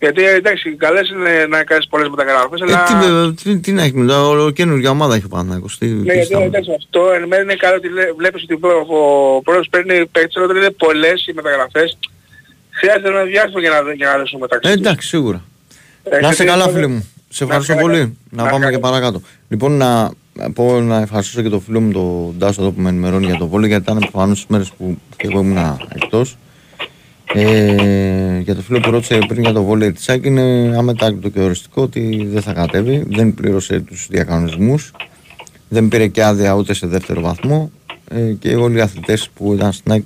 Γιατί 0.00 0.24
εντάξει, 0.24 0.74
καλές 0.76 1.08
είναι 1.08 1.46
να 1.48 1.64
κάνεις 1.64 1.86
πολλές 1.88 2.08
μεταγραφές, 2.08 2.60
Ε, 2.60 2.64
αλλά... 2.64 2.82
τι, 2.84 2.94
βέβαια, 3.06 3.34
τι, 3.42 3.58
τι 3.60 3.72
να 3.72 3.82
έχει 3.82 3.96
μετά, 3.96 4.26
όλο 4.26 4.50
καινούργια 4.50 4.90
ομάδα 4.90 5.14
έχει 5.14 5.24
ο 5.24 5.28
Παναθηναϊκός. 5.28 5.78
Τι, 5.78 5.86
Ναι, 5.86 5.96
τι 5.98 6.02
γιατί 6.12 6.24
στάμε. 6.26 6.44
εντάξει, 6.44 6.70
αυτό 6.76 7.12
εν 7.12 7.26
μέρει 7.28 7.42
είναι 7.42 7.54
καλό 7.54 7.74
ότι 7.76 7.88
λέ- 7.88 8.14
βλέπεις 8.16 8.42
ότι 8.42 8.54
ο 8.54 8.96
ο 9.36 9.40
πρόεδρος 9.42 9.68
παίρνει 9.70 10.06
παίκτες, 10.06 10.42
όταν 10.42 10.56
είναι 10.56 10.70
πολλές 10.70 11.26
οι 11.26 11.32
μεταγραφές. 11.34 11.98
Χρειάζεται 12.70 13.08
ένα 13.08 13.22
διάστημα 13.24 13.60
για 13.60 13.70
να, 13.70 13.92
για 13.92 14.08
να 14.10 14.18
δέσουν 14.18 14.40
μεταξύ 14.40 14.70
Ε, 14.70 14.72
τους. 14.72 14.80
εντάξει, 14.80 15.08
σίγουρα. 15.08 15.44
Ε, 16.04 16.10
να 16.10 16.16
είσαι 16.18 16.26
γιατί 16.28 16.44
καλά, 16.44 16.64
είναι- 16.64 16.72
φίλε 16.72 16.86
μου. 16.86 17.08
Σε 17.28 17.44
Να 17.44 17.54
ευχαριστώ 17.54 17.72
είσαι 17.72 17.82
καλά. 17.82 17.92
πολύ. 17.94 18.18
Να 18.30 18.42
Να 18.42 18.50
πάμε 18.50 18.64
είσαι 18.66 18.74
και 18.74 18.80
καλά. 18.80 18.92
παρακάτω. 18.92 19.20
Λοιπόν, 19.48 19.72
να 19.76 20.10
πω 20.54 20.80
να 20.80 21.00
ευχαριστήσω 21.00 21.42
και 21.42 21.48
το 21.48 21.60
φίλο 21.60 21.80
μου 21.80 21.92
τον 21.92 22.34
Ντάσο 22.38 22.62
εδώ 22.62 22.70
που 22.70 22.80
με 22.80 22.88
ενημερώνει 22.88 23.26
για 23.26 23.36
το 23.36 23.46
βόλιο, 23.46 23.66
γιατί 23.66 23.82
ήταν 23.82 23.98
προφανώς 23.98 24.36
τις 24.36 24.46
μέρες 24.48 24.70
που 24.70 24.98
και 25.16 25.26
εγώ 25.30 25.40
ήμουν 25.40 25.78
εκτός. 25.94 26.36
Ε, 27.34 28.38
για 28.38 28.54
το 28.54 28.60
φίλο 28.60 28.80
που 28.80 28.90
ρώτησε 28.90 29.18
πριν 29.28 29.42
για 29.42 29.52
το 29.52 29.62
βόλιο 29.62 29.92
της 29.92 30.08
ΑΕΚ 30.08 30.24
είναι 30.24 30.74
αμετάκλητο 30.76 31.28
και 31.28 31.40
οριστικό 31.40 31.82
ότι 31.82 32.28
δεν 32.32 32.42
θα 32.42 32.52
κατέβει, 32.52 33.04
δεν 33.08 33.34
πλήρωσε 33.34 33.80
τους 33.80 34.06
διακανονισμούς, 34.10 34.92
δεν 35.68 35.88
πήρε 35.88 36.06
και 36.06 36.24
άδεια 36.24 36.52
ούτε 36.52 36.74
σε 36.74 36.86
δεύτερο 36.86 37.20
βαθμό 37.20 37.70
ε, 38.08 38.32
και 38.38 38.54
όλοι 38.54 38.76
οι 38.76 38.80
αθλητές 38.80 39.28
που 39.34 39.52
ήταν 39.52 39.72
στην 39.72 39.92
ΑΕΚ 39.92 40.02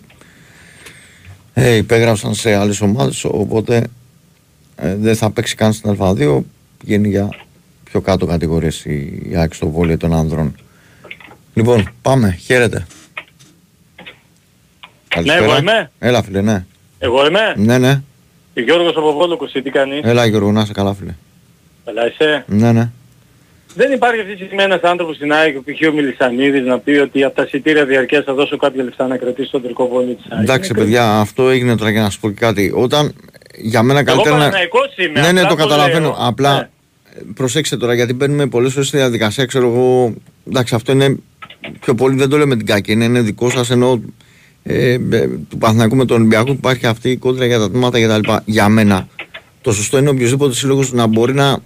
ε, 1.55 1.74
υπέγραψαν 1.74 2.35
σε 2.35 2.55
άλλες 2.55 2.81
ομάδες 2.81 3.24
οπότε 3.24 3.87
ε, 4.76 4.97
δεν 4.97 5.16
θα 5.16 5.31
παίξει 5.31 5.55
καν 5.55 5.72
στην 5.72 5.97
Α2 5.99 6.41
πηγαίνει 6.79 7.09
για 7.09 7.29
πιο 7.91 8.01
κάτω 8.01 8.26
κατηγορίες 8.26 8.84
η, 8.84 9.22
η 9.30 9.36
ΑΕΚ 9.36 9.55
στο 9.55 9.68
βόλιο 9.68 9.97
των 9.97 10.12
ανδρών 10.14 10.55
λοιπόν 11.55 11.91
πάμε 12.03 12.39
χαίρετε 12.45 12.86
Καλησπέρα. 15.09 15.45
εγώ 15.45 15.57
είμαι. 15.57 15.91
Έλα 15.99 16.22
φίλε 16.22 16.41
ναι 16.41 16.64
Εγώ 16.99 17.26
είμαι. 17.26 17.55
Ναι 17.57 17.78
ναι 17.78 18.03
Γιώργος 18.55 18.97
από 18.97 19.12
Βόλοκο, 19.12 19.47
τι 19.47 19.70
κάνεις; 19.70 20.01
Έλα 20.03 20.26
Γιώργο 20.26 20.53
να 20.53 20.61
είσαι 20.61 20.72
καλά 20.72 20.95
φίλε 20.95 21.14
Καλά 21.84 22.07
είσαι. 22.07 22.45
Ναι 22.47 22.72
ναι 22.72 22.91
Δεν 23.74 23.93
υπάρχει 23.93 24.20
αυτή 24.20 24.36
τη 24.36 24.45
στιγμή 24.45 24.62
ένας 24.62 24.80
άνθρωπος 24.80 25.16
στην 25.16 25.32
ΑΕΚ, 25.32 25.57
π.χ. 25.57 25.89
ο 25.89 25.93
Μιλισανίδης, 25.93 26.66
να 26.66 26.78
πει 26.78 26.91
ότι 26.91 27.24
από 27.24 27.36
τα 27.36 27.43
εισιτήρια 27.43 27.84
διαρκείας 27.84 28.24
θα 28.24 28.34
δώσω 28.34 28.57
κάποια 28.57 28.84
λεφτά 28.84 29.07
να 29.07 29.16
κρατήσει 29.16 29.51
τον 29.51 29.62
τελικό 29.62 29.89
βόλιο 29.89 30.14
της 30.14 30.24
ΑΕΚ. 30.30 30.43
Εντάξει 30.43 30.70
Είναι 30.72 30.78
παιδιά 30.82 31.18
αυτό 31.18 31.49
έγινε 31.49 31.76
τώρα 31.76 31.91
για 31.91 32.03
να 32.03 32.11
σου 32.11 32.20
πω 32.20 32.28
και 32.28 32.34
κάτι 32.39 32.72
όταν 32.74 33.14
για 33.57 33.82
μένα 33.82 33.99
Εγώ 33.99 34.07
καλύτερα 34.07 34.36
να... 34.36 34.43
Παναθηναϊκός 34.43 34.97
είμαι. 34.97 35.20
Ναι 35.20 35.32
ναι 35.32 35.41
απλά 35.41 35.51
το 35.51 35.62
καταλαβαίνω 35.62 36.09
λέω. 36.09 36.16
απλά 36.18 36.55
Ναι. 36.57 36.68
Προσέξτε 37.35 37.77
τώρα 37.77 37.95
γιατί 37.95 38.12
μπαίνουμε 38.12 38.47
πολλές 38.47 38.73
φορές 38.73 38.89
στη 38.89 38.97
διαδικασία 38.97 39.45
ξέρω 39.45 39.66
εγώ 39.66 40.14
εντάξει 40.49 40.75
αυτό 40.75 40.93
είναι 40.93 41.16
πιο 41.81 41.95
πολύ 41.95 42.16
δεν 42.16 42.29
το 42.29 42.37
λέω 42.37 42.47
με 42.47 42.57
την 42.57 42.66
κακή 42.66 42.93
είναι, 42.93 43.05
είναι 43.05 43.21
δικό 43.21 43.51
σας 43.51 43.71
ενώ 43.71 44.03
ε, 44.62 44.93
ε, 44.93 45.29
του 45.49 45.59
Παναθηναϊκού 45.59 45.97
με 45.97 46.05
τον 46.05 46.16
Ολυμπιακό 46.16 46.53
υπάρχει 46.53 46.87
αυτή 46.87 47.11
η 47.11 47.16
κόντρα 47.16 47.47
για 47.47 47.59
τα 47.59 47.71
τμήματα 47.71 48.01
κτλ. 48.01 48.33
Για 48.45 48.69
μένα 48.69 49.09
το 49.61 49.73
σωστό 49.73 49.99
είναι 49.99 50.09
οποιοδήποτε 50.09 50.55
σύλλογος 50.55 50.93
να 50.93 51.07
μπορεί 51.07 51.35
να 51.35 51.59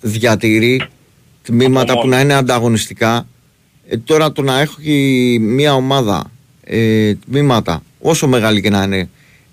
διατηρεί 0.00 0.88
τμήματα 1.42 2.00
που 2.00 2.08
να 2.08 2.20
είναι 2.20 2.34
ανταγωνιστικά. 2.34 3.26
Ε, 3.88 3.96
τώρα 3.96 4.32
το 4.32 4.42
να 4.42 4.60
έχει 4.60 5.38
μια 5.40 5.74
ομάδα 5.74 6.30
ε, 6.64 7.14
τμήματα, 7.14 7.82
όσο 8.00 8.26
μεγάλη 8.28 8.60
και 8.60 8.70
να 8.70 8.82
είναι, 8.82 9.08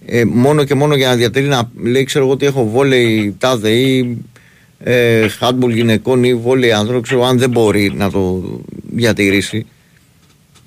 ε, 0.05 0.25
μόνο 0.25 0.63
και 0.63 0.75
μόνο 0.75 0.95
για 0.95 1.07
να 1.07 1.15
διατηρεί 1.15 1.47
να 1.47 1.71
λέει, 1.83 2.03
ξέρω 2.03 2.25
εγώ 2.25 2.33
ότι 2.33 2.45
έχω 2.45 2.69
βόλεϊ 2.69 3.35
τάδε 3.37 3.69
ή 3.69 4.17
ε, 4.79 5.27
χάντμπολ 5.27 5.71
γυναικών 5.71 6.23
ή 6.23 6.33
βόλεϊ 6.33 6.71
ανδρών, 6.71 7.01
ξέρω 7.01 7.23
αν 7.25 7.37
δεν 7.37 7.49
μπορεί 7.49 7.93
να 7.95 8.11
το 8.11 8.43
διατηρήσει. 8.91 9.65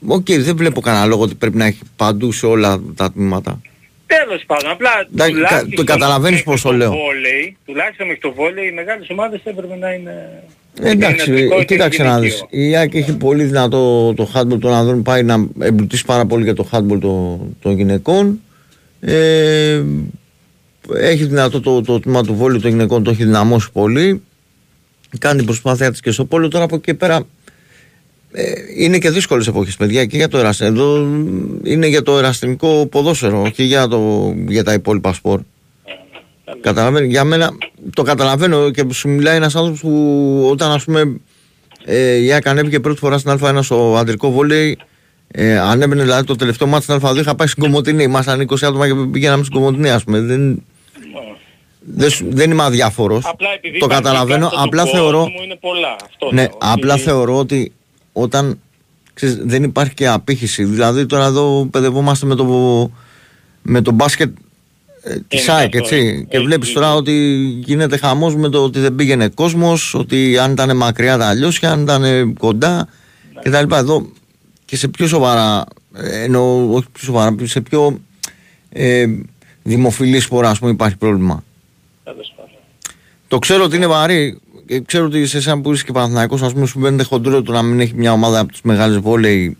Οκ, 0.07 0.27
okay, 0.29 0.39
δεν 0.39 0.57
βλέπω 0.57 0.81
κανένα 0.81 1.07
λόγο 1.07 1.23
ότι 1.23 1.35
πρέπει 1.35 1.57
να 1.57 1.65
έχει 1.65 1.81
παντού 1.97 2.33
σε 2.33 2.47
όλα 2.47 2.81
τα 2.95 3.13
τμήματα. 3.13 3.61
Τέλος 4.07 4.45
πάντων, 4.47 4.71
απλά 4.71 4.91
τουλάχιστον 5.29 5.71
το 5.71 5.85
καταλαβαίνεις 5.85 6.43
πώς 6.43 6.63
το 6.63 6.73
λέω. 6.73 6.91
Βόλεϊ, 6.91 7.57
τουλάχιστον 7.65 8.07
μέχρι 8.07 8.21
το 8.21 8.33
βόλεϊ 8.33 8.67
οι 8.67 8.73
μεγάλες 8.73 9.09
ομάδες 9.11 9.41
έπρεπε 9.45 9.77
να 9.77 9.93
είναι... 9.93 10.43
Εντάξει, 10.83 11.49
κοίταξε 11.67 12.03
να 12.03 12.21
δεις. 12.21 12.45
Η 12.51 12.77
ΑΕΚ 12.77 12.95
έχει 12.95 13.17
πολύ 13.17 13.45
δυνατό 13.45 14.15
το 14.15 14.31
handball 14.35 14.59
των 14.61 14.73
ανδρών, 14.73 15.03
πάει 15.03 15.23
να 15.23 15.47
εμπλουτίσει 15.61 16.05
πάρα 16.05 16.27
πολύ 16.27 16.45
για 16.45 16.55
το 16.55 16.69
handball 16.73 16.99
των, 17.01 17.57
των 17.63 17.77
γυναικών. 17.77 18.41
Ε, 19.01 19.83
έχει 20.95 21.25
δυνατό 21.25 21.61
το, 21.61 21.81
το 21.81 22.01
τμήμα 22.01 22.23
του 22.23 22.35
βόλου 22.35 22.61
των 22.61 22.71
γυναικών, 22.71 23.03
το 23.03 23.11
έχει 23.11 23.25
δυναμώσει 23.25 23.71
πολύ. 23.73 24.23
Κάνει 25.19 25.37
την 25.37 25.47
προσπάθειά 25.47 25.91
της 25.91 26.01
και 26.01 26.11
στο 26.11 26.25
πόλο. 26.25 26.49
Τώρα 26.49 26.65
από 26.65 26.75
εκεί 26.75 26.95
πέρα 26.95 27.23
ε, 28.33 28.53
είναι 28.77 28.99
και 28.99 29.11
δύσκολες 29.11 29.47
εποχές, 29.47 29.77
παιδιά, 29.77 30.05
και 30.05 30.17
για 30.17 30.29
το 30.29 30.39
εραστικό. 30.39 30.71
Εδώ 30.71 31.07
είναι 31.63 31.87
για 31.87 32.03
το 32.03 32.19
εραστικό 32.19 32.87
ποδόσφαιρο, 32.87 33.43
όχι 33.43 33.63
για, 33.63 33.89
το, 33.89 34.33
για 34.47 34.65
τα 34.65 34.73
υπόλοιπα 34.73 35.13
σπορ. 35.13 35.41
Καταλαβαίνω, 36.61 37.07
για 37.07 37.25
μένα 37.25 37.51
το 37.95 38.03
καταλαβαίνω 38.03 38.71
και 38.71 38.87
σου 38.93 39.09
μιλάει 39.09 39.37
ένας 39.37 39.57
άνθρωπος 39.57 39.81
που 39.81 40.49
όταν 40.51 40.71
ας 40.71 40.85
πούμε 40.85 41.21
ε, 41.85 42.17
η 42.17 42.33
ΑΚ 42.33 42.47
ανέβηκε 42.47 42.81
πρώτη 42.81 42.99
φορά 42.99 43.19
στην 43.19 43.39
Α1 43.43 43.59
στο 43.63 43.97
αντρικό 43.97 44.31
βόλεϊ. 44.31 44.79
Ε, 45.31 45.59
ανέβαινε 45.59 46.03
δηλαδή 46.03 46.27
το 46.27 46.37
τελευταίο 46.37 46.69
μάτι 46.69 46.83
στην 46.83 46.99
Α2 47.03 47.17
είχα 47.17 47.35
πάει 47.35 47.47
στην 47.47 47.63
Κομωτινή. 47.63 48.03
Ήμασταν 48.03 48.49
20 48.49 48.57
άτομα 48.63 48.87
και 48.87 48.95
πήγαμε 48.95 49.45
στην 49.45 49.55
Κομωτινή, 49.55 49.91
ας 49.91 50.05
πούμε. 50.05 50.21
Δεν, 50.21 50.63
δεν, 51.81 52.11
δεν 52.29 52.51
είμαι 52.51 52.63
αδιάφορος. 52.63 53.25
Το 53.79 53.87
καταλαβαίνω. 53.87 54.51
Απλά 54.55 54.85
θεωρώ. 54.85 55.29
Είναι 55.45 55.57
πολλά. 55.61 55.97
Αυτό 56.05 56.31
ναι, 56.33 56.49
απλά 56.59 56.97
θεωρώ 56.97 57.39
ότι 57.39 57.73
όταν 58.13 58.61
ξέρεις, 59.15 59.39
δεν 59.43 59.63
υπάρχει 59.63 59.95
και 59.95 60.09
απήχηση. 60.09 60.65
Δηλαδή 60.65 61.07
τώρα 61.07 61.25
εδώ 61.25 61.69
παιδευόμαστε 61.71 62.27
με 62.27 62.35
το, 62.35 62.91
με 63.63 63.81
το 63.81 63.93
μπάσκετ 63.93 64.37
ε, 65.03 65.17
της 65.29 65.49
ΑΕΚ, 65.49 65.75
έτσι. 65.75 66.27
Και 66.31 66.41
βλέπεις 66.41 66.73
τώρα 66.73 66.95
ότι 66.95 67.13
γίνεται 67.65 67.97
χαμός 67.97 68.37
με 68.37 68.49
το 68.49 68.63
ότι 68.63 68.79
δεν 68.79 68.95
πήγαινε 68.95 69.29
κόσμος, 69.29 69.95
ότι 69.95 70.39
αν 70.39 70.53
ήταν 70.53 70.77
μακριά 70.77 71.19
τα 71.19 71.29
αλλιώσια, 71.29 71.71
αν 71.71 71.83
ήταν 71.83 72.35
κοντά 72.35 72.89
ναι. 73.35 73.59
κτλ. 73.61 73.75
Εδώ 73.75 74.07
και 74.65 74.77
σε 74.77 74.89
πιο 74.89 75.07
σοβαρά, 75.07 75.65
εννοώ 75.95 76.73
όχι 76.73 76.87
πιο 76.93 77.05
σοβαρά, 77.05 77.35
σε 77.43 77.61
πιο 77.61 78.01
ε, 78.69 79.07
δημοφιλής 79.69 80.25
σπορά, 80.25 80.51
ας 80.51 80.59
πούμε, 80.59 80.71
υπάρχει 80.71 80.97
πρόβλημα. 80.97 81.45
Το 83.29 83.39
ξέρω 83.39 83.65
ότι 83.65 83.77
είναι 83.77 83.87
βαρύ, 83.87 84.41
ε, 84.67 84.81
ξέρω 84.81 85.05
ότι 85.05 85.27
σε 85.27 85.37
εσένα 85.37 85.61
που 85.61 85.73
είσαι 85.73 85.85
και 85.85 85.93
Παναθηναϊκός 85.93 86.43
ας 86.43 86.53
πούμε 86.53 86.67
σου 86.67 86.81
φαίνεται 86.81 87.05
χοντρό 87.05 87.43
το 87.43 87.53
να 87.53 87.63
μην 87.63 87.81
έχει 87.81 87.95
μια 87.95 88.13
ομάδα 88.13 88.39
από 88.39 88.53
τις 88.53 88.61
μεγάλες 88.63 88.99
βόλεϊ 88.99 89.57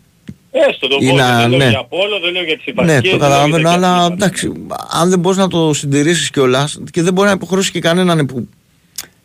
Έστω 0.51 0.87
το 0.87 0.97
πόλο, 0.97 1.23
δεν 1.39 1.49
λέω 1.49 1.69
για 1.69 1.83
πόλο, 1.83 2.19
δεν 2.19 2.31
λέω 2.33 2.43
για 2.43 2.57
τις 2.57 2.65
υπαρχίες. 2.65 3.01
Ναι, 3.01 3.09
το 3.09 3.17
καταλαβαίνω, 3.17 3.69
αλλά 3.69 4.07
εντάξει, 4.11 4.51
αν 4.91 5.09
δεν 5.09 5.19
μπορείς 5.19 5.37
να 5.37 5.47
το 5.47 5.73
συντηρήσεις 5.73 6.29
κιόλας 6.29 6.79
και 6.91 7.01
δεν 7.01 7.13
μπορεί 7.13 7.27
να 7.27 7.33
υποχρεώσει 7.33 7.71
και 7.71 7.79
κανέναν 7.79 8.25
που 8.25 8.47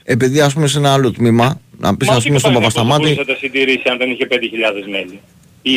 επειδή 0.05 0.41
ας 0.41 0.55
πούμε 0.55 0.67
σε 0.67 0.79
ένα 0.79 0.93
άλλο 0.93 1.13
τμήμα, 1.13 1.61
να 1.79 1.97
πεις 1.97 2.09
ας 2.09 2.25
πούμε 2.25 2.39
στον 2.39 2.53
Παπασταμάτη... 2.53 2.91
Μα 2.91 2.99
μπορούσε 2.99 3.21
να 3.21 3.27
τα 3.27 3.37
συντηρήσει 3.37 3.89
αν 3.89 3.99
δεν 3.99 4.11
είχε 4.11 4.27
5.000 4.31 4.37
μέλη; 4.91 5.21
Ή 5.63 5.73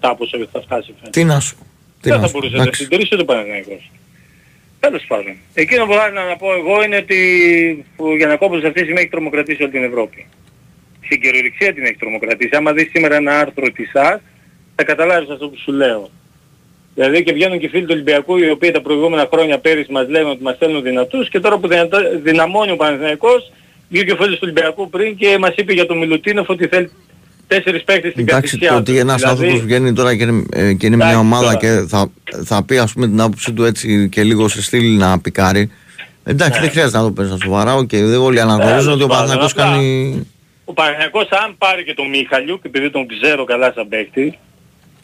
6-7 0.00 0.14
πόσο 0.18 0.38
θα 0.52 0.60
φτάσει. 0.60 0.94
Τι 1.10 1.24
να 1.24 1.40
σου. 1.40 1.56
Δεν 2.00 2.20
θα 2.20 2.28
μπορούσε 2.32 2.56
να 2.56 2.64
τα 2.64 2.74
συντηρήσει 2.74 3.16
το 3.16 3.24
Παναθηναϊκός. 3.24 3.90
Τέλος 4.86 5.04
πάντων. 5.08 5.34
Εκείνο 5.54 5.86
που 5.86 5.92
θέλω 5.92 6.24
να 6.28 6.36
πω 6.36 6.54
εγώ 6.54 6.82
είναι 6.82 6.96
ότι 6.96 7.18
ο 7.96 8.16
Γιανακόπουλος 8.16 8.64
αυτή 8.64 8.78
τη 8.78 8.84
στιγμή 8.84 9.00
έχει 9.00 9.10
τρομοκρατήσει 9.10 9.62
όλη 9.62 9.72
την 9.72 9.84
Ευρώπη. 9.84 10.26
Στην 11.04 11.20
κυριολεξία 11.20 11.74
την 11.74 11.84
έχει 11.84 11.96
τρομοκρατήσει. 11.96 12.56
Άμα 12.56 12.72
δεις 12.72 12.90
σήμερα 12.90 13.14
ένα 13.14 13.38
άρθρο 13.38 13.70
της 13.70 13.94
ΑΣ, 13.94 14.20
θα 14.74 14.84
καταλάβεις 14.84 15.30
αυτό 15.30 15.48
που 15.48 15.56
σου 15.56 15.72
λέω. 15.72 16.10
Δηλαδή 16.94 17.22
και 17.22 17.32
βγαίνουν 17.32 17.58
και 17.58 17.68
φίλοι 17.68 17.82
του 17.82 17.92
Ολυμπιακού 17.92 18.36
οι 18.36 18.50
οποίοι 18.50 18.70
τα 18.70 18.80
προηγούμενα 18.80 19.28
χρόνια 19.32 19.58
πέρυσι 19.58 19.92
μας 19.92 20.08
λένε 20.08 20.28
ότι 20.28 20.42
μας 20.42 20.54
στέλνουν 20.54 20.82
δυνατούς 20.82 21.28
και 21.28 21.40
τώρα 21.40 21.58
που 21.58 21.68
δυναμώνει 22.22 22.70
ο 22.70 22.76
Παναθηναϊκός 22.76 23.52
βγήκε 23.88 24.12
ο 24.12 24.16
φίλος 24.16 24.32
του 24.32 24.40
Ολυμπιακού 24.42 24.90
πριν 24.90 25.16
και 25.16 25.38
μας 25.38 25.54
είπε 25.56 25.72
για 25.72 25.86
τον 25.86 25.98
Μιλουτίνοφ 25.98 26.48
ότι 26.48 26.66
θέλει 26.66 26.90
τέσσερις 27.54 27.84
παίκτες 27.84 28.12
στην 28.12 28.28
Εντάξει, 28.28 28.58
το 28.58 28.76
ότι 28.76 28.98
ένας 28.98 29.16
δηλαδή... 29.16 29.40
άνθρωπος 29.40 29.64
βγαίνει 29.64 29.92
τώρα 29.92 30.16
και 30.16 30.22
είναι, 30.22 30.44
ε, 30.52 30.72
και 30.72 30.86
είναι 30.86 30.96
μια 30.96 31.18
ομάδα 31.18 31.44
τώρα. 31.44 31.56
και 31.56 31.84
θα, 31.88 32.10
θα 32.44 32.64
πει 32.64 32.78
ας 32.78 32.92
πούμε 32.92 33.06
την 33.06 33.20
άποψή 33.20 33.52
του 33.52 33.64
έτσι 33.64 34.08
και 34.08 34.22
λίγο 34.22 34.48
σε 34.48 34.62
στήλη 34.62 34.96
να 34.96 35.20
πικάρει. 35.20 35.70
Εντάξει, 36.24 36.58
ναι. 36.58 36.64
δεν 36.64 36.70
χρειάζεται 36.70 36.98
να 36.98 37.04
το 37.04 37.10
παίρνει 37.10 37.30
στο 37.30 37.40
σοβαρά. 37.42 37.78
Okay, 37.78 38.02
δεν 38.02 38.20
όλοι 38.20 38.40
αναγνωρίζουν 38.40 38.86
ναι, 38.86 38.92
ότι 38.92 39.02
ο 39.02 39.06
Παναθηναϊκός 39.06 39.52
κάνει... 39.52 40.26
Ο 40.64 40.72
Παναθηναϊκός 40.72 41.28
αν 41.30 41.54
πάρει 41.58 41.84
και 41.84 41.94
τον 41.94 42.08
Μίχαλιου 42.08 42.54
και 42.62 42.68
επειδή 42.68 42.90
τον 42.90 43.06
ξέρω 43.06 43.44
καλά 43.44 43.72
σαν 43.74 43.88
παίκτη, 43.88 44.38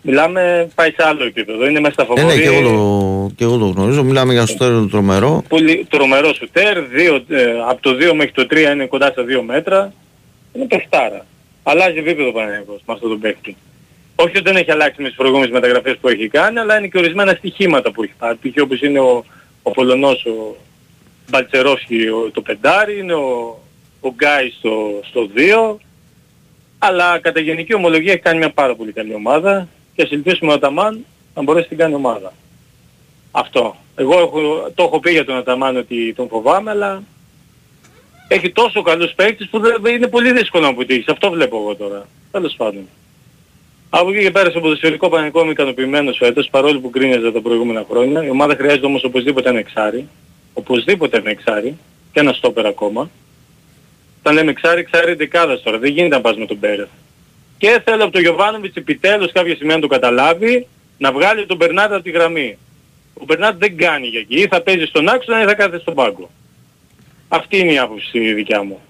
Μιλάμε, 0.02 0.68
πάει 0.74 0.90
σε 0.90 1.06
άλλο 1.08 1.24
επίπεδο. 1.24 1.68
Είναι 1.68 1.80
μέσα 1.80 1.92
στα 1.92 2.04
φοβόρια. 2.04 2.24
Ναι, 2.24 2.34
ναι, 2.34 2.40
και 2.40 2.48
εγώ, 2.48 2.68
το, 2.68 3.30
και 3.36 3.44
εγώ 3.44 3.56
το 3.56 3.66
γνωρίζω. 3.66 4.02
Μιλάμε 4.04 4.32
για 4.32 4.46
σουτέρ 4.46 4.88
τρομερό. 4.90 5.42
Πολύ 5.48 5.86
τρομερό 5.90 6.34
σουτέρ. 6.34 6.80
Δύο, 6.80 7.14
ε, 7.28 7.44
από 7.68 7.82
το 7.82 7.90
2 7.90 8.12
μέχρι 8.14 8.32
το 8.32 8.46
3 8.50 8.72
είναι 8.72 8.86
κοντά 8.86 9.06
στα 9.06 9.22
2 9.22 9.42
μέτρα. 9.46 9.92
Είναι 10.52 10.66
παιχτάρα 10.66 11.24
αλλάζει 11.70 11.98
επίπεδο 11.98 12.32
Παναγιακός 12.32 12.80
με 12.86 12.92
αυτόν 12.94 13.08
τον 13.08 13.20
παίκτη. 13.20 13.56
Όχι 14.14 14.36
ότι 14.36 14.40
δεν 14.40 14.56
έχει 14.56 14.70
αλλάξει 14.70 15.02
με 15.02 15.08
τις 15.08 15.16
προηγούμενες 15.16 15.50
μεταγραφές 15.50 15.96
που 16.00 16.08
έχει 16.08 16.28
κάνει, 16.28 16.58
αλλά 16.58 16.78
είναι 16.78 16.88
και 16.88 16.98
ορισμένα 16.98 17.32
στοιχήματα 17.32 17.92
που 17.92 18.02
έχει 18.02 18.12
πάρει. 18.18 18.36
Π.χ. 18.36 18.62
όπως 18.62 18.80
είναι 18.80 19.00
ο, 19.00 19.24
ο 19.62 19.70
Πολωνός, 19.70 20.24
ο 20.24 20.56
Μπαλτσερόφσκι 21.30 22.06
το 22.32 22.40
πεντάρι, 22.42 22.98
είναι 22.98 23.14
ο, 23.14 23.58
ο 24.00 24.08
Γκάι 24.08 24.50
στο, 24.50 25.00
στο 25.04 25.28
2, 25.74 25.76
αλλά 26.78 27.18
κατά 27.18 27.40
γενική 27.40 27.74
ομολογία 27.74 28.12
έχει 28.12 28.22
κάνει 28.22 28.38
μια 28.38 28.50
πάρα 28.50 28.74
πολύ 28.74 28.92
καλή 28.92 29.14
ομάδα 29.14 29.68
και 29.94 30.02
ας 30.02 30.10
ελπίσουμε 30.10 30.50
ο 30.50 30.54
Αταμάν 30.54 31.04
να 31.34 31.42
μπορέσει 31.42 31.64
να 31.64 31.68
την 31.68 31.78
κάνει 31.78 31.94
ομάδα. 31.94 32.32
Αυτό. 33.30 33.76
Εγώ 33.96 34.18
έχω, 34.18 34.70
το 34.74 34.82
έχω 34.82 35.00
πει 35.00 35.10
για 35.10 35.24
τον 35.24 35.36
Αταμάν 35.36 35.76
ότι 35.76 36.14
τον 36.16 36.28
φοβάμαι, 36.28 36.70
αλλά 36.70 37.02
έχει 38.28 38.50
τόσο 38.50 38.82
καλούς 38.82 39.12
παίκτες 39.12 39.48
που 39.50 39.58
δεν, 39.58 39.94
είναι 39.94 40.06
πολύ 40.06 40.32
δύσκολο 40.32 40.62
να 40.62 40.68
αποτύχεις. 40.68 41.08
Αυτό 41.08 41.30
βλέπω 41.30 41.56
εγώ 41.56 41.74
τώρα. 41.74 42.08
Τέλος 42.30 42.54
πάντων. 42.56 42.88
Από 43.90 44.10
εκεί 44.10 44.22
και 44.22 44.30
πέρα 44.30 44.50
στο 44.50 44.60
ποδοσφαιρικό 44.60 45.08
πανικό 45.08 45.42
είμαι 45.42 45.50
ικανοποιημένος 45.50 46.16
φέτος, 46.16 46.48
παρόλο 46.50 46.80
που 46.80 46.90
κρίνιαζε 46.90 47.32
τα 47.32 47.40
προηγούμενα 47.40 47.84
χρόνια. 47.90 48.24
Η 48.24 48.30
ομάδα 48.30 48.54
χρειάζεται 48.54 48.86
όμως 48.86 49.04
οπωσδήποτε 49.04 49.48
ένα 49.48 49.58
εξάρι. 49.58 50.08
Οπωσδήποτε 50.52 51.16
ένα 51.16 51.30
εξάρι. 51.30 51.78
Και 52.12 52.20
ένα 52.20 52.32
στόπερ 52.32 52.66
ακόμα. 52.66 53.10
Όταν 54.18 54.34
λέμε 54.34 54.50
εξάρι, 54.50 54.80
εξάρι 54.80 55.14
δεκάδας 55.14 55.62
τώρα. 55.62 55.78
Δεν 55.78 55.90
γίνεται 55.90 56.14
να 56.14 56.20
πας 56.20 56.36
με 56.36 56.46
τον 56.46 56.58
Πέρεθ. 56.58 56.88
Και 57.58 57.80
θέλω 57.84 58.02
από 58.02 58.12
τον 58.12 58.20
Γιωβάνοβιτς 58.20 58.76
επιτέλους 58.76 59.32
κάποια 59.32 59.54
στιγμή 59.54 59.74
να 59.74 59.80
το 59.80 59.86
καταλάβει, 59.86 60.66
να 60.98 61.12
βγάλει 61.12 61.46
τον 61.46 61.56
Μπερνάτ 61.56 61.92
από 61.92 62.02
τη 62.02 62.10
γραμμή. 62.10 62.58
Ο 63.14 63.24
Μπερνάτ 63.24 63.58
δεν 63.58 63.76
κάνει 63.76 64.06
για 64.06 64.20
εκεί. 64.20 64.40
Ή 64.40 64.46
θα 64.46 64.60
παίζει 64.60 64.84
στον 64.84 65.08
άξονα 65.08 65.42
ή 65.42 65.44
θα 65.44 65.54
κάθεται 65.54 65.78
στον 65.78 65.94
πάγκο. 65.94 66.30
Αυτή 67.28 67.58
είναι 67.58 67.72
η 67.72 67.78
άποψη 67.78 68.32
δικιά 68.34 68.62
μου. 68.62 68.80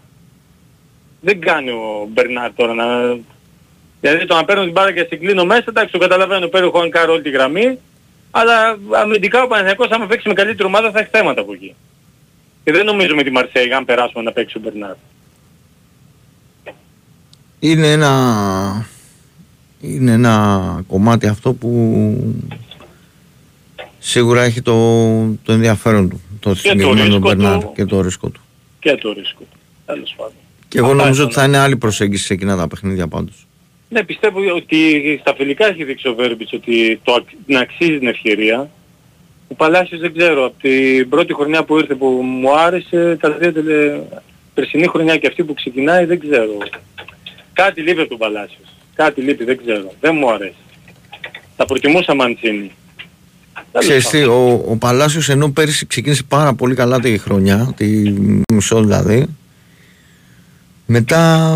Δεν 1.21 1.41
κάνει 1.41 1.71
ο 1.71 2.09
Μπερνάρ 2.13 2.55
τώρα 2.55 2.75
να... 2.75 3.19
Δηλαδή 4.01 4.27
το 4.27 4.35
να 4.35 4.45
παίρνω 4.45 4.63
την 4.63 4.73
μπάρα 4.73 4.93
και 4.93 5.03
στην 5.07 5.19
κλείνω 5.19 5.45
μέσα, 5.45 5.65
εντάξει 5.69 5.93
το 5.93 5.99
καταλαβαίνω, 5.99 6.49
παίρνω 6.49 6.67
ο 6.67 6.71
Χουανκάρ 6.71 7.11
όλη 7.11 7.23
τη 7.23 7.31
γραμμή, 7.31 7.79
αλλά 8.31 8.79
αμυντικά 8.91 9.43
ο 9.43 9.47
Παναθηναϊκός 9.47 9.91
άμα 9.91 10.07
παίξει 10.07 10.29
με 10.29 10.35
καλύτερη 10.35 10.69
ομάδα 10.69 10.91
θα 10.91 10.99
έχει 10.99 11.09
θέματα 11.13 11.41
από 11.41 11.53
εκεί. 11.53 11.75
Και 12.65 12.73
δεν 12.73 12.85
νομίζω 12.85 13.15
με 13.15 13.23
τη 13.23 13.31
Μαρσέη 13.31 13.73
αν 13.73 13.85
περάσουμε 13.85 14.23
να 14.23 14.33
παίξει 14.33 14.57
ο 14.57 14.61
Μπερνάρ. 14.61 14.95
Είναι 17.59 17.93
ένα... 17.93 18.87
Είναι 19.81 20.13
ένα 20.13 20.85
κομμάτι 20.87 21.27
αυτό 21.27 21.53
που 21.53 22.35
σίγουρα 23.99 24.43
έχει 24.43 24.63
το, 24.63 24.75
το 25.43 25.53
ενδιαφέρον 25.53 26.09
του 26.09 26.21
το 26.49 26.55
συγκεκριμένο 26.55 27.19
Μπερνάρ 27.19 27.73
και 27.73 27.85
το 27.85 28.01
ρίσκο 28.01 28.29
του. 28.29 28.41
Και 28.81 28.95
το 28.95 29.13
ρίσκο 29.13 29.43
του, 29.51 29.59
τέλος 29.87 30.15
πάντων. 30.17 30.33
Και 30.69 30.79
εγώ 30.79 30.95
νομίζω 30.95 31.25
ότι 31.25 31.35
θα 31.35 31.45
είναι 31.45 31.59
άλλη 31.59 31.77
προσέγγιση 31.77 32.25
σε 32.25 32.33
εκείνα 32.33 32.57
τα 32.57 32.69
παιχνίδια 32.69 33.09
πάντως. 33.09 33.47
Ναι, 33.89 34.05
πιστεύω 34.05 34.41
ότι 34.55 35.19
στα 35.21 35.35
φιλικά 35.35 35.67
έχει 35.67 35.85
δείξει 35.85 36.09
ο 36.09 36.15
Βέρμπιτς 36.15 36.53
ότι 36.53 37.01
το, 37.03 37.25
να 37.47 37.61
αξίζει 37.61 37.99
την 37.99 38.09
ευκαιρία. 38.09 38.71
Ο 39.49 39.55
Παλάσιος 39.55 40.01
δεν 40.01 40.15
ξέρω, 40.17 40.45
από 40.45 40.55
την 40.61 41.09
πρώτη 41.09 41.35
χρονιά 41.35 41.65
που 41.65 41.79
ήρθε 41.79 41.95
που 41.95 42.07
μου 42.07 42.59
άρεσε, 42.59 43.17
τα 43.21 43.31
δύο 43.31 43.53
τελε... 43.53 44.01
περσινή 44.55 44.87
χρονιά 44.87 45.17
και 45.17 45.27
αυτή 45.27 45.45
που 45.45 45.55
ξεκινάει 45.55 46.05
δεν 46.05 46.21
ξέρω. 46.21 46.59
Κάτι 47.53 47.81
λείπει 47.81 48.01
από 48.01 48.09
τον 48.09 48.19
Παλάσιος. 48.19 48.69
Κάτι 48.95 49.21
λείπει, 49.21 49.45
δεν 49.45 49.59
ξέρω. 49.65 49.93
Δεν 50.01 50.15
μου 50.15 50.31
αρέσει. 50.31 50.55
Θα 51.57 51.65
προτιμούσα 51.65 52.15
Μαντσίνη. 52.15 52.71
Ξέρεις 53.79 54.09
τι, 54.09 54.23
ο, 54.25 54.65
ο 54.69 54.77
Παλάσιος 54.77 55.29
ενώ 55.29 55.51
πέρυσι 55.51 55.87
ξεκίνησε 55.87 56.23
πάρα 56.29 56.55
πολύ 56.55 56.75
καλά 56.75 57.01
τη 57.01 57.19
χρονιά, 57.19 57.73
τη 57.77 57.87
μισό 58.53 58.81
δηλαδή, 58.83 59.27
μετά 60.87 61.55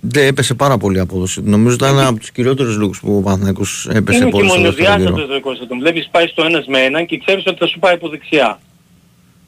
δεν 0.00 0.26
έπεσε 0.26 0.54
πάρα 0.54 0.78
πολύ 0.78 0.96
η 0.96 1.00
απόδοση. 1.00 1.40
Νομίζω 1.44 1.74
ήταν 1.74 1.98
ένα 1.98 2.06
από 2.06 2.18
τους 2.18 2.30
κυριότερους 2.30 2.76
λόγου 2.76 2.92
που 3.00 3.16
ο 3.16 3.20
Παναθηναϊκός 3.20 3.88
έπεσε 3.92 4.16
Είναι 4.18 4.24
και 4.26 4.30
πολύ 4.30 4.48
στο 4.48 4.60
δεύτερο 4.60 4.74
γύρο. 4.86 4.92
μονοδιάστατος 4.92 5.34
ρε 5.34 5.40
Κώστα. 5.40 5.66
Τον 5.66 5.78
βλέπεις 5.78 6.08
πάει 6.10 6.26
στο 6.26 6.42
ένας 6.44 6.66
με 6.66 6.78
έναν 6.80 7.06
και 7.06 7.18
ξέρεις 7.18 7.44
ότι 7.46 7.58
θα 7.58 7.66
σου 7.66 7.78
πάει 7.78 7.94
από 7.94 8.08
δεξιά. 8.08 8.60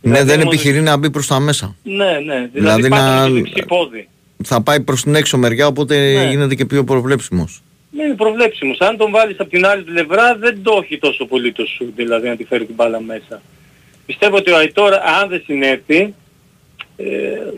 Ναι, 0.01 0.11
Δηλαδή, 0.13 0.29
δεν 0.31 0.39
μόνο- 0.39 0.51
επιχειρεί 0.51 0.81
να 0.81 0.97
μπει 0.97 1.11
προς 1.11 1.27
τα 1.27 1.41
μέσα. 1.41 1.75
Ναι, 1.83 1.95
ναι. 2.05 2.11
Δηλαδή, 2.19 2.49
Δηλαδή 2.53 2.89
πάει 2.89 3.01
να- 3.01 3.21
με 3.23 3.29
το 3.29 3.35
δεξί 3.35 3.65
πόδι. 3.69 4.09
Θα 4.45 4.61
πάει 4.61 4.81
προς 4.81 5.03
την 5.03 5.15
έξω 5.15 5.39
μεριά, 5.39 5.67
οπότε 5.67 5.97
Ναι. 6.25 6.29
γίνεται 6.31 6.55
και 6.55 6.65
πιο 6.65 6.85
προβλέψιμος. 6.85 7.63
Δεν 7.91 8.07
είναι 8.07 8.15
προβλέψιμος. 8.15 8.79
Αν 8.81 8.97
τον 8.97 9.11
βάλεις 9.11 9.41
από 9.41 9.51
την 9.51 9.67
άλλη 9.67 9.83
πλευρά 9.83 10.37
δεν 10.37 10.63
το 10.63 10.81
έχει 10.83 10.99
τόσο 10.99 11.27
πολύ 11.27 11.53
το 11.53 11.67
σου, 11.67 11.93
δηλαδή 11.97 12.29
να 12.29 12.37
τη 12.37 12.45
φέρει 12.45 12.67
την 12.67 12.75
μπάλα 12.75 13.01
μέσα. 13.01 13.43
Πιστεύω 14.07 14.37
ότι 14.37 14.51
ο 14.51 14.57
Αϊτόρ, 14.57 14.95
αν 14.95 15.29
δεν 15.29 15.43
συνέβη, 15.45 16.15
ε, 16.97 17.07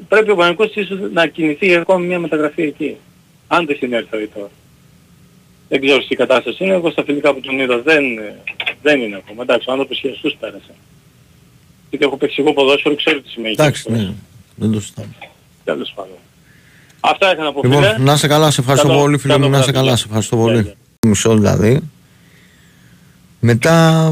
πρέπει 0.09 0.31
ο 0.31 0.35
Παναγικός 0.37 0.75
ίσως 0.75 0.99
να 1.13 1.27
κινηθεί 1.27 1.75
ακόμη 1.77 2.07
μια 2.07 2.19
μεταγραφή 2.19 2.63
εκεί. 2.63 2.97
Αν 3.47 3.67
δεν 3.67 3.77
συνέρθει 3.77 4.17
ο 4.17 4.19
Αϊτόρ. 4.19 4.49
Δεν 5.69 5.81
ξέρω 5.81 5.99
τι 5.99 6.15
κατάσταση 6.15 6.65
είναι. 6.65 6.75
Εγώ 6.75 6.91
στα 6.91 7.05
φιλικά 7.05 7.35
που 7.35 7.41
τον 7.41 7.59
είδα 7.59 7.79
δεν, 7.79 8.19
ε, 8.19 8.37
δεν 8.83 9.01
είναι 9.01 9.17
ακόμα. 9.17 9.43
Εντάξει, 9.43 9.69
ο 9.69 9.73
άνθρωπος 9.73 9.99
χειριστούς 9.99 10.37
πέρασε. 10.41 10.75
Γιατί 11.91 12.05
έχω 12.05 12.17
παίξει 12.17 12.41
εγώ 12.41 12.53
ποδόσφαιρο, 12.53 12.95
ξέρω 12.95 13.21
τι 13.21 13.29
σημαίνει. 13.29 13.55
Εντάξει, 13.59 13.83
χειριστός. 13.83 14.09
ναι, 14.09 14.15
δεν 14.57 14.73
το 14.73 14.81
συζητάμε. 14.81 15.15
Τέλος 15.65 15.93
πάντων. 15.95 16.17
Αυτά 17.01 17.33
είχα 17.33 17.43
να 17.43 17.53
πω 17.53 17.61
Λοιπόν, 17.65 17.83
φίλε. 17.83 17.97
να 17.99 18.13
είσαι 18.13 18.27
καλά, 18.27 18.51
σε 18.51 18.61
ευχαριστώ 18.61 18.87
Καλό- 18.89 19.01
πολύ, 19.01 19.19
φίλε 19.19 19.33
καλό 19.33 19.45
μου, 19.45 19.51
να 19.51 19.59
είσαι 19.59 19.71
βράδυ. 19.71 19.85
καλά, 19.87 19.97
σε 19.99 20.05
ευχαριστώ 20.07 20.37
Γεια, 20.37 20.45
πολύ. 20.45 20.61
γεια. 20.63 20.75
Μισό 21.07 21.35
δηλαδή. 21.35 21.81
Μετά 23.41 24.09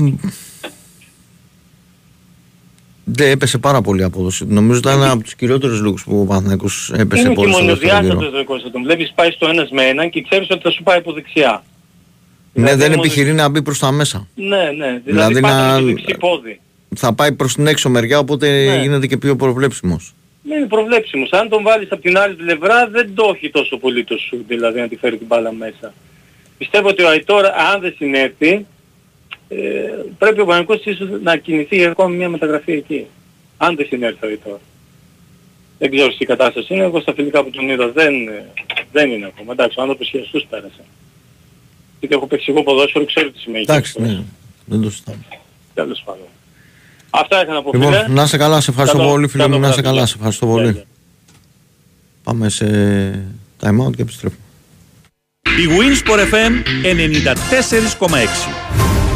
δεν 3.04 3.30
έπεσε 3.30 3.58
πάρα 3.58 3.80
πολύ 3.80 4.00
η 4.00 4.04
απόδοση. 4.04 4.44
Νομίζω 4.48 4.78
ήταν 4.78 5.02
ένα 5.02 5.10
από 5.10 5.22
τους 5.22 5.34
κυριότερους 5.34 5.80
λόγου 5.80 5.96
που 6.04 6.20
ο 6.20 6.24
Παναθηναϊκός 6.24 6.92
έπεσε 6.96 7.20
Είναι 7.20 7.28
και 7.28 7.34
πολύ 7.34 7.52
στο 7.52 7.64
δεύτερο 7.64 7.78
γύρο. 7.78 7.96
μονοδιάστατος 8.02 8.32
ρε 8.38 8.44
Κώστα. 8.44 8.70
Τον 8.70 8.82
βλέπεις 8.82 9.12
πάει 9.14 9.30
στο 9.30 9.46
ένας 9.48 9.70
με 9.70 9.82
έναν 9.84 10.10
και 10.10 10.22
ξέρεις 10.22 10.48
ότι 10.50 10.60
θα 10.62 10.70
σου 10.70 10.82
πάει 10.82 10.98
από 10.98 11.12
δεξιά. 11.12 11.62
Ναι, 12.52 12.62
Δηλαδή, 12.64 12.80
δεν 12.80 12.90
μόνο- 12.90 13.02
επιχειρεί 13.02 13.32
να 13.32 13.48
μπει 13.48 13.62
προς 13.62 13.78
τα 13.78 13.90
μέσα. 13.92 14.26
Ναι, 14.34 14.46
ναι. 14.56 14.70
Δηλαδή, 14.70 15.00
Δηλαδή 15.04 15.40
πάει 15.40 15.52
να- 15.52 15.72
με 15.72 15.80
το 15.80 15.86
δεξί 15.86 16.14
πόδι. 16.18 16.60
Θα 16.96 17.12
πάει 17.12 17.32
προς 17.32 17.54
την 17.54 17.66
έξω 17.66 17.88
μεριά, 17.90 18.18
οπότε 18.18 18.64
Ναι. 18.64 18.80
γίνεται 18.80 19.06
και 19.06 19.16
πιο 19.16 19.36
προβλέψιμος. 19.36 20.14
Δεν 20.48 20.58
είναι 20.58 20.66
προβλέψιμος. 20.66 21.30
Αν 21.30 21.48
τον 21.48 21.62
βάλεις 21.62 21.92
από 21.92 22.02
την 22.02 22.18
άλλη 22.18 22.34
πλευρά 22.34 22.88
δεν 22.88 23.14
το 23.14 23.32
έχει 23.34 23.50
τόσο 23.50 23.76
πολύ 23.76 24.04
το 24.04 24.16
σου, 24.18 24.44
δηλαδή 24.48 24.80
να 24.80 24.88
τη 24.88 24.96
φέρει 24.96 25.16
την 25.16 25.26
μπάλα 25.26 25.52
μέσα. 25.52 25.94
Πιστεύω 26.58 26.88
ότι 26.88 27.02
ο 27.02 27.08
Αϊτόρ, 27.08 27.46
αν 27.46 27.80
δεν 27.80 27.94
συνέβη, 27.96 28.66
ε, 29.48 29.56
πρέπει 30.18 30.40
ο 30.40 30.44
Παναγικός 30.44 30.84
ίσως 30.84 31.08
να 31.22 31.36
κινηθεί 31.36 31.84
ακόμη 31.84 32.16
μια 32.16 32.28
μεταγραφή 32.28 32.72
εκεί. 32.72 33.06
Αν 33.56 33.76
δεν 33.76 33.86
συνέρθει 33.86 34.26
ο 34.26 34.28
Αϊτόρ. 34.28 34.58
Δεν 35.78 35.90
ξέρω 35.90 36.08
τι 36.08 36.24
κατάσταση 36.24 36.74
είναι. 36.74 36.84
Εγώ 36.84 37.00
στα 37.00 37.14
φιλικά 37.14 37.44
που 37.44 37.50
τον 37.50 37.68
είδα 37.68 37.88
δεν, 37.88 38.28
ε, 38.28 38.44
δεν 38.92 39.10
είναι 39.10 39.26
ακόμα. 39.26 39.52
Εντάξει, 39.52 39.78
ο 39.78 39.82
άνθρωπος 39.82 40.08
χειριστούς 40.08 40.44
πέρασε. 40.50 40.84
Γιατί 42.00 42.14
έχω 42.14 42.26
παίξει 42.26 42.50
εγώ 42.50 42.62
ποδόσφαιρο, 42.62 43.04
ξέρω 43.04 43.30
τι 43.30 43.38
σημαίνει. 43.38 43.62
Εντάξει, 43.68 43.92
χειριστός. 43.92 44.16
ναι, 44.16 44.24
δεν 44.64 44.82
το 44.82 44.90
συζητάμε. 44.90 45.24
Τέλος 45.74 46.02
πάντων. 46.04 46.26
Αυτά 47.10 47.42
είχα 47.42 47.52
να 47.52 47.62
πω 47.62 47.70
Λοιπόν, 47.72 47.92
φίλε. 47.92 48.04
να 48.08 48.22
είσαι 48.22 48.36
καλά, 48.36 48.60
σε 48.60 48.70
ευχαριστώ 48.70 48.96
Καλό- 48.98 49.10
πολύ, 49.10 49.28
φίλε 49.28 49.42
καλό 49.42 49.54
μου, 49.54 49.60
να 49.60 49.68
είσαι 49.68 49.80
βράδυ. 49.80 49.94
καλά, 49.96 50.06
σε 50.06 50.14
ευχαριστώ 50.16 50.46
Γεια, 50.46 50.54
πολύ. 50.54 50.70
γεια. 50.70 50.84
Πάμε 52.22 52.48
σε 52.48 52.64
time 53.60 53.86
out 53.86 53.96
και 53.96 54.02
επιστρέφουμε. 54.02 54.40
Η 55.42 55.66
Winsport 55.78 56.34
FM 56.34 56.62
94,6. 56.82 58.48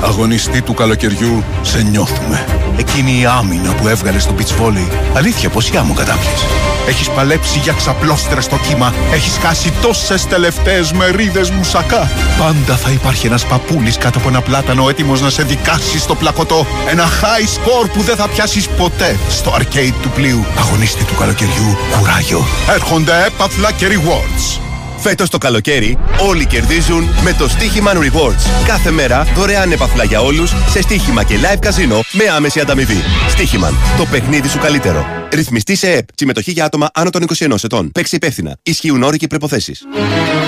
Αγωνιστή 0.03 0.63
του 0.63 0.75
καλοκαιριού, 0.75 1.45
σε 1.63 1.83
νιώθουμε. 1.83 2.45
Εκείνη 2.77 3.21
η 3.21 3.25
άμυνα 3.25 3.75
που 3.75 3.89
έβγαλε 3.89 4.19
στο 4.19 4.35
beach 4.39 4.63
volley. 4.63 4.89
Αλήθεια, 5.15 5.49
ποσιά 5.49 5.83
μου 5.83 5.95
κατάπιες. 5.95 6.45
Έχεις 6.87 7.09
παλέψει 7.11 7.59
για 7.59 7.73
ξαπλώστρα 7.73 8.41
στο 8.41 8.59
κύμα. 8.69 8.93
Έχεις 9.13 9.39
χάσει 9.43 9.73
τόσες 9.83 10.27
τελευταίες 10.27 10.93
μερίδες 10.93 11.51
μουσακά. 11.51 12.11
Πάντα 12.39 12.77
θα 12.77 12.91
υπάρχει 12.91 13.27
ένας 13.27 13.47
παππούλης 13.47 13.97
κάτω 13.99 14.19
από 14.19 14.29
ένα 14.29 14.41
πλάτανο 14.41 14.89
έτοιμος 14.89 15.21
να 15.21 15.31
σε 15.31 15.43
δικάσει 15.43 15.99
στο 15.99 16.15
πλακωτό. 16.15 16.67
Ένα 16.91 17.05
high 17.05 17.47
score 17.59 17.91
που 17.93 18.03
δεν 18.03 18.17
θα 18.17 18.29
πιάσεις 18.29 18.69
ποτέ 18.69 19.19
στο 19.29 19.55
arcade 19.59 19.95
του 20.03 20.11
πλοίου. 20.11 20.45
Αγωνιστή 20.59 21.05
του 21.05 21.15
καλοκαιριού, 21.15 21.77
κουράγιο. 21.99 22.45
Έρχονται 22.75 23.25
έπαθλα 23.27 23.73
και 23.73 23.87
rewards. 23.89 24.72
Φέτος 25.03 25.29
το 25.31 25.39
καλοκαίρι 25.39 25.99
όλοι 26.29 26.47
κερδίζουν 26.47 27.09
με 27.23 27.33
το 27.33 27.49
Στίχημαν 27.49 27.99
Rewards. 27.99 28.67
Κάθε 28.67 28.91
μέρα 28.91 29.27
δωρεάν 29.35 29.73
επαφλά 29.73 30.05
για 30.05 30.21
όλους 30.21 30.53
σε 30.71 30.83
στοίχημα 30.83 31.25
και 31.25 31.35
live 31.39 31.59
καζίνο 31.61 32.01
με 32.13 32.25
άμεση 32.37 32.61
ανταμοιβή. 32.61 33.03
Στίχημαν. 33.29 33.75
Το 33.97 34.07
παιχνίδι 34.11 34.49
σου 34.49 34.59
καλύτερο. 34.59 35.22
Ρυθμιστή 35.33 35.77
σε 35.77 35.91
ΕΠ. 35.91 36.09
Συμμετοχή 36.15 36.51
για 36.51 36.65
άτομα 36.65 36.91
άνω 36.95 37.11
των 37.11 37.23
21 37.23 37.65
ετών. 37.65 37.93
Παίξει 37.93 38.17
υπεύθυνα. 38.17 38.57
Ισχύουν 38.63 39.03
όροι 39.03 39.17
και 39.17 39.27
προϋποθέσεις. 39.27 39.87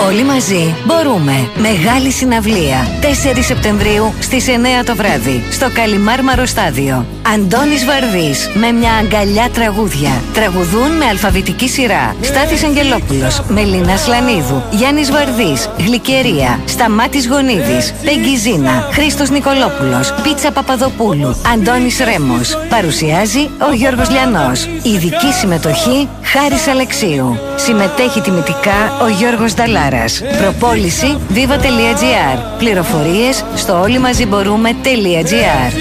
Όλοι 0.07 0.25
μαζί 0.25 0.75
μπορούμε. 0.85 1.49
Μεγάλη 1.57 2.11
συναυλία. 2.11 2.89
4 3.01 3.43
Σεπτεμβρίου 3.43 4.15
στις 4.21 4.47
9 4.49 4.85
το 4.85 4.97
βράδυ. 4.97 5.43
Στο 5.51 5.71
Καλιμάρμαρο 5.73 6.47
Στάδιο. 6.47 7.07
Αντώνης 7.35 7.85
Βαρδής 7.85 8.51
με 8.55 8.73
μια 8.73 8.93
αγκαλιά 8.93 9.51
τραγούδια. 9.51 10.23
Τραγουδούν 10.35 10.91
με 10.97 11.05
αλφαβητική 11.05 11.69
σειρά. 11.69 12.17
Στάθης 12.21 12.65
Αγγελόπουλος, 12.65 13.43
Μελίνας 13.49 14.01
Σλανίδου, 14.01 14.63
Γιάννης 14.71 15.11
Βαρδής, 15.11 15.69
Γλυκερία, 15.79 16.61
Σταμάτης 16.65 17.27
Γονίδης, 17.29 17.95
Πεγκιζίνα, 18.05 18.89
Χρήστος 18.93 19.31
Νικολόπουλος, 19.31 20.15
Πίτσα 20.23 20.53
Παπαδοπούλου, 20.53 21.41
Αντώνης 21.53 21.99
Ρέμος. 21.99 22.59
Παρουσιάζει 22.69 23.51
ο 23.71 23.75
Γιώργος 23.75 24.11
Λιανός. 24.11 24.69
Ειδική 24.83 25.33
συμμετοχή 25.41 26.09
Χάρης 26.23 26.67
Αλεξίου. 26.67 27.39
Συμμετέχει 27.57 28.21
τιμητικά 28.21 28.99
ο 29.03 29.09
Γιώργος 29.09 29.55
Νταλάρας. 29.55 30.23
Προπόληση 30.41 31.19
viva.gr. 31.35 32.59
Πληροφορίες 32.59 33.45
στο 33.55 33.81
όλοι 33.81 33.99
μαζί 33.99 34.27
μπορούμε.gr. 34.27 35.73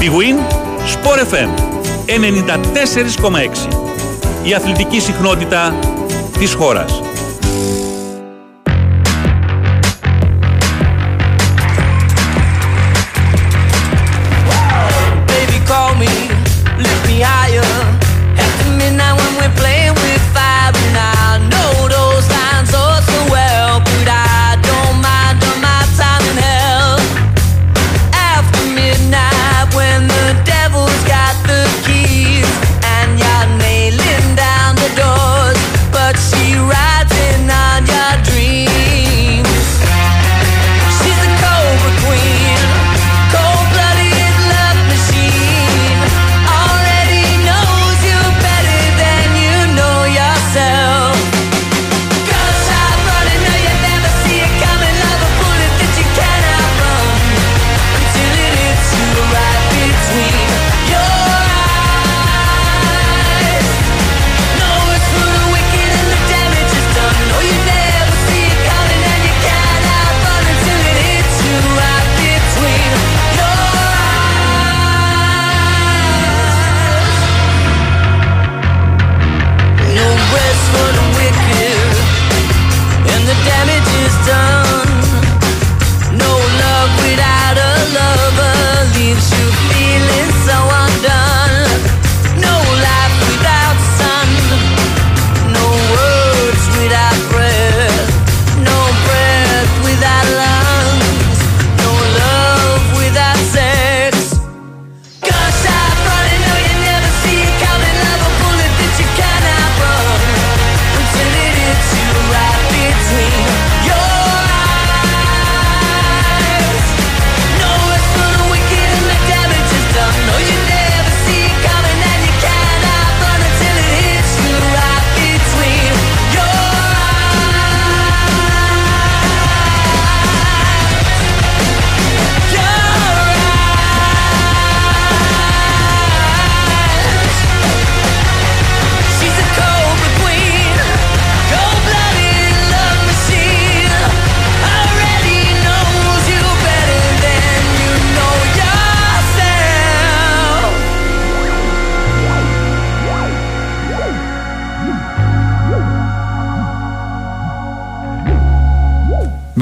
Big 0.00 0.12
Win, 0.18 0.36
Sport 0.94 1.20
FM 1.32 1.50
94,6. 2.06 3.91
Η 4.44 4.54
αθλητική 4.54 5.00
συχνότητα 5.00 5.78
της 6.38 6.54
χώρας. 6.54 7.11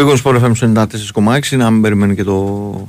Μπήκον 0.00 0.18
Sport 0.24 0.52
FM 0.54 0.76
94,6 1.14 1.56
να 1.56 1.70
μην 1.70 1.82
περιμένει 1.82 2.14
και 2.14 2.24
το, 2.24 2.88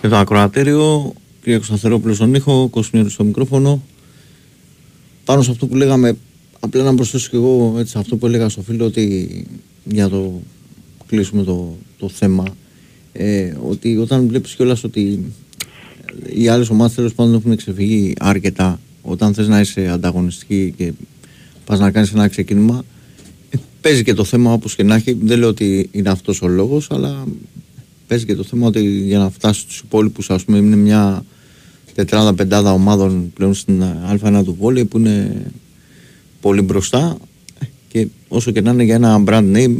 και 0.00 0.08
το 0.08 0.16
ακροατήριο. 0.16 1.12
Κύριε 1.42 1.56
Κωνσταθερόπουλο 1.56 2.14
στον 2.14 2.34
ήχο, 2.34 2.68
Κοσμίρου 2.68 3.08
στο 3.08 3.24
μικρόφωνο. 3.24 3.82
Πάνω 5.24 5.42
σε 5.42 5.50
αυτό 5.50 5.66
που 5.66 5.76
λέγαμε, 5.76 6.16
απλά 6.60 6.82
να 6.82 6.94
προσθέσω 6.94 7.28
και 7.30 7.36
εγώ 7.36 7.74
έτσι, 7.78 7.98
αυτό 7.98 8.16
που 8.16 8.26
έλεγα 8.26 8.48
στο 8.48 8.62
φίλο 8.62 8.84
ότι 8.84 9.46
για 9.84 10.08
το 10.08 10.40
κλείσουμε 11.06 11.42
το, 11.42 11.76
το 11.98 12.08
θέμα. 12.08 12.44
Ε, 13.12 13.54
ότι 13.68 13.96
όταν 13.96 14.28
βλέπεις 14.28 14.54
κιόλας 14.54 14.84
ότι 14.84 15.32
οι 16.34 16.48
άλλες 16.48 16.70
ομάδες 16.70 16.94
τέλος 16.94 17.14
πάντων 17.14 17.34
έχουν 17.34 17.56
ξεφύγει 17.56 18.14
αρκετά 18.18 18.80
όταν 19.02 19.34
θες 19.34 19.48
να 19.48 19.60
είσαι 19.60 19.88
ανταγωνιστική 19.88 20.74
και 20.76 20.92
πας 21.64 21.78
να 21.78 21.90
κάνεις 21.90 22.12
ένα 22.12 22.28
ξεκίνημα 22.28 22.78
ε, 22.78 22.84
παίζει 23.80 24.04
και 24.04 24.14
το 24.14 24.24
θέμα 24.24 24.52
όπως 24.52 24.74
και 24.74 24.82
να 24.82 24.94
έχει 24.94 25.16
δεν 25.22 25.38
λέω 25.38 25.48
ότι 25.48 25.88
είναι 25.92 26.10
αυτός 26.10 26.42
ο 26.42 26.48
λόγος 26.48 26.90
αλλά 26.90 27.24
παίζει 28.06 28.24
και 28.24 28.34
το 28.34 28.42
θέμα 28.42 28.66
ότι 28.66 28.80
για 28.82 29.18
να 29.18 29.30
φτάσει 29.30 29.60
στους 29.60 29.78
υπόλοιπους 29.78 30.30
ας 30.30 30.44
πούμε 30.44 30.58
είναι 30.58 30.76
μια 30.76 31.24
τετράδα 31.94 32.34
πεντάδα 32.34 32.72
ομάδων 32.72 33.32
πλέον 33.34 33.54
στην 33.54 33.82
Α1 34.22 34.42
του 34.44 34.56
Βόλη 34.60 34.84
που 34.84 34.98
είναι 34.98 35.46
πολύ 36.40 36.60
μπροστά 36.60 37.16
και 37.88 38.06
όσο 38.28 38.50
και 38.50 38.60
να 38.60 38.70
είναι 38.70 38.82
για 38.82 38.94
ένα 38.94 39.22
brand 39.26 39.56
name 39.56 39.76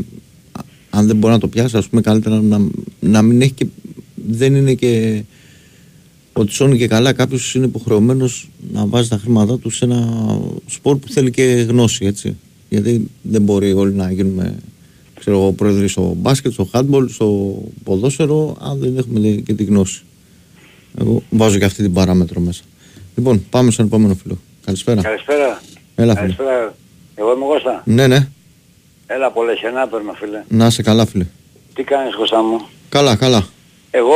αν 0.91 1.07
δεν 1.07 1.17
μπορεί 1.17 1.33
να 1.33 1.41
το 1.41 1.49
πιάσει 1.49 1.77
ας 1.77 1.89
πούμε 1.89 2.01
καλύτερα 2.01 2.41
να, 2.41 2.61
να 3.01 3.23
μην 3.23 3.43
έχει 3.43 3.53
και 3.53 3.67
δεν 4.15 4.55
είναι 4.55 4.75
και 4.75 5.23
ότι 6.33 6.53
σώνει 6.53 6.79
και 6.79 6.87
καλά 6.87 7.13
κάποιος 7.13 7.55
είναι 7.55 7.65
υποχρεωμένος 7.65 8.51
να 8.73 8.87
βάζει 8.87 9.09
τα 9.09 9.19
χρήματά 9.19 9.59
του 9.59 9.71
σε 9.71 9.85
ένα 9.85 10.41
σπορ 10.67 10.97
που 10.97 11.09
θέλει 11.09 11.31
και 11.31 11.43
γνώση 11.43 12.07
έτσι 12.07 12.37
γιατί 12.71 13.11
δεν 13.23 13.43
μπορεί 13.43 13.73
όλοι 13.73 13.93
να 13.95 14.11
γίνουμε 14.13 14.57
ξέρω 15.21 15.37
εγώ 15.37 15.53
πρόεδροι 15.53 15.89
στο 15.89 16.15
μπάσκετ, 16.17 16.53
στο 16.53 16.69
handball, 16.73 17.05
στο 17.09 17.59
ποδόσφαιρο 17.85 18.57
αν 18.61 18.79
δεν 18.79 18.97
έχουμε 18.97 19.29
και 19.29 19.55
τη 19.55 19.65
γνώση 19.65 20.03
εγώ 21.01 21.23
βάζω 21.31 21.59
και 21.59 21.65
αυτή 21.65 21.83
την 21.83 21.93
παράμετρο 21.93 22.41
μέσα 22.41 22.63
λοιπόν 23.17 23.45
πάμε 23.51 23.71
στον 23.71 23.87
επόμενο 23.87 24.15
φίλο 24.15 24.39
καλησπέρα 24.65 25.03
Καλησπέρα. 25.03 25.61
Έλα, 25.95 26.13
φίλε. 26.15 26.21
Καλησπέρα. 26.21 26.75
Εγώ 27.15 27.33
είμαι 27.33 27.45
Κώστα. 27.45 27.83
ναι 27.85 28.07
ναι 28.07 28.29
Έλα 29.07 29.31
πολύ 29.31 29.57
χενά 29.57 29.87
παίρνω 29.89 30.13
φίλε. 30.13 30.45
να 30.49 30.67
είσαι 30.67 30.83
καλά 30.83 31.07
φίλε 31.07 31.27
Τι 31.75 31.83
κάνεις 31.83 32.15
Κώστα 32.15 32.43
μου; 32.43 32.61
καλά 32.89 33.17
καλά 33.17 33.47
Εγώ 33.91 34.15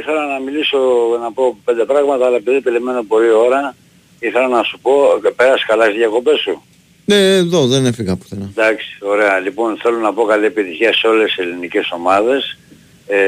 ήθελα 0.00 0.26
να 0.26 0.38
μιλήσω, 0.44 0.78
να 1.22 1.32
πω 1.32 1.56
πέντε 1.64 1.84
πράγματα, 1.84 2.26
αλλά 2.26 2.36
επειδή 2.36 2.60
περιμένω 2.60 3.02
πολλή 3.02 3.30
ώρα, 3.30 3.74
ήθελα 4.18 4.48
να 4.48 4.62
σου 4.62 4.78
πω, 4.82 4.92
πέρασε 5.36 5.64
καλά 5.68 5.84
στις 5.84 5.96
διακοπές 5.96 6.38
σου; 6.38 6.62
Ναι 7.10 7.36
εδώ 7.36 7.66
δεν 7.66 7.86
έφυγα 7.86 8.16
πουθενά 8.16 8.50
Εντάξει, 8.56 8.96
ωραία. 9.00 9.38
Λοιπόν, 9.38 9.78
θέλω 9.82 9.98
να 9.98 10.12
πω 10.12 10.24
καλή 10.24 10.44
επιτυχία 10.44 10.92
σε 10.92 11.06
όλες 11.06 11.26
τις 11.26 11.44
ελληνικές 11.44 11.90
ομάδες. 11.90 12.58
Ε, 13.06 13.18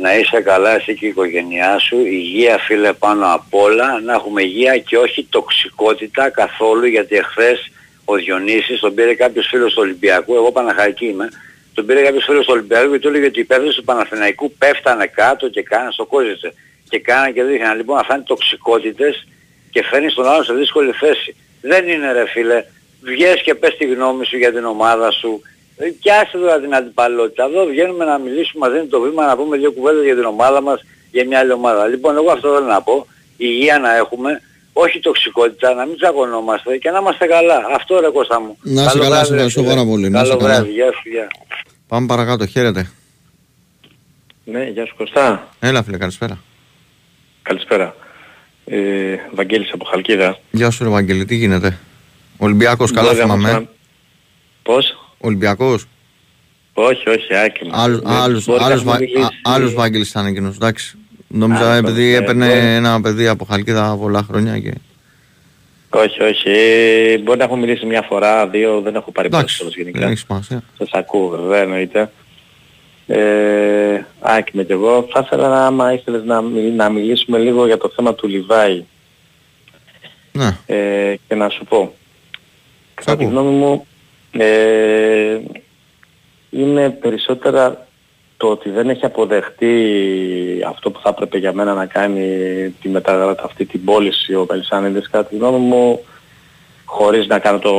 να 0.00 0.18
είσαι 0.18 0.40
καλά 0.40 0.74
εσύ 0.74 0.94
και 0.94 1.06
η 1.06 1.08
οικογένειά 1.08 1.78
σου. 1.78 1.96
Υγεία 2.06 2.58
φίλε 2.58 2.92
πάνω 2.92 3.34
απ' 3.34 3.54
όλα. 3.54 4.00
Να 4.00 4.12
έχουμε 4.12 4.42
υγεία 4.42 4.78
και 4.78 4.96
όχι 4.96 5.26
τοξικότητα 5.30 6.30
καθόλου 6.30 6.86
γιατί 6.86 7.16
εχθές 7.16 7.70
ο 8.04 8.14
Διονύσης 8.14 8.80
τον 8.80 8.94
πήρε 8.94 9.14
κάποιος 9.14 9.46
φίλος 9.46 9.72
του 9.72 9.80
Ολυμπιακού. 9.82 10.34
Εγώ 10.34 10.52
Παναχαϊκή 10.52 11.06
είμαι. 11.06 11.28
Τον 11.74 11.86
πήρε 11.86 12.02
κάποιος 12.02 12.24
φίλος 12.24 12.44
του 12.44 12.52
Ολυμπιακού 12.52 12.92
και 12.92 12.98
του 12.98 13.08
έλεγε 13.08 13.26
ότι 13.26 13.40
οι 13.40 13.44
παίκτες 13.44 13.74
του 13.74 13.84
Παναθηναϊκού 13.84 14.52
πέφτανε 14.58 15.06
κάτω 15.06 15.48
και 15.48 15.62
κάνανε 15.62 15.92
στο 15.92 16.04
κόζισε. 16.04 16.52
Και 16.88 16.98
κάνανε 16.98 17.30
και 17.30 17.42
δείχναν. 17.42 17.76
Λοιπόν 17.76 17.98
αυτά 17.98 18.14
είναι 18.14 18.24
τοξικότητες 18.26 19.26
και 19.70 19.82
φέρνεις 19.90 20.14
τον 20.14 20.26
άλλο 20.28 20.42
σε 20.42 20.52
δύσκολη 20.52 20.92
θέση. 20.92 21.36
Δεν 21.60 21.88
είναι 21.88 22.12
ρε 22.12 22.26
φίλε. 22.28 22.64
Βγες 23.04 23.42
και 23.42 23.54
πες 23.54 23.76
τη 23.76 23.84
γνώμη 23.84 24.24
σου 24.26 24.36
για 24.36 24.52
την 24.52 24.64
ομάδα 24.64 25.10
σου. 25.10 25.42
Ε, 25.76 25.88
Και 26.00 26.12
άσε 26.12 26.36
τώρα 26.38 26.60
την 26.60 26.74
αντιπαλότητα. 26.74 27.44
Εδώ 27.44 27.64
βγαίνουμε 27.66 28.04
να 28.04 28.18
μιλήσουμε, 28.18 28.66
μας 28.66 28.72
δίνει 28.76 28.86
το 28.86 29.00
βήμα 29.00 29.26
να 29.26 29.36
πούμε 29.36 29.56
δύο 29.56 29.72
κουβέντες 29.72 30.04
για 30.04 30.14
την 30.14 30.24
ομάδα 30.24 30.60
μας, 30.60 30.84
για 31.10 31.24
μια 31.26 31.38
άλλη 31.38 31.52
ομάδα. 31.52 31.86
Λοιπόν, 31.86 32.16
εγώ 32.16 32.30
αυτό 32.30 32.54
θέλω 32.54 32.66
να 32.66 32.82
πω. 32.82 33.06
Υγεία 33.36 33.78
να 33.78 33.96
έχουμε, 33.96 34.40
όχι 34.72 35.00
τοξικότητα, 35.00 35.74
να 35.74 35.86
μην 35.86 35.96
τσακωνόμαστε 35.96 36.76
και 36.76 36.90
να 36.90 36.98
είμαστε 36.98 37.26
καλά. 37.26 37.58
Αυτό 37.74 38.00
ρε 38.00 38.08
Κώστα 38.10 38.40
μου. 38.40 38.56
Να 38.62 38.82
είσαι 38.82 38.90
Καλό 38.90 39.02
καλά, 39.02 39.08
βράδυ, 39.14 39.24
σε 39.26 39.30
ρε 39.30 39.34
ευχαριστώ 39.36 39.60
φίλε. 39.62 39.74
πάρα 39.74 39.84
πολύ. 39.86 40.08
Να 40.10 40.20
είσαι 40.20 40.28
Καλό 40.30 40.42
καλά. 40.42 40.54
βράδυ, 40.54 40.70
γεια 40.72 40.92
σου, 40.92 41.08
γεια. 41.08 41.26
Πάμε 41.88 42.06
παρακάτω, 42.06 42.46
χαίρετε. 42.46 42.90
Ναι, 44.44 44.64
γεια 44.64 44.86
σου 44.86 44.94
Κωστά. 44.96 45.48
Έλα 45.60 45.82
φίλε, 45.82 45.96
καλησπέρα. 45.96 46.38
Καλησπέρα. 47.42 47.94
Ε, 48.64 49.16
Βαγγέλης 49.32 49.72
από 49.72 49.84
Χαλκίδα. 49.84 50.38
Γεια 50.50 50.70
σου 50.70 50.84
ρε 50.84 50.90
Βαγγέλη, 50.90 51.24
τι 51.24 51.34
γίνεται; 51.34 51.78
Ολυμπιακός, 52.38 52.90
καλά 52.90 53.06
Μπορεί 53.06 53.16
να 53.18 53.22
θυμάμαι. 53.24 53.52
μας- 53.52 53.62
Πώς; 54.62 55.12
Ολυμπιακός. 55.18 55.84
Όχι, 56.74 57.08
όχι, 57.08 57.34
άκρη. 57.36 57.68
Άλλος, 57.72 58.00
άλλος, 58.04 58.44
Μπορεί 58.44 58.58
να 58.60 58.66
άλλος, 58.66 58.78
έχουμε 58.78 58.92
Βα- 58.92 58.98
μιλήσει. 58.98 59.22
α- 59.22 59.30
άλλος 59.54 59.74
Βάγγελης 59.74 60.08
ήταν 60.10 60.26
εκείνος, 60.26 60.54
εντάξει. 60.54 60.98
Νόμιζα 61.28 61.72
Άλλος, 61.74 61.78
επειδή 61.90 62.12
ε, 62.14 62.16
έπαιρνε 62.16 62.46
μπορεί. 62.46 62.58
ένα 62.58 63.00
παιδί 63.00 63.28
από 63.28 63.44
Χαλκίδα 63.44 63.96
πολλά 64.00 64.22
χρόνια 64.28 64.58
και... 64.58 64.74
Όχι, 65.90 66.22
όχι. 66.22 66.48
Ε, 66.48 67.18
μπορεί 67.18 67.38
να 67.38 67.44
έχω 67.44 67.56
μιλήσει 67.56 67.86
μια 67.86 68.02
φορά, 68.02 68.48
δύο, 68.48 68.80
δεν 68.80 68.94
έχω 68.94 69.12
πάρει 69.12 69.26
Εντάξει, 69.26 69.44
πρόσφατος 69.58 69.74
δεν 69.74 69.84
γενικά. 69.84 70.06
έχει 70.10 70.16
σημασία. 70.26 70.62
Σας 70.78 70.88
ακούω 70.92 71.28
βέβαια, 71.28 71.60
εννοείται. 71.60 72.10
Ε, 73.06 74.00
άκη 74.20 74.56
με 74.56 74.64
κι 74.64 74.72
εγώ. 74.72 75.08
Θα 75.12 75.22
ήθελα 75.24 75.48
να, 75.48 75.66
άμα 75.66 75.92
ήθελες 75.92 76.24
να, 76.24 76.40
μιλ- 76.40 76.74
να 76.76 76.88
μιλήσουμε 76.88 77.38
λίγο 77.38 77.66
για 77.66 77.78
το 77.78 77.92
θέμα 77.96 78.14
του 78.14 78.28
Λιβάη. 78.28 78.84
Ναι. 80.32 80.56
Ε, 80.66 81.14
και 81.28 81.34
να 81.34 81.48
σου 81.48 81.64
πω. 81.64 81.94
Κατά 82.94 83.16
τη 83.16 83.24
ακούω. 83.24 83.40
γνώμη 83.40 83.56
μου, 83.56 83.86
ε, 84.30 85.40
είναι 86.50 86.90
περισσότερα 86.90 87.86
το 88.36 88.46
ότι 88.46 88.70
δεν 88.70 88.88
έχει 88.88 89.04
αποδεχτεί 89.04 89.74
αυτό 90.66 90.90
που 90.90 91.00
θα 91.00 91.08
έπρεπε 91.08 91.38
για 91.38 91.52
μένα 91.52 91.74
να 91.74 91.86
κάνει 91.86 92.28
τη 92.82 92.88
μεταγραφή, 92.88 93.40
αυτή 93.44 93.64
την 93.64 93.84
πώληση 93.84 94.34
ο 94.34 94.46
Πελισάνιδης 94.46 95.10
κατά 95.10 95.28
τη 95.28 95.36
γνώμη 95.36 95.58
μου 95.58 96.04
χωρίς 96.84 97.26
να 97.26 97.38
κάνω 97.38 97.58
το 97.58 97.72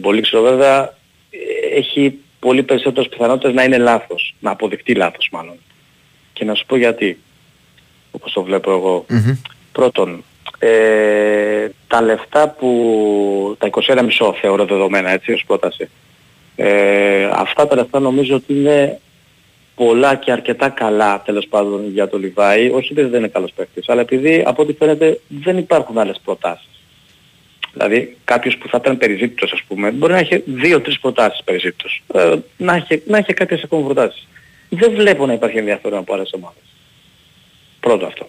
πολύ 0.00 0.20
ξέρω 0.20 0.42
βέβαια 0.42 0.94
ε, 1.30 1.76
έχει 1.78 2.18
πολύ 2.38 2.62
περισσότερες 2.62 3.08
πιθανότητες 3.08 3.54
να 3.54 3.64
είναι 3.64 3.78
λάθος, 3.78 4.34
να 4.40 4.50
αποδεχτεί 4.50 4.94
λάθος 4.94 5.28
μάλλον. 5.32 5.54
Και 6.32 6.44
να 6.44 6.54
σου 6.54 6.66
πω 6.66 6.76
γιατί, 6.76 7.18
όπως 8.10 8.32
το 8.32 8.42
βλέπω 8.42 8.70
εγώ. 8.70 9.04
Μμμ. 9.08 9.36
Πρώτον, 9.72 10.24
ε, 10.64 11.68
τα 11.86 12.02
λεφτά 12.02 12.48
που, 12.48 13.56
τα 13.58 13.70
21,5 13.70 14.34
θεωρώ 14.40 14.64
δεδομένα 14.64 15.10
έτσι 15.10 15.32
ως 15.32 15.44
πρόταση, 15.46 15.88
ε, 16.56 17.28
αυτά 17.32 17.66
τα 17.66 17.74
λεφτά 17.74 18.00
νομίζω 18.00 18.34
ότι 18.34 18.52
είναι 18.54 19.00
πολλά 19.74 20.14
και 20.14 20.32
αρκετά 20.32 20.68
καλά 20.68 21.22
τέλος 21.22 21.46
πάντων 21.46 21.90
για 21.92 22.08
το 22.08 22.18
Λιβάη, 22.18 22.70
όχι 22.70 22.92
επειδή 22.92 23.08
δεν 23.08 23.18
είναι 23.18 23.28
καλός 23.28 23.52
παίκτης, 23.52 23.88
αλλά 23.88 24.00
επειδή 24.00 24.42
από 24.46 24.62
ό,τι 24.62 24.72
φαίνεται 24.72 25.20
δεν 25.28 25.58
υπάρχουν 25.58 25.98
άλλες 25.98 26.20
προτάσεις. 26.24 26.68
Δηλαδή 27.72 28.16
κάποιος 28.24 28.56
που 28.56 28.68
θα 28.68 28.78
ήταν 28.80 28.98
περιζήτητος 28.98 29.52
ας 29.52 29.62
πούμε, 29.68 29.90
μπορεί 29.90 30.12
να 30.12 30.18
έχει 30.18 30.42
δύο-τρεις 30.46 31.00
προτάσεις 31.00 31.44
περιζήτητος, 31.44 32.02
ε, 32.14 32.34
να, 32.56 32.74
έχει, 32.74 33.02
να 33.06 33.18
έχει 33.18 33.34
κάποιες 33.34 33.62
ακόμα 33.62 33.84
προτάσεις. 33.84 34.26
Δεν 34.68 34.94
βλέπω 34.94 35.26
να 35.26 35.32
υπάρχει 35.32 35.58
ενδιαφέρον 35.58 35.98
από 35.98 36.14
άλλες 36.14 36.32
ομάδες. 36.32 36.62
Πρώτο 37.80 38.06
αυτό. 38.06 38.28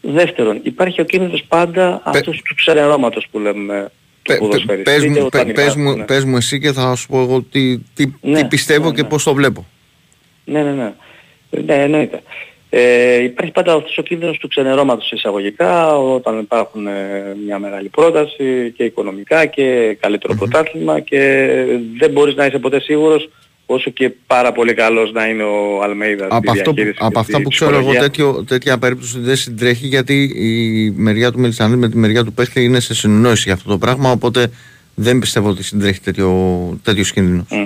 Δεύτερον, 0.00 0.60
υπάρχει 0.62 1.00
ο 1.00 1.04
κίνδυνος 1.04 1.44
πάντα 1.48 2.00
αυτούς 2.04 2.42
του 2.42 2.54
ξενερώματος 2.54 3.26
που 3.30 3.38
λέμε 3.38 3.82
του 3.84 3.90
Πε- 4.22 4.38
πε- 4.38 4.38
ποδοσφαιριστή, 4.38 4.82
Πες 4.82 5.02
είτε 5.02 5.20
μου, 5.20 5.26
όταν 5.26 5.46
πε- 5.46 5.54
πες 5.54 5.64
υπάρχουν, 5.64 5.82
μου, 5.82 5.96
ναι. 5.96 6.04
πες 6.04 6.24
μου 6.24 6.36
εσύ 6.36 6.60
και 6.60 6.72
θα 6.72 6.94
σου 6.94 7.06
πω 7.06 7.20
εγώ 7.20 7.42
τι, 7.42 7.78
τι, 7.78 8.04
Ναι, 8.20 8.36
τι 8.38 8.44
πιστεύω 8.44 8.88
ναι, 8.88 8.94
και 8.94 9.02
ναι. 9.02 9.08
πώς 9.08 9.22
το 9.24 9.34
βλέπω. 9.34 9.66
Ναι, 10.44 10.62
ναι, 10.62 10.70
ναι. 10.72 10.92
Ναι, 11.64 11.82
εννοείται. 11.82 12.22
Ε, 12.72 13.22
υπάρχει 13.22 13.52
πάντα 13.52 13.72
αυτός 13.74 13.98
ο 13.98 14.02
κίνδυνος 14.02 14.38
του 14.38 14.48
ξενερώματος 14.48 15.10
εισαγωγικά 15.12 15.96
όταν 15.98 16.38
υπάρχουν 16.38 16.86
ε, 16.86 17.36
μια 17.46 17.58
μεγάλη 17.58 17.88
πρόταση 17.88 18.72
και 18.76 18.84
οικονομικά 18.84 19.46
και 19.46 19.96
καλύτερο 20.00 20.34
πρωτάθλημα 20.34 21.00
και 21.00 21.48
δεν 21.98 22.10
μπορείς 22.10 22.34
να 22.34 22.46
είσαι 22.46 22.58
ποτέ 22.58 22.80
σίγουρος 22.80 23.28
όσο 23.74 23.90
και 23.90 24.10
πάρα 24.26 24.52
πολύ 24.52 24.74
καλός 24.74 25.12
να 25.12 25.26
είναι 25.28 25.42
ο 25.42 25.82
Αλμέιδας 25.82 26.28
Από, 26.30 26.48
στη 26.50 26.58
αυτό 26.58 26.70
που, 26.70 26.74
διαχείριση 26.76 26.98
από 27.02 27.12
και 27.12 27.18
αυτά 27.18 27.32
στη 27.32 27.42
που 27.42 27.48
ξέρω 27.48 27.70
εγώ 27.70 27.78
ψυχολογία. 27.80 28.02
τέτοιο, 28.08 28.44
τέτοια 28.46 28.78
περίπτωση 28.78 29.18
δεν 29.18 29.36
συντρέχει 29.36 29.86
γιατί 29.86 30.22
η 30.34 30.90
μεριά 30.96 31.32
του 31.32 31.38
Μελισανίδη 31.38 31.78
με 31.78 31.88
τη 31.88 31.96
μεριά 31.96 32.24
του 32.24 32.32
παίχτη 32.32 32.64
είναι 32.64 32.80
σε 32.80 32.94
συνεννόηση 32.94 33.42
για 33.44 33.52
αυτό 33.52 33.70
το 33.70 33.78
πράγμα 33.78 34.10
οπότε 34.10 34.50
δεν 34.94 35.18
πιστεύω 35.18 35.48
ότι 35.48 35.62
συντρέχει 35.62 36.00
τέτοιο, 36.00 36.30
τέτοιος 36.82 37.12
κίνδυνος. 37.12 37.46
Μμμ. 37.50 37.64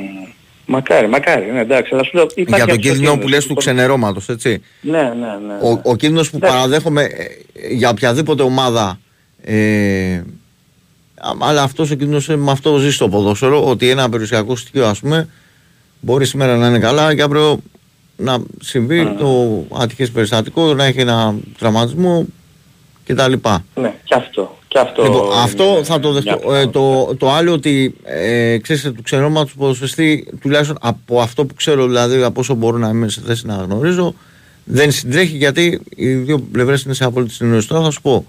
Μακάρι, 0.66 1.08
μακάρι, 1.08 1.50
ναι, 1.52 1.60
εντάξει, 1.60 1.90
αλλά 1.94 2.04
σου 2.04 2.10
λέω 2.14 2.26
υπάρχει 2.34 2.54
Για 2.54 2.66
τον 2.66 2.74
αυτός 2.74 2.76
ο 2.76 2.78
κίνδυνο 2.92 3.10
που 3.10 3.18
κίνδυνος. 3.18 3.30
λες 3.30 3.42
του 3.46 3.48
Λοιπόν, 3.48 3.64
ξενερώματος, 3.64 4.28
έτσι. 4.28 4.60
Ναι, 4.80 5.02
ναι, 5.02 5.02
ναι. 5.46 5.54
Ο, 5.62 5.80
ο 5.82 5.96
κίνδυνος 5.96 6.30
που 6.30 6.36
Εντάξει. 6.36 6.56
παραδέχομαι 6.56 7.02
ε, 7.02 7.74
για 7.74 7.88
οποιαδήποτε 7.90 8.42
ομάδα 8.42 8.98
ε, 9.42 10.14
α- 10.14 10.22
αλλά 11.40 11.62
αυτός 11.62 11.90
ο 11.90 11.94
κίνδυνος 11.94 12.28
ε, 12.28 12.36
με 12.36 12.50
αυτό 12.50 12.76
ζει 12.78 12.92
στο 12.92 13.08
ποδόσφαιρο 13.08 13.64
ότι 13.68 13.88
ένα 13.88 14.08
περιουσιακό 14.08 14.56
στοιχείο 14.56 14.86
ας 14.86 15.00
πούμε 15.00 15.28
μπορείς 16.04 16.28
σήμερα 16.28 16.56
να 16.56 16.66
είναι 16.66 16.78
καλά 16.78 17.14
και 17.14 17.22
αύριο 17.22 17.58
να 18.16 18.42
συμβεί 18.60 19.14
το 19.18 19.64
ατυχές 19.72 20.10
περιστατικό, 20.10 20.74
να 20.74 20.84
έχει 20.84 21.00
ένα 21.00 21.34
τραυματισμό 21.58 22.26
κτλ. 23.04 23.32
Ναι, 23.74 23.94
και 24.04 24.14
αυτό. 24.14 24.58
Και 24.68 24.78
αυτό, 24.80 25.02
Λοιπόν, 25.02 25.38
αυτό 25.38 25.64
είναι 25.64 25.84
θα 25.84 26.00
το 26.00 26.10
μια 26.10 26.20
δεχτώ. 26.20 26.54
Ε, 26.54 26.66
το, 26.66 27.14
το 27.16 27.30
άλλο 27.32 27.52
ότι 27.52 27.94
ε, 28.04 28.58
ξέρεις, 28.58 28.82
του 28.82 29.02
ξενόματο 29.02 29.50
του 29.50 29.56
ποδοσφαιριστή, 29.56 30.26
τουλάχιστον 30.40 30.76
από 30.80 31.20
αυτό 31.20 31.44
που 31.44 31.54
ξέρω, 31.54 31.86
δηλαδή 31.86 32.22
από 32.22 32.40
όσο 32.40 32.54
μπορώ 32.54 32.78
να 32.78 32.88
είμαι 32.88 33.08
σε 33.08 33.20
θέση 33.26 33.46
να 33.46 33.54
γνωρίζω, 33.54 34.14
δεν 34.64 34.90
συντρέχει 34.90 35.36
γιατί 35.36 35.80
οι 35.96 36.14
δύο 36.14 36.38
πλευρές 36.38 36.82
είναι 36.82 36.94
σε 36.94 37.04
απόλυτη 37.04 37.32
συνεννόηση. 37.32 37.68
Τώρα 37.68 37.84
θα 37.84 37.90
σου 37.90 38.00
πω. 38.00 38.26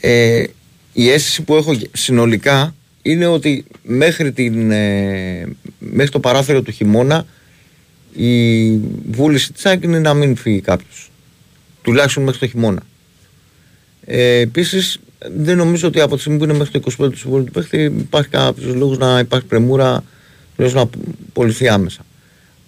Ε, 0.00 0.44
η 0.92 1.10
αίσθηση 1.10 1.42
που 1.42 1.54
έχω 1.54 1.72
συνολικά 1.92 2.74
είναι 3.02 3.26
ότι 3.26 3.64
μέχρι, 3.82 4.32
την, 4.32 4.70
ε, 4.70 5.56
μέχρι 5.90 6.10
το 6.10 6.20
παράθυρο 6.20 6.62
του 6.62 6.70
χειμώνα 6.70 7.26
η 8.12 8.70
βούληση 9.10 9.52
της 9.52 9.66
ΑΕΚ 9.66 9.82
είναι 9.82 9.98
να 9.98 10.14
μην 10.14 10.36
φύγει 10.36 10.60
κάποιος. 10.60 11.10
Τουλάχιστον 11.82 12.22
μέχρι 12.22 12.38
το 12.38 12.46
χειμώνα. 12.46 12.82
Ε, 14.04 14.38
Επίσης, 14.38 14.98
δεν 15.36 15.56
νομίζω 15.56 15.88
ότι 15.88 16.00
από 16.00 16.14
τη 16.14 16.20
στιγμή 16.20 16.38
που 16.38 16.44
είναι 16.44 16.52
μέχρι 16.52 16.80
το 16.80 16.90
25 17.04 17.10
του 17.10 17.18
συμβόλου 17.18 17.44
του 17.44 17.50
παίχτη 17.52 17.82
υπάρχει 17.82 18.28
κάποιος 18.28 18.74
λόγος 18.74 18.98
να 18.98 19.18
υπάρχει 19.18 19.46
πρεμούρα 19.46 20.04
τουλάχιστον 20.56 20.90
να 20.92 21.04
πωληθεί 21.32 21.68
άμεσα. 21.68 22.04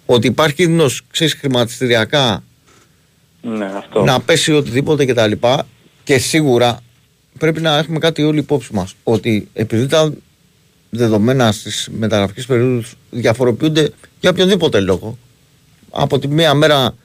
Ότι 0.05 0.27
υπάρχει 0.27 0.55
κίνδυνος 0.55 1.01
χρηματιστηριακά 1.39 2.43
Ναι, 3.41 3.65
αυτό. 3.65 4.03
να 4.03 4.19
πέσει 4.21 4.51
οτιδήποτε 4.51 5.05
κτλ. 5.05 5.31
Και, 5.31 5.63
και 6.03 6.17
σίγουρα 6.17 6.79
πρέπει 7.37 7.61
να 7.61 7.77
έχουμε 7.77 7.99
κάτι 7.99 8.23
όλοι 8.23 8.39
υπόψη 8.39 8.73
μας. 8.73 8.95
Ότι 9.03 9.47
επειδή 9.53 9.87
τα 9.87 10.13
δεδομένα 10.89 11.51
στις 11.51 11.89
μεταγραφικές 11.97 12.45
περίοδου 12.45 12.83
διαφοροποιούνται 13.19 13.89
για 14.19 14.29
οποιοδήποτε 14.29 14.79
λόγο. 14.79 15.17
Από 15.89 16.19
τη 16.19 16.27
μία 16.27 16.53
μέρα 16.53 16.95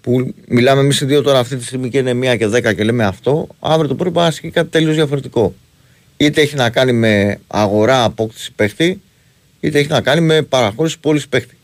που 0.00 0.34
μιλάμε 0.48 0.80
εμείς 0.80 1.00
οι 1.00 1.04
δύο 1.04 1.22
τώρα 1.22 1.38
αυτή 1.38 1.56
τη 1.56 1.64
στιγμή 1.64 1.88
και 1.90 1.98
είναι 1.98 2.14
μία 2.14 2.36
και 2.36 2.46
δέκα 2.46 2.72
και 2.72 2.84
λέμε 2.84 3.04
αυτό, 3.04 3.46
αύριο 3.60 3.88
το 3.88 3.94
πρωί 3.94 4.10
μπορεί 4.10 4.22
να 4.24 4.30
ασκεί 4.30 4.50
κάτι 4.50 4.68
τελείως 4.68 4.94
διαφορετικό. 4.94 5.54
Είτε 6.16 6.40
έχει 6.40 6.54
να 6.56 6.70
κάνει 6.70 6.92
με 6.92 7.38
αγορά 7.46 8.04
απόκτηση 8.04 8.52
παίχτη, 8.52 9.00
είτε 9.60 9.78
έχει 9.78 9.88
να 9.88 10.00
κάνει 10.00 10.20
με 10.20 10.42
παραχώρηση 10.42 10.98
πόλης 11.00 11.28
παίχτη. 11.28 11.56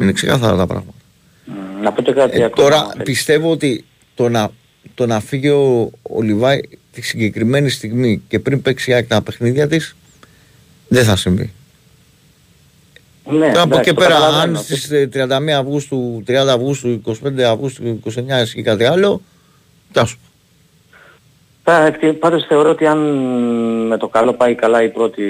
Είναι 0.00 0.12
ξεκάθαρα 0.12 0.56
τα 0.56 0.66
πράγματα. 0.66 0.94
Μ, 1.44 1.82
Να 1.82 1.92
πω 1.92 2.02
και 2.02 2.12
κάτι 2.12 2.40
Ε, 2.40 2.44
ακόμα. 2.44 2.68
τώρα 2.68 2.92
πιστεύω 3.04 3.50
ότι 3.50 3.84
το 4.14 4.28
να, 4.28 4.50
το 4.94 5.06
να 5.06 5.20
φύγει 5.20 5.48
ο, 5.48 5.90
ο 6.02 6.22
Λιβάη 6.22 6.60
τη 6.92 7.02
συγκεκριμένη 7.02 7.68
στιγμή 7.68 8.22
και 8.28 8.38
πριν 8.38 8.62
παίξει 8.62 8.90
η 8.90 8.94
ΑΕΚ 8.94 9.06
τα 9.06 9.22
παιχνίδια 9.22 9.68
της, 9.68 9.96
δεν 10.88 11.04
θα 11.04 11.16
συμβεί. 11.16 11.52
Ναι, 13.30 13.38
Τώρα 13.38 13.48
από 13.50 13.58
εντάξει, 13.60 13.78
εκεί 13.78 13.88
το 13.88 13.94
πέρα, 13.94 14.14
καταλαβαίνω. 14.14 14.58
αν 14.58 14.64
στι 14.64 15.08
31 15.12 15.50
Αυγούστου, 15.58 16.22
30 16.26 16.32
Αυγούστου, 16.54 17.00
25 17.06 17.40
Αυγούστου, 17.42 18.00
29 18.04 18.54
ή 18.54 18.62
κάτι 18.62 18.84
άλλο, 18.84 19.20
τι 19.92 20.06
σου 20.06 20.16
πω. 20.16 20.20
Πα- 21.62 21.86
εκτι- 21.86 22.12
Πάντως 22.12 22.44
θεωρώ 22.48 22.70
ότι 22.70 22.86
αν 22.86 22.98
με 23.86 23.96
το 23.96 24.08
καλό 24.08 24.32
πάει 24.32 24.54
καλά 24.54 24.82
η 24.82 24.88
πρώτη, 24.88 25.22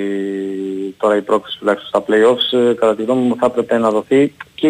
τώρα 0.98 1.16
η 1.16 1.20
πρόκληση 1.20 1.58
τουλάχιστον 1.58 1.88
στα 1.88 2.04
play-offs, 2.08 2.58
ε, 2.70 2.74
κατά 2.74 2.94
τη 2.96 3.02
γνώμη 3.02 3.20
μου 3.26 3.36
θα 3.40 3.46
έπρεπε 3.46 3.78
να 3.78 3.90
δοθεί 3.90 4.32
και 4.54 4.68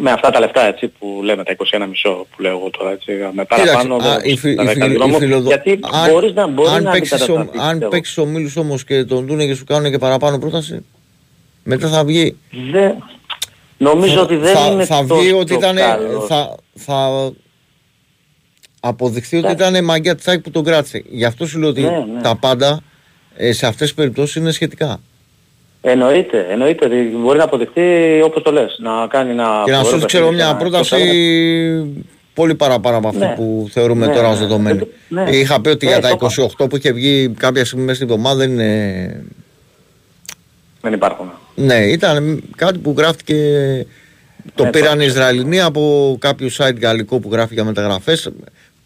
με 0.00 0.10
αυτά 0.10 0.30
τα 0.30 0.40
λεφτά 0.40 0.66
έτσι 0.66 0.88
που 0.98 1.20
λέμε, 1.24 1.44
τα 1.44 1.52
21,5 1.52 2.26
που 2.36 2.42
λέω 2.42 2.50
εγώ 2.58 2.70
τώρα 2.78 2.90
έτσι, 2.90 3.12
με 3.32 3.44
παραπάνω 3.44 3.96
Κοίταξε, 3.96 4.08
α, 4.08 4.18
δεν- 4.20 4.30
η 4.32 4.36
φι- 4.36 4.56
τα 4.56 4.62
η 4.62 4.66
10 4.66 4.72
φιλο- 4.84 4.98
δρόμο, 4.98 5.16
η 5.16 5.18
φιλοδο- 5.20 5.46
γιατί 5.48 5.78
αν- 5.92 6.10
μπορείς 6.10 6.32
να, 6.34 6.46
μπορείς 6.46 6.72
αν 6.72 6.82
να 6.82 6.90
παίξεις 6.90 7.12
ο- 7.12 7.24
αντικατασταθείς, 7.24 7.60
Αν 7.60 7.70
πιστεύω. 7.70 7.90
παίξεις 7.90 8.18
ο 8.18 8.24
Μίλου 8.26 8.50
όμως 8.56 8.84
και 8.84 9.04
τον 9.04 9.26
δούνε 9.26 9.46
και 9.46 9.54
σου 9.54 9.64
κάνουν 9.64 9.90
και 9.90 9.98
παραπάνω 9.98 10.38
πρόταση, 10.38 10.84
μετά 11.68 11.88
θα 11.88 12.04
βγει. 12.04 12.36
Δεν- 12.72 12.94
Νομίζω 13.78 14.20
ότι 14.20 14.36
δεν 14.36 14.56
θα, 14.56 14.66
είναι 14.70 14.84
θα 14.84 15.02
βγει 15.02 15.08
τόσο 15.30 15.38
ότι 15.38 15.54
ήταν. 15.54 15.76
καλός. 15.76 16.26
Θα, 16.26 16.54
θα 16.74 17.30
αποδειχθεί 18.80 19.36
ότι 19.36 19.50
ήταν 19.50 19.84
μαγιά 19.84 20.14
τη 20.14 20.22
ΑΕΚ 20.26 20.40
που 20.40 20.50
τον 20.50 20.64
κράτησε. 20.64 21.02
Γι' 21.10 21.24
αυτό 21.24 21.46
σου 21.46 21.58
λέω 21.58 21.68
ότι 21.68 21.80
Ναι, 21.80 21.88
ναι. 21.90 22.20
τα 22.22 22.36
πάντα 22.36 22.80
ε, 23.36 23.52
σε 23.52 23.66
αυτές 23.66 23.86
τις 23.86 23.94
περιπτώσεις 23.96 24.34
είναι 24.34 24.50
σχετικά. 24.50 25.00
Εννοείται, 25.80 26.46
εννοείται 26.50 26.84
ότι 26.84 27.10
μπορεί 27.22 27.38
να 27.38 27.44
αποδειχθεί 27.44 27.80
όπως 28.24 28.42
το 28.42 28.52
λες, 28.52 28.76
να 28.78 29.06
κάνει 29.06 29.30
ένα... 29.30 29.62
και 29.64 29.70
να 29.70 29.76
σου 29.76 29.82
φοβερό 29.84 30.00
δώσει, 30.00 30.06
ξέρω 30.06 30.24
παιχνίδι, 30.24 30.42
μια 30.44 30.52
να- 30.52 30.58
πρόταση 30.58 30.98
πολύ 32.34 32.54
παραπάνω 32.54 32.96
από 32.96 33.08
αυτή 33.08 33.20
Ναι. 33.20 33.34
που 33.36 33.68
θεωρούμε 33.70 34.06
Ναι, 34.06 34.12
τώρα 34.14 34.26
ναι, 34.26 34.32
ως 34.34 34.40
ναι. 34.40 34.46
δεδομένη. 34.46 34.86
Ναι. 35.08 35.30
Είχα 35.30 35.60
πει 35.60 35.68
ότι 35.68 35.84
Ναι, 35.86 35.90
για 35.92 36.00
τα 36.00 36.08
το 36.16 36.26
είπα. 36.30 36.48
28 36.64 36.68
που 36.70 36.76
είχε 36.76 36.92
βγει 36.92 37.28
κάποια 37.28 37.64
στιγμή 37.64 37.84
μέσα 37.84 37.96
στην 37.96 38.10
εβδομάδα 38.10 38.36
δεν 38.36 38.50
είναι 38.50 39.24
Δεν 40.86 40.94
υπάρχουν. 40.94 41.30
Ναι, 41.54 41.74
ήταν 41.74 42.42
κάτι 42.56 42.78
που 42.78 42.94
γράφτηκε. 42.98 43.34
Το 44.54 44.64
Ναι, 44.64 44.70
πήραν 44.70 44.96
το- 44.96 45.02
οι 45.02 45.06
Ισραηλινοί 45.06 45.60
από 45.60 46.16
κάποιο 46.20 46.48
site 46.58 46.80
γαλλικό 46.80 47.18
που 47.20 47.28
γράφει 47.32 47.54
για 47.54 47.64
μεταγραφές 47.64 48.30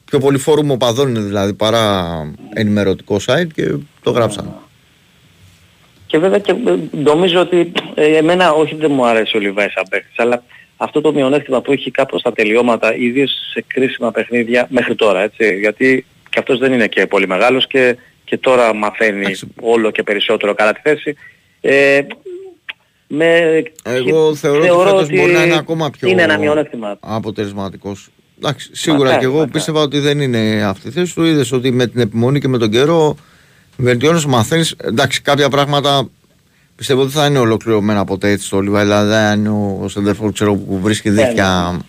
Πιο 0.05 0.18
πολύ 0.18 0.38
φόρουμ 0.38 0.70
οπαδών 0.70 1.09
είναι 1.09 1.20
δηλαδή 1.20 1.55
παρά 1.55 2.07
ενημερωτικό 2.55 3.16
site 3.26 3.46
και 3.55 3.74
το 4.03 4.11
γράψαν. 4.11 4.55
Και 6.07 6.18
βέβαια 6.18 6.38
και 6.38 6.51
ε, 6.51 6.76
νομίζω 6.90 7.40
ότι 7.40 7.72
ε, 7.94 8.16
εμένα 8.16 8.53
όχι 8.53 8.74
δεν 8.74 8.90
μου 8.90 9.07
αρέσει 9.07 9.36
ο 9.36 9.40
Λιβάης 9.40 9.72
σαν 9.72 9.84
παίκτης, 9.90 10.18
αλλά 10.18 10.42
αυτό 10.76 11.01
το 11.01 11.12
μειονέκτημα 11.12 11.61
που 11.61 11.72
έχει 11.72 11.90
κάπως 11.90 12.20
στα 12.20 12.32
τελειώματα, 12.32 12.94
ιδίως 12.96 13.30
σε 13.53 13.64
κρίσιμα 13.66 14.11
παιχνίδια 14.11 14.66
μέχρι 14.70 14.94
τώρα, 14.94 15.20
έτσι, 15.20 15.59
γιατί 15.59 16.07
και 16.30 16.38
αυτός 16.38 16.59
δεν 16.59 16.72
είναι 16.72 16.86
και 16.86 17.07
πολύ 17.07 17.26
μεγάλος 17.26 17.66
και, 17.66 17.96
και 18.24 18.38
τώρα 18.38 18.74
μαθαίνει 18.74 19.34
όλο 19.61 19.90
και 19.90 20.03
περισσότερο 20.03 20.55
καλά 20.55 20.72
τη 20.72 20.80
θέση. 20.82 21.16
Ε, 21.61 22.00
με, 23.12 23.26
Εγώ 23.82 24.30
και 24.32 24.38
θεωρώ, 24.38 24.78
ότι 24.78 24.88
φέτος 24.88 25.08
μπορεί 25.08 25.32
να 25.32 25.44
είναι 25.44 25.56
ακόμα 25.56 25.90
πιο 25.90 26.08
Είναι 26.08 26.22
ένα 26.22 26.38
μειονέκτημα. 26.38 26.96
αποτελεσματικός. 27.00 28.08
Εντάξει, 28.38 28.68
σίγουρα 28.72 29.02
Μακάρι, 29.02 29.18
και 29.20 29.24
εγώ 29.24 29.34
μακάρι. 29.34 29.50
πίστευα 29.50 29.80
ότι 29.80 29.98
δεν 29.98 30.20
είναι 30.20 30.62
αυτή 30.64 30.88
η 30.88 30.90
θέση 30.90 31.14
του. 31.14 31.24
Είδες 31.24 31.52
ότι 31.52 31.70
με 31.70 31.86
την 31.86 32.00
επιμονή 32.00 32.40
και 32.40 32.48
με 32.48 32.58
τον 32.58 32.70
καιρό 32.70 33.16
βελτιώνεις, 33.76 34.24
μαθαίνεις. 34.26 34.74
Εντάξει, 34.82 35.22
κάποια 35.22 35.48
πράγματα 35.48 36.08
πιστεύω 36.76 37.02
ότι 37.02 37.12
θα 37.12 37.26
είναι 37.26 37.38
ολοκληρωμένα 37.38 38.04
ποτέ 38.04 38.30
έτσι 38.30 38.46
στο 38.46 38.61
Λιβάη. 38.61 38.82
Δηλαδή 38.84 39.08
δεν 39.08 39.38
είναι 39.38 39.48
ο 39.80 39.88
Σεντερφόρ 39.88 40.32
ξέρω, 40.32 40.54
που 40.54 40.80
βρίσκει 40.80 41.11
Ναι, 41.11 41.24
δίχτυα 41.24 41.80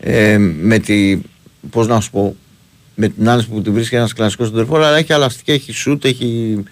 ε, 0.00 0.38
με 0.38 0.78
τη. 0.78 1.20
Πώς 1.70 1.86
να 1.86 2.00
σου 2.00 2.10
πω. 2.10 2.36
Με 2.94 3.08
την 3.08 3.28
άνεση 3.28 3.48
που 3.48 3.62
τη 3.62 3.70
βρίσκει 3.70 3.94
ένας 3.94 4.12
κλασικός 4.12 4.46
Σεντερφόρ, 4.46 4.82
αλλά 4.82 4.96
έχει 4.96 5.12
αλαστική, 5.12 5.50
έχει 5.50 5.72
σουτ, 5.72 6.04
έχει. 6.04 6.62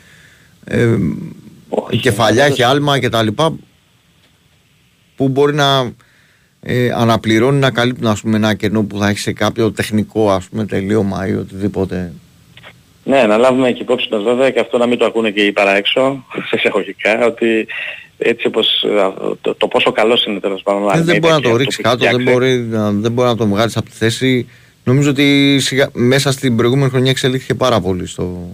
Ε, 0.64 0.96
κεφαλιά, 2.00 2.44
έχει 2.44 2.62
άλμα 2.62 2.98
κτλ. 2.98 3.26
Που 5.16 5.28
μπορεί 5.28 5.54
να 5.54 5.92
ε, 6.60 6.90
αναπληρώνει 6.94 7.58
να 7.58 7.70
καλύπτουν 7.70 8.06
ας 8.06 8.20
πούμε, 8.20 8.36
ένα 8.36 8.54
κενό 8.54 8.82
που 8.82 8.98
θα 8.98 9.08
έχει 9.08 9.18
σε 9.18 9.32
κάποιο 9.32 9.72
τεχνικό 9.72 10.30
ας 10.30 10.48
πούμε, 10.48 10.64
τελείωμα 10.64 11.28
ή 11.28 11.34
οτιδήποτε. 11.34 12.12
Ναι, 13.04 13.22
να 13.22 13.36
λάβουμε 13.36 13.72
και 13.72 13.82
υπόψη 13.82 14.08
μας 14.10 14.22
βέβαια 14.22 14.50
και 14.50 14.60
αυτό 14.60 14.78
να 14.78 14.86
μην 14.86 14.98
το 14.98 15.04
ακούνε 15.04 15.30
και 15.30 15.44
οι 15.44 15.52
παραέξω, 15.52 16.24
σε 16.48 16.56
εισαγωγικά, 16.56 17.26
ότι 17.26 17.66
έτσι 18.18 18.46
όπως 18.46 18.82
ε, 18.82 19.12
το, 19.40 19.54
το 19.54 19.68
πόσο 19.68 19.92
καλός 19.92 20.24
είναι 20.24 20.40
τέλος 20.40 20.62
πάντων. 20.62 20.82
ο 20.82 20.86
Ε, 20.86 20.90
δεν 20.90 20.98
Αλμέιδα 20.98 21.18
μπορεί 21.20 21.32
να 21.32 21.38
και 21.38 21.42
το 21.42 21.48
αυτό 21.48 21.62
ρίξει 21.62 21.80
που 21.80 21.88
έχει 21.88 21.96
κάτω, 21.96 22.10
δεν 22.10 22.20
φτιάξει. 22.20 22.32
μπορεί, 22.32 22.58
να, 22.58 22.90
δεν 22.90 23.12
μπορεί 23.12 23.28
να 23.28 23.36
το 23.36 23.46
βγάλεις 23.46 23.76
από 23.76 23.90
τη 23.90 23.96
θέση. 23.96 24.48
Νομίζω 24.84 25.10
ότι 25.10 25.58
σιγά, 25.60 25.90
μέσα 25.92 26.32
στην 26.32 26.56
προηγούμενη 26.56 26.90
χρονιά 26.90 27.10
εξελίχθηκε 27.10 27.54
πάρα 27.54 27.80
πολύ 27.80 28.06
στο, 28.06 28.48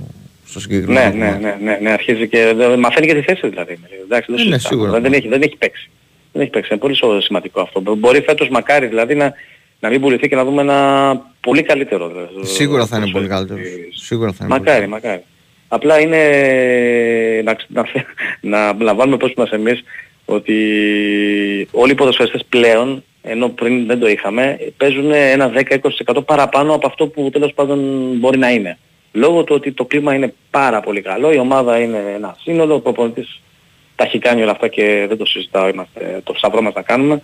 στο 0.51 0.61
συγκεκριμένο. 0.61 1.01
Ναι, 1.17 1.25
ναι, 1.25 1.31
κομμάτι. 1.33 1.43
ναι, 1.65 1.71
ναι, 1.71 1.79
ναι, 1.83 1.91
αρχίζει 1.91 2.29
και 2.29 2.53
δε- 2.57 2.77
μαθαίνει 2.77 3.07
και 3.07 3.15
τη 3.15 3.21
θέση 3.23 3.49
δηλαδή. 3.49 3.79
Εντάξει, 4.05 4.33
δεν 4.33 4.41
Ε, 4.41 4.49
ναι, 4.49 4.59
συζητάμε. 4.59 4.59
σίγουρα. 4.59 5.01
Δεν, 5.01 5.13
έχει, 5.13 5.29
δεν 5.29 5.43
έχει 5.43 5.57
παίξει. 5.57 5.91
Δεν 6.33 6.43
έχει 6.43 6.51
παίξει. 6.51 6.69
Είναι 6.73 6.81
πολύ 6.81 6.95
σο- 6.95 7.21
σημαντικό 7.21 7.61
αυτό. 7.61 7.81
Μπορεί 7.97 8.21
φέτος 8.23 8.49
μακάρι 8.49 8.87
δηλαδή 8.87 9.15
να, 9.15 9.33
να 9.81 9.89
μην 9.89 10.01
πουληθεί 10.01 10.29
και 10.29 10.37
να 10.37 10.45
δούμε 10.45 10.61
ένα 10.63 11.21
πολύ 11.41 11.63
καλύτερο. 11.63 12.09
δηλαδή, 12.09 12.47
Σίγουρα 12.47 12.87
θα 12.87 12.97
είναι 12.97 13.11
πολύ 13.11 13.27
ποδοσφαιριστή. 13.27 13.65
καλύτερο. 13.65 13.93
Σίγουρα 13.95 14.33
θα 14.33 14.45
είναι 14.45 14.55
πολύ 14.55 14.65
Μακάρι, 14.67 14.87
μακάρι. 14.89 15.23
Απλά 15.69 16.01
είναι 16.01 16.19
να, 17.45 17.55
ξ- 17.55 17.69
να, 17.71 17.85
να, 18.41 18.73
να 18.73 18.95
βάλουμε 18.95 19.17
πώς 19.17 19.33
μας 19.37 19.51
εμείς 19.51 19.83
ότι 20.25 20.55
όλοι 21.71 21.93
οι 21.93 21.95
ποδοσφαιριστές 21.95 22.45
πλέον, 22.49 23.05
ενώ 23.23 23.49
πριν 23.49 23.87
δεν 23.87 23.99
το 23.99 24.09
είχαμε, 24.09 24.59
παίζουν 24.77 25.11
ένα 25.13 25.53
10-20% 26.17 26.25
παραπάνω 26.27 26.75
από 26.75 26.87
αυτό 26.87 27.07
που 27.07 27.31
τέλος 27.33 27.53
πάντων 27.55 27.79
μπορεί 28.17 28.39
να 28.39 28.51
είναι. 28.51 28.79
Λόγω 29.13 29.45
του 29.45 29.55
ότι 29.55 29.73
το 29.73 29.85
κλίμα 29.85 30.15
είναι 30.15 30.35
πάρα 30.51 30.81
πολύ 30.81 31.01
καλό, 31.01 31.33
η 31.33 31.39
ομάδα 31.39 31.79
είναι 31.79 32.13
ένα 32.15 32.37
σύνολο, 32.41 32.75
ο 32.75 32.81
προπονητής 32.81 33.41
τα 33.95 34.05
έχει 34.05 34.19
κάνει 34.19 34.43
όλα 34.43 34.51
αυτά 34.51 34.69
και 34.69 35.05
δεν 35.09 35.17
το 35.17 35.25
συζητάω, 35.25 35.69
είμαστε 35.69 36.21
το 36.25 36.35
σταυρό 36.37 36.63
μας 36.63 36.75
να 36.75 36.83
κάνουμε. 36.83 37.23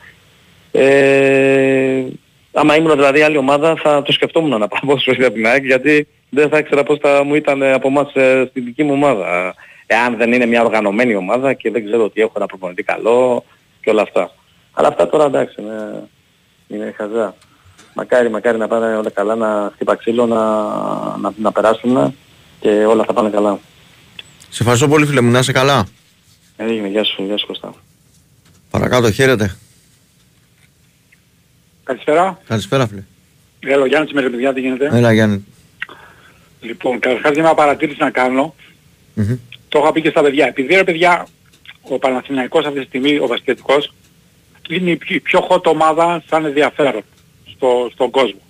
Ε, 0.73 2.05
άμα 2.53 2.77
ήμουν 2.77 2.93
δηλαδή 2.93 3.23
άλλη 3.23 3.37
ομάδα 3.37 3.77
θα 3.77 4.03
το 4.03 4.13
σκεφτόμουν 4.13 4.59
να 4.59 4.69
πάω 4.69 4.81
ποδοσφαιριστή 4.87 5.25
από 5.25 5.35
την 5.35 5.47
ΑΕΚ 5.47 5.65
γιατί 5.65 6.09
δεν 6.31 6.49
θα 6.49 6.59
ήξερα 6.59 6.83
πώς 6.83 6.99
θα 6.99 7.25
μου 7.25 7.35
ήταν 7.35 7.63
από 7.63 7.89
εμάς 7.89 8.15
ε, 8.15 8.47
στην 8.51 8.65
δική 8.65 8.83
μου 8.83 8.93
ομάδα. 8.93 9.55
Εάν 9.87 10.17
δεν 10.17 10.33
είναι 10.33 10.47
μια 10.47 10.63
οργανωμένη 10.63 11.15
ομάδα 11.15 11.53
και 11.53 11.71
δεν 11.71 11.85
ξέρω 11.85 12.05
ότι 12.05 12.21
έχω 12.21 12.33
ένα 12.37 12.47
προπονητή 12.47 12.83
καλό 12.83 13.45
και 13.81 13.91
όλα 13.91 14.03
αυτά. 14.03 14.31
Αλλά 14.73 14.89
αυτά 14.89 15.09
τώρα 15.09 15.25
εντάξει 15.25 15.61
είναι, 15.61 16.09
είναι 16.69 16.95
χαζά. 16.97 17.35
Μακάρι, 17.99 18.31
μακάρι 18.31 18.59
να 18.59 18.69
πάνε 18.69 18.97
όλα 18.97 19.11
καλά, 19.11 19.35
να 19.35 19.71
χτύπα 19.75 19.97
ξύλο, 19.97 20.27
να, 20.27 20.37
να, 21.17 21.33
να 21.37 21.53
περάσουμε 21.53 22.15
και 22.61 22.69
όλα 22.69 23.05
θα 23.05 23.13
πάνε 23.13 23.31
καλά. 23.31 23.59
Σε 24.51 24.63
ευχαριστώ 24.63 24.89
πολύ 24.89 25.07
φίλε 25.07 25.21
μου, 25.21 25.31
να 25.31 25.39
είσαι 25.39 25.53
καλά. 25.53 25.87
Έγινε, 26.57 26.89
γεια 26.89 27.05
σου, 27.05 27.23
γεια 27.23 27.37
σου 27.37 27.47
Κωστά. 27.47 27.75
Παρακάτω, 28.71 29.11
χαίρετε. 29.11 29.57
Καλησπέρα. 31.85 32.39
Καλησπέρα 32.47 32.87
φίλε. 32.87 33.03
Έλα, 33.61 33.83
ο 33.83 33.87
Γιάννης 33.87 34.13
με 34.13 34.23
παιδιά, 34.23 34.53
τι 34.53 34.61
γίνεται; 34.61 34.91
Έλα 34.93 35.13
Γιάννη. 35.13 35.45
Λοιπόν, 36.61 36.99
καταρχάς 36.99 37.33
για 37.33 37.43
μια 37.43 37.55
παρατήρηση 37.55 37.99
να 38.01 38.11
κάνω. 38.11 38.55
Το 39.69 39.79
είχα 39.79 39.93
πει 39.93 40.01
και 40.01 40.11
στα 40.11 40.23
παιδιά. 40.23 40.47
Επειδή 40.47 40.75
ρε 40.75 40.85
παιδιά, 40.85 41.27
ο 41.83 41.99
Παναθηναϊκός 41.99 42.65
αυτή 42.65 42.79
τη 42.79 42.85
στιγμή, 42.85 43.19
ο 43.19 43.27
βασιλετικός, 43.27 43.93
είναι 44.69 44.91
η 44.91 44.97
πιο, 44.97 45.15
η 45.17 45.21
πιο 45.21 45.47
hot 45.51 45.65
ομάδα 45.65 46.23
σαν 46.29 46.45
ενδιαφέρον 46.45 47.03
στο, 47.67 47.89
στον 47.93 48.11
κόσμο. 48.11 48.41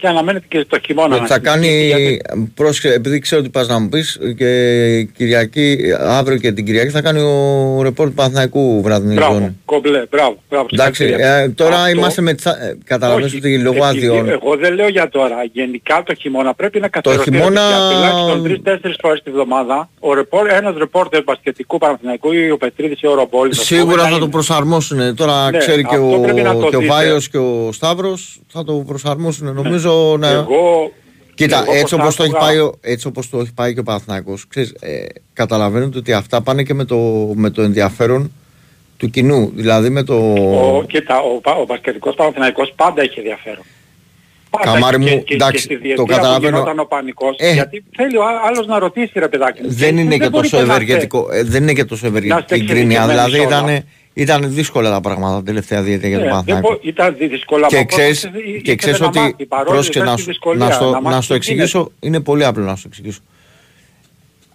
Και 0.00 0.06
αναμένεται 0.08 0.44
και 0.48 0.64
το 0.68 0.78
χειμώνα. 0.84 1.14
Ότι 1.14 1.20
να 1.22 1.26
θα 1.28 1.34
συνεχίσει, 1.34 1.68
κάνει, 1.68 1.86
γιατί- 1.86 2.20
πρόσχε, 2.54 2.92
επειδή 2.92 3.18
ξέρω 3.18 3.40
ότι 3.40 3.50
πας 3.50 3.68
να 3.68 3.78
μου 3.78 3.88
πεις 3.88 4.18
και 4.36 5.02
Κυριακή, 5.16 5.78
αύριο 5.98 6.38
και 6.38 6.52
την 6.52 6.64
Κυριακή 6.64 6.90
θα 6.90 7.02
κάνει 7.02 7.20
ο 7.20 7.82
ρεπόρτ 7.82 8.10
του 8.10 8.16
Παναθηναϊκού 8.16 8.82
βραδινή 8.82 9.14
Μπράβο, 9.14 9.32
ζώνη. 9.32 9.56
κομπλέ, 9.64 10.02
μπράβο, 10.10 10.36
μπράβο. 10.48 10.66
Εντάξει, 10.72 11.02
συγχαρητήρια. 11.04 11.36
ε, 11.36 11.48
τώρα 11.48 11.76
Αυτό- 11.76 11.90
είμαστε 11.96 12.22
με 12.22 12.32
τις... 12.34 12.44
ε, 12.44 12.78
Καταλαβαίνεις 12.84 13.26
Όχι, 13.32 13.36
ότι 13.36 13.58
λόγω 13.58 13.86
επειδή- 13.86 14.06
άδειων... 14.08 14.28
Εγώ 14.28 14.56
δεν 14.56 14.74
λέω 14.74 14.88
για 14.88 15.08
τώρα. 15.08 15.36
Γενικά 15.52 16.02
το 16.06 16.14
χειμώνα 16.14 16.54
πρέπει 16.54 16.80
να 16.80 16.88
καθιερωθεί 16.88 17.30
χειμώνα- 17.30 17.90
τουλάχιστον 17.94 18.42
τρεις-τέσσερις 18.42 18.96
φορές 19.00 19.22
τη 19.22 19.30
βδομάδα. 19.30 19.88
Ο 20.00 20.14
ρεπόρ, 20.14 20.48
ένας 20.50 20.74
ρεπόρτερ 20.76 21.22
μπασκετικού 21.22 21.78
Παναθηναϊκού 21.78 22.32
ή 22.32 22.50
ο 22.50 22.56
Πετρίδης 22.56 23.00
ή 23.00 23.06
ο 23.06 23.14
Ρομπόλης. 23.14 23.58
ας 23.58 23.66
πούμε, 23.68 23.80
Σίγουρα 23.80 24.02
να 24.02 24.08
θα 24.08 24.14
το 24.18 24.22
είναι. 24.22 24.30
προσαρμόσουν. 24.30 25.14
Τώρα 25.16 25.50
Ναι, 25.50 25.58
ξέρει 25.58 25.84
και 25.84 25.94
αυτό 25.94 26.14
ο, 26.16 26.20
πρέπει 26.20 26.40
να 26.42 26.52
το 26.56 26.68
και 26.68 26.76
ο 26.76 26.78
δείτε. 26.80 26.92
Βάιος 26.92 27.28
και 27.28 27.38
ο 27.38 27.68
Σταύρος 27.72 28.40
θα 28.52 28.64
το 28.64 28.72
προσαρμόσουν. 28.72 29.54
Νομίζω 29.54 29.89
να... 30.18 30.28
Εγώ, 30.28 30.92
Κοίτα, 31.34 31.62
εγώ 31.62 31.72
έτσι 31.72 31.82
πως 31.82 31.92
όπως, 32.02 32.16
το 32.16 32.22
έχει 32.22 32.32
άκουγα- 32.34 32.50
πάει, 32.52 32.58
ο- 32.58 32.74
έτσι 32.80 33.06
όπως 33.06 33.30
το 33.30 33.38
έχει 33.38 33.52
πάει 33.54 33.74
και 33.74 33.80
ο 33.80 33.82
Παναθηναϊκός, 33.82 34.46
ξέρεις, 34.48 34.74
ε, 34.80 35.04
καταλαβαίνετε 35.32 35.98
ότι 35.98 36.12
αυτά 36.12 36.40
πάνε 36.40 36.62
και 36.62 36.74
με 36.74 36.84
το, 36.84 36.96
με 37.34 37.50
το 37.50 37.62
ενδιαφέρον 37.62 38.32
του 38.96 39.10
κοινού. 39.10 39.52
Δηλαδή 39.54 39.88
με 39.90 40.02
το... 40.02 40.14
Ο, 40.76 40.84
κοίτα, 40.88 41.18
ο, 41.20 41.40
πα- 41.40 41.56
ο 41.56 41.64
μπασκετικός 41.64 42.14
Παναθηναϊκός 42.14 42.72
πάντα 42.76 43.02
έχει 43.02 43.18
ενδιαφέρον. 43.18 43.64
Πάντα 44.50 44.72
Καμάρι 44.72 44.98
και, 44.98 45.02
μου, 45.02 45.08
και, 45.18 45.22
και, 45.24 45.34
εντάξει, 45.34 45.62
στη 45.62 45.74
το 45.74 45.80
διετία 45.82 46.04
που 46.04 46.10
καταλαβαίνω. 46.10 46.56
γινόταν 46.56 46.78
ο 46.78 46.84
πανικός, 46.84 47.36
Ε. 47.38 47.52
γιατί 47.52 47.84
θέλει 47.96 48.16
ο 48.16 48.22
α- 48.22 48.40
άλλος 48.46 48.66
να 48.66 48.78
ρωτήσει 48.78 49.12
ρε 49.18 49.28
παιδάκι 49.28 49.62
μου. 49.62 49.68
δεν 49.70 49.98
είναι 49.98 50.16
και 50.16 50.28
μπορείτε 50.28 50.56
τόσο 50.56 50.66
να 50.66 50.72
ευεργετικό. 50.74 51.28
ε, 51.32 51.42
δεν 51.42 51.62
είναι 51.62 51.72
και 51.72 51.84
τόσο 51.84 52.06
ευεργετική 52.06 52.54
η 52.54 52.62
γκρίνια. 52.64 53.02
εξειδικευμένοι 53.02 53.08
Δηλαδή 53.08 53.30
σε 53.30 53.38
όλα. 53.46 53.46
ήταν, 53.74 53.84
ήταν 54.14 54.54
δύσκολα 54.54 54.90
τα 54.90 55.00
πράγματα 55.00 55.34
τα 55.34 55.42
τελευταία 55.42 55.82
διετία 55.82 56.08
για 56.08 56.18
τον 56.18 56.26
Ναι, 56.26 56.32
δεν 56.32 56.44
Παναθηναϊκό. 56.46 56.68
μπο- 56.82 56.88
ήταν 56.88 57.16
δύσκολα. 57.30 57.66
Και 57.66 57.76
μα 57.76 57.84
ξέρεις, 57.84 58.20
πρώτος 58.20 58.40
ήθελε 58.42 58.58
και 58.60 58.74
ξέρεις 58.74 59.00
να 59.00 59.06
ότι. 59.06 59.18
μάθει, 59.18 59.46
παρόλο 59.46 59.70
Πρόσεχε 59.70 59.98
ήταν 59.98 60.04
να, 60.10 60.12
στη 60.12 60.20
σου- 60.22 60.28
δυσκολία, 60.30 60.64
να, 60.66 60.70
στο, 60.72 60.90
να 60.90 61.00
μάθει 61.00 61.14
να 61.16 61.20
στο 61.22 61.38
τι 61.38 61.44
γίνεται. 61.44 61.62
εξηγήσω. 61.62 61.92
Είναι 62.00 62.20
πολύ 62.20 62.44
απλό 62.44 62.64
να 62.64 62.76
στο 62.76 62.88
εξηγήσω. 62.88 63.20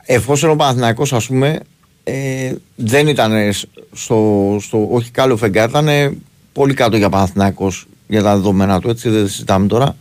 Εφόσον 0.05 0.49
ο 0.49 0.55
Παναθηναϊκός 0.55 1.13
ας 1.13 1.27
πούμε 1.27 1.59
ε, 2.03 2.53
δεν 2.75 3.07
ήταν 3.07 3.53
στο, 3.91 4.57
στο 4.61 4.87
όχι 4.91 5.11
κάλο 5.11 5.37
φεγγάρι, 5.37 5.69
ήταν 5.69 6.17
πολύ 6.53 6.73
κάτω 6.73 6.97
για 6.97 7.09
Παναθηναϊκός 7.09 7.85
για 8.07 8.23
τα 8.23 8.35
δεδομένα 8.35 8.79
του, 8.79 8.89
έτσι 8.89 9.09
δεν 9.09 9.27
συζητάμε 9.27 9.67
τώρα. 9.67 9.95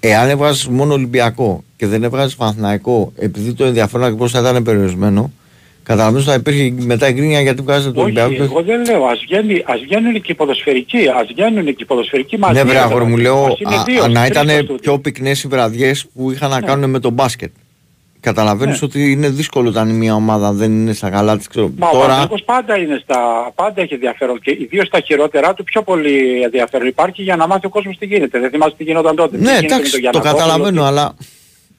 Εάν 0.00 0.28
έβγαζες 0.28 0.66
μόνο 0.66 0.92
Ολυμπιακό 0.94 1.64
και 1.76 1.86
δεν 1.86 2.02
έβγαζες 2.04 2.34
Παναθηναϊκό, 2.36 3.12
επειδή 3.16 3.52
το 3.54 3.64
ενδιαφέρον 3.64 4.06
ακριβώς 4.06 4.30
θα 4.32 4.40
ήταν 4.40 4.62
περιορισμένο, 4.62 5.32
καταλαβαίνω 5.82 6.18
ότι 6.18 6.28
θα 6.28 6.34
υπήρχε 6.34 6.74
μετά 6.84 7.06
εγκρίνια 7.06 7.40
γιατί 7.40 7.62
βγάζετε 7.62 7.92
το 7.92 8.00
Όχι, 8.02 8.18
Ολυμπιακό. 8.20 8.44
εγώ 8.44 8.62
δεν 8.62 8.84
λέω. 8.84 9.04
Ας, 9.04 9.18
βγαίνει, 9.18 9.62
ας 9.66 9.80
βγαίνουν 9.80 10.20
και 10.20 10.32
οι 10.32 10.34
ποδοσφαιρικοί. 10.34 10.98
Ας 11.20 11.26
βγαίνουν 11.26 11.64
και 11.64 11.74
οι 11.78 11.84
ποδοσφαιρικοί 11.84 12.38
μαζί. 12.38 12.54
Ναι, 12.54 12.62
βρε 12.64 12.72
ρε 12.72 12.78
αγόρι 12.78 12.94
παιδάκι. 12.94 13.10
μου, 13.10 13.16
λέω 13.16 13.44
Ας 13.44 13.60
είναι 13.60 13.74
α, 13.76 13.82
δύο, 13.84 14.02
α, 14.02 14.08
να 14.08 14.20
τρεις 14.20 14.30
ήταν 14.30 14.44
στο 14.48 14.54
στούντιο. 14.56 14.74
πιο 14.80 14.98
πυκνές 14.98 15.42
οι 15.42 15.48
βραδιές 15.48 16.06
που 16.14 16.30
είχαν 16.30 16.50
να 16.50 16.60
κάνουν 16.60 16.90
με 16.90 16.98
το 16.98 17.10
μπάσκετ. 17.10 17.50
Καταλαβαίνεις 18.20 18.80
Ναι. 18.80 18.86
ότι 18.90 19.10
είναι 19.10 19.28
δύσκολο 19.28 19.68
όταν 19.68 19.88
μια 19.90 20.14
ομάδα 20.14 20.52
δεν 20.52 20.72
είναι 20.72 20.92
στα 20.92 21.10
καλά 21.10 21.36
της. 21.36 21.46
Ξέρω. 21.48 21.72
Μα 21.76 21.88
ο 21.88 21.90
Τώρα, 21.90 22.02
Παναθηναϊκός 22.02 22.42
πάντα 22.42 22.78
είναι 22.78 23.00
στα... 23.02 23.18
πάντα 23.54 23.80
έχει 23.82 23.94
ενδιαφέρον 23.94 24.40
και 24.40 24.50
ιδίως 24.60 24.86
στα 24.86 25.00
χειρότερά 25.00 25.54
του 25.54 25.64
πιο 25.64 25.82
πολύ 25.82 26.42
ενδιαφέρον 26.42 26.86
υπάρχει 26.86 27.22
για 27.22 27.36
να 27.36 27.46
μάθει 27.46 27.66
ο 27.66 27.68
κόσμος 27.68 27.96
τι 27.98 28.06
γίνεται. 28.06 28.38
Δεν 28.40 28.50
θυμάσαι 28.50 28.74
τι 28.76 28.84
γινόταν 28.84 29.16
τότε. 29.16 29.36
τι 29.36 29.42
ναι, 29.42 29.50
γίνεται 29.50 29.66
με 29.66 29.74
εντάξει, 29.74 29.90
τον 29.90 30.00
το 30.00 30.08
Γιαννακόπουλο, 30.10 30.42
καταλαβαίνω, 30.44 30.80
τι- 30.80 30.86
αλλά 30.86 31.14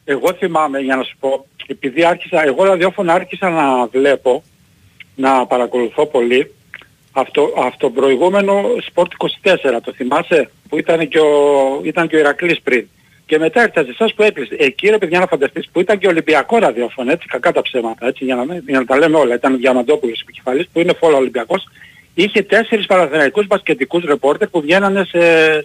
Εγώ 0.05 0.33
θυμάμαι 0.39 0.79
για 0.79 0.95
να 0.95 1.03
σου 1.03 1.15
πω, 1.19 1.45
επειδή 1.67 2.03
άρχισα, 2.05 2.45
εγώ 2.45 2.63
ραδιόφωνα 2.63 3.13
άρχισα 3.13 3.49
να 3.49 3.85
βλέπω, 3.87 4.43
να 5.15 5.45
παρακολουθώ 5.45 6.05
πολύ, 6.05 6.53
αυτό, 7.11 7.53
αυτό 7.57 7.89
προηγούμενο 7.89 8.61
Sport 8.93 9.07
24, 9.43 9.79
το 9.83 9.93
θυμάσαι, 9.93 10.49
που 10.69 10.77
ήταν 10.77 11.07
και 11.07 11.19
ο, 11.19 11.79
ήταν 11.83 12.07
και 12.07 12.15
ο 12.15 12.19
Ηρακλής 12.19 12.61
πριν. 12.61 12.87
Και 13.25 13.37
μετά 13.37 13.61
έρθατε 13.61 13.89
εσάς 13.89 14.13
που 14.13 14.23
έκλεισε. 14.23 14.55
Εκεί 14.59 14.89
ρε 14.89 14.97
παιδιά 14.97 15.19
να 15.19 15.27
φανταστείς 15.27 15.69
που 15.71 15.79
ήταν 15.79 15.97
και 15.97 16.07
Ολυμπιακό 16.07 16.57
ραδιόφωνο, 16.57 17.11
έτσι 17.11 17.27
κακά 17.27 17.51
τα 17.51 17.61
ψέματα, 17.61 18.07
έτσι 18.07 18.23
για 18.25 18.35
να, 18.35 18.45
μην- 18.45 18.63
για 18.67 18.79
να 18.79 18.85
τα 18.85 18.97
λέμε 18.97 19.17
όλα. 19.17 19.35
Ήταν 19.35 19.53
ο 19.53 19.57
Διαμαντόπουλος 19.57 20.21
επικεφαλής 20.21 20.67
που 20.73 20.79
είναι 20.79 20.93
φόλο 20.93 21.17
Ολυμπιακός. 21.17 21.63
Είχε 22.15 22.41
τέσσερις 22.41 22.85
παραθυναϊκούς 22.85 23.47
μπασκετικούς 23.47 24.03
ρεπόρτερ 24.03 24.47
που 24.47 24.61
βγαίνανε 24.61 25.05
σε, 25.05 25.19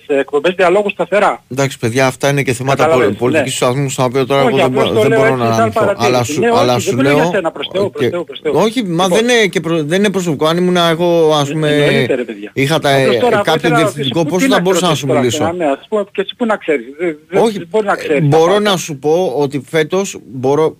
σε 0.07 0.19
εκπομπές 0.19 0.55
διαλόγου 0.55 0.91
σταθερά. 0.91 1.43
εντάξει 1.51 1.79
παιδιά 1.79 2.07
αυτά 2.07 2.29
είναι 2.29 2.43
και 2.43 2.53
θέματα 2.53 2.77
Καταλαβαίνεις, 2.83 3.17
πολ- 3.19 3.33
πολιτικής 3.33 3.61
ναι. 3.61 3.67
σταθμού 3.67 3.91
στα 3.91 4.05
οποία 4.05 4.27
τώρα 4.27 4.43
Όχι, 4.43 4.49
εγώ 4.49 4.57
δεν, 4.57 4.67
απλώς 4.67 4.89
μπο- 4.89 4.95
το 4.95 5.01
δεν 5.01 5.09
λέω 5.11 5.19
μπορώ 5.19 5.29
έτσι 5.33 5.39
να 5.43 5.45
σαν 5.51 5.55
αναλυθώ. 5.55 5.81
παρατήρηση. 5.81 6.09
Αλλά 6.15 6.25
σου, 6.25 6.41
Ναι, 6.41 6.47
αλλά 6.59 6.73
όχι, 6.75 6.81
σου 6.83 6.89
δεν 6.89 6.97
το 6.97 7.03
λέω 7.03 7.13
λέω... 7.17 7.23
για 7.25 7.33
σένα, 7.35 7.51
προς 7.51 7.69
Θεού, 7.73 7.91
προς 7.91 8.05
και- 8.05 8.11
Θεού, 8.11 8.25
προς 8.25 8.41
Θεού. 8.43 8.53
όχι, 8.57 8.85
μα 8.85 9.05
Λοιπόν. 9.05 9.09
δεν 9.27 9.29
είναι, 9.37 9.47
και 9.47 9.61
προ- 9.61 9.83
δεν 9.87 9.99
είναι 9.99 10.11
προσωπικό. 10.11 10.47
Αν 10.47 10.57
ήμουν 10.57 10.77
εγώ 10.77 11.33
ας 11.35 11.51
πούμε, 11.51 11.69
Εννοείται, 11.71 12.15
ρε 12.15 12.23
παιδιά. 12.25 12.51
είχα 12.55 12.79
τα, 12.79 12.95
Απλώς 12.95 13.17
τώρα, 13.19 13.35
εγώ 13.35 13.43
κάποιο 13.43 13.53
ήθελα 13.55 13.73
να 13.75 13.79
διευθυντικό 13.79 14.19
ρωτήσω, 14.19 14.25
πού- 14.25 14.31
πόσο 14.35 14.47
τι 14.47 14.53
θα 14.53 14.61
μπορούσα 14.61 14.81
να 14.83 14.87
ρωτήσεις 14.89 15.01
σου 15.01 15.07
τώρα 15.07 15.21
μιλήσω; 15.21 15.43
αυτά, 15.45 15.57
Ναι, 15.57 15.65
ας 15.65 15.87
πούμε, 15.89 16.05
και 16.13 16.21
εσύ 16.21 16.35
πού 16.37 16.45
να 16.47 16.57
ξέρεις. 16.57 16.85
Δεν- 16.99 17.17
δεν- 17.29 17.43
Όχι, 17.43 17.59
δεν 17.59 17.67
μπορεί 17.71 17.87
να 17.87 17.95
ξέρεις. 17.97 18.17
ε, 18.17 18.21
τα 18.21 18.27
μπορώ 18.37 18.53
πάντα. 18.53 18.71
να 18.71 18.77
σου 18.77 18.97
πω 18.99 19.33
ότι 19.37 19.63
φέτος 19.69 20.19
μπορώ 20.33 20.77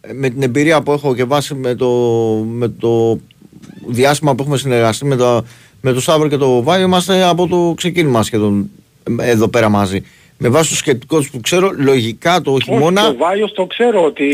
ε, 0.00 0.12
με 0.12 0.28
την 0.28 0.42
εμπειρία 0.42 0.82
που 0.82 0.92
έχω 0.92 1.14
και 1.14 1.24
βάσει 1.24 1.54
με 1.54 1.74
το, 1.74 1.88
με 2.48 2.68
το 2.68 3.18
διάστημα 3.86 4.34
που 4.34 4.42
έχουμε 4.42 4.56
συνεργαστεί 4.56 5.04
με 5.04 5.16
το, 5.16 5.44
με 5.80 5.92
το 5.92 6.00
Σάβρο 6.00 6.28
και 6.28 6.36
το 6.36 6.62
Βάιο 6.62 6.86
είμαστε 6.86 7.22
από 7.22 7.46
το 7.46 7.74
ξεκίνημα 7.76 8.22
σχεδόν 8.22 8.70
ε, 9.20 9.30
εδώ 9.30 9.48
πέρα 9.48 9.68
μαζί. 9.68 10.02
Με 10.40 10.48
βάση 10.48 10.68
τους 10.68 10.78
σκεπτικούς 10.78 11.30
που 11.30 11.40
ξέρω, 11.40 11.72
λογικά 11.76 12.40
το 12.40 12.52
Όχι, 12.52 12.62
χειμώνα... 12.62 13.02
και 13.02 13.08
ο 13.08 13.16
Βάιος 13.16 13.52
το 13.52 13.66
ξέρω 13.66 14.04
ότι 14.04 14.26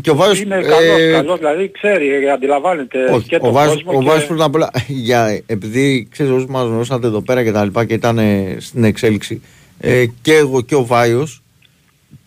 Και 0.00 0.10
ο 0.10 0.14
Βάιος, 0.14 0.40
είναι 0.40 0.56
ε, 0.56 0.62
καλός, 0.62 1.12
καλός, 1.12 1.38
δηλαδή 1.38 1.70
ξέρει, 1.70 2.24
ε, 2.24 2.30
αντιλαμβάνεται 2.30 3.04
Όχι, 3.04 3.28
και 3.28 3.36
ο 3.36 3.38
τον 3.38 3.52
Βάιος, 3.52 3.74
κόσμο 3.74 3.98
ο 3.98 4.02
και... 4.02 4.08
Βάιος 4.08 4.26
πρώτα 4.26 4.44
απ' 4.44 4.54
όλα, 4.54 4.70
για, 4.86 5.42
επειδή 5.46 6.08
ξέρεις 6.10 6.32
όσοι 6.32 6.46
μας 6.48 6.66
γνωρίσατε 6.66 7.06
εδώ 7.06 7.20
πέρα 7.20 7.44
και 7.44 7.52
τα 7.52 7.64
λοιπά 7.64 7.84
και 7.84 7.94
ήταν 7.94 8.18
ε, 8.18 8.56
στην 8.60 8.84
εξέλιξη 8.84 9.42
ε, 9.80 10.06
και 10.22 10.34
εγώ 10.34 10.60
και 10.60 10.74
ο 10.74 10.86
Βάιος 10.86 11.42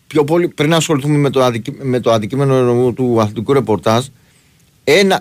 πιο 0.06 0.24
πολύ 0.24 0.48
πριν 0.48 0.74
ασχοληθούμε 0.74 1.18
με 1.18 1.30
το, 1.30 1.42
αντικεί- 1.42 1.82
με 1.82 2.00
το 2.00 2.12
αντικείμενο 2.12 2.54
εννοώ 2.54 2.92
του 2.92 3.20
αθλητικού 3.20 3.52
ρεπορτάζ 3.52 4.06
ένα, 4.84 5.20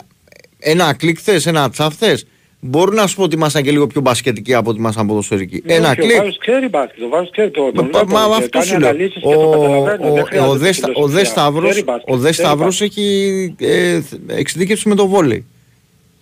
ένα 0.63 0.93
κλικ 0.93 1.17
θες, 1.21 1.45
ένα 1.45 1.69
τσαφ 1.69 1.95
θες 1.95 2.25
μπορώ 2.59 2.91
να 2.93 3.07
σου 3.07 3.15
πω 3.15 3.23
ότι 3.23 3.35
ήμασταν 3.35 3.63
και 3.63 3.71
λίγο 3.71 3.87
πιο 3.87 4.01
μπασκετικοί 4.01 4.53
από 4.53 4.69
ότι 4.69 4.79
ήμασταν 4.79 5.07
ποδοσφαιρικοί. 5.07 5.61
Ναι, 5.65 5.73
ένα 5.73 5.89
όχι, 5.89 5.99
Ο 6.01 6.03
κλικ 6.03 6.17
Βάιος 6.17 6.37
ξέρει 6.37 6.67
μπάσκετ, 6.69 7.03
ο 7.03 7.07
Βάιος 7.09 7.29
ξέρει 7.31 7.51
το... 7.51 7.71
τον 7.71 7.89
Μα, 7.93 8.03
βλέπω, 8.03 8.17
μα 8.19 8.27
και 8.27 8.33
αυτό 8.43 8.49
κάνει 8.49 8.65
σου 8.65 8.79
λέω. 8.79 8.89
αναλύσεις 8.89 9.23
Ο, 9.23 9.29
και 9.29 9.35
το 9.35 9.49
καταλαβαίνω, 9.49 10.07
ο, 10.09 10.13
δεν 10.13 10.21
ο, 10.23 10.25
χρειάζεται 10.25 10.49
ο, 10.51 10.57
Δε, 10.57 10.73
Στα- 10.73 10.87
ο 10.93 11.07
Δες 11.07 11.11
φιλοσοφία. 11.11 11.25
Σταύρος, 11.25 11.69
Ξέρει 11.69 11.83
μπάσκετ, 11.85 12.13
ο 12.13 12.17
Δες 12.17 12.31
ξέρει 12.31 12.47
Σταύρος 12.47 12.79
μπάσκετ. 12.79 12.87
έχει 12.97 13.55
ε, 13.59 13.99
εξειδίκευση 14.27 14.89
με 14.89 14.95
το 14.95 15.07
βόλεϊ. 15.07 15.45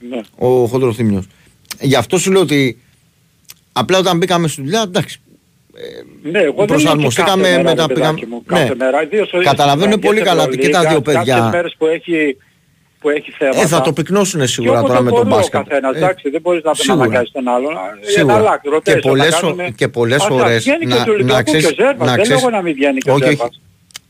Ναι. 0.10 0.20
Ο 0.36 0.66
Χοντροθύμιος. 0.66 1.28
Γι' 1.80 1.96
αυτό 1.96 2.18
σου 2.18 2.32
λέω 2.32 2.42
ότι 2.42 2.78
απλά 3.74 3.98
όταν 3.98 4.18
μπήκαμε 4.18 4.48
στη 4.48 4.62
δουλειά, 4.62 4.82
εντάξει, 4.82 5.22
Ναι, 6.24 6.40
εγώ 6.40 6.42
δεν 6.42 6.44
λέω 6.44 6.54
και 6.56 6.66
προσαρμοστήκαμε 6.66 7.42
κάθε 7.48 7.58
μέρα, 7.58 7.64
με 7.70 7.76
τα 7.76 7.86
ρε 7.88 7.94
πήγαμε. 7.94 8.14
παιδάκι 8.20 8.32
μου, 8.34 8.44
κάθε 8.46 8.76
μέρα. 8.76 9.04
Ιδίως 9.04 9.34
ο- 9.34 9.38
Καταλαβαίνω 9.44 9.92
και 9.96 10.06
πολύ 10.06 10.18
σε 10.18 10.24
καλά 10.24 10.44
ότι 10.44 10.58
και 10.58 10.70
τα 10.70 10.78
Ευρωλίγα, 10.80 10.90
δύο 10.90 11.02
παιδιά. 11.02 11.34
Κάποιες 11.36 11.52
μέρες 11.54 11.76
που 11.78 11.86
έχει, 11.86 12.38
που 13.02 13.10
έχει 13.10 13.32
θέματα. 13.32 13.62
Ε, 13.62 13.66
θα 13.68 13.82
το 13.82 13.94
πυκνώσουν 13.94 14.48
σίγουρα 14.48 14.80
Και 14.82 14.88
τώρα 14.88 15.00
όποτε 15.00 15.04
με 15.04 15.10
τον 15.10 15.20
μπορεί 15.22 15.34
ο 15.34 15.36
μπάσκετ. 15.38 15.62
καθένας, 15.62 15.96
Ε, 15.96 15.98
εντάξει, 15.98 16.30
δεν 16.30 16.42
μπορείς 16.42 16.64
να 16.64 16.72
τον 16.72 16.76
σίγουρα. 16.86 17.04
αναγκάσεις 17.04 17.32
τον 17.32 17.48
άλλον. 17.48 17.74
Σίγουρα. 18.02 18.34
Να 18.34 18.40
αλλάξεις, 18.40 18.62
Και 18.64 18.70
ρωτές, 18.70 18.94
θα 18.94 19.00
πολλές, 19.00 19.30
τα 19.30 19.38
ο- 19.38 19.42
κάνουμε. 19.42 19.70
και 19.76 19.88
πολλές 19.88 20.18
Ας 20.22 20.28
τα 20.28 20.34
φορές 20.34 20.64
βγαίνει 20.64 20.86
και 20.86 20.94
να, 20.94 21.04
του 21.04 21.12
Ολυμπιακού 21.14 21.38
να 21.38 21.44
ξέρεις, 21.44 21.66
και 21.66 21.82
ο 21.82 21.86
Ζέρβας. 21.86 22.08
να 22.08 22.14
Δεν 22.16 22.22
ξέρεις, 22.24 22.42
λέω 22.42 22.52
να 22.52 22.62
μην 22.62 22.74
βγαίνει 22.74 23.00
και 23.00 23.10
ο 23.10 23.14
όχι, 23.14 23.24
όχι. 23.24 23.36
Ζέρβας. 23.36 23.60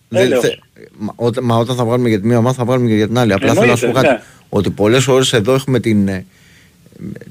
Δεν 0.10 0.22
Έλεος. 0.26 0.42
θε- 0.44 0.58
μα, 0.98 1.14
όταν, 1.16 1.44
μα 1.48 1.56
όταν 1.58 1.76
θα 1.76 1.86
βγάλουμε 1.86 2.10
για 2.10 2.20
τη 2.22 2.28
μία 2.28 2.38
ομάδα 2.38 2.56
θα 2.56 2.66
βγάλουμε 2.66 2.90
και 2.90 2.96
για 2.96 3.08
την 3.08 3.18
άλλη. 3.18 3.34
Απλά 3.34 3.54
θέλω 3.54 3.66
να 3.66 3.76
σου 3.76 3.82
πω 3.82 3.88
Εννοείται, 3.88 4.08
κάτι. 4.10 4.20
ναι. 4.22 4.30
Ότι 4.50 4.70
πολλές 4.70 5.08
ώρες 5.08 5.34
εδώ 5.34 5.54
έχουμε 5.54 5.80
την, 5.80 6.08
ε, 6.08 6.26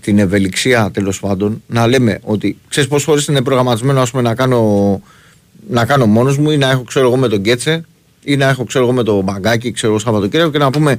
την 0.00 0.18
ευελιξία 0.18 0.90
τέλος 0.92 1.20
πάντων 1.20 1.62
να 1.66 1.86
λέμε 1.86 2.18
ότι 2.22 2.58
ξέρεις 2.68 2.88
πόσες 2.88 3.04
φορές 3.04 3.26
είναι 3.26 3.42
προγραμματισμένο 3.42 4.00
ας 4.00 4.10
πούμε, 4.10 4.22
να 4.22 4.34
κάνω, 4.34 5.00
να 5.68 5.84
κάνω 5.84 6.06
μόνος 6.06 6.38
μου 6.38 6.50
ή 6.50 6.56
να 6.56 6.70
έχω 6.70 6.82
ξέρω 6.82 7.06
εγώ 7.06 7.16
με 7.16 7.28
τον 7.28 7.42
Κέτσε 7.42 7.84
ή 8.24 8.36
να 8.36 8.48
έχω 8.48 8.64
ξέρω 8.64 8.84
εγώ 8.84 8.92
με 8.92 9.02
το 9.02 9.20
μπαγκάκι 9.20 9.72
ξέρω 9.72 9.92
εγώ 9.92 10.00
Σαββατοκύριακο 10.00 10.50
και 10.50 10.58
να 10.58 10.70
πούμε 10.70 10.98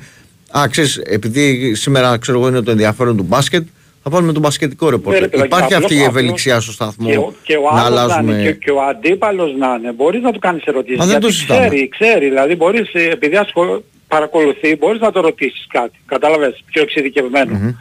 Α, 0.59 0.67
ξέρεις, 0.69 0.97
επειδή 0.97 1.75
σήμερα 1.75 2.17
ξέρω 2.17 2.37
εγώ 2.39 2.47
είναι 2.47 2.61
το 2.61 2.71
ενδιαφέρον 2.71 3.17
του 3.17 3.23
μπάσκετ, 3.23 3.67
θα 4.03 4.09
πάρουμε 4.09 4.31
τον 4.33 4.41
μπασκετικό 4.41 4.85
Ναι, 4.85 4.91
ρε 4.91 4.97
ρεπόρτερ. 4.97 5.21
παιδάκι, 5.29 5.47
Υπάρχει 5.47 5.65
απλώς- 5.65 5.83
αυτή 5.83 5.95
η 5.95 5.97
απλώς 6.05 6.15
ευελιξία 6.15 6.59
στο 6.59 6.71
σταθμό 6.71 7.09
Και 7.09 7.17
ο, 7.17 7.33
και 7.43 7.55
ο 7.55 7.61
να 7.61 7.81
άλλος 7.81 7.95
να 7.97 8.01
αλλάζουμε. 8.03 8.33
είναι 8.33 8.43
και, 8.43 8.51
και 8.53 8.71
ο 8.71 8.81
αντίπαλος 8.81 9.55
να 9.57 9.75
είναι. 9.79 9.91
Μπορείς 9.91 10.21
να 10.21 10.31
του 10.31 10.39
κάνεις 10.39 10.63
ερωτήσεις. 10.63 10.97
Μα 10.97 11.05
δεν 11.05 11.11
γιατί 11.11 11.25
το 11.25 11.31
συζητάμε. 11.31 11.67
ξέρει, 11.67 11.87
ξέρει. 11.89 12.29
Δηλαδή 12.29 12.55
μπορείς, 12.55 12.89
ε, 12.93 13.01
επειδή 13.09 13.35
ασχολ... 13.35 13.81
παρακολουθεί, 14.07 14.75
μπορείς 14.75 15.01
να 15.01 15.11
το 15.11 15.21
ρωτήσεις 15.21 15.65
κάτι. 15.69 15.97
Κατάλαβες, 16.05 16.63
πιο 16.71 16.81
εξειδικευμένο. 16.81 17.75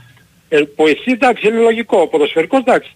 Ε, 0.48 0.58
που 0.76 0.86
εσύ 0.86 1.10
εντάξει 1.10 1.46
είναι 1.48 1.58
λογικό. 1.60 2.00
Ο 2.00 2.06
ποδοσφαιρικός 2.06 2.60
εντάξει. 2.60 2.90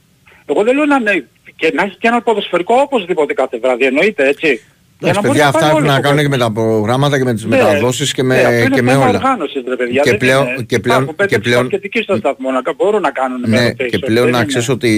Εγώ 0.46 0.62
δεν 0.62 0.74
λέω 0.76 0.84
να 0.84 0.96
είναι 0.96 1.26
και 1.56 1.72
να 1.74 1.82
έχει 1.82 1.96
και 1.98 2.08
ένα 2.08 2.22
ποδοσφαιρικό 2.22 2.74
οπωσδήποτε 2.74 3.32
κάθε 3.34 3.58
βράδυ. 3.58 3.84
Εννοείται 3.84 4.28
έτσι. 4.28 4.60
Για 4.98 5.08
Εντάξει, 5.10 5.20
να 5.20 5.26
μπορείς 5.28 5.42
παιδιά, 5.42 5.46
αυτά 5.46 5.58
πάει 5.60 5.68
έχουν 5.70 5.82
όλο 5.82 5.90
να 5.90 5.96
το 5.96 6.02
κάνουν 6.02 6.18
και 6.18 6.28
κόσμο. 6.28 6.46
με 6.46 6.54
τα 6.54 6.60
προγράμματα 6.60 7.18
και 7.18 7.24
με 7.24 7.34
τις 7.34 7.44
Ναι, 7.44 7.56
μεταδόσεις 7.56 8.12
και 8.12 8.22
ναι, 8.22 8.28
με, 8.28 8.40
αυτό 8.40 8.52
είναι 8.54 8.68
και 8.68 8.82
με 8.82 8.90
θέμα 8.92 9.04
όλα. 9.08 9.18
οργάνωσης, 9.18 9.62
ρε 9.68 9.76
παιδιά. 9.76 10.00
Και 10.02 10.10
δεν 10.10 10.18
πλέον- 10.18 10.46
είναι. 10.46 10.62
και 10.62 10.78
πλέον- 10.78 11.00
Υπάρχουν 11.02 11.16
πέντε 11.16 11.34
και 11.34 11.40
πλέον- 11.40 11.62
μπασκετικοί 11.62 12.02
στο 12.02 12.16
σταθμό 12.16 12.50
να 12.50 12.62
κα- 12.62 12.74
μπορούν 12.76 13.00
να 13.00 13.10
κάνουν 13.10 13.40
με 13.46 13.60
Ναι, 13.60 13.68
rotation. 13.70 13.86
και 13.90 13.98
πλέον 13.98 14.24
Δεν 14.24 14.32
να 14.32 14.38
είναι. 14.38 14.46
ξέρεις 14.46 14.68
ότι 14.68 14.92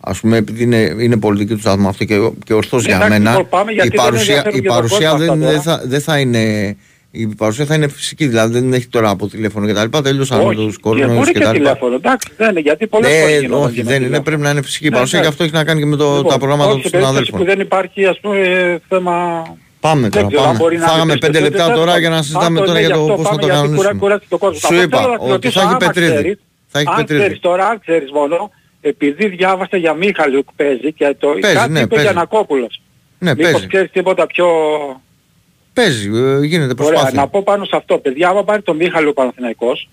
ας 0.00 0.20
πούμε 0.20 0.36
επειδή 0.36 0.62
είναι, 0.62 0.94
είναι 0.98 1.16
πολιτική 1.16 1.54
του 1.54 1.60
σταθμού 1.60 1.88
αυτό 1.88 2.04
και, 2.04 2.16
και 2.44 2.54
ορθώς 2.54 2.84
για 2.84 2.94
Εντάξει, 2.94 3.12
μένα 3.12 3.30
λοιπόν, 3.30 3.48
πάμε, 3.48 3.72
γιατί 3.72 3.86
η 3.88 3.90
δεν 3.90 4.00
παρουσία, 4.04 4.34
ενδιαφέρουν 4.34 4.58
η 4.58 4.60
και 4.62 4.66
τον 4.68 4.76
παρουσία 4.76 5.10
κόσμο 5.10 5.24
δεν, 5.26 5.30
αυτά 5.44 5.50
δεν, 5.50 5.62
θα, 5.62 5.82
δεν 5.86 6.00
θα 6.00 6.18
είναι 6.18 6.76
η 7.20 7.26
παρουσία 7.36 7.64
θα 7.64 7.74
είναι 7.74 7.88
φυσική, 7.88 8.26
δηλαδή 8.26 8.58
δεν 8.60 8.72
έχει 8.72 8.86
τώρα 8.86 9.10
από 9.10 9.28
τηλέφωνο 9.28 9.66
και 9.66 9.72
τα 9.72 9.82
λοιπά, 9.82 10.02
τελείωσαν 10.02 10.46
με 10.46 10.54
τους 10.54 10.74
Και 10.74 10.80
κορονοϊούς 10.80 11.14
μπορεί 11.16 11.32
και 11.32 11.38
και 11.38 11.44
τα 11.44 11.52
λοιπά. 11.52 11.64
τηλέφωνο, 11.64 11.94
εντάξει, 11.94 12.28
δεν 12.36 12.50
είναι, 12.50 12.60
γιατί 12.60 12.86
πολλές 12.86 13.10
φορές 13.20 13.34
Ναι, 13.34 13.38
γίνονται 13.38 13.64
όχι, 13.64 13.74
και 13.74 13.82
με 13.82 13.88
δεν 13.88 13.94
είναι, 13.96 14.04
τηλέφωνο. 14.04 14.22
πρέπει 14.24 14.42
να 14.42 14.50
είναι 14.50 14.62
φυσική 14.62 14.86
η 14.86 14.88
Ναι, 14.88 14.94
παρουσία 14.94 15.18
και 15.18 15.24
ναι. 15.24 15.30
αυτό 15.30 15.44
έχει 15.44 15.52
να 15.52 15.64
κάνει 15.64 15.80
και 15.80 15.86
με 15.86 15.96
το, 15.96 16.16
Λοιπόν, 16.16 16.30
τα 16.32 16.38
προγράμματα 16.38 16.70
όχι, 16.70 16.82
των 16.82 16.90
σε 16.90 16.96
περίπτωση 16.96 17.24
συναδέλφων. 17.24 17.38
που 17.40 17.44
δεν 17.46 17.60
υπάρχει 17.66 18.06
ας 18.06 18.18
πούμε 18.20 18.80
θέμα... 18.88 19.42
Πάμε 19.80 20.00
Δεν 20.00 20.10
τώρα, 20.10 20.26
ξέρω 20.26 20.42
αν 20.42 20.46
πάμε. 20.46 20.58
μπορεί 20.58 20.76
να 20.78 20.86
Φάγαμε 20.86 21.10
είναι 21.12 21.20
πέντε 21.20 21.40
λεπτά 21.40 21.50
πιστευτές, 21.56 21.78
τώρα 21.78 21.98
για 21.98 22.08
να 22.08 22.22
συζητάμε 22.22 22.44
Άστο, 22.60 22.60
τώρα 22.60 22.72
ναι, 22.72 22.78
για 22.78 22.88
γι' 22.88 22.94
το 22.94 23.00
αυτό 23.00 23.14
πώς 23.14 23.22
θα 23.22 23.28
πάμε, 23.28 23.40
το 23.40 23.46
γιατί 23.46 23.60
κουρά- 23.60 23.72
κανονίσουμε. 23.72 23.98
κουράζει 24.00 24.24
τον 24.28 24.38
κόσμο. 24.38 24.58
Σου 24.58 24.66
Αυτό 24.66 24.82
είπα 24.82 24.98
θέλω 24.98 25.10
να 25.12 25.18
σε 25.18 25.22
ότι 25.22 25.30
ρωτήσω, 25.32 25.60
θα 25.60 25.64
έχει 25.66 25.68
άμα 25.74 25.78
πετρίδι. 25.86 26.12
ξέρεις, 26.14 26.38
Θα 26.72 26.78
έχει 26.78 26.88
αν 26.90 26.96
πετρίδι. 26.96 27.20
ξέρεις 27.22 27.40
τώρα, 27.40 27.66
αν 27.68 27.80
ξέρεις 27.80 28.10
μόνο, 28.18 28.50
επειδή 28.80 29.28
διάβασα 29.28 29.76
για 29.76 29.92
Μίχαλιουκ 29.94 30.48
παίζει 30.56 30.92
και 30.92 31.16
το, 31.18 31.28
Παίζει, 31.40 31.56
κάτι 31.56 31.70
ναι, 31.72 31.78
είπε 31.80 31.88
παίζει. 31.88 32.04
για 32.04 32.12
Νακόπουλος. 32.20 32.80
Ναι, 33.18 33.30
Μήπως 33.34 33.50
παίζει. 33.52 33.66
ξέρεις 33.66 33.90
τίποτα 33.90 34.26
πιο... 34.26 34.46
Παίζει, 35.78 36.08
ε, 36.08 36.44
γίνεται 36.44 36.64
Ωραία, 36.64 36.74
προσπάθεια. 36.74 37.20
να 37.20 37.28
πω 37.28 37.42
πάνω 37.42 37.64
σε 37.64 37.76
αυτό. 37.76 37.98
Παιδιά, 37.98 38.28
άμα 38.28 38.44
πάρει 38.44 38.62
τον 38.62 38.76
Μίχαλο 38.76 39.08
ο 39.08 39.12
Παναθηναϊκός, 39.12 39.88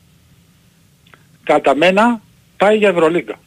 κατά 1.43 1.75
μένα 1.75 2.21
πάει 2.57 2.77
για 2.77 2.89
Ευρωλίγκα. 2.89 3.39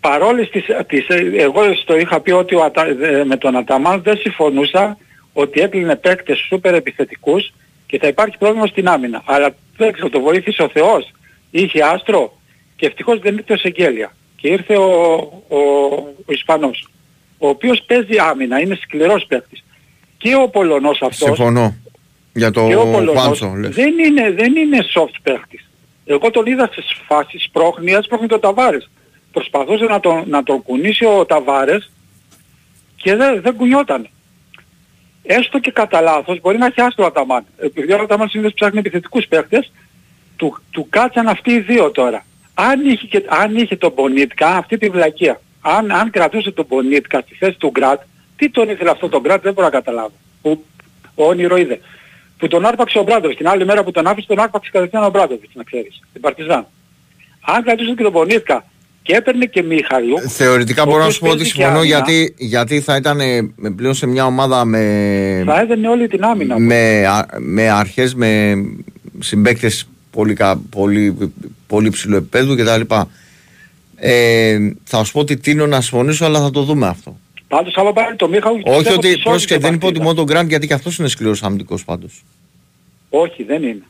Παρόλες 0.00 0.50
τις, 0.50 0.64
τις, 0.86 1.06
εγώ 1.36 1.74
στο 1.74 1.96
είχα 1.98 2.20
πει 2.20 2.30
ότι 2.30 2.54
ο 2.54 2.64
Ατα- 2.64 2.86
ε, 3.02 3.24
με 3.24 3.36
τον 3.36 3.56
Αταμάν 3.56 4.02
δεν 4.02 4.16
συμφωνούσα 4.16 4.98
ότι 5.32 5.60
έκλεινε 5.60 5.96
παίκτες 5.96 6.38
σούπερ 6.38 6.74
επιθετικούς 6.74 7.52
και 7.86 7.98
θα 7.98 8.06
υπάρχει 8.06 8.38
πρόβλημα 8.38 8.66
στην 8.66 8.88
άμυνα. 8.88 9.22
Αλλά 9.24 9.54
δεν 9.76 9.92
ξέρω, 9.92 10.08
το 10.08 10.20
βοήθησε 10.20 10.62
ο 10.62 10.68
Θεός. 10.68 11.10
Είχε 11.50 11.82
άστρο 11.84 12.38
και 12.76 12.86
ευτυχώς 12.86 13.18
δεν 13.18 13.36
ήρθε 13.36 13.52
ο 13.52 13.56
Σεγγέλια. 13.56 14.16
Και 14.36 14.48
ήρθε 14.48 14.76
ο, 14.76 14.84
ο, 15.48 15.58
ο 16.26 16.32
Ισπανός, 16.32 16.88
ο 17.38 17.48
οποίος 17.48 17.82
παίζει 17.86 18.18
άμυνα, 18.18 18.60
είναι 18.60 18.78
σκληρός 18.82 19.24
παίκτης. 19.28 19.64
Και 20.22 20.34
ο 20.34 20.48
Πολωνός 20.48 21.02
αυτός 21.02 21.16
Συμφωνώ. 21.16 21.74
Για 22.32 22.50
το 22.50 22.66
και 22.66 22.76
ο 22.76 22.86
Πολωνός 22.90 23.22
Χουάντσο, 23.22 23.52
λες. 23.56 23.74
δεν 23.74 23.98
είναι, 23.98 24.30
δεν 24.30 24.56
είναι 24.56 24.78
soft 24.94 25.14
παίχτης. 25.22 25.68
Εγώ 26.04 26.30
τον 26.30 26.46
είδα 26.46 26.66
στις 26.72 26.96
φάσεις 27.06 27.42
σπρώχνει, 27.42 27.92
έσπρωχνε 27.92 28.26
τον 28.26 28.40
Ταβάρες. 28.40 28.90
Προσπαθούσε 29.32 29.84
να 29.84 30.00
τον, 30.00 30.24
να 30.26 30.42
τον 30.42 30.62
κουνήσει 30.62 31.04
ο 31.04 31.26
Ταβάρες 31.26 31.90
και 32.96 33.16
δεν, 33.16 33.42
δεν 33.42 33.56
κουνιόταν. 33.56 34.08
Έστω 35.22 35.58
και 35.58 35.70
κατά 35.70 36.00
λάθος 36.00 36.40
μπορεί 36.40 36.58
να 36.58 36.66
έχει 36.66 36.80
άστρο 36.80 37.04
ο 37.04 37.06
Αταμάν. 37.06 37.44
Επειδή 37.58 37.92
ο 37.92 37.98
Αταμάν 38.02 38.28
συνήθως 38.28 38.54
ψάχνει 38.54 38.78
επιθετικούς 38.78 39.26
παίχτες, 39.26 39.72
του, 40.36 40.58
του 40.70 40.86
κάτσαν 40.90 41.28
αυτοί 41.28 41.52
οι 41.52 41.60
δύο 41.60 41.90
τώρα. 41.90 42.24
Αν 42.54 42.84
είχε, 42.84 43.06
και, 43.06 43.24
αν 43.28 43.56
είχε 43.56 43.76
τον 43.76 43.92
Μπονίτκα, 43.92 44.48
αυτή 44.48 44.78
τη 44.78 44.88
βλακεία, 44.88 45.40
αν, 45.60 45.90
αν 45.92 46.10
κρατούσε 46.10 46.50
τον 46.50 46.64
Μπονίτκα 46.68 47.20
στη 47.20 47.34
θέση 47.34 47.58
του 47.58 47.68
Γκρατ, 47.70 48.00
τι 48.36 48.50
τον 48.50 48.68
ήθελε 48.68 48.90
αυτό 48.90 49.08
τον 49.08 49.20
Γκρατ 49.20 49.42
δεν 49.42 49.52
μπορώ 49.52 49.66
να 49.66 49.72
καταλάβω. 49.72 50.12
Που, 50.42 50.64
όνειρο 51.14 51.56
είδε. 51.56 51.80
Που 52.38 52.48
τον 52.48 52.66
άρπαξε 52.66 52.98
ο 52.98 53.02
Μπράντοβιτς. 53.02 53.36
Την 53.38 53.48
άλλη 53.48 53.64
μέρα 53.64 53.84
που 53.84 53.90
τον 53.90 54.06
άφησε 54.06 54.26
τον 54.26 54.40
άρπαξε 54.40 54.70
κατευθείαν 54.72 55.04
ο 55.04 55.10
Μπράντοβιτς, 55.10 55.54
να 55.54 55.62
ξέρεις. 55.62 56.00
Την 56.12 56.20
Παρτιζάν. 56.20 56.66
Αν 57.40 57.62
κρατούσε 57.62 57.94
και 57.96 58.02
τον 58.02 58.12
Μπονίτκα 58.12 58.64
και 59.02 59.14
έπαιρνε 59.14 59.44
και 59.46 59.62
Μίχαλιου. 59.62 60.18
Θεωρητικά 60.28 60.82
ο 60.82 60.84
μπορώ 60.84 60.96
να 60.98 61.02
οποίος 61.04 61.14
σου 61.14 61.20
πω 61.20 61.26
ότι 61.28 61.36
παίζει 61.36 61.52
και 61.52 61.56
συμφωνώ 61.58 61.78
άμυνα, 61.78 61.94
γιατί, 61.96 62.34
γιατί 62.38 62.80
θα 62.80 62.96
ήταν 62.96 63.20
ε, 63.20 63.52
πλέον 63.76 63.94
σε 63.94 64.06
μια 64.06 64.26
ομάδα 64.26 64.64
με, 64.64 65.42
Θα 65.46 65.60
έδαινε 65.60 65.88
όλη 65.88 66.08
την 66.08 66.24
άμυνα. 66.24 66.58
με, 66.58 67.06
α- 67.06 67.26
με 67.38 67.70
αρχές, 67.70 68.14
με 68.14 68.54
συμπαίκτες 69.18 69.88
πολύ, 70.10 70.34
κα- 70.34 70.60
πολύ, 70.70 71.16
πολύ 71.66 71.90
ψηλού 71.90 72.16
επίπεδου 72.16 72.56
κτλ. 72.56 72.94
Ε, 73.96 74.58
θα 74.84 75.04
σου 75.04 75.12
πω 75.12 75.20
ότι 75.20 75.36
τίνω 75.36 75.66
να 75.66 75.80
συμφωνήσω, 75.80 76.24
αλλά 76.24 76.40
θα 76.40 76.50
το 76.50 76.62
δούμε 76.62 76.86
αυτό. 76.86 77.18
Πάντως 77.54 77.74
άμα 77.76 77.92
πάρει 77.92 78.16
τον 78.16 78.30
Μίχαλιου... 78.30 78.62
Όχι 78.64 78.76
πιστεύω 78.76 78.96
ότι 78.98 79.06
ότι 79.08 79.08
σώζει 79.08 79.22
πρόσεχε, 79.22 79.52
την 79.52 79.62
δεν 79.62 79.74
είπα 79.74 79.86
ότι 79.86 79.98
παρτίδα. 79.98 80.04
μόνο 80.04 80.16
τον 80.16 80.24
Γκραντ 80.24 80.48
γιατί 80.48 80.66
και 80.66 80.74
αυτός 80.74 80.98
είναι 80.98 81.08
σκληρός 81.08 81.42
αμυντικός 81.42 81.84
πάντως. 81.84 82.22
Όχι, 83.10 83.42
δεν 83.42 83.62
είναι. 83.62 83.82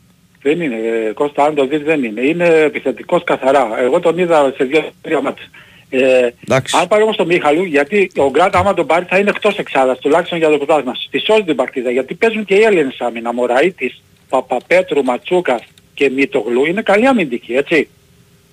Δεν 0.42 0.60
είναι. 0.60 0.74
Ε, 0.74 1.12
Κώστα, 1.12 1.44
αν 1.44 1.54
το 1.54 1.66
δεις 1.66 1.82
δεν 1.82 2.04
είναι. 2.04 2.20
Είναι 2.20 2.46
επιθετικός 2.48 3.24
καθαρά. 3.24 3.80
Εγώ 3.80 4.00
τον 4.00 4.18
είδα 4.18 4.52
σε 4.56 4.64
δύο-τρία 4.64 5.20
μάτια. 5.20 5.44
Ε, 5.90 6.30
Εντάξει. 6.44 6.76
αν 6.80 6.88
πάρει 6.88 7.02
όμως 7.02 7.16
τον 7.16 7.26
Μίχαλου, 7.26 7.64
γιατί 7.64 8.10
ο 8.16 8.30
Γκράτ 8.30 8.56
άμα 8.56 8.74
τον 8.74 8.86
πάρει 8.86 9.04
θα 9.08 9.18
είναι 9.18 9.30
εκτός 9.30 9.58
εξάδας, 9.58 9.98
τουλάχιστον 9.98 10.38
για 10.38 10.48
το 10.48 10.56
πρωτάθλημα. 10.56 10.92
Τη 11.10 11.18
σώζει 11.18 11.42
την 11.42 11.56
παρτίδα, 11.56 11.90
γιατί 11.90 12.14
παίζουν 12.14 12.44
και 12.44 12.54
οι 12.54 12.62
Έλληνες 12.62 13.00
άμυνα. 13.00 13.32
Μωραΐτης, 13.32 14.02
Παπαπέτρου, 14.28 15.04
Ματσούκας 15.04 15.62
και 15.94 16.10
Μητογλου 16.10 16.64
είναι 16.66 16.82
καλή 16.82 17.06
αμυντική, 17.06 17.52
έτσι. 17.52 17.88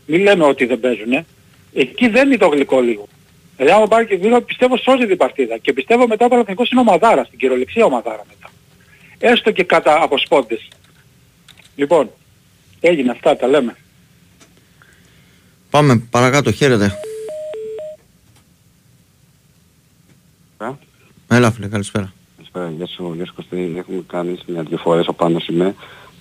Μην 0.05 0.22
λέμε 0.22 0.43
ότι 0.43 0.65
δεν 0.65 0.80
παίζουν. 0.80 1.26
Εκεί 1.73 2.07
δεν 2.07 2.27
είναι 2.27 2.38
το 2.38 2.48
γλυκό 2.48 2.81
λίγο. 2.81 3.07
Δηλαδή 3.60 3.77
άμα 3.77 3.88
πάρει 3.88 4.06
και 4.06 4.18
δύο 4.18 4.41
πιστεύω 4.41 4.77
σώζει 4.77 5.07
την 5.07 5.18
παρτίδα. 5.18 5.57
Και 5.57 5.73
πιστεύω 5.73 6.07
μετά 6.07 6.26
ο 6.26 6.27
Παναθηναϊκός 6.27 6.69
είναι 6.72 6.80
ομαδάρα, 6.80 7.23
στην 7.23 7.40
κυριολεξία 7.40 7.86
ομαδάρα 7.86 8.26
μετά. 8.27 8.52
Έστω 9.18 9.52
και 9.52 9.64
κατά 9.64 10.02
από 10.03 10.18
σπόντες. 10.18 10.68
Λοιπόν, 11.76 12.10
έγινε 12.80 13.11
αυτά, 13.11 13.36
τα 13.36 13.48
λέμε. 13.48 13.76
Πάμε 15.69 15.98
παρακάτω, 16.10 16.52
χαίρετε. 16.52 16.99
Έλα 21.27 21.52
φίλε, 21.52 21.68
καλησπέρα. 21.68 22.14
Καλησπέρα, 22.36 22.69
γεια 22.69 22.88
σου, 22.88 23.14
γεια 23.15 23.26
σου 23.26 23.34
Κωστή. 23.36 23.73
Έχουμε 23.77 24.03
κάνει 24.07 24.38
μια-δυο 24.45 24.77
φορές 24.77 25.07
ο 25.07 25.14
Πάνος 25.14 25.48
είμαι. 25.48 25.76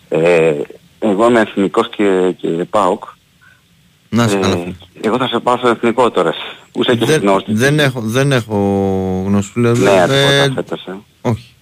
Ε, 0.08 0.60
εγώ 0.98 1.28
είμαι 1.28 1.40
εθνικός 1.40 1.88
και, 1.88 2.34
και 2.36 2.48
ΠΑΟΚ. 2.48 3.04
Να 4.10 4.28
σε 4.28 4.36
Ε, 4.36 4.40
καλά 4.40 4.56
φίλε. 4.56 4.74
Εγώ 5.00 5.18
θα 5.18 5.26
σε 5.26 5.38
πάω 5.38 5.56
στο 5.56 5.68
εθνικό 5.68 6.10
τώρα. 6.10 6.34
Που 6.72 6.80
είσαι 6.82 6.94
και 6.96 7.04
Δεν, 7.04 7.20
γνώστη. 7.20 7.52
δεν, 7.54 7.78
έχω, 7.78 8.00
δεν 8.00 8.32
έχω 8.32 8.56
γνώση 9.26 9.50
φίλε. 9.52 9.72
Νέα 9.72 10.02
Ε, 10.12 10.42
τίποτα 10.42 10.52
φέτος, 10.54 10.86
ε. 10.86 10.96
όχι. 11.20 11.52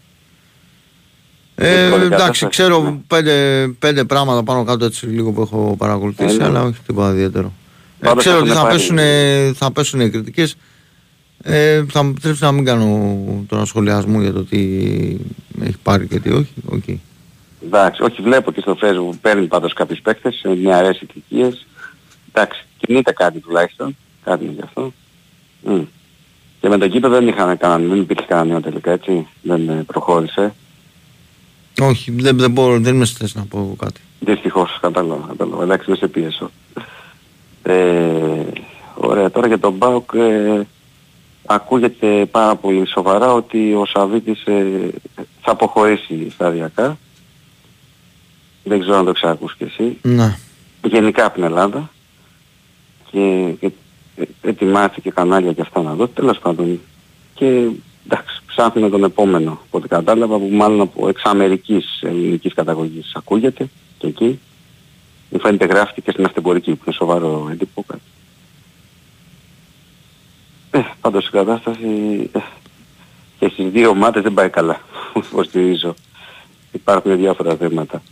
Ε, 1.54 1.80
Δύσκολη 1.82 2.04
εντάξει, 2.04 2.10
κατάσταση, 2.10 2.46
ξέρω 2.48 2.82
ναι. 2.82 2.96
πέντε, 3.06 3.66
πέντε 3.78 4.04
πράγματα 4.04 4.42
πάνω 4.42 4.64
κάτω 4.64 4.84
έτσι 4.84 5.06
λίγο 5.06 5.32
που 5.32 5.40
έχω 5.40 5.74
παρακολουθήσει, 5.78 6.34
Ε, 6.34 6.38
ναι. 6.38 6.44
αλλά 6.44 6.62
όχι 6.62 6.76
τίποτα 6.86 7.10
ιδιαίτερο. 7.12 7.52
Ε, 8.00 8.06
Πάντως 8.06 8.24
ξέρω 8.24 8.38
ότι 8.38 8.48
έχουν 8.50 8.60
θα 8.60 8.66
πάρει- 8.66 8.76
πέσουν, 8.78 9.54
θα 9.54 9.72
πέσουν 9.72 10.00
οι 10.00 10.10
κριτικές. 10.10 10.56
Ε, 11.42 11.84
θα 11.90 12.02
μου 12.02 12.10
επιτρέψει 12.10 12.42
να 12.42 12.52
μην 12.52 12.64
κάνω 12.64 13.16
τώρα 13.48 13.64
σχολιασμό 13.64 14.20
για 14.20 14.32
το 14.32 14.44
τι 14.44 14.58
έχει 15.62 15.76
πάρει 15.82 16.06
και 16.06 16.20
τι 16.20 16.30
όχι. 16.32 16.52
Okay. 16.72 16.96
Εντάξει, 17.64 18.02
όχι 18.02 18.22
βλέπω 18.22 18.52
και 18.52 18.60
στο 18.60 18.76
facebook 18.82 19.10
που 19.10 19.18
παίρνει 19.20 19.46
πάντως 19.46 19.72
κάποιους 19.72 20.00
παίκτες 20.00 20.34
σε 20.34 20.48
νεαρές 20.48 21.00
ηλικίες. 21.00 21.66
Εντάξει, 22.36 22.64
κινείται 22.78 23.12
κάτι 23.12 23.38
τουλάχιστον. 23.38 23.96
Κάτι 24.24 24.44
είναι 24.44 24.52
γι' 24.52 24.62
αυτό. 24.64 24.92
Μμ. 25.62 25.82
Και 26.60 26.68
με 26.68 26.78
το 26.78 26.88
κήπεδο 26.88 27.14
δεν 27.14 27.28
είχαμε 27.28 27.56
κανένα, 27.56 27.88
δεν 27.88 28.00
υπήρχε 28.00 28.26
κανένα 28.28 28.46
νέο 28.46 28.60
τελικά 28.60 28.92
έτσι. 28.92 29.26
Δεν 29.42 29.68
ε, 29.68 29.82
προχώρησε. 29.86 30.54
Όχι, 31.80 32.10
δεν, 32.10 32.38
δεν 32.38 32.50
μπορώ, 32.50 32.78
δεν 32.80 32.94
είμαι 32.94 33.04
στη 33.04 33.16
θέση 33.16 33.38
να 33.38 33.44
πω 33.44 33.76
κάτι. 33.78 34.00
Δυστυχώς, 34.20 34.78
κατάλαβα, 34.80 35.26
κατάλαβα. 35.26 35.62
Εντάξει, 35.62 35.90
με 35.90 35.96
σε 35.96 36.08
πίεσω. 36.08 36.50
Ε, 37.62 38.46
ωραία, 38.94 39.30
τώρα 39.30 39.46
για 39.46 39.58
τον 39.58 39.72
Μπάουκ 39.72 40.10
ε, 40.14 40.66
ακούγεται 41.46 42.26
πάρα 42.26 42.54
πολύ 42.54 42.88
σοβαρά 42.88 43.32
ότι 43.32 43.74
ο 43.74 43.86
Σαββίτης 43.86 44.44
ε, 44.44 44.90
θα 45.40 45.50
αποχωρήσει 45.50 46.30
σταδιακά. 46.30 46.98
Δεν 48.64 48.80
ξέρω 48.80 48.96
αν 48.96 49.04
το 49.04 49.12
ξάκους 49.12 49.56
κι 49.56 49.64
εσύ. 49.64 49.98
Να. 50.02 50.38
Γενικά 50.82 51.24
από 51.24 51.34
την 51.34 51.42
Ελλάδα. 51.42 51.90
Και, 53.10 53.54
και 53.60 53.70
ε, 54.16 54.24
ετοιμάστηκε 54.48 55.10
κανάλια 55.10 55.52
και 55.52 55.60
αυτά 55.60 55.82
να 55.82 55.94
δω. 55.94 56.08
Τέλος 56.08 56.38
πάντων. 56.38 56.80
Και 57.34 57.68
εντάξει, 58.06 58.40
ψάχνουμε 58.46 58.88
τον 58.88 59.04
επόμενο 59.04 59.50
από 59.50 59.78
ό,τι 59.78 59.88
κατάλαβα 59.88 60.38
που 60.38 60.48
μάλλον 60.52 60.80
από 60.80 61.08
εξαμερικής 61.08 62.00
ελληνικής 62.02 62.54
καταγωγής 62.54 63.12
ακούγεται 63.14 63.68
και 63.98 64.06
εκεί. 64.06 64.38
Μου 65.30 65.40
φαίνεται 65.40 65.64
γράφτηκε 65.64 66.00
και 66.00 66.10
στην 66.10 66.24
αυτεμπορική 66.24 66.74
που 66.74 66.82
είναι 66.86 66.94
σοβαρό 66.94 67.48
έντυπο 67.50 67.84
κάτι. 67.86 68.00
Ε, 70.70 70.80
πάντως 71.00 71.26
η 71.26 71.30
κατάσταση 71.30 72.30
ε, 72.32 72.38
και 73.38 73.48
στις 73.48 73.70
δύο 73.70 73.88
ομάδες 73.88 74.22
δεν 74.22 74.34
πάει 74.34 74.50
καλά. 74.50 74.80
Υποστηρίζω. 75.30 75.94
Υπάρχουν 76.72 77.16
διάφορα 77.16 77.56
θέματα. 77.56 78.02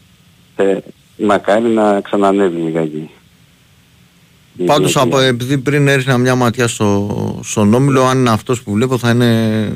Ε, 0.57 0.79
μακάρι 1.16 1.69
να 1.69 2.01
ξανανεύει 2.01 2.61
λιγάκι. 2.61 3.11
Η 4.56 4.64
Πάντως 4.64 4.93
διαιτησία. 4.93 5.02
από, 5.02 5.18
επειδή 5.18 5.59
πριν 5.59 5.89
έριχνα 5.89 6.18
μια 6.18 6.35
ματιά 6.35 6.68
στο, 6.68 7.40
στον 7.44 7.74
Όμιλο, 7.74 8.02
αν 8.05 8.18
είναι 8.18 8.31
αυτός 8.31 8.62
που 8.62 8.72
βλέπω 8.72 8.98
θα 8.98 9.10
είναι 9.10 9.72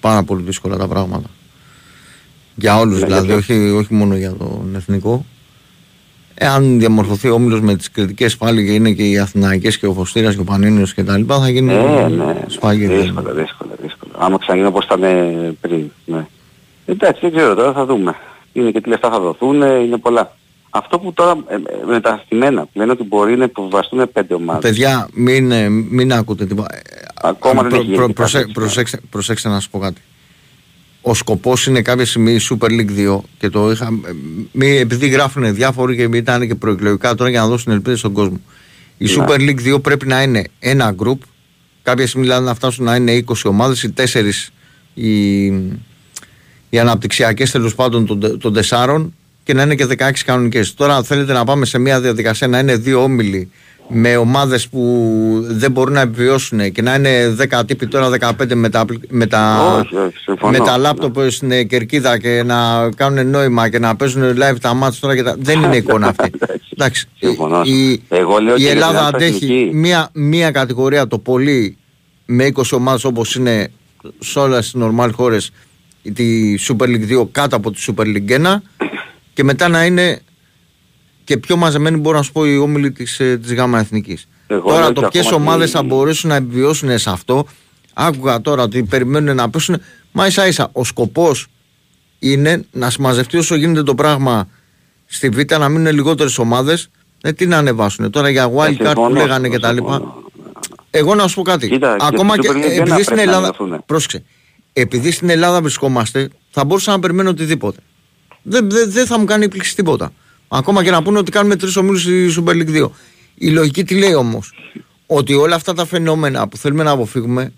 πάρα 0.00 0.22
πολύ 0.22 0.42
δύσκολα 0.42 0.76
τα 0.76 0.86
πράγματα. 0.88 1.28
Για 2.54 2.78
όλους 2.78 3.00
Ναι, 3.00 3.06
δηλαδή, 3.06 3.26
για 3.26 3.36
όχι, 3.36 3.52
όχι 3.70 3.94
μόνο 3.94 4.16
για 4.16 4.32
τον 4.32 4.72
εθνικό. 4.74 5.24
Εάν 6.34 6.78
διαμορφωθεί 6.78 7.28
ο 7.28 7.34
Όμιλος 7.34 7.60
με 7.60 7.76
τις 7.76 7.90
κριτικές 7.90 8.36
πάλι 8.36 8.64
και 8.66 8.72
είναι 8.72 8.92
και 8.92 9.02
οι 9.08 9.18
Αθηναϊκές 9.18 9.78
και 9.78 9.86
ο 9.86 9.92
Φωστήρας 9.92 10.34
και 10.34 10.40
ο 10.40 10.44
Πανίνιος 10.44 10.94
και 10.94 11.04
τα 11.04 11.18
λοιπά 11.18 11.38
θα 11.40 11.48
γίνει 11.48 11.74
Ναι, 11.74 12.08
ναι, 12.08 12.36
σφάγι. 12.46 12.86
δύσκολα, 12.86 13.32
δύσκολα, 13.32 13.70
δύσκολα. 13.82 14.12
Άμα 14.18 14.38
ξαναγίνει 14.38 14.68
όπως 14.68 14.84
ήταν 14.84 15.00
πριν, 15.60 15.90
ναι. 16.04 16.26
Εντάξει, 16.86 17.20
δεν 17.22 17.32
ξέρω 17.36 17.54
τώρα, 17.54 17.72
θα 17.72 17.86
δούμε. 17.86 18.14
Είναι 18.52 18.70
και 18.70 18.80
τι 18.80 18.88
λεφτά 18.88 19.10
θα 19.10 19.20
δοθούν, 19.20 19.62
είναι 19.62 19.96
πολλά. 19.96 20.36
Αυτό 20.74 20.98
που 20.98 21.12
τώρα 21.12 21.36
ε, 21.48 21.54
ε, 21.54 21.58
με 21.86 22.00
τα 22.00 22.10
αστημένα 22.12 22.66
λένε 22.72 22.90
ότι 22.92 23.02
μπορεί 23.02 23.36
να 23.36 23.44
υποβαστούν 23.44 24.12
πέντε 24.12 24.34
ομάδες. 24.34 24.70
Παιδιά, 24.70 25.08
μην, 25.12 25.50
ε, 25.52 25.68
μην 25.68 26.12
ακούτε 26.12 26.46
τίποτα. 26.46 26.68
Ακόμα 27.14 27.62
δεν 27.62 27.72
έχει 27.72 27.82
γίνει 27.84 28.12
προσε- 28.12 28.40
κάτι, 28.40 28.52
προσέξτε, 28.52 29.00
προσέξτε 29.10 29.48
να 29.48 29.54
σας 29.54 29.68
πω 29.68 29.78
κάτι. 29.78 30.00
Ο 31.02 31.14
σκοπός 31.14 31.66
είναι 31.66 31.82
κάποια 31.82 32.06
στιγμή 32.06 32.32
η 32.32 32.40
Super 32.50 32.66
League 32.68 32.90
2 33.16 33.20
και 33.38 33.48
το 33.48 33.70
είχα, 33.70 33.86
ε, 33.86 34.10
μη, 34.52 34.76
επειδή 34.76 35.08
γράφουν 35.08 35.54
διάφοροι 35.54 35.96
και 35.96 36.16
ήταν 36.16 36.46
και 36.46 36.54
προεκλογικά 36.54 37.14
τώρα 37.14 37.30
για 37.30 37.40
να 37.40 37.46
δώσουν 37.46 37.72
ελπίδες 37.72 37.98
στον 37.98 38.12
κόσμο. 38.12 38.40
Η 38.98 39.04
Ναι. 39.04 39.10
Super 39.28 39.38
League 39.38 39.74
2 39.74 39.80
πρέπει 39.82 40.06
να 40.06 40.22
είναι 40.22 40.44
ένα 40.58 40.94
group, 41.02 41.18
κάποια 41.82 42.06
στιγμή 42.06 42.26
δηλαδή 42.26 42.44
να 42.44 42.54
φτάσουν 42.54 42.84
να 42.84 42.96
είναι 42.96 43.12
20 43.12 43.48
ομάδες, 43.48 43.82
οι 43.82 43.90
4 43.90 44.52
οι, 44.94 45.44
οι 46.70 46.78
αναπτυξιακές 46.78 47.50
τέλος 47.50 47.74
πάντων 47.74 48.06
των, 48.06 48.20
τε- 48.20 48.38
των 48.38 48.52
τεσσάρων 48.52 49.14
και 49.44 49.54
να 49.54 49.62
είναι 49.62 49.74
και 49.74 49.86
16 49.98 50.10
κανονικές. 50.26 50.74
Τώρα 50.74 51.02
θέλετε 51.02 51.32
να 51.32 51.44
πάμε 51.44 51.64
σε 51.66 51.78
μια 51.78 52.00
διαδικασία 52.00 52.48
να 52.48 52.58
είναι 52.58 52.76
δύο 52.76 53.02
όμιλοι 53.02 53.50
με 53.88 54.16
ομάδες 54.16 54.68
που 54.68 55.40
δεν 55.48 55.70
μπορούν 55.70 55.92
να 55.94 56.00
επιβιώσουν 56.00 56.72
και 56.72 56.82
να 56.82 56.94
είναι 56.94 57.36
10 57.50 57.62
τύποι 57.66 57.86
τώρα 57.86 58.10
15 58.38 58.54
με 58.54 58.68
τα, 58.68 58.84
με 59.08 59.26
τα, 59.26 59.72
Όχι, 59.80 59.96
όχι, 59.96 60.16
συμφωνώ. 60.24 60.58
με 60.58 60.64
τα 60.64 60.76
λάπτοπ 60.76 61.30
στην 61.30 61.68
κερκίδα 61.68 62.18
και 62.18 62.42
να 62.42 62.88
κάνουν 62.96 63.28
νόημα 63.30 63.68
και 63.68 63.78
να 63.78 63.96
παίζουν 63.96 64.22
live 64.36 64.56
τα 64.60 64.74
μάτια 64.74 65.00
τώρα 65.00 65.14
και 65.14 65.22
τα... 65.22 65.34
δεν 65.38 65.62
είναι 65.62 65.76
εικόνα 65.82 66.06
αυτή. 66.06 66.30
Εντάξει. 66.72 67.08
Συμφωνώ. 67.18 67.60
Η, 67.64 68.02
Εγώ 68.08 68.38
λέω 68.38 68.54
η 68.54 68.56
και 68.56 68.62
για 68.62 68.70
την 68.72 68.80
Ελλάδα 68.82 68.98
Αλφα 68.98 69.16
αντέχει 69.16 69.44
Εθνική. 69.44 69.70
μία, 69.72 70.08
μία 70.12 70.50
κατηγορία 70.50 71.06
το 71.06 71.18
πολύ 71.18 71.76
με 72.26 72.52
20 72.54 72.62
ομάδες 72.72 73.04
όπως 73.04 73.34
είναι 73.34 73.70
σε 74.18 74.38
όλες 74.38 74.70
τις 74.70 74.82
normal 74.82 75.10
χώρες 75.12 75.50
τη 76.14 76.54
Super 76.68 76.84
League 76.86 77.20
2 77.20 77.26
κάτω 77.32 77.56
από 77.56 77.70
τη 77.70 77.84
Super 77.86 78.04
League 78.04 78.40
1 78.40 78.56
και 79.34 79.44
μετά 79.44 79.68
να 79.68 79.84
είναι 79.84 80.20
και 81.24 81.36
πιο 81.36 81.56
μαζεμένοι 81.56 81.96
μπορώ 81.96 82.16
να 82.16 82.22
σου 82.22 82.32
πω 82.32 82.46
οι 82.46 82.56
όμιλοι 82.56 82.92
της, 82.92 83.20
ε, 83.20 83.36
της 83.38 83.54
ΓΑΜΑ 83.54 83.78
Εθνικής. 83.78 84.28
Εγώ 84.46 84.68
τώρα 84.68 84.80
λέω 84.80 84.92
το 84.92 85.00
και 85.00 85.06
ποιες 85.10 85.26
ακόμα 85.26 85.42
ομάδες 85.44 85.70
και- 85.70 85.76
θα 85.76 85.82
μπορέσουν 85.82 86.28
να 86.28 86.34
επιβιώσουν 86.36 86.98
σε 86.98 87.10
αυτό 87.10 87.46
άκουγα 87.92 88.40
τώρα 88.40 88.62
ότι 88.62 88.82
περιμένουν 88.82 89.36
να 89.36 89.50
πέσουν 89.50 89.80
μα 90.12 90.26
ίσα 90.26 90.46
ίσα 90.46 90.68
ο 90.72 90.84
σκοπός 90.84 91.46
είναι 92.18 92.64
να 92.70 92.90
συμμαζευτεί 92.90 93.36
όσο 93.36 93.54
γίνεται 93.54 93.82
το 93.82 93.94
πράγμα 93.94 94.48
στη 95.06 95.28
Β 95.28 95.38
να 95.58 95.68
μείνουν 95.68 95.94
λιγότερες 95.94 96.38
ομάδες 96.38 96.88
ε, 97.22 97.32
τι 97.32 97.46
να 97.46 97.56
ανεβάσουν 97.58 98.10
τώρα 98.10 98.28
για 98.30 98.50
wild 98.56 98.68
card 98.68 98.76
που 98.78 98.84
συμφωνώ, 98.84 99.08
λέγανε 99.08 99.48
και 99.48 99.58
τα 99.58 99.72
λοιπά 99.72 100.14
εγώ 100.90 101.14
να 101.14 101.28
σου 101.28 101.34
πω 101.34 101.42
κάτι. 101.42 101.68
Κοίτα, 101.68 101.96
και 101.96 102.04
Ακόμα 102.06 102.34
στη 102.34 102.40
και, 102.42 102.48
Super 102.48 102.56
League 102.56 102.60
ε, 102.70 102.72
ένα 102.72 102.82
επειδή 102.82 103.02
στην 103.02 103.04
πρέπει 103.04 103.16
να 103.16 103.22
Ελλάδα. 103.36 103.54
μειωθούν. 103.58 103.82
Πρόσεξε. 103.86 104.22
Επειδή 104.72 105.10
στην 105.10 105.28
Ελλάδα 105.30 105.60
βρισκόμαστε, 105.60 106.28
θα 106.50 106.64
μπορούσα 106.64 106.90
να 106.90 106.98
περιμένω 106.98 107.30
οτιδήποτε. 107.30 107.80
Δεν 108.42 108.70
δεν- 108.70 108.90
δεν 108.90 109.06
θα 109.06 109.18
μου 109.18 109.24
κάνει 109.24 109.44
έκπληξη 109.44 109.74
τίποτα. 109.74 110.12
Ακόμα 110.48 110.84
και 110.84 110.90
να 110.90 111.02
πούνε 111.02 111.18
ότι 111.18 111.30
κάνουμε 111.30 111.56
τρεις 111.56 111.76
ομίλους 111.76 112.00
στη 112.02 112.34
Super 112.38 112.50
League 112.50 112.68
2. 112.70 112.90
Η 113.34 113.50
λογική 113.50 113.84
τι 113.84 113.94
λέει 113.98 114.14
όμως, 114.14 114.52
Ότι 115.06 115.34
όλα 115.34 115.54
αυτά 115.54 115.74
τα 115.74 115.86
φαινόμενα 115.86 116.48
που 116.48 116.56
θέλουμε 116.56 116.82
να 116.82 116.90
αποφύγουμε 116.90 117.52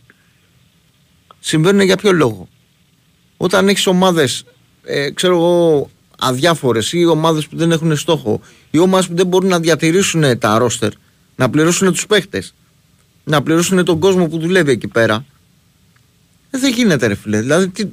συμβαίνουν 1.40 1.80
για 1.80 1.96
ποιο 1.96 2.12
λόγο; 2.12 2.48
Όταν 3.36 3.68
έχεις 3.68 3.86
ομάδες, 3.86 4.44
ε, 4.84 5.10
ξέρω 5.10 5.34
εγώ, 5.34 5.90
αδιάφορες 6.18 6.92
ή 6.92 7.04
ομάδες 7.04 7.46
που 7.46 7.56
δεν 7.56 7.70
έχουν 7.72 7.96
στόχο 7.96 8.40
ή 8.70 8.78
ομάδες 8.78 9.06
που 9.08 9.14
δεν 9.14 9.26
μπορούν 9.26 9.48
να 9.48 9.60
διατηρήσουν 9.60 10.38
τα 10.38 10.58
ρόστερ, 10.58 10.90
να 11.36 11.50
πληρώσουν 11.50 11.92
τους 11.92 12.06
παίχτες, 12.06 12.54
να 13.24 13.42
πληρώσουν 13.42 13.84
τον 13.84 13.98
κόσμο 13.98 14.28
που 14.28 14.38
δουλεύει 14.38 14.70
εκεί 14.70 14.88
πέρα. 14.88 15.24
Ε, 16.50 16.58
δεν 16.58 16.72
γίνεται, 16.72 17.06
ρε 17.06 17.14
φίλε. 17.14 17.40
Δηλαδή, 17.40 17.68
τι, 17.68 17.84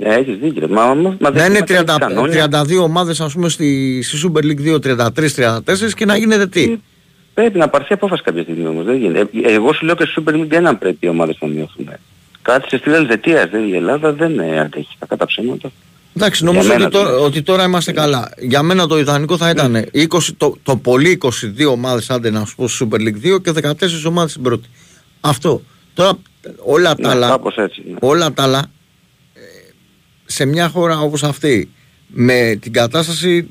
Ε, 0.00 0.14
έχεις 0.14 0.36
δίκιο. 0.38 0.68
Μα, 0.68 0.86
μα, 0.86 0.94
μα 0.94 1.16
να 1.20 1.30
δεν 1.30 1.54
είναι 1.54 1.64
έχουμε 1.68 1.94
30, 1.94 1.96
κανόνια. 1.98 2.48
32 2.50 2.82
ομάδες 2.82 3.20
ας 3.20 3.32
πούμε 3.32 3.48
στη, 3.48 4.02
στη 4.02 4.18
Super 4.34 4.44
League 4.44 4.78
2, 4.80 5.06
33-34 5.06 5.90
και 5.96 6.04
να 6.04 6.16
γίνεται 6.16 6.46
τι; 6.46 6.78
Πρέπει 7.34 7.58
να 7.58 7.68
πάρθει 7.68 7.92
απόφαση 7.92 8.22
κάποια 8.22 8.42
στιγμή 8.42 8.66
όμως. 8.66 8.84
Δεν 8.84 8.96
γίνεται. 8.96 9.20
Ε, 9.42 9.52
Εγώ 9.54 9.72
σου 9.72 9.84
λέω 9.84 9.94
και 9.94 10.04
στη 10.04 10.22
Super 10.26 10.32
League 10.32 10.70
1 10.70 10.74
πρέπει 10.78 11.06
οι 11.06 11.08
ομάδες 11.08 11.36
να 11.40 11.48
μειωθούν. 11.48 11.88
Κάτι 12.42 12.76
στη 12.76 12.90
Ελβετία, 12.90 13.46
δεν, 13.52 13.68
η 13.68 13.76
Ελλάδα 13.76 14.12
δεν 14.12 14.38
ε, 14.38 14.60
αντέχει 14.60 14.96
τα 14.98 15.06
κατά 15.06 15.26
ψέματα. 15.26 15.70
Εντάξει, 16.16 16.42
Για 16.44 16.52
νομίζω 16.52 16.68
μένα 16.72 16.84
ότι, 16.84 16.92
τώρα, 16.92 17.06
δηλαδή. 17.08 17.24
ότι 17.26 17.42
τώρα 17.42 17.64
είμαστε 17.64 17.92
καλά. 17.92 18.30
Για 18.38 18.62
μένα 18.62 18.86
το 18.86 18.98
ιδανικό 18.98 19.36
θα 19.36 19.50
ήταν 19.50 19.84
20, 19.94 20.06
το, 20.36 20.56
το 20.62 20.76
πολύ 20.76 21.18
22 21.22 21.28
ομάδες 21.70 22.10
άντε 22.10 22.30
να 22.30 22.44
σου 22.44 22.54
πω 22.56 22.68
στη 22.68 22.88
Super 22.90 22.96
League 23.00 23.34
2 23.34 23.42
και 23.42 23.52
14 23.62 23.72
ομάδες 24.06 24.30
στην 24.30 24.42
πρώτη. 24.42 24.68
Αυτό. 25.20 25.62
Τώρα 25.94 26.12
όλα 26.64 26.94
τα 26.94 27.02
Ναι, 27.02 27.08
άλλα, 27.08 27.28
κάπως 27.28 27.56
έτσι. 27.56 27.82
ναι. 27.88 27.94
όλα 28.00 28.32
τα 28.32 28.42
άλλα 28.42 28.58
ε, 28.58 28.62
σε 30.32 30.44
μια 30.44 30.68
χώρα 30.68 31.00
όπως 31.00 31.22
αυτή 31.22 31.68
με 32.06 32.58
την 32.60 32.72
κατάσταση 32.72 33.48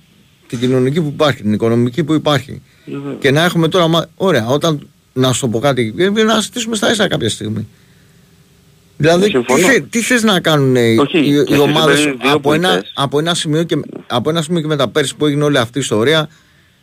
την 0.47 0.59
κοινωνική 0.59 1.01
που 1.01 1.07
υπάρχει, 1.07 1.41
την 1.41 1.53
οικονομική 1.53 2.03
που 2.03 2.13
υπάρχει 2.13 2.61
Βέβαια. 2.85 3.13
και 3.19 3.31
να 3.31 3.43
έχουμε 3.43 3.67
τώρα. 3.67 3.87
μα- 3.87 4.05
Ωραία, 4.15 4.45
όταν 4.47 4.87
να 5.13 5.33
σου 5.33 5.39
το 5.41 5.47
πω 5.47 5.59
κάτι, 5.59 5.93
ε, 5.97 6.09
να 6.09 6.35
συζητήσουμε 6.35 6.75
στα 6.75 6.91
ίσα 6.91 7.07
κάποια 7.07 7.29
στιγμή. 7.29 7.67
Δηλαδή, 8.97 9.23
τι, 9.25 9.29
συμφωνώ. 9.29 9.67
θε- 9.67 9.83
τι 9.89 10.01
θες 10.01 10.23
να 10.23 10.39
κάνουν 10.39 10.75
οι, 10.75 10.97
Όχι, 10.99 11.17
οι, 11.17 11.21
και 11.23 11.29
οι 11.29 11.35
στις 11.45 11.57
ομάδες 11.57 12.03
δύο 12.03 12.13
που 12.17 12.29
από 12.31 12.53
ένα, 12.53 12.73
είπες. 12.73 12.91
από, 12.95 13.19
ένα 13.19 13.33
σημείο 13.33 13.63
και, 13.63 13.79
από 14.07 14.29
ένα 14.29 14.41
σημείο 14.41 14.61
και 14.61 14.67
μετά 14.67 14.87
πέρσι 14.87 15.15
που 15.15 15.25
έγινε 15.25 15.43
όλη 15.43 15.57
αυτή 15.57 15.77
η 15.77 15.81
ιστορία 15.81 16.29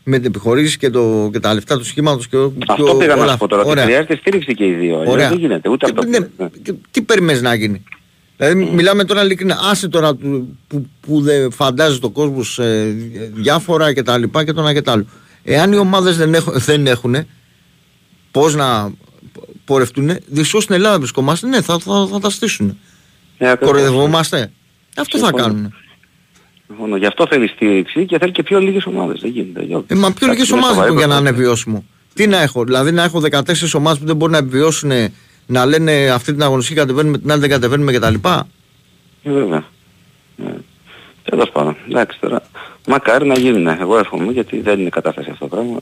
με 0.05 0.16
την 0.16 0.27
επιχορήγηση 0.27 0.79
και, 0.79 0.91
το, 0.91 1.29
και 1.33 1.41
τα 1.41 1.55
λεφτά 1.55 1.79
του 1.79 1.85
σχήματος 1.85 2.29
και, 2.29 2.37
ο- 2.37 2.51
και 2.59 2.65
Αυτό 2.69 2.91
ο- 2.91 2.97
πήγα 2.97 3.15
να 3.16 3.23
όλα 3.23 3.33
σου 3.33 3.39
πω 3.39 3.49
τώρα. 3.49 3.62
Ότι 3.62 3.70
Ωραία. 3.70 3.85
χρειάζεται 3.85 4.16
στήριξη 4.16 4.55
και 4.55 4.65
οι 4.65 4.73
δύο. 4.73 4.95
αλλιώς 4.99 5.12
Ωραία. 5.12 5.29
Δεν 5.29 5.39
γίνεται 5.39 5.69
ούτε 5.69 5.87
Και, 5.87 5.93
αυτό. 5.99 6.09
ναι, 6.11 6.49
και 6.62 6.75
τι 6.91 7.03
περιμένεις 7.03 7.43
να 7.43 7.55
γίνει; 7.55 7.83
Δηλαδή 8.39 8.65
μιλάμε 8.74 9.05
τώρα 9.05 9.23
ειλικρινά, 9.24 9.59
άσε 9.70 9.89
τώρα 9.89 10.15
του- 10.16 10.59
που, 10.69 10.86
που 11.01 11.20
δεν 11.20 11.51
φαντάζει 11.52 11.98
το 11.98 12.10
κόσμο 12.10 12.43
σε 12.43 12.85
διάφορα 13.35 13.93
και 13.93 14.02
τα 14.02 14.19
λοιπά 14.19 14.44
και 14.44 14.52
το 14.52 14.60
ένα 14.60 14.73
και 14.73 14.82
το 14.82 14.90
άλλο. 14.90 15.06
Εάν 15.44 15.73
οι 15.73 15.77
ομάδες 15.77 16.16
δεν 16.16 16.35
έχουν, 16.35 16.52
δεν 16.56 16.86
έχουν 16.86 17.16
πώς 18.31 18.55
να 18.55 18.93
πορευτούν, 19.65 20.10
δυστυχώς 20.27 20.62
στην 20.62 20.74
Ελλάδα 20.74 20.98
βρισκόμαστε, 20.98 21.47
ναι 21.47 21.60
θα, 21.62 21.78
θα, 21.78 22.06
θα 22.12 22.19
τα 22.20 22.31
στήσουν. 22.31 22.78
Ναι, 23.39 23.51
ακριβώς. 23.51 23.73
Κοροϊδευόμαστε. 23.74 24.51
Αυτό 24.97 25.19
θα 25.19 25.27
Συμφωνώ. 25.27 25.44
κάνουν. 25.47 25.74
Μόνο 26.78 26.97
γι' 26.97 27.06
αυτό 27.06 27.27
θέλει 27.31 27.48
στήριξη 27.48 28.06
και 28.06 28.19
θέλει 28.19 28.32
και 28.32 28.43
πιο 28.43 28.59
λίγες 28.60 28.86
ομάδες. 28.86 29.20
Δεν 29.20 29.31
γίνεται. 29.31 29.60
αλλιώς. 29.60 29.82
Ε, 29.86 29.94
μα 29.94 30.01
πιο 30.01 30.06
Εντάξει, 30.09 30.24
λίγες 30.28 30.48
είναι 30.48 30.56
ομάδες 30.59 30.74
σοβαρή 30.77 30.90
λοιπόν, 30.90 30.98
για 31.06 31.15
να 31.15 31.20
είναι 31.20 31.28
προσπάθεια. 31.32 31.44
βιώσιμο. 31.47 31.85
Τι 32.15 32.27
να 32.27 32.43
έχω, 32.43 32.65
δηλαδή 32.65 32.93
να 32.93 33.02
έχω 33.02 33.20
14 33.20 33.74
ομάδες 33.74 33.98
που 33.98 34.06
δεν 34.06 34.16
μπορούν 34.16 34.32
να 34.32 34.39
επιβιώσουν, 34.39 34.90
να 35.51 35.66
λένε 35.66 36.11
αυτή 36.11 36.33
την 36.33 36.43
αγωνιστική 36.43 36.79
κατεβαίνουμε, 36.79 37.19
την 37.19 37.31
άλλη 37.31 37.41
δεν 37.41 37.51
κατεβαίνουμε 37.51 37.93
κτλ. 37.93 38.15
Ε, 39.23 39.33
βέβαια. 39.33 39.65
Ε, 40.47 40.51
Τέλος 41.31 41.51
πάντων. 41.51 41.77
Εντάξει 41.91 42.19
τώρα. 42.20 42.43
Μακάρι 42.87 43.27
να 43.27 43.39
γίνουν. 43.39 43.66
Εγώ 43.66 43.99
εύχομαι 43.99 44.33
γιατί 44.33 44.61
δεν 44.61 44.81
είναι 44.81 44.89
κατάσταση 44.89 45.31
αυτό 45.31 45.49
το 45.49 45.57
πράγμα. 45.57 45.79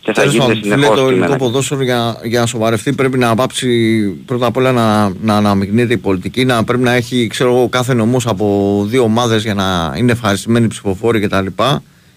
Και 0.00 0.12
θα 0.12 0.20
Τέλος 0.20 0.32
γίνεται 0.32 0.52
πάντων, 0.52 0.62
φίλε, 0.62 0.74
συνεχώς. 0.74 0.96
το 0.98 1.04
κείμενα. 1.04 1.24
ελληνικό 1.24 1.44
ποδόσφαιρο 1.44 1.82
για, 1.82 2.20
για 2.24 2.40
να 2.40 2.46
σοβαρευτεί 2.46 2.92
πρέπει 2.92 3.18
να 3.18 3.34
πάψει 3.34 4.00
πρώτα 4.26 4.46
απ' 4.46 4.56
όλα 4.56 4.72
να, 4.72 5.12
να 5.20 5.36
αναμειγνύεται 5.36 5.92
η 5.92 5.96
πολιτική, 5.96 6.44
να 6.44 6.64
πρέπει 6.64 6.82
να 6.82 6.92
έχει 6.92 7.26
ξέρω 7.26 7.50
εγώ, 7.50 7.68
κάθε 7.68 7.94
νομός 7.94 8.26
από 8.26 8.84
δύο 8.88 9.02
ομάδες 9.02 9.42
για 9.42 9.54
να 9.54 9.94
είναι 9.96 10.12
ευχαριστημένοι 10.12 10.64
οι 10.64 10.68
ψηφοφόροι 10.68 11.20
κτλ. 11.20 11.46
Και, 11.46 11.62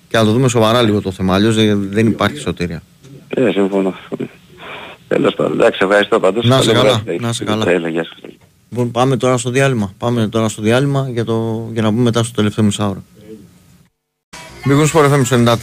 και 0.08 0.18
να 0.18 0.24
το 0.24 0.32
δούμε 0.32 0.50
σοβαρά 0.50 0.82
λίγο 0.82 1.02
το 1.02 1.12
θέμα, 1.12 1.34
αλλιώς 1.34 1.56
δεν, 1.56 1.88
δεν 1.92 2.08
υπάρχει 2.08 2.38
σωτηρία. 2.38 2.82
Ε, 3.28 3.52
συμφωνώ. 3.52 3.94
συμφωνώ. 4.10 4.30
Τέλος 5.08 5.34
πάντων. 5.36 5.54
Εντάξει, 5.54 5.80
ευχαριστώ 5.84 6.20
πάντως. 6.20 6.46
Να 6.46 6.58
είσαι 6.58 6.72
Καλό 6.72 6.82
καλά, 6.84 7.02
βράδυ. 7.04 7.20
να 7.20 7.30
είσαι 7.30 7.44
καλά. 7.44 7.70
Έλα, 7.70 7.88
γεια 7.90 8.04
σας. 8.04 8.18
Λοιπόν, 8.70 8.92
πάμε 8.92 9.18
τώρα 9.18 9.38
στο 9.38 9.50
διάλειμμα. 9.50 9.94
Πάμε 9.98 10.28
τώρα 10.28 10.50
στο 10.50 10.62
διάλειμμα 10.62 11.08
για, 11.10 11.26
το, 11.26 11.70
για 11.74 11.82
να 11.82 11.90
πούμε 11.90 12.02
μετά 12.02 12.24
στο 12.24 12.34
τελευταίο 12.36 12.66
μισάωρο. 12.66 13.04
Μπήκαν 14.66 14.88
στο 14.88 15.00
FM 15.30 15.46
94,6 15.46 15.56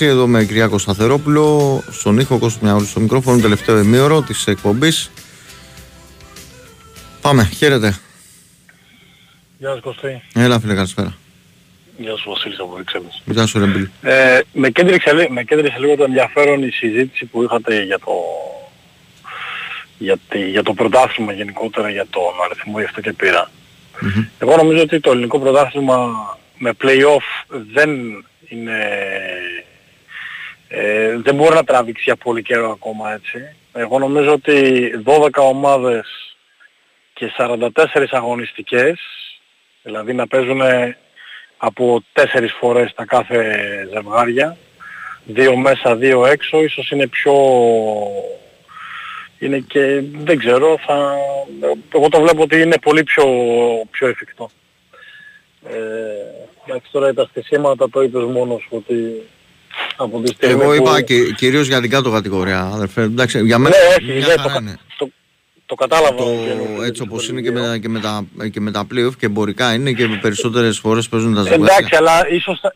εδώ 0.00 0.26
με 0.26 0.44
Κυριάκο 0.44 0.78
Σταθερόπουλο, 0.78 1.82
στον 1.90 2.18
ήχο 2.18 2.38
Κώστος 2.38 2.62
Μιαούλου 2.62 2.86
στο 2.86 3.00
μικρόφωνο, 3.00 3.40
τελευταίο 3.40 3.78
ημίωρο 3.78 4.22
της 4.22 4.46
εκπομπής. 4.46 5.10
Πάμε, 7.20 7.44
χαίρετε. 7.56 7.98
Γεια 9.58 9.68
σας 9.70 9.80
Κωστή. 9.80 10.22
Έλα 10.34 10.60
φίλε, 10.60 10.74
καλησπέρα. 10.74 11.14
Γεια 11.98 12.16
σου 12.16 12.30
Βασίλης 12.30 12.58
από 12.58 12.72
Βρυξέλλες. 12.74 13.22
Γεια 13.24 13.46
σου 13.46 13.58
Ρεμπίλ. 13.58 13.88
Ε, 14.02 14.40
με, 14.52 14.70
κέντριξε, 14.70 15.12
λί- 15.12 15.30
με 15.30 15.42
κέντρισε 15.44 15.76
λίγο 15.78 15.96
το 15.96 16.04
ενδιαφέρον 16.04 16.62
η 16.62 16.70
συζήτηση 16.70 17.24
που 17.24 17.42
είχατε 17.42 17.82
για 17.84 17.98
το, 17.98 18.12
για, 19.98 20.16
τη- 20.28 20.48
για 20.50 20.62
το 20.62 20.72
πρωτάθλημα 20.74 21.32
γενικότερα, 21.32 21.90
για 21.90 22.06
τον 22.10 22.22
αριθμό, 22.44 22.78
γι' 22.78 22.84
αυτό 22.84 23.00
και 23.00 23.12
πήρα. 23.12 23.50
Εγώ 24.38 24.56
νομίζω 24.56 24.82
ότι 24.82 25.00
το 25.00 25.10
ελληνικό 25.10 25.38
πρωτάθλημα 25.38 26.08
με 26.58 26.72
play-off 26.82 27.54
δεν 27.72 27.90
είναι... 28.48 28.88
Ε, 30.68 31.16
δεν 31.18 31.34
μπορεί 31.34 31.54
να 31.54 31.64
τραβήξει 31.64 32.02
για 32.04 32.16
πολύ 32.16 32.42
καιρό 32.42 32.70
ακόμα 32.70 33.12
έτσι. 33.12 33.54
Εγώ 33.72 33.98
νομίζω 33.98 34.32
ότι 34.32 34.90
12 35.04 35.28
ομάδες 35.34 36.06
και 37.12 37.32
44 37.38 37.68
αγωνιστικές, 38.10 39.00
δηλαδή 39.82 40.12
να 40.14 40.26
παίζουν 40.26 40.60
από 41.56 42.02
4 42.12 42.22
φορές 42.60 42.92
τα 42.94 43.04
κάθε 43.04 43.54
ζευγάρια, 43.92 44.56
δύο 45.24 45.56
μέσα, 45.56 45.96
δύο 45.96 46.26
έξω, 46.26 46.62
ίσως 46.62 46.90
είναι 46.90 47.06
πιο... 47.06 47.32
Είναι 49.38 49.58
και, 49.58 50.02
δεν 50.24 50.38
ξέρω, 50.38 50.78
θα... 50.86 51.12
εγώ 51.94 52.08
το 52.08 52.20
βλέπω 52.20 52.42
ότι 52.42 52.60
είναι 52.60 52.78
πολύ 52.78 53.02
πιο, 53.04 53.24
πιο 53.90 54.08
εφικτό. 54.08 54.50
Ε, 55.68 55.74
Εντάξει 56.68 56.88
τώρα 56.92 57.14
τα 57.14 57.26
στισίματα 57.30 57.90
το 57.90 58.02
είπες 58.02 58.22
μόνος 58.24 58.62
σου 58.62 58.68
ότι 58.70 58.94
από 59.96 60.20
τη 60.20 60.32
στιγμή 60.34 60.62
Εγώ 60.62 60.64
που... 60.66 60.72
είπα 60.74 61.00
και, 61.02 61.32
κυρίως 61.36 61.66
για 61.66 61.80
την 61.80 61.90
κάτω 61.90 62.10
κατηγορία, 62.10 62.60
αδερφέ. 62.60 63.02
Εντάξει, 63.02 63.44
για 63.44 63.58
μένα 63.58 63.76
Ναι, 63.76 63.94
όχι, 63.94 64.18
μια 64.18 64.26
ναι, 64.26 64.32
χαρά 64.42 64.42
το, 64.52 64.58
είναι. 64.60 64.78
το, 64.98 65.08
το 65.66 65.74
κατάλαβα. 65.74 66.16
Το, 66.16 66.28
έτσι 66.86 67.02
όπως 67.02 67.28
είναι 67.28 67.40
και 67.40 67.50
με, 67.50 67.60
τα- 67.60 67.78
και, 67.78 67.88
με 67.88 68.00
τα, 68.00 68.26
και 68.52 68.60
με 68.60 68.70
τα 68.70 68.86
playoff 68.92 69.16
και 69.18 69.26
εμπορικά 69.26 69.74
είναι 69.74 69.92
και 69.92 70.06
περισσότερες 70.20 70.78
φορές 70.78 71.08
παίζουν 71.08 71.34
τα 71.34 71.42
ζευγάρια. 71.42 71.74
Εντάξει, 71.78 71.96
αλλά 71.96 72.28
ίσως 72.30 72.60
θα, 72.60 72.72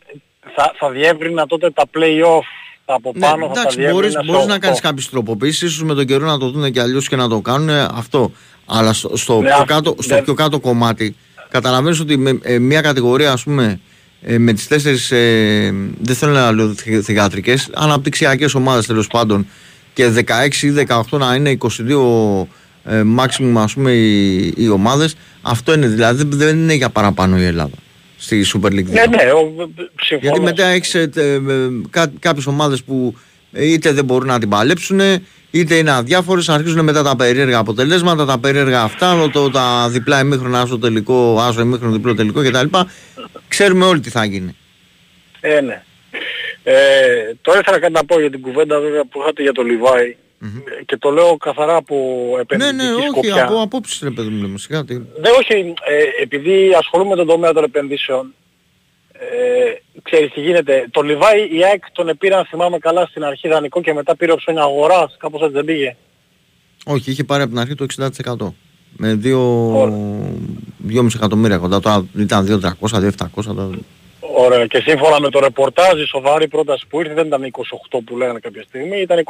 θα, 0.55 0.73
θα 0.77 0.89
διεύρυνα 0.89 1.45
τότε 1.47 1.69
τα 1.71 1.83
play-off 1.93 2.47
τα 2.85 2.93
από 2.93 3.11
Ναι, 3.15 3.19
πάνω, 3.19 3.47
θα 3.47 3.53
τα 3.53 3.59
εντάξει, 3.59 3.75
διεύρυνα 3.77 3.93
μπορείς, 4.01 4.11
στο 4.13 4.23
μπορείς 4.25 4.45
να 4.47 4.55
8. 4.55 4.59
κάνεις 4.59 4.79
κάποιες 4.79 5.09
τροποποίησεις, 5.09 5.61
ίσως 5.61 5.83
με 5.83 5.93
τον 5.93 6.05
καιρό 6.05 6.25
να 6.25 6.37
το 6.37 6.49
δουν 6.49 6.71
και 6.71 6.79
αλλιώς 6.81 7.07
και 7.07 7.15
να 7.15 7.27
το 7.27 7.39
κάνουν 7.41 7.69
αυτό. 7.69 8.31
Αλλά 8.65 8.93
στο, 8.93 9.17
στο, 9.17 9.33
Ναι, 9.41 9.45
πιο, 9.47 9.53
αυτό- 9.53 9.65
κάτω, 9.73 9.95
στο 9.99 10.15
ναι. 10.15 10.21
πιο 10.21 10.33
κάτω 10.33 10.59
κομμάτι 10.59 11.15
καταλαβαίνεις 11.49 11.99
ότι 11.99 12.17
με, 12.17 12.39
ε, 12.41 12.59
μια 12.59 12.81
κατηγορία 12.81 13.31
ας 13.31 13.43
πούμε 13.43 13.79
ε, 14.21 14.37
με 14.37 14.53
τις 14.53 14.67
τέσσερις, 14.67 15.11
ε, 15.11 15.73
δεν 16.01 16.15
θέλω 16.15 16.31
να 16.33 16.51
λέω 16.51 16.73
θη- 16.73 17.03
θυγατρικές, 17.03 17.69
αναπτυξιακές 17.73 18.53
ομάδες 18.53 18.85
τέλος 18.85 19.07
πάντων 19.07 19.47
και 19.93 20.07
16 20.09 20.67
ή 20.67 20.69
18 20.71 21.17
να 21.17 21.35
είναι 21.35 21.49
22 21.49 22.47
ε, 22.85 23.01
maximum 23.19 23.53
ας 23.57 23.73
πούμε 23.73 23.91
οι, 23.91 24.53
οι 24.57 24.69
ομάδες, 24.69 25.15
αυτό 25.41 25.73
είναι 25.73 25.87
δηλαδή 25.87 26.17
δεν, 26.23 26.37
δεν 26.37 26.57
είναι 26.57 26.73
για 26.73 26.89
παραπάνω 26.89 27.37
η 27.39 27.43
Ελλάδα 27.43 27.75
στη 28.21 28.45
Super 28.53 28.67
League 28.67 28.79
2. 28.79 28.83
Ναι, 28.85 29.05
ναι, 29.05 29.31
ο- 29.31 29.69
συμφωνώ. 30.01 30.19
Γιατί 30.21 30.41
μετά 30.41 30.65
έχεις 30.65 30.95
ε, 30.95 31.07
τε- 31.07 31.49
ε, 31.49 31.67
κά- 31.89 32.11
κάποιες 32.19 32.45
ομάδες 32.45 32.83
που 32.83 33.15
ε, 33.51 33.71
είτε 33.71 33.91
δεν 33.91 34.05
μπορούν 34.05 34.27
να 34.27 34.39
την 34.39 34.49
παλέψουν, 34.49 34.99
είτε 35.51 35.75
είναι 35.75 35.91
αδιάφορες, 35.91 36.49
αρχίζουν 36.49 36.83
μετά 36.83 37.03
τα 37.03 37.15
περίεργα 37.15 37.57
αποτελέσματα, 37.57 38.25
τα 38.25 38.39
περίεργα 38.39 38.81
αυτά, 38.81 39.29
το, 39.31 39.49
τα 39.49 39.89
διπλά 39.89 40.19
ημίχρονα, 40.19 40.61
άσο 40.61 40.77
τελικό, 40.79 41.37
άσο 41.41 41.61
ημίχρονο, 41.61 41.93
διπλό 41.93 42.15
τελικό 42.15 42.41
κτλ. 42.43 42.77
Ξέρουμε 43.47 43.85
όλοι 43.85 43.99
τι 43.99 44.09
θα 44.09 44.25
γίνει. 44.25 44.55
Ε, 45.39 45.61
ναι. 45.61 45.83
Ε, 46.63 46.73
τώρα 47.41 47.59
ήθελα 47.59 47.79
κάτι 47.79 47.93
να 47.93 48.05
πω 48.05 48.19
για 48.19 48.29
την 48.29 48.41
κουβέντα 48.41 48.79
βέβαια 48.79 49.05
που 49.05 49.21
είχατε 49.21 49.41
για 49.41 49.51
το 49.51 49.61
Λιβάη 49.61 50.15
και 50.85 50.97
το 50.97 51.09
λέω 51.09 51.37
καθαρά 51.37 51.75
από 51.75 51.95
Ναι, 52.35 52.41
επενδυτική 52.41 52.75
ναι, 52.75 52.93
όχι, 52.93 53.07
σκοπιά. 53.07 53.43
από 53.43 53.61
απόψεις 53.61 53.99
ρε 54.03 54.11
παιδί 54.11 54.29
μου 54.29 54.41
λέμε 54.41 54.57
σιγά. 54.57 54.83
τι- 54.85 54.95
Ναι, 54.97 55.29
όχι, 55.39 55.53
ε, 55.87 56.21
επειδή 56.21 56.73
ασχολούμαι 56.77 57.09
με 57.09 57.15
τον 57.15 57.27
τομέα 57.27 57.53
των 57.53 57.63
επενδύσεων, 57.63 58.33
ε, 59.13 59.19
ξέρεις 60.03 60.31
τι 60.31 60.41
γίνεται. 60.41 60.87
Το 60.91 61.01
Λιβάη 61.01 61.57
η 61.57 61.63
ΑΕΚ 61.63 61.83
τον 61.91 62.09
επήραν, 62.09 62.45
θυμάμαι 62.45 62.77
καλά, 62.77 63.05
στην 63.05 63.23
αρχή 63.23 63.47
δανεικό 63.47 63.81
και 63.81 63.93
μετά 63.93 64.15
πήρε 64.15 64.31
οψόνια 64.31 64.61
αγοράς, 64.61 65.15
κάπως 65.19 65.41
έτσι 65.41 65.53
δεν 65.53 65.65
πήγε. 65.65 65.95
Όχι, 66.85 67.11
είχε 67.11 67.23
πάρει 67.23 67.41
από 67.41 67.51
την 67.51 67.59
αρχή 67.59 67.75
το 67.75 67.83
60%. 67.83 68.53
Με 68.97 69.13
2,5 69.15 71.15
εκατομμύρια 71.15 71.57
κοντά. 71.57 71.79
Τώρα 71.79 72.05
ήταν 72.17 72.45
2,300, 72.45 72.99
2,700. 72.99 73.53
τώρα- 73.53 73.69
Ωραία. 74.35 74.65
Και 74.65 74.83
σύμφωνα 74.85 75.19
με 75.19 75.29
το 75.29 75.39
ρεπορτάζ, 75.39 76.01
η 76.01 76.05
σοβαρή 76.05 76.47
πρόταση 76.47 76.85
που 76.89 76.99
ήρθε 76.99 77.13
δεν 77.13 77.25
ήταν 77.25 77.51
28 77.91 77.99
που 78.05 78.17
λέγανε 78.17 78.39
κάποια 78.39 78.63
στιγμή, 78.63 79.01
ήταν 79.01 79.23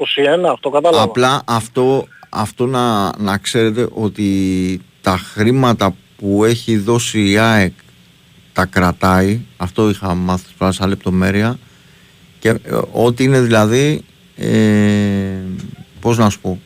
21, 0.44 0.50
αυτό 0.52 0.70
κατάλαβα. 0.70 1.04
Απλά 1.04 1.42
αυτό, 1.46 2.08
αυτό 2.30 2.66
να, 2.66 3.18
να 3.18 3.38
ξέρετε 3.38 3.88
ότι 3.94 4.82
τα 5.02 5.18
χρήματα 5.18 5.96
που 6.18 6.44
έχει 6.44 6.78
δώσει 6.78 7.30
η 7.30 7.38
ΑΕΚ 7.38 7.72
τα 8.54 8.66
κρατάει. 8.66 9.40
Αυτό 9.58 9.90
είχα 9.90 10.14
μάθει 10.14 10.46
τώρα 10.58 10.72
σαν 10.72 10.90
λεπτομέρεια. 10.90 11.60
Και 12.40 12.50
ε, 12.50 12.58
ό,τι 12.92 13.24
είναι 13.24 13.42
δηλαδή, 13.42 14.04
ε, 14.36 14.48
πώς 16.00 16.18
να 16.18 16.30
σου 16.30 16.40
πω, 16.40 16.60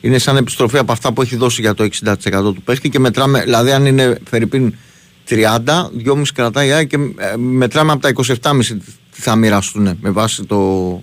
είναι 0.00 0.18
σαν 0.18 0.36
επιστροφή 0.36 0.78
από 0.78 0.92
αυτά 0.92 1.12
που 1.12 1.22
έχει 1.22 1.36
δώσει 1.36 1.60
για 1.60 1.74
το 1.74 1.88
60% 2.04 2.30
του 2.30 2.62
παίχτη 2.64 2.88
και 2.88 2.98
μετράμε, 2.98 3.42
δηλαδή 3.42 3.72
αν 3.72 3.86
είναι 3.86 4.18
Φερρυπίν 4.28 4.74
30, 5.28 5.90
2,5 6.06 6.22
κρατάει 6.34 6.68
η 6.68 6.72
ΑΕΚ 6.72 6.88
και 6.88 6.96
ε, 7.18 7.36
μετράμε 7.36 7.92
από 7.92 8.00
τα 8.02 8.12
27,5 8.42 8.58
τι 9.14 9.20
θα 9.20 9.36
μοιραστούν 9.36 9.96
με 10.00 10.10
βάση 10.10 10.44
το, 10.44 11.02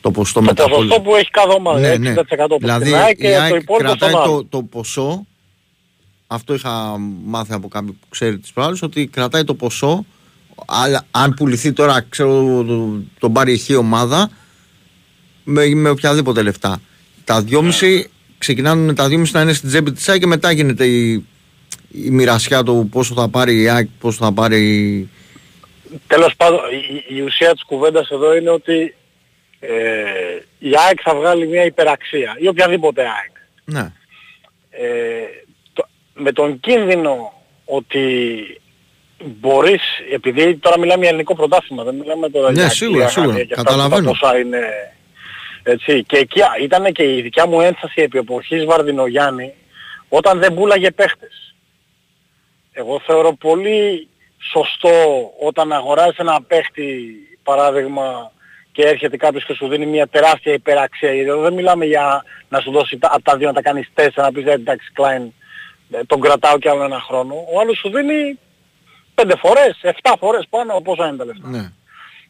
το 0.00 0.10
ποσοστό 0.10 0.38
Το 0.40 0.44
μεταπόλησης. 0.44 0.88
ποσοστό 0.88 1.10
που 1.10 1.16
έχει 1.16 1.30
κάθε 1.30 1.54
ομάδα, 1.54 1.78
Ναι, 1.80 1.92
60% 1.94 1.98
ναι. 1.98 2.14
από 2.42 2.56
Δηλαδή 2.60 2.84
την 2.84 2.94
ΑΕΚ 2.94 3.18
η 3.18 3.22
και 3.22 3.28
το 3.34 3.40
ΑΕΚ 3.40 3.62
υπόλοιπο 3.62 3.74
στον 3.76 3.86
κρατάει 3.98 4.14
άλλο. 4.14 4.24
το, 4.32 4.44
το 4.44 4.62
ποσό, 4.62 5.26
αυτό 6.26 6.54
είχα 6.54 6.96
μάθει 7.24 7.52
από 7.52 7.68
κάποιον 7.68 7.92
που 8.00 8.06
ξέρει 8.08 8.38
τις 8.38 8.52
προάλλες, 8.52 8.82
ότι 8.82 9.06
κρατάει 9.06 9.44
το 9.44 9.54
ποσό, 9.54 10.04
αλλά 10.66 11.04
αν 11.10 11.34
πουληθεί 11.34 11.72
τώρα, 11.72 12.00
ξέρω, 12.08 12.64
το- 12.66 13.00
τον 13.18 13.32
πάρει 13.32 13.52
η 13.52 13.58
χ 13.58 13.78
ομάδα, 13.78 14.30
με, 15.44 15.66
με 15.74 15.88
οποιαδήποτε 15.88 16.42
λεφτά. 16.42 16.80
Τα 17.24 17.44
2,5 17.48 18.04
ξεκινάνε 18.38 18.92
τα 18.94 19.08
2,5 19.08 19.30
να 19.32 19.40
είναι 19.40 19.52
στην 19.52 19.68
τσέπη 19.68 19.92
της 19.92 20.08
ΑΕΚ 20.08 20.20
και 20.20 20.26
μετά 20.26 20.52
γίνεται 20.52 20.86
η, 20.86 21.24
η 21.92 22.10
μοιρασιά 22.10 22.62
του 22.62 22.88
πόσο 22.92 23.14
θα 23.14 23.28
πάρει 23.28 23.62
η 23.62 23.68
ΑΕΚ, 23.68 23.88
πόσο 24.00 24.24
θα 24.24 24.32
πάρει 24.32 24.58
η... 24.58 25.08
Τέλος 26.06 26.34
πάντων, 26.36 26.60
η, 27.08 27.14
η 27.16 27.20
ουσία 27.20 27.52
της 27.52 27.62
κουβέντας 27.64 28.08
εδώ 28.10 28.36
είναι 28.36 28.50
ότι 28.50 28.94
ε, 29.60 29.70
η 30.58 30.70
ΑΕΚ 30.86 30.98
θα 31.02 31.14
βγάλει 31.14 31.46
μια 31.48 31.64
υπεραξία 31.64 32.36
ή 32.38 32.48
οποιαδήποτε 32.48 33.02
ΑΕΚ. 33.02 33.32
Ναι. 33.64 33.92
Ε, 34.70 34.86
το- 35.72 35.86
με 36.14 36.32
τον 36.32 36.60
κίνδυνο 36.60 37.32
ότι 37.64 38.00
μπορείς, 39.24 39.82
επειδή 40.12 40.56
τώρα 40.56 40.78
μιλάμε 40.78 41.00
για 41.00 41.08
ελληνικό 41.08 41.34
πρωτάθλημα, 41.34 41.84
δεν 41.84 41.94
μιλάμε 41.94 42.28
τώρα 42.30 42.50
Ναι, 42.52 42.60
για 42.60 42.68
σίγουρα, 42.70 43.04
Αγγλία, 43.04 43.08
σίγουρα. 43.12 43.30
Γαλλία 43.32 43.44
και 43.44 43.54
αυτά, 43.54 43.64
Καταλαβαίνω. 43.70 44.02
τα 44.02 44.18
ποσά 44.18 44.38
είναι 44.38 44.60
έτσι. 45.62 46.04
Και 46.04 46.16
εκεί 46.16 46.40
ήταν 46.62 46.92
και 46.92 47.16
η 47.16 47.22
δικιά 47.22 47.46
μου 47.46 47.60
ένσταση 47.60 48.02
επί 48.02 48.18
εποχής 48.18 48.64
Βαρδινογιάννη 48.64 49.52
όταν 50.08 50.38
δεν 50.38 50.54
πουλάγε 50.54 50.90
παίχτες. 50.90 51.51
Εγώ 52.72 53.00
θεωρώ 53.06 53.32
πολύ 53.32 54.08
σωστό 54.52 55.30
όταν 55.40 55.72
αγοράζεις 55.72 56.18
ένα 56.18 56.42
παίχτη 56.42 57.14
παράδειγμα 57.42 58.32
και 58.72 58.82
έρχεται 58.82 59.16
κάποιος 59.16 59.44
και 59.44 59.54
σου 59.54 59.68
δίνει 59.68 59.86
μια 59.86 60.06
τεράστια 60.06 60.52
υπεραξία. 60.52 61.12
Γιατί 61.12 61.28
εδώ 61.28 61.40
δεν 61.40 61.52
μιλάμε 61.52 61.84
για 61.84 62.24
να 62.48 62.60
σου 62.60 62.70
δώσει 62.70 62.98
τα, 62.98 63.08
από 63.12 63.22
τα 63.22 63.36
δύο 63.36 63.46
να 63.46 63.52
τα 63.52 63.62
κάνεις 63.62 63.90
τέσσερα, 63.94 64.26
να 64.26 64.32
πεις 64.32 64.46
«Ε, 64.46 64.52
εντάξει 64.52 64.92
Κλάιν 64.92 65.32
τον 66.06 66.20
κρατάω 66.20 66.58
κι 66.58 66.68
άλλο 66.68 66.84
ένα 66.84 67.00
χρόνο. 67.00 67.34
Ο 67.52 67.60
άλλος 67.60 67.78
σου 67.78 67.90
δίνει 67.90 68.38
πέντε 69.14 69.36
φορές, 69.36 69.78
εφτά 69.82 70.16
φορές 70.18 70.46
πάνω 70.50 70.80
πόσα 70.80 71.06
είναι 71.06 71.16
τα 71.16 71.24
λεφτά. 71.24 71.48
Ναι. 71.48 71.72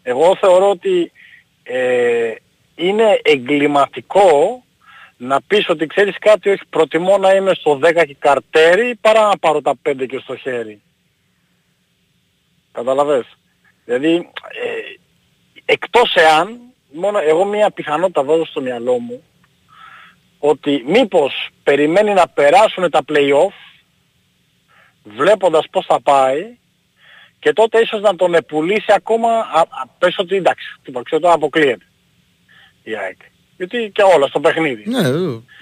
Εγώ 0.03 0.37
θεωρώ 0.41 0.71
ότι 0.71 1.13
ε, 1.63 2.35
είναι 2.75 3.21
εγκληματικό 3.23 4.63
να 5.23 5.43
πεις 5.43 5.69
ότι 5.69 5.87
ξέρεις 5.87 6.19
κάτι, 6.19 6.51
όχι 6.51 6.63
προτιμώ 6.71 7.19
να 7.19 7.35
είμαι 7.35 7.55
στο 7.55 7.79
10 7.83 8.05
και 8.07 8.17
καρτέρι 8.19 8.99
παρά 9.01 9.27
να 9.29 9.39
πάρω 9.39 9.61
τα 9.61 9.75
5 9.83 10.07
και 10.07 10.19
στο 10.19 10.37
χέρι. 10.37 10.83
Καταλαβες; 12.73 13.39
Δηλαδή, 13.85 14.15
ε, 14.15 14.97
εκτός 15.65 16.15
εάν, 16.15 16.61
μόνο 16.93 17.19
εγώ 17.19 17.45
μια 17.45 17.71
πιθανότητα 17.71 18.25
βάζω 18.25 18.45
στο 18.47 18.61
μυαλό 18.61 18.99
μου, 18.99 19.23
ότι 20.39 20.85
μήπως 20.87 21.49
περιμένει 21.63 22.13
να 22.13 22.29
περάσουν 22.29 22.91
τα 22.91 23.01
play-off, 23.09 23.55
βλέποντας 25.03 25.67
πώς 25.71 25.87
θα 25.87 26.01
πάει, 26.01 26.57
και 27.39 27.53
τότε 27.53 27.81
ίσως 27.81 28.01
να 28.01 28.17
τον 28.17 28.35
επουλήσει 28.35 28.93
ακόμα, 28.93 29.29
α, 29.29 29.61
α, 29.61 29.87
πες 29.99 30.19
ότι 30.19 30.37
εντάξει, 30.37 30.77
τίποτα, 30.83 31.05
ξέρω 31.05 31.21
τώρα 31.21 31.35
αποκλείεται 31.35 31.87
η 32.83 32.97
ΑΕΚ. 32.97 33.19
Γιατί 33.63 33.91
και 33.95 34.03
όλα 34.15 34.27
στο 34.27 34.41
παιχνίδι. 34.41 34.83
Ναι, 34.87 35.03
δεν 35.03 35.13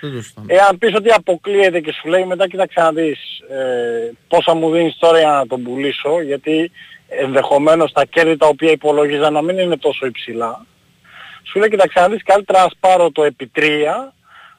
δεν 0.01 0.11
το 0.15 0.23
συζητάμε. 0.23 0.55
Εάν 0.55 0.79
πεις 0.79 0.95
ότι 0.95 1.13
αποκλείεται 1.13 1.81
και 1.81 1.93
σου 1.93 2.09
λέει 2.09 2.25
μετά 2.25 2.49
κοίταξε 2.49 2.81
να 2.81 2.93
δεις 2.93 3.19
ε, 3.51 4.13
πόσα 4.29 4.55
μου 4.55 4.71
δίνεις 4.71 4.97
τώρα 4.99 5.19
για 5.19 5.29
να 5.29 5.47
τον 5.47 5.63
πουλήσω 5.63 6.21
γιατί 6.21 6.71
ενδεχομένως 7.09 7.93
τα 7.93 8.05
κέρδη 8.05 8.37
τα 8.37 8.47
οποία 8.47 8.71
υπολογίζα 8.71 9.31
να 9.31 9.43
μην 9.43 9.59
είναι 9.59 9.77
τόσο 9.77 10.07
υψηλά 10.07 10.67
σου 11.43 11.59
λέει 11.59 11.69
κοίταξε 11.69 12.01
να 12.01 12.09
δεις 12.09 12.23
καλύτερα 12.23 12.63
να 12.63 12.69
πάρω 12.81 13.11
το 13.11 13.23
επί 13.25 13.51
3 13.57 13.61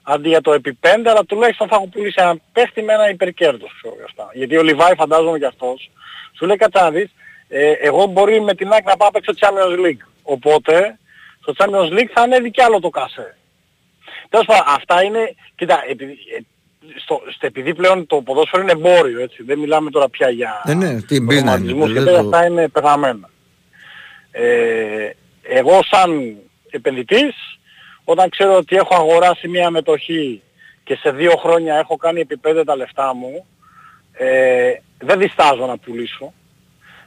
αντί 0.03 0.27
για 0.27 0.41
το 0.41 0.53
επί 0.53 0.80
5 0.81 0.88
αλλά 1.05 1.23
τουλάχιστον 1.23 1.68
θα 1.68 1.76
έχω 1.76 1.88
πουλήσει 1.88 2.15
ένα 2.18 2.35
παίχτη 2.53 2.81
με 2.81 2.93
ένα 2.93 3.09
υπερκέρδος 3.09 3.76
ξέρω 3.81 3.95
για 3.95 4.05
αυτά. 4.05 4.30
Γιατί 4.34 4.57
ο 4.57 4.63
Λιβάη 4.63 4.95
φαντάζομαι 4.95 5.38
και 5.38 5.45
αυτός 5.45 5.91
σου 6.38 6.45
λέει 6.45 6.55
κάτσε 6.55 6.84
να 6.84 6.91
δεις 6.91 7.09
ε, 7.47 7.72
εγώ 7.72 8.05
μπορεί 8.05 8.41
με 8.41 8.53
την 8.55 8.72
ΑΕΚ 8.72 8.84
να 8.85 8.97
πάω 8.97 9.09
να 9.13 9.19
παίξω 9.19 9.34
Champions 9.39 9.85
League 9.85 10.05
οπότε 10.23 10.99
στο 11.41 11.53
Champions 11.57 11.91
League 11.99 12.09
θα 12.13 12.22
ανέβει 12.22 12.51
κι 12.51 12.61
άλλο 12.61 12.80
το 12.80 12.89
κασέ. 12.89 13.38
Τέλος 14.30 14.45
πάντων, 14.45 14.63
αυτά 14.68 15.03
είναι, 15.03 15.35
κοίτα, 15.55 15.84
επειδή, 15.89 16.11
ε, 16.11 16.39
στο, 17.03 17.22
στο, 17.35 17.45
επειδή 17.45 17.76
πλέον 17.76 18.07
το 18.07 18.22
ποδόσφαιρο 18.22 18.61
είναι 18.61 18.72
εμπόριο, 18.72 19.19
έτσι, 19.22 19.43
δεν 19.43 19.59
μιλάμε 19.59 19.89
τώρα 19.89 20.09
πια 20.09 20.30
για 20.30 20.61
Ναι, 20.65 20.73
ναι, 20.73 21.01
τι 21.01 21.18
business 21.30 21.35
ρομαντισμούς 21.35 21.89
είναι. 21.89 21.93
και 21.99 22.03
δεν 22.05 22.05
τέτοια, 22.05 22.22
το- 22.22 22.27
αυτά 22.38 22.45
είναι 22.47 22.68
πεθαμένα. 22.68 23.30
Ε, 24.31 25.09
εγώ 25.41 25.80
σαν 25.91 26.35
επενδυτής, 26.69 27.35
όταν 28.03 28.30
ξέρω 28.30 28.55
ότι 28.55 28.76
έχω 28.76 28.95
αγοράσει 28.95 29.47
μια 29.47 29.69
μετοχή 29.69 30.41
και 30.84 30.95
σε 30.95 31.11
δύο 31.11 31.31
χρόνια 31.35 31.76
έχω 31.76 31.95
κάνει 31.95 32.19
επί 32.19 32.38
πέντε 32.38 32.63
τα 32.63 32.76
λεφτά 32.76 33.15
μου, 33.15 33.45
ε, 34.13 34.72
δεν 34.97 35.19
διστάζω 35.19 35.65
να 35.65 35.77
πουλήσω. 35.77 36.34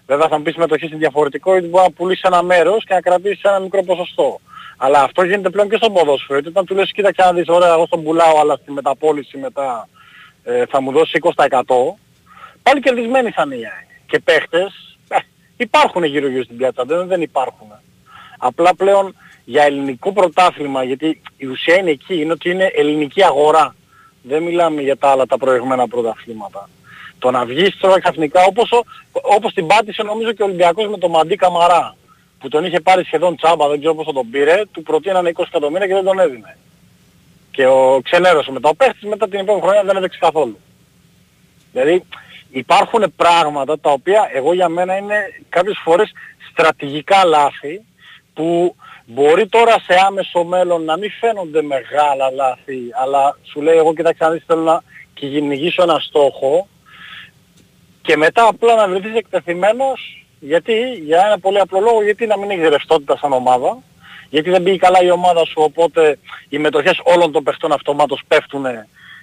Βέβαια 0.06 0.28
θα 0.28 0.36
μου 0.36 0.42
πεις 0.42 0.56
μετοχή 0.56 0.86
είναι 0.86 0.96
διαφορετικό 0.96 1.52
γιατί 1.52 1.68
μπορεί 1.68 1.84
να 1.84 1.90
πουλήσεις 1.90 2.22
ένα 2.22 2.42
μέρος 2.42 2.84
και 2.84 2.94
να 2.94 3.00
κρατήσεις 3.00 3.42
ένα 3.42 3.58
μικρό 3.58 3.82
ποσοστό. 3.82 4.40
Αλλά 4.76 5.02
αυτό 5.02 5.24
γίνεται 5.24 5.50
πλέον 5.50 5.68
και 5.68 5.76
στο 5.76 5.90
ποδόσφαιρο. 5.90 6.38
Γιατί 6.38 6.48
όταν 6.48 6.64
του 6.64 6.74
λες 6.74 6.92
κοίταξε 6.92 7.22
να 7.22 7.32
δεις 7.32 7.48
ωραία 7.48 7.72
εγώ 7.72 7.86
στον 7.86 8.02
πουλάω 8.02 8.40
αλλά 8.40 8.56
στη 8.56 8.72
μεταπόληση 8.72 9.38
μετά 9.38 9.88
ε, 10.44 10.66
θα 10.66 10.80
μου 10.80 10.92
δώσει 10.92 11.18
20% 11.34 11.60
πάλι 12.62 12.80
κερδισμένοι 12.80 13.30
θα 13.30 13.42
είναι 13.46 13.54
οι 13.54 13.64
ΑΕΚ. 13.64 13.88
Και 14.06 14.18
παίχτες, 14.18 14.98
ε, 15.08 15.16
υπάρχουν 15.56 16.04
γύρω 16.04 16.28
γύρω 16.28 16.44
στην 16.44 16.56
πιάτσα, 16.56 16.84
δεν, 16.84 17.06
δεν 17.06 17.22
υπάρχουν. 17.22 17.68
Απλά 18.38 18.74
πλέον 18.74 19.16
για 19.44 19.62
ελληνικό 19.62 20.12
πρωτάθλημα, 20.12 20.84
γιατί 20.84 21.20
η 21.36 21.46
ουσία 21.46 21.76
είναι 21.78 21.90
εκεί, 21.90 22.20
είναι 22.20 22.32
ότι 22.32 22.50
είναι 22.50 22.70
ελληνική 22.74 23.24
αγορά. 23.24 23.74
Δεν 24.22 24.42
μιλάμε 24.42 24.80
για 24.80 24.96
τα 24.96 25.08
άλλα 25.10 25.26
τα 25.26 25.38
προηγμένα 25.38 25.88
πρωταθλήματα. 25.88 26.68
Το 27.24 27.30
να 27.30 27.44
βγεις 27.44 27.76
τώρα 27.80 28.00
ξαφνικά 28.00 28.44
όπως, 28.44 28.70
ο- 28.72 28.84
όπως 29.34 29.52
την 29.52 29.66
πάτησε 29.66 30.02
νομίζω 30.02 30.32
και 30.32 30.42
ο 30.42 30.44
Ολυμπιακός 30.44 30.86
με 30.88 30.98
τον 30.98 31.10
Μαντί 31.10 31.36
Καμαρά 31.36 31.96
που 32.38 32.48
τον 32.48 32.64
είχε 32.64 32.80
πάρει 32.80 33.04
σχεδόν 33.04 33.36
τσάμπα, 33.36 33.68
δεν 33.68 33.78
ξέρω 33.78 33.94
πώς 33.94 34.06
θα 34.06 34.12
τον 34.12 34.30
πήρε, 34.30 34.62
του 34.72 34.82
προτείνανε 34.82 35.28
20 35.28 35.44
εκατομμύρια 35.48 35.86
και 35.86 35.94
δεν 35.94 36.04
τον 36.04 36.18
έδινε. 36.18 36.56
Και 37.50 37.66
ο 37.66 38.00
ξενέρωσε 38.04 38.50
μετά. 38.50 38.68
Ο 38.68 38.74
παίχτης 38.74 39.08
μετά 39.08 39.28
την 39.28 39.38
επόμενη 39.40 39.62
χρονιά 39.64 39.82
δεν 39.84 39.96
έδειξε 39.96 40.18
καθόλου. 40.20 40.58
Δηλαδή 41.72 42.02
υπάρχουν 42.50 43.12
πράγματα 43.16 43.78
τα 43.78 43.90
οποία 43.90 44.30
εγώ 44.34 44.52
για 44.54 44.68
μένα 44.68 44.96
είναι 44.96 45.16
κάποιες 45.48 45.80
φορές 45.84 46.12
στρατηγικά 46.50 47.24
λάθη 47.24 47.80
που 48.34 48.74
μπορεί 49.06 49.46
τώρα 49.48 49.72
σε 49.72 49.94
άμεσο 50.06 50.44
μέλλον 50.44 50.84
να 50.84 50.96
μην 50.98 51.10
φαίνονται 51.20 51.62
μεγάλα 51.62 52.30
λάθη 52.30 52.80
αλλά 53.02 53.38
σου 53.42 53.60
λέει 53.62 53.76
εγώ 53.76 53.94
κοιτάξτε 53.94 54.24
να 54.24 54.30
δεις 54.30 54.42
θέλω 54.46 54.62
να 54.62 54.82
κυνηγήσω 55.14 55.82
ένα 55.82 55.98
στόχο 55.98 56.68
και 58.04 58.16
μετά 58.16 58.46
απλά 58.46 58.74
να 58.74 58.88
βρεθείς 58.88 59.14
εκτεθειμένος 59.14 60.24
γιατί, 60.40 60.92
για 61.04 61.22
ένα 61.26 61.38
πολύ 61.38 61.60
απλό 61.60 61.80
λόγο, 61.80 62.02
γιατί 62.02 62.26
να 62.26 62.38
μην 62.38 62.50
έχεις 62.50 62.68
ρευστότητα 62.68 63.16
σαν 63.16 63.32
ομάδα 63.32 63.78
γιατί 64.30 64.50
δεν 64.50 64.62
πήγε 64.62 64.76
καλά 64.76 65.02
η 65.02 65.10
ομάδα 65.10 65.44
σου 65.44 65.54
οπότε 65.56 66.18
οι 66.48 66.58
μετοχές 66.58 67.00
όλων 67.04 67.32
των 67.32 67.42
παιχτών 67.42 67.72
αυτομάτως 67.72 68.22
πέφτουν 68.28 68.64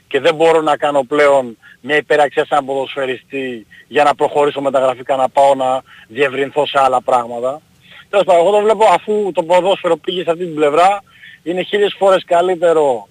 και 0.08 0.20
δεν 0.20 0.36
μπορώ 0.36 0.62
να 0.62 0.78
κάνω 0.78 1.04
πλέον 1.04 1.58
μια 1.82 1.96
υπεραξία 1.96 2.44
σε 2.46 2.50
έναν 2.52 2.66
ποδοσφαιριστή 2.66 3.66
για 3.88 4.04
να 4.04 4.16
προχωρήσω 4.16 4.62
μεταγραφικά 4.62 5.16
να 5.16 5.30
πάω 5.30 5.56
να 5.56 5.82
διευρυνθώ 6.08 6.66
σε 6.66 6.80
άλλα 6.80 7.02
πράγματα. 7.02 7.62
Τέλος 8.10 8.26
πάντων, 8.26 8.42
εγώ 8.42 8.56
το 8.56 8.64
βλέπω 8.64 8.86
αφού 8.86 9.32
το 9.34 9.44
ποδόσφαιρο 9.44 9.98
πήγε 9.98 10.24
σε 10.24 10.32
αυτή 10.32 10.46
την 10.46 10.56
πλευρά, 10.56 11.04
είναι 11.44 11.62
χίλιες 11.64 11.96
φορές 11.98 12.24
καλύτερο 12.26 13.08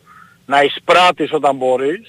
να 0.47 0.63
εισπράττεις 0.63 1.33
όταν 1.33 1.57
μπορείς 1.57 2.09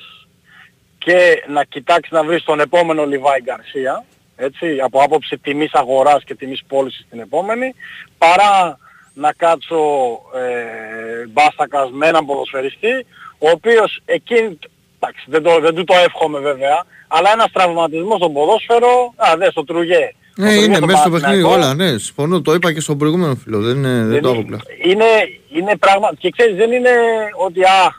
και 1.05 1.43
να 1.47 1.63
κοιτάξεις 1.63 2.11
να 2.11 2.23
βρεις 2.23 2.43
τον 2.43 2.59
επόμενο 2.59 3.05
Λιβάη 3.05 3.39
Γκαρσία, 3.43 4.03
έτσι, 4.35 4.79
από 4.83 5.01
άποψη 5.03 5.37
τιμής 5.37 5.73
αγοράς 5.73 6.23
και 6.23 6.35
τιμής 6.35 6.61
πώλησης 6.67 7.05
την 7.09 7.19
επόμενη, 7.19 7.73
παρά 8.17 8.77
να 9.13 9.33
κάτσω 9.33 9.77
ε, 10.35 11.27
μπάστακας 11.27 11.89
με 11.91 12.07
έναν 12.07 12.25
ποδοσφαιριστή, 12.25 13.05
ο 13.37 13.49
οποίος 13.49 14.01
εκείνη, 14.05 14.59
εντάξει, 14.99 15.25
δεν, 15.27 15.43
το, 15.43 15.59
δεν 15.59 15.75
του 15.75 15.83
το 15.83 15.93
εύχομαι 16.05 16.39
βέβαια, 16.39 16.83
αλλά 17.07 17.31
ένας 17.31 17.51
τραυματισμός 17.51 18.17
στο 18.17 18.29
ποδόσφαιρο, 18.29 19.13
α, 19.15 19.33
δε, 19.37 19.49
στο 19.49 19.63
Τρουγέ. 19.63 20.13
Ναι, 20.35 20.51
είναι 20.53 20.79
μέσα 20.79 20.97
στο 20.97 21.09
παιχνίδι 21.09 21.41
Παναθηναϊκό, 21.41 21.49
όλα, 21.53 21.73
ναι. 21.73 21.97
Συμφωνώ, 21.97 22.41
το 22.41 22.53
είπα 22.53 22.73
και 22.73 22.79
στον 22.79 22.97
προηγούμενο 22.97 23.35
φίλο. 23.35 23.59
Δεν, 23.61 23.75
είναι- 23.77 24.05
δεν 24.05 24.21
το 24.21 24.29
έχω 24.29 24.43
πλέον. 24.43 24.61
είναι, 24.83 25.05
είναι 25.49 25.77
πράγμα, 25.77 26.11
και 26.19 26.29
ξέρεις 26.29 26.55
δεν 26.55 26.71
είναι 26.71 26.89
ότι 27.45 27.63
α, 27.63 27.95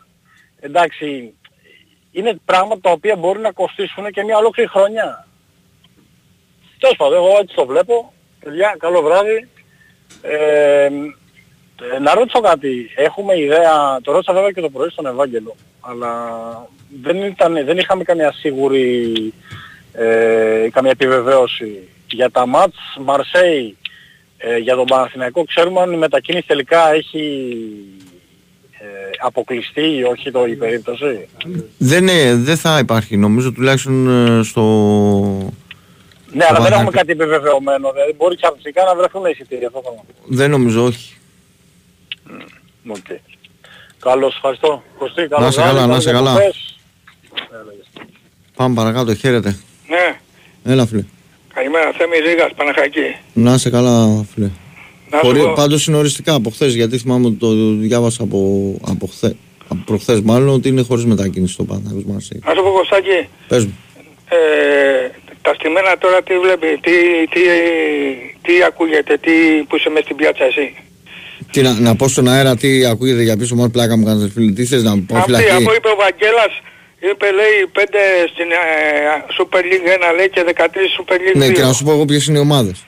εντάξει, 0.61 1.35
είναι 2.12 2.40
πράγματα 2.44 2.80
τα 2.80 2.90
οποία 2.90 3.16
μπορεί 3.16 3.40
να 3.40 3.52
κοστίσουν 3.52 4.10
και 4.10 4.22
μια 4.22 4.36
ολόκληρη 4.36 4.68
χρονιά. 4.68 5.26
Τέλος 6.78 6.97
πάντων, 6.97 7.16
εγώ 7.16 7.39
έτσι 7.40 7.55
το 7.55 7.66
βλέπω. 7.66 8.12
Παιδιά, 8.40 8.76
καλό 8.78 9.02
βράδυ. 9.02 9.48
Ε, 10.22 10.89
ε, 11.94 11.98
να 11.98 12.14
ρωτήσω 12.14 12.40
κάτι. 12.40 12.90
Έχουμε 12.97 13.39
ιδέα, 13.39 14.01
το 14.02 14.12
ρώτησα 14.12 14.32
βέβαια 14.32 14.51
και 14.51 14.60
το 14.60 14.70
πρωί 14.70 14.89
στον 14.90 15.06
Ευάγγελο, 15.06 15.55
αλλά 15.80 16.12
δεν, 17.02 17.22
ήταν, 17.22 17.64
δεν 17.64 17.78
είχαμε 17.78 18.05
καμία 18.05 18.32
σίγουρη, 18.32 19.12
ε, 19.93 20.68
καμία 20.72 20.90
επιβεβαίωση 20.90 21.89
για 22.10 22.30
τα 22.30 22.47
ματς 22.47 22.77
Μαρσέιγ 23.01 23.77
ε, 24.36 24.56
για 24.56 24.76
τον 24.76 24.84
Παναθηναϊκό. 24.84 25.44
Ξέρουμε 25.44 25.80
αν 25.80 25.93
η 25.93 25.97
μετακίνηση 25.97 26.47
τελικά 26.47 26.93
έχει 26.93 27.55
ε, 27.98 28.11
αποκλειστεί 29.21 29.81
ή 29.97 30.03
όχι 30.03 30.31
το 30.31 30.45
η 30.47 30.55
περίπτωση; 30.57 31.29
Δεν, 31.79 32.03
είναι- 32.09 32.35
δεν 32.35 32.57
θα 32.57 32.79
υπάρχει, 32.79 33.17
νομίζω 33.17 33.53
τουλάχιστον 33.53 34.09
ε, 34.39 34.43
στο. 34.43 34.63
Ναι, 36.35 36.45
αλλά 36.45 36.61
δεν 36.61 36.71
Παναθηναϊκό. 36.71 36.75
έχουμε 36.75 36.91
κάτι 36.91 37.11
επιβεβαιωμένο. 37.13 37.93
Δηλαδή 37.93 38.13
μπορεί 38.17 38.37
ξαφνικά 38.37 38.85
να 38.85 38.95
βρεθούν 38.97 39.25
εισιτήρια. 39.25 39.67
Αυτό 39.67 39.81
θέλω 39.85 39.95
να 39.97 40.03
πω. 40.03 40.15
Δεν 40.27 40.51
νομίζω, 40.51 40.85
όχι. 40.85 41.15
Οκ. 42.89 43.07
Καλώς, 44.01 44.35
ευχαριστώ. 44.35 44.83
Κωστή, 44.99 45.21
Να 45.21 45.27
καλώς 45.27 45.49
είσαι 45.51 45.61
καλά, 45.61 45.87
να 45.87 45.97
είσαι 45.97 46.11
καλά. 46.13 46.35
Πάμε 48.57 48.75
παρακάτω, 48.75 49.15
χαίρετε. 49.15 49.57
Ναι, 49.89 50.19
Έλα, 50.73 50.87
φίλε. 50.87 51.05
καλημέρα. 51.55 51.93
Θέμη 51.99 52.17
Ρήγας, 52.19 52.51
Παναχαϊκή. 52.57 53.17
Να 53.33 53.55
είσαι 53.55 53.71
καλά, 53.71 54.25
φίλε. 54.35 54.51
Να 55.12 55.18
σου 55.18 55.24
Χωρί, 55.26 55.39
πω. 55.40 55.52
πάντως 55.52 55.86
είναι 55.86 55.97
οριστικά 55.97 56.34
από 56.34 56.51
χθες, 56.51 56.74
γιατί 56.74 56.98
θυμάμαι 56.98 57.26
ότι 57.26 57.36
το 57.36 57.48
διάβασα 57.74 58.22
από, 58.22 58.39
από, 58.89 59.06
χθε, 59.06 59.36
από 59.68 59.82
προχθές 59.86 60.20
μάλλον 60.20 60.48
ότι 60.48 60.68
είναι 60.68 60.82
χωρίς 60.82 61.05
μετακίνηση 61.05 61.56
το 61.56 61.64
Παναθηναϊκός 61.64 62.05
Μαρσέη. 62.12 62.40
Να 62.47 62.55
σου 62.55 62.62
πω 62.62 62.70
Κωστάκη, 62.70 63.28
Πες 63.48 63.64
μου. 63.64 63.74
ε, 64.28 64.36
τα 65.43 65.55
στημένα 65.55 65.98
τώρα 65.98 66.22
τι 66.22 66.39
βλέπει, 66.39 66.66
τι, 66.80 66.90
τι, 67.32 67.40
τι 68.43 68.62
ακούγεται, 68.66 69.16
τι, 69.24 69.30
που 69.68 69.76
είσαι 69.76 69.89
μέσα 69.89 70.05
στην 70.05 70.16
πιάτσα 70.16 70.44
εσύ; 70.44 70.74
Τι, 71.51 71.62
να, 71.62 71.72
να 71.72 71.97
πω 71.97 72.09
στον 72.09 72.28
αέρα 72.28 72.56
τι 72.56 72.84
ακούγεται 72.86 73.22
για 73.22 73.36
πίσω 73.36 73.55
μόνο 73.55 73.70
πλάκα 73.70 73.97
μου 73.97 74.05
κάνεις 74.05 74.32
φίλε. 74.32 74.52
Τι 74.52 74.64
θες 74.64 74.82
να 74.82 74.94
μου 74.97 75.02
πω 75.09 75.16
Αυτή, 75.16 75.24
φυλακή; 75.32 75.51
αφού 75.51 75.72
είπε 75.76 75.89
ο 75.89 75.97
Βαγγέλας, 76.05 76.52
είπε 77.10 77.26
λέει 77.40 77.56
5 77.74 77.78
στην 78.32 78.48
ε, 78.51 78.56
Super 79.39 79.62
League 79.70 80.12
1 80.12 80.16
λέει 80.16 80.28
και 80.30 80.43
13 80.47 80.60
Super 80.97 81.14
League 81.14 81.36
2. 81.36 81.39
Ναι, 81.39 81.48
και 81.51 81.60
να 81.62 81.72
σου 81.72 81.84
πω 81.84 81.93
εγώ 81.93 82.05
ποιες 82.05 82.26
είναι 82.26 82.39
οι 82.39 82.40
ομάδες. 82.40 82.84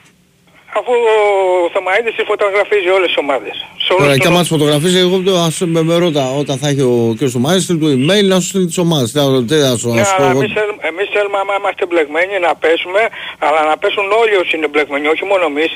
Αφού 0.79 0.91
ο 1.15 1.69
Θωμαίδης 1.73 2.15
φωτογραφίζει 2.31 2.89
όλες 2.97 3.07
τις 3.11 3.17
ομάδες. 3.23 3.55
Σε 3.85 3.89
όλους 3.93 4.03
Τώρα, 4.03 4.13
τους 4.15 4.21
και 4.21 4.27
άμα 4.31 4.39
τις 4.39 4.47
φωτογραφίζει, 4.55 4.97
εγώ 5.05 5.17
το- 5.25 5.37
ας 5.47 5.55
με, 5.75 5.81
με 5.89 5.95
ρώτα 6.03 6.25
όταν 6.41 6.55
θα 6.61 6.67
έχει 6.71 6.81
ο 6.81 7.15
κ. 7.19 7.21
Σωμάδης, 7.35 7.63
στείλει 7.63 7.79
το 7.85 7.89
email 7.97 8.23
να 8.33 8.37
σου 8.41 8.47
στείλει 8.51 8.65
τις 8.71 8.77
ομάδες. 8.85 9.11
Τι 9.11 9.19
άλλο- 9.23 9.43
τι 9.49 9.55
θα 9.65 9.77
σου 9.81 9.87
Ναι, 9.89 9.99
να 9.99 10.05
σου 10.07 10.15
πω 10.17 10.21
αλλά 10.23 10.31
εγώ. 10.31 10.39
εμείς 10.39 10.51
θέλουμε, 10.57 10.79
εμείς 10.91 11.07
θέλουμε 11.15 11.37
άμα 11.43 11.53
είμαστε 11.59 11.83
μπλεγμένοι 11.89 12.33
να 12.47 12.51
πέσουμε, 12.63 13.01
αλλά 13.45 13.59
να 13.69 13.75
πέσουν 13.81 14.05
όλοι 14.21 14.35
όσοι 14.41 14.51
είναι 14.57 14.67
μπλεγμένοι, 14.71 15.07
όχι 15.15 15.25
μόνο 15.31 15.43
εμείς. 15.53 15.71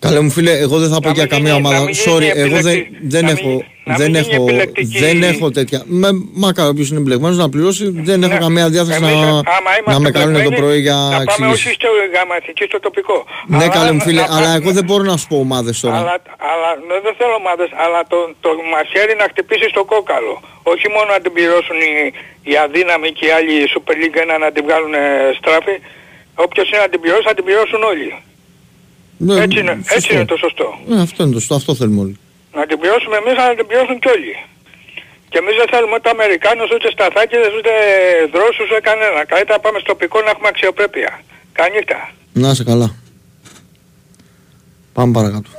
Καλέ 0.00 0.20
μου 0.20 0.30
φίλε, 0.30 0.52
εγώ 0.64 0.76
δεν 0.78 0.90
θα 0.94 1.00
πω 1.00 1.10
για 1.10 1.26
καμία 1.26 1.54
ομάδα. 1.54 1.80
μην 1.80 1.94
Sorry, 2.06 2.20
γίνει 2.20 2.32
εγώ 2.44 2.56
δεν, 2.66 2.66
επιλεκτη- 2.76 2.96
δεν 3.14 3.24
να 3.24 3.30
έχω, 3.30 3.48
μην- 3.48 3.64
να 3.84 3.94
δεν 4.00 4.10
μην 4.10 4.20
γίνει 4.22 4.34
έχω, 4.34 4.44
επιλεκτική- 4.48 4.98
δεν 5.04 5.22
έχω 5.22 5.46
τέτοια. 5.50 5.80
Με, 6.00 6.08
μακάρι 6.44 6.68
όποιος 6.74 6.88
είναι 6.90 7.00
μπλεγμένος 7.04 7.36
να 7.42 7.48
πληρώσει, 7.54 7.84
δεν 8.08 8.18
έχω 8.26 8.36
καμία 8.46 8.66
διάθεση 8.74 9.00
να, 9.00 9.08
Εμείς, 9.10 9.22
άμα 9.22 9.70
να 9.70 9.74
είμαστε 9.80 10.02
με 10.06 10.10
κάνουν 10.16 10.32
το 10.34 10.38
μπλεγμένοι, 10.38 10.60
πρωί 10.62 10.78
για 10.86 10.94
Να 10.94 11.08
πάμε 11.10 11.22
εξηγήσεις. 11.26 11.64
όχι 11.66 11.74
στο 11.80 11.88
γραμματική, 12.12 12.64
στο 12.70 12.78
τοπικό. 12.86 13.16
Ναι, 13.46 13.56
Αλλά- 13.56 13.68
καλέ 13.76 13.90
μου 13.96 14.02
φίλε, 14.06 14.22
να- 14.26 14.34
αλλά 14.36 14.50
εγώ 14.58 14.70
δεν 14.78 14.84
μπορώ 14.88 15.02
να 15.12 15.16
σου 15.20 15.26
πω 15.30 15.36
ομάδες 15.46 15.74
τώρα. 15.82 15.96
Αλλά, 16.00 16.14
αλλά 16.52 16.70
ναι, 16.88 16.96
δεν 17.06 17.14
θέλω 17.18 17.34
ομάδες, 17.42 17.68
αλλά 17.84 18.00
το, 18.12 18.18
το 18.44 18.50
μαχαίρι 18.72 19.14
να 19.22 19.26
χτυπήσεις 19.32 19.70
στο 19.74 19.82
κόκαλο. 19.92 20.34
Όχι 20.72 20.86
μόνο 20.94 21.08
να 21.16 21.20
την 21.24 21.32
πληρώσουν 21.36 21.78
οι, 21.88 21.92
οι 22.50 22.54
αδύναμοι 22.64 23.08
και 23.16 23.24
οι 23.28 23.32
άλλοι 23.38 23.52
η 23.64 23.66
Super 23.74 23.94
League 24.00 24.16
1 24.22 24.36
να 24.44 24.48
την 24.54 24.62
βγάλουν 24.66 24.92
ε, 25.02 25.04
στράφη. 25.38 25.74
Όποιος 26.46 26.66
είναι 26.70 26.80
να 26.84 26.90
την 26.92 27.00
πληρώσει, 27.02 27.24
θα 27.30 27.34
την 27.38 27.44
πληρώσουν 27.48 27.82
όλοι. 27.92 28.08
Ναι, 29.26 29.34
έτσι, 29.44 29.58
είναι, 29.58 29.72
έτσι 29.72 29.92
σωστό. 29.92 30.14
είναι 30.14 30.24
το 30.24 30.36
σωστό. 30.36 30.68
Ναι, 30.86 31.00
αυτό 31.06 31.18
είναι 31.22 31.32
το 31.32 31.38
σωστό, 31.38 31.54
αυτό 31.54 31.74
θέλουμε 31.74 32.00
όλοι. 32.00 32.16
Να 32.58 32.66
την 32.66 32.78
πληρώσουμε 32.80 33.16
εμείς, 33.16 33.34
αλλά 33.40 33.48
να 33.48 33.58
την 33.60 33.66
πληρώσουν 33.66 33.98
κι 34.02 34.08
όλοι. 34.16 34.34
Και 35.30 35.38
εμείς 35.42 35.54
δεν 35.60 35.68
θέλουμε 35.72 35.94
ούτε 35.98 36.08
Αμερικάνους, 36.16 36.68
ούτε 36.74 36.88
σταθάκιδες, 36.96 37.52
ούτε 37.58 37.72
δρόσους, 38.34 38.66
ούτε 38.70 38.80
κανένα. 38.90 39.20
Καλύτερα 39.32 39.56
να 39.58 39.62
πάμε 39.64 39.78
στο 39.78 39.88
τοπικό 39.92 40.18
να 40.26 40.30
έχουμε 40.34 40.48
αξιοπρέπεια. 40.48 41.12
Κανίχτα. 41.58 41.98
Να 42.32 42.48
είσαι 42.50 42.64
καλά. 42.64 42.88
Πάμε 44.92 45.12
παρακάτω. 45.12 45.50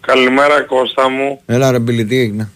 Καλημέρα 0.00 0.62
Κώστα 0.62 1.08
μου. 1.08 1.40
Έλα 1.46 1.70
ρε 1.70 1.78
Μπίλη, 1.78 2.04
τι 2.04 2.18
έγινε; 2.18 2.50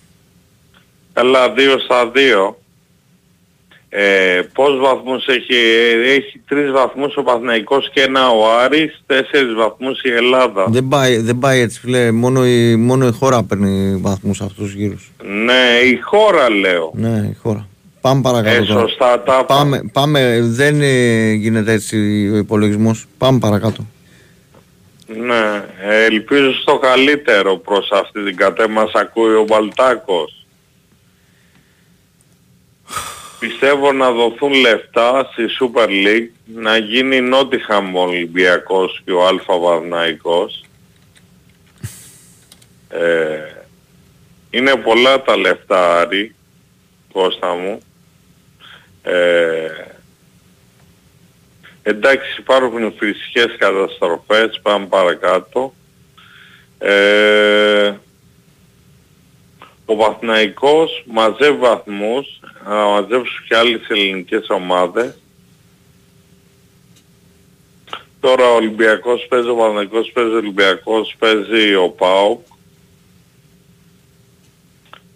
Έλα, 1.12 1.50
δύο 1.52 1.78
στα 1.78 2.08
δύο. 2.08 2.58
Ε, 3.98 4.42
πόσους 4.54 4.80
βαθμούς 4.80 5.26
έχει, 5.26 5.54
ε, 5.54 6.10
έχει 6.14 6.40
τρεις 6.48 6.70
βαθμούς 6.70 7.16
ο 7.16 7.22
Παθηναϊκός 7.22 7.90
και 7.92 8.00
ένα 8.00 8.28
ο 8.30 8.50
Άρης, 8.62 9.02
τέσσερις 9.06 9.54
βαθμούς 9.54 10.02
η 10.02 10.10
Ελλάδα. 10.12 10.66
Δεν 10.68 10.88
πάει, 10.88 11.16
δεν 11.18 11.38
πάει 11.38 11.60
έτσι 11.60 11.80
φίλε, 11.80 12.10
μόνο 12.12 12.46
η, 12.46 12.76
μόνο 12.76 13.06
η 13.06 13.12
χώρα 13.12 13.42
παίρνει 13.42 13.96
βαθμούς 14.00 14.40
αυτούς 14.40 14.64
τους 14.64 14.72
γύρους. 14.74 15.12
Ναι, 15.44 15.88
η 15.90 16.00
χώρα 16.02 16.50
λέω. 16.50 16.90
Ναι, 16.94 17.28
η 17.30 17.36
χώρα. 17.42 17.68
Πάμε 18.00 18.20
παρακάτω 18.20 18.62
Ε, 18.62 18.64
τώρα. 18.66 18.80
σωστά 18.80 19.22
τα 19.22 19.44
Πάμε, 19.44 19.80
πάμε, 19.92 20.38
δεν 20.42 20.80
ε, 20.82 21.32
γίνεται 21.32 21.72
έτσι 21.72 21.96
ο 22.32 22.36
υπολογισμός. 22.36 23.06
Πάμε 23.18 23.38
παρακάτω. 23.38 23.86
Ναι, 25.06 25.64
ε, 25.90 26.04
ελπίζω 26.04 26.52
στο 26.52 26.78
καλύτερο 26.78 27.56
προς 27.56 27.90
αυτή 27.92 28.24
την 28.24 28.36
κατέ 28.36 28.68
μας 28.68 28.90
ακούει 28.94 29.34
ο 29.34 29.44
Μπαλτάκος. 29.48 30.35
Πιστεύω 33.38 33.92
να 33.92 34.10
δοθούν 34.10 34.52
λεφτά 34.52 35.30
στη 35.32 35.44
Super 35.60 35.88
League 35.88 36.30
να 36.44 36.76
γίνει 36.76 37.20
Νότιχαμ 37.20 37.96
ο 37.96 38.00
Ολυμπιακός 38.00 39.02
και 39.04 39.12
ο 39.12 39.26
Αλφα 39.26 39.58
Βαρναϊκός. 39.58 40.64
Ε, 42.88 43.38
είναι 44.50 44.76
πολλά 44.76 45.22
τα 45.22 45.36
λεφτά 45.36 46.00
Άρη, 46.00 46.34
Κώστα 47.12 47.54
μου. 47.54 47.80
Ε, 49.02 49.68
Εντάξει 51.88 52.36
υπάρχουν 52.38 52.94
φυσικές 52.98 53.56
καταστροφές, 53.58 54.60
πάμε 54.62 54.86
παρακάτω. 54.86 55.74
Ε, 56.78 57.94
ο 59.86 59.94
Βαθναϊκός 59.94 61.04
μαζεύει 61.06 61.58
βαθμούς, 61.58 62.40
να 62.64 62.74
μαζέψουν 62.74 63.44
και 63.48 63.56
άλλες 63.56 63.88
ελληνικές 63.88 64.46
ομάδες. 64.48 65.18
Τώρα 68.20 68.50
ο 68.50 68.54
Ολυμπιακός 68.54 69.26
παίζει, 69.28 69.48
ο 69.48 69.54
Παναθηναϊκός 69.54 70.10
παίζει, 70.12 70.32
ο 70.32 70.36
Ολυμπιακός 70.36 71.14
παίζει 71.18 71.74
ο 71.74 71.88
ΠΑΟΚ. 71.88 72.40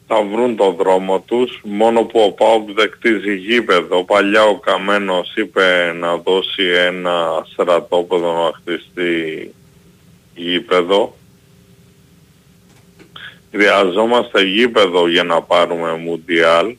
Θα 0.06 0.22
βρουν 0.22 0.56
τον 0.56 0.74
δρόμο 0.74 1.20
τους, 1.20 1.60
μόνο 1.64 2.04
που 2.04 2.20
ο 2.20 2.32
ΠΑΟΚ 2.32 2.70
δεν 2.70 2.90
κτίζει 2.90 3.34
γήπεδο. 3.34 4.04
Παλιά 4.04 4.44
ο 4.44 4.58
Καμένος 4.58 5.34
είπε 5.36 5.92
να 5.98 6.16
δώσει 6.16 6.62
ένα 6.62 7.46
στρατόπεδο 7.52 8.32
να 8.32 8.52
χτιστεί 8.52 9.54
γήπεδο. 10.34 11.14
Χρειαζόμαστε 13.52 14.42
γήπεδο 14.42 15.08
για 15.08 15.24
να 15.24 15.42
πάρουμε 15.42 15.94
Μουντιάλ. 15.94 16.76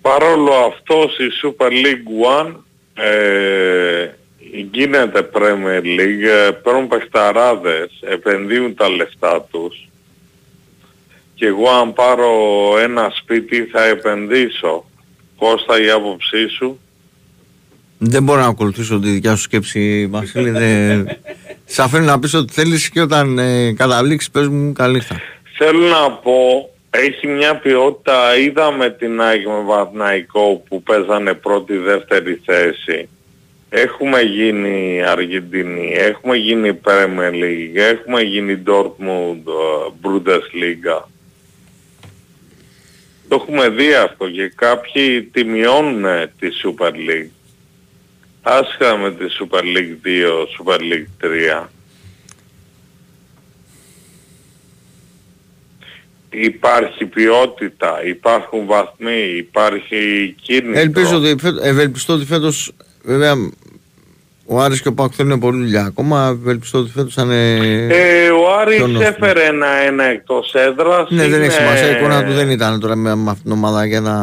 Παρόλο 0.00 0.52
αυτό 0.52 1.08
στη 1.12 1.28
Super 1.42 1.70
League 1.70 2.42
One 2.42 2.54
ε, 2.94 4.08
γίνεται 4.72 5.28
Premier 5.32 5.82
League, 5.82 6.48
ε, 6.48 6.50
παίρνουν 6.50 6.88
παιχταράδες, 6.88 7.90
επενδύουν 8.00 8.74
τα 8.74 8.88
λεφτά 8.88 9.46
τους 9.50 9.88
και 11.34 11.46
εγώ 11.46 11.68
αν 11.70 11.92
πάρω 11.92 12.32
ένα 12.78 13.12
σπίτι 13.14 13.64
θα 13.64 13.84
επενδύσω. 13.84 14.84
Κώστα 15.36 15.80
η 15.80 15.90
άποψή 15.90 16.48
σου; 16.48 16.80
Δεν 18.06 18.22
μπορώ 18.22 18.40
να 18.40 18.46
ακολουθήσω 18.46 19.00
τη 19.00 19.08
δικιά 19.10 19.34
σου 19.34 19.42
σκέψη, 19.42 20.06
Βασίλη. 20.06 20.50
δεν... 20.60 21.08
Σ' 21.64 21.78
αφήνω 21.78 22.04
να 22.04 22.18
πεις 22.18 22.34
ό,τι 22.34 22.52
θέλεις 22.52 22.90
και 22.90 23.00
όταν 23.00 23.38
ε, 23.38 23.72
καταλήξεις 23.72 24.30
πες 24.30 24.48
μου 24.48 24.72
καλή 24.72 24.94
νύχτα. 24.94 25.20
Θέλω 25.58 25.86
να 25.86 26.10
πω, 26.10 26.70
έχει 26.90 27.26
μια 27.26 27.56
ποιότητα, 27.56 28.36
είδαμε 28.36 28.90
την 28.90 29.20
ΑΕΚ 29.20 29.46
με 29.46 29.62
Βαθναϊκό 29.66 30.62
που 30.68 30.82
παίζανε 30.82 31.34
πρώτη 31.34 31.76
δεύτερη 31.76 32.40
θέση. 32.44 33.08
Έχουμε 33.68 34.20
γίνει 34.20 35.02
Αργεντινή, 35.02 35.92
έχουμε 35.96 36.36
γίνει 36.36 36.80
Premier 36.84 37.32
League, 37.32 37.76
έχουμε 37.76 38.20
γίνει 38.20 38.62
Dortmund 38.66 39.42
ε, 39.46 39.92
Bundesliga. 40.02 41.02
Το 43.28 43.34
έχουμε 43.34 43.68
δει 43.68 43.94
αυτό 43.94 44.30
και 44.30 44.52
κάποιοι 44.54 45.22
τιμιώνουν 45.22 46.04
τη 46.38 46.48
Super 46.64 46.90
League. 46.90 47.43
Άσχετα 48.46 48.96
με 48.96 49.10
τη 49.10 49.24
Super 49.40 49.60
League 49.60 50.06
2, 50.06 50.46
Super 50.58 50.78
League 50.80 51.06
3. 51.62 51.68
Υπάρχει 56.30 57.04
ποιότητα, 57.06 58.04
υπάρχουν 58.06 58.66
βαθμοί, 58.66 59.34
υπάρχει 59.36 60.34
κίνητρο. 60.42 60.80
Ελπίζω 60.80 61.16
ότι, 61.16 61.36
φέτο- 61.40 61.62
ευελπιστώ 61.64 62.12
ότι 62.12 62.24
φέτος, 62.24 62.72
βέβαια, 63.02 63.32
ο 64.46 64.60
Άρης 64.60 64.82
και 64.82 64.88
ο 64.88 64.92
Πάκ 64.94 65.12
θέλουν 65.16 65.38
πολύ 65.40 65.56
δουλειά 65.58 65.84
ακόμα. 65.84 66.36
Ευελπιστώ 66.40 66.78
ότι 66.78 66.90
φέτος 66.90 67.14
θα 67.14 67.22
είναι... 67.22 67.56
Ε, 67.90 68.28
ο 68.30 68.52
Άρης 68.60 68.76
πιο 68.76 68.86
νόστιμο. 68.86 69.14
έφερε 69.16 69.44
ένα-ένα 69.44 70.04
εκτός 70.04 70.54
έδρας. 70.54 71.10
Ναι, 71.10 71.22
δεν 71.28 71.32
έχει 71.32 71.44
είναι- 71.44 71.52
σημασία. 71.52 71.90
Η 71.90 71.96
εικόνα 71.98 72.24
του 72.24 72.32
δεν 72.32 72.50
ήταν 72.50 72.80
τώρα 72.80 72.94
με, 72.96 73.14
με 73.14 73.30
αυτήν 73.30 73.44
την 73.44 73.52
ομάδα 73.52 73.86
για 73.86 74.00
να, 74.00 74.14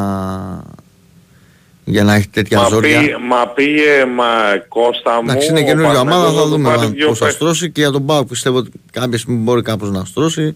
για 1.83 2.03
να 2.03 2.13
έχει 2.15 2.27
τέτοια 2.29 2.57
Μα, 2.61 2.67
ζόρια. 2.67 2.99
πήγε, 2.99 3.17
μα 3.17 3.47
πήγε, 3.47 4.05
μα 4.15 4.25
Κώστα 4.67 5.11
μου... 5.23 5.29
Εντάξει, 5.29 5.49
είναι 5.49 5.59
ο 5.59 5.63
καινούργια 5.63 5.99
ομάδα, 5.99 6.03
Παναθηναϊκός 6.09 6.41
θα 6.43 6.47
δούμε 6.49 6.69
πάρει 6.69 6.81
αν- 6.85 6.93
δύο 6.93 7.07
πώς 7.07 7.17
θα 7.17 7.25
παίκτες. 7.25 7.41
στρώσει 7.41 7.71
και 7.71 7.81
για 7.81 7.91
τον 7.91 8.05
Πάουκ 8.05 8.27
πιστεύω 8.27 8.57
ότι 8.57 8.71
κάποια 8.91 9.17
στιγμή 9.17 9.39
μπορεί 9.43 9.61
κάπως 9.61 9.91
να 9.91 10.05
στρώσει 10.05 10.55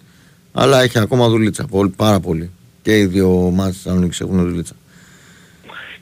αλλά 0.54 0.82
έχει 0.82 1.00
ακόμα 1.00 1.28
δουλίτσα, 1.30 1.66
πολύ, 1.72 1.94
πάρα 1.98 2.20
πολύ. 2.20 2.52
Και 2.82 2.98
οι 2.98 3.06
δύο 3.06 3.46
ομάδες 3.46 3.74
της 3.74 3.82
Θεσσαλονίκης 3.84 4.20
έχουν 4.22 4.50
δουλίτσα. 4.50 4.74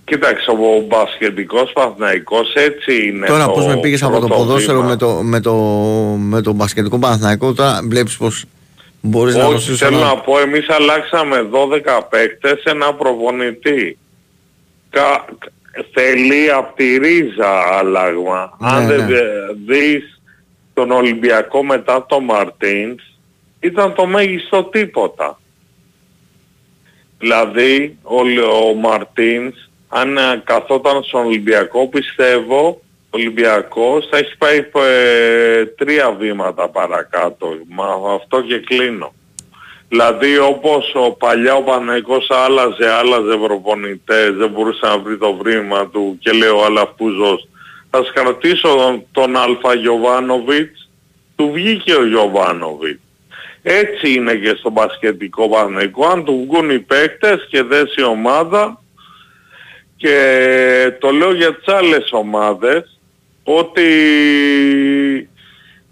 Κοίταξε, 0.06 0.50
ο 0.50 0.86
μπασκετικός 0.88 1.72
Παναθηναϊκός 1.74 2.54
έτσι 2.54 3.08
είναι 3.08 3.26
Τώρα 3.28 3.46
το 3.46 3.52
πώς 3.52 3.66
με 3.66 3.78
πήγες 3.80 4.04
από 4.04 4.20
το 4.20 4.28
πρώτο 4.28 4.36
ποδόσφαιρο 4.44 4.78
βήμα. 4.78 4.90
με 4.90 4.96
το, 4.96 5.10
με, 5.24 5.40
το, 5.40 5.54
με 6.20 6.42
το 6.42 6.54
μπασκετικό 6.54 7.00
Παναθηναϊκό, 7.00 7.54
τώρα 7.54 7.80
βλέπεις 7.84 8.18
πως 8.18 8.44
μπορείς 9.02 9.36
να 9.36 9.44
Όχι, 9.46 9.54
δώσεις 9.54 9.78
θέλω 9.78 9.98
ένα- 9.98 10.06
να 10.08 10.18
πω, 10.18 10.40
εμείς 10.40 10.70
αλλάξαμε 10.70 11.48
12 11.52 12.00
παίκτες 12.10 12.52
σε 12.62 12.70
ένα 12.70 12.94
προπονητή. 12.94 13.98
Κα, 14.94 15.26
θέλει 15.94 16.52
από 16.52 16.76
τη 16.76 16.98
ρίζα 16.98 17.78
άλλαγμα. 17.78 18.58
Ναι, 18.60 18.70
Αν 18.70 18.88
δεν 18.88 18.98
ναι. 19.00 19.06
δε- 19.06 19.54
δεις 19.66 20.22
τον 20.74 20.92
Ολυμπιακό 20.92 21.64
μετά 21.64 22.06
το 22.06 22.20
Μαρτίνς, 22.20 23.04
ήταν 23.60 23.94
το 23.94 24.06
μέγιστο 24.06 24.64
τίποτα. 24.64 25.40
Δηλαδή, 27.20 27.98
ο, 28.04 28.16
ο 28.70 28.74
Μαρτίνς, 28.74 29.70
αν 29.88 30.18
ε, 30.18 30.42
καθόταν 30.44 31.04
στον 31.04 31.26
Ολυμπιακό, 31.26 31.88
πιστεύω, 31.88 32.68
ο 32.68 33.10
Ολυμπιακός 33.10 34.08
θα 34.12 34.18
έχει 34.18 34.38
πάει 34.38 34.58
ε, 34.76 35.66
τρία 35.66 36.12
βήματα 36.12 36.70
παρακάτω. 36.70 37.48
Μα 37.70 37.86
αυτό 38.16 38.42
και 38.42 38.60
κλείνω. 38.60 39.14
Δηλαδή 39.94 40.38
όπως 40.38 40.92
ο 40.94 41.12
παλιά 41.12 41.56
ο 41.56 41.62
Παναϊκός 41.62 42.28
άλλαζε, 42.30 42.90
άλλαζε 42.90 43.38
προπονητές, 43.38 44.34
δεν 44.34 44.50
μπορούσε 44.50 44.80
να 44.82 44.98
βρει 44.98 45.18
το 45.18 45.34
βρήμα 45.34 45.88
του 45.88 46.18
και 46.20 46.32
λέει 46.32 46.50
ο 46.50 46.66
Αλαφούζος 46.66 47.48
θα 47.90 48.04
σας 48.04 48.12
κρατήσω 48.14 48.68
τον, 48.68 49.06
τον 49.12 49.38
Αλφα 49.38 49.74
Γιωβάνοβιτς, 49.74 50.90
του 51.36 51.52
βγήκε 51.52 51.96
ο 51.96 52.06
Γιωβάνοβιτς. 52.06 53.02
Έτσι 53.62 54.14
είναι 54.14 54.36
και 54.36 54.56
στο 54.58 54.70
μπασκετικό 54.70 55.50
Παναϊκό, 55.50 56.06
αν 56.08 56.24
του 56.24 56.48
βγουν 56.48 56.70
οι 56.70 56.80
παίκτες 56.80 57.48
και 57.50 57.64
δέσει 57.64 58.02
η 58.02 58.04
ομάδα 58.04 58.82
και 59.98 60.98
το 61.00 61.12
λέω 61.12 61.34
για 61.34 61.56
τις 61.56 61.74
άλλες 61.74 62.12
ομάδες 62.12 63.00
ότι 63.44 63.84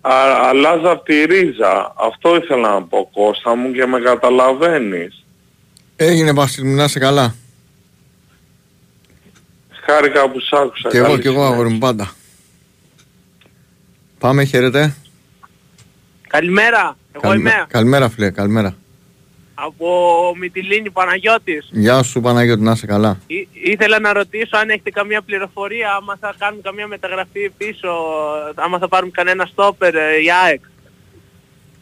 α, 0.02 0.14
αλλάζα 0.49 0.91
από 0.91 1.03
τη 1.03 1.26
ρίζα. 1.26 1.94
Αυτό 1.98 2.36
ήθελα 2.36 2.73
να 2.73 2.82
πω 2.84 3.10
Κώστα 3.14 3.56
μου 3.56 3.72
και 3.72 3.86
με 3.86 3.99
καταλαβαίνεις. 3.99 5.26
Έγινε 5.95 6.32
Βασίλη, 6.32 6.68
μου, 6.68 6.76
να 6.76 6.84
είσαι 6.84 6.99
καλά. 6.99 7.36
Χάρηκα 9.86 10.30
που 10.30 10.40
σ' 10.40 10.53
άκουσα. 10.53 10.90
Και 10.90 10.98
εγώ, 10.98 11.07
Καλή 11.07 11.19
και 11.22 11.28
εγώ 11.28 11.36
συνέχεια. 11.36 11.53
αγόρι 11.56 11.69
μου 11.73 11.78
πάντα. 11.80 12.11
Πάμε, 14.19 14.44
χαίρετε. 14.44 14.95
Καλημέρα, 16.28 16.98
εγώ 17.11 17.22
Καλημέ- 17.22 17.53
είμαι 17.53 17.65
Καλημέρα 17.68 18.10
φίλε, 18.10 18.30
καλημέρα. 18.30 18.76
Από 19.66 19.88
Μυτιλίνη 20.40 20.90
Παναγιώτης. 20.90 21.70
Γεια 21.72 22.04
σου 22.04 22.22
Παναγιώτη, 22.22 22.62
να 22.62 22.72
είσαι 22.72 22.86
καλά. 22.86 23.18
Ή- 23.28 23.48
ήθελα 23.54 24.00
να 24.00 24.14
ρωτήσω 24.14 24.58
αν 24.58 24.70
έχετε 24.70 24.90
καμία 24.90 25.22
πληροφορία, 25.22 25.94
άμα 26.02 26.18
θα 26.20 26.34
κάνουν 26.38 26.62
καμία 26.62 26.88
μεταγραφή 26.88 27.50
πίσω, 27.58 27.90
άμα 28.56 28.78
θα 28.80 28.88
πάρουν 28.88 29.12
κανένα 29.12 29.46
στόπερ 29.46 29.96
ε, 29.96 30.00
η 30.24 30.28
ΑΕΚ. 30.46 30.62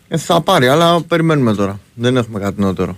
Ε, 0.07 0.17
θα 0.17 0.41
πάρει, 0.41 0.67
αλλά 0.67 1.01
περιμένουμε 1.07 1.53
τώρα. 1.55 1.79
Δεν 1.93 2.17
έχουμε 2.17 2.39
κάτι 2.39 2.61
νεότερο. 2.61 2.95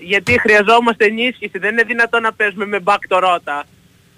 Γιατί 0.00 0.40
χρειαζόμαστε 0.40 1.04
ενίσχυση, 1.04 1.58
δεν 1.58 1.72
είναι 1.72 1.82
δυνατόν 1.82 2.22
να 2.22 2.32
παίζουμε 2.32 2.66
με 2.66 2.78
back 2.84 2.98
το 3.08 3.18
ρότα. 3.18 3.64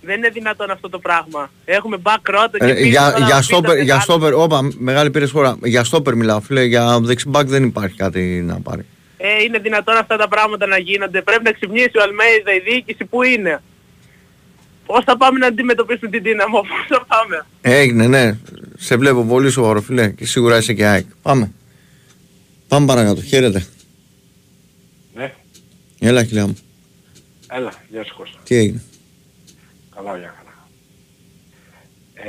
Δεν 0.03 0.17
είναι 0.17 0.29
δυνατόν 0.29 0.71
αυτό 0.71 0.89
το 0.89 0.99
πράγμα. 0.99 1.51
Έχουμε 1.65 1.97
back 2.03 2.17
ρότα 2.23 2.59
και 2.59 2.65
Ε, 2.65 2.75
πίσω 2.75 2.89
για, 2.89 3.01
τώρα 3.01 3.17
για 3.17 3.27
πίτα 3.27 3.43
στόπερ, 3.43 3.75
για 3.75 3.83
μεγάλα. 3.85 4.01
στόπερ, 4.01 4.35
όπα, 4.35 4.69
μεγάλη 4.79 5.11
πήρες 5.11 5.31
χώρα. 5.31 5.59
Για 5.63 5.85
στόπερ 5.85 6.15
μιλάω, 6.15 6.41
φίλε. 6.41 6.63
Για 6.65 7.01
δεξιμπάκ 7.01 7.47
δεν 7.49 7.65
υπάρχει 7.65 7.97
κάτι 7.97 8.21
να 8.47 8.61
πάρει. 8.61 8.87
Ε, 9.21 9.43
είναι 9.43 9.59
δυνατόν 9.59 9.97
αυτά 9.97 10.17
τα 10.17 10.29
πράγματα 10.29 10.67
να 10.67 10.79
γίνονται. 10.79 11.23
Πρέπει 11.23 11.43
να 11.45 11.53
ξυπνήσει 11.53 11.99
ο 11.99 12.03
Αλμέιδα, 12.03 12.55
η 12.55 12.61
διοίκηση 12.61 13.05
που 13.05 13.23
είναι. 13.23 13.63
Πώς 14.87 15.05
θα 15.05 15.17
πάμε 15.17 15.39
να 15.39 15.47
αντιμετωπίσουμε 15.47 16.11
την 16.11 16.23
δύναμο, 16.23 16.61
πώς 16.61 16.87
θα 16.89 17.05
πάμε. 17.09 17.47
Έγινε, 17.61 18.07
ναι. 18.07 18.39
Σε 18.77 18.97
βλέπω 18.97 19.25
πολύ 19.25 19.51
σοβαρό, 19.51 19.81
φίλε. 19.81 20.09
Και 20.11 20.27
σίγουρα 20.27 20.57
είσαι 20.57 20.73
και 20.73 20.87
ΑΕΚ. 20.87 21.07
Πάμε. 21.23 21.53
Πάμε 22.69 22.87
παρακάτω. 22.87 23.23
Χαίρετε. 23.23 23.67
Ναι, 25.15 25.33
Έλα, 26.01 26.25
χιλιά 26.25 26.47
μου. 26.47 26.57
έλα, 27.51 27.73
γεια 27.89 28.05
σου 28.05 28.15
Κώστα. 28.17 28.39
Τι 28.45 28.57
έγινε; 28.57 28.83
Καλά, 29.95 30.13
μια 30.17 30.35
χαρά. 30.37 30.69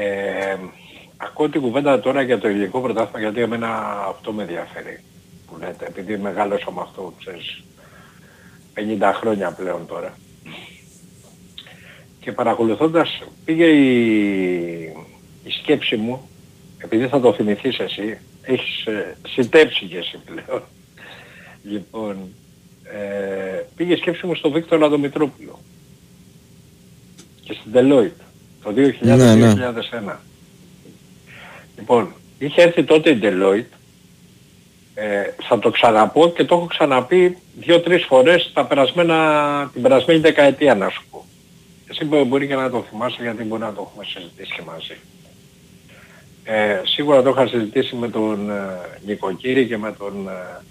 Ε, 0.01 0.57
ακούω 1.17 1.49
την 1.49 1.61
κουβέντα 1.61 1.99
τώρα 1.99 2.21
για 2.21 2.39
το 2.39 2.47
ελληνικό 2.47 2.81
πρωτάθλημα 2.81 3.19
γιατί 3.19 3.41
εμένα 3.41 3.67
αυτό 4.07 4.31
με 4.31 4.41
ενδιαφέρει 4.41 4.99
που 5.49 5.57
λέτε, 5.59 5.85
επειδή 5.85 6.17
μεγάλωσα 6.17 6.71
με 6.71 6.81
αυτό, 6.81 7.13
ξέρεις, 7.19 7.63
50 8.99 9.11
χρόνια 9.15 9.51
πλέον 9.51 9.85
τώρα. 9.87 10.17
Και 12.19 12.31
παρακολουθώντας 12.31 13.23
πήγε 13.45 13.65
η, 13.65 13.93
η 15.43 15.49
σκέψη 15.61 15.95
μου, 15.95 16.29
επειδή 16.77 17.07
θα 17.07 17.19
το 17.19 17.33
θυμηθείς 17.33 17.79
εσύ, 17.79 18.17
έχεις 18.41 18.85
ε, 18.85 19.17
συντέψει 19.27 19.85
και 19.85 19.97
εσύ 19.97 20.19
πλέον. 20.25 20.63
Λοιπόν, 21.63 22.17
ε, 22.83 23.63
πήγε 23.75 23.93
η 23.93 23.97
σκέψη 23.97 24.25
μου 24.25 24.35
στο 24.35 24.51
Βίκτορα 24.51 24.89
Δομητρόπουλο. 24.89 25.59
και 27.41 27.53
στην 27.53 27.71
Deloitte 27.73 28.23
το 28.63 28.73
2000-2001. 28.75 29.01
Ναι, 29.01 29.35
ναι. 29.99 30.15
Λοιπόν, 31.77 32.13
είχε 32.39 32.61
έρθει 32.61 32.83
τότε 32.83 33.09
η 33.09 33.19
Deloitte, 33.21 33.78
ε, 34.99 35.33
θα 35.47 35.59
το 35.59 35.69
ξαναπώ 35.69 36.29
και 36.29 36.43
το 36.43 36.55
έχω 36.55 36.65
ξαναπεί 36.65 37.37
δύο-τρεις 37.59 38.05
φορές 38.05 38.51
τα 38.53 38.65
περασμένα, 38.65 39.69
την 39.73 39.81
περασμένη 39.81 40.19
δεκαετία 40.19 40.75
να 40.75 40.89
σου 40.89 41.03
πω. 41.11 41.25
Εσύ 41.89 42.05
μπο- 42.05 42.23
μπορεί 42.23 42.47
και 42.47 42.55
να 42.55 42.69
το 42.69 42.85
θυμάσαι 42.89 43.17
γιατί 43.21 43.43
μπορεί 43.43 43.61
να 43.61 43.73
το 43.73 43.87
έχουμε 43.91 44.05
συζητήσει 44.05 44.53
και 44.55 44.61
μαζί. 44.65 44.97
Ε, 46.43 46.81
σίγουρα 46.85 47.21
το 47.21 47.29
είχα 47.29 47.47
συζητήσει 47.47 47.95
με 47.95 48.09
τον 48.09 48.49
ε, 48.49 48.55
Νικοκύρη 49.05 49.67
και 49.67 49.77
με 49.77 49.91
τον 49.97 50.27
ε, 50.27 50.61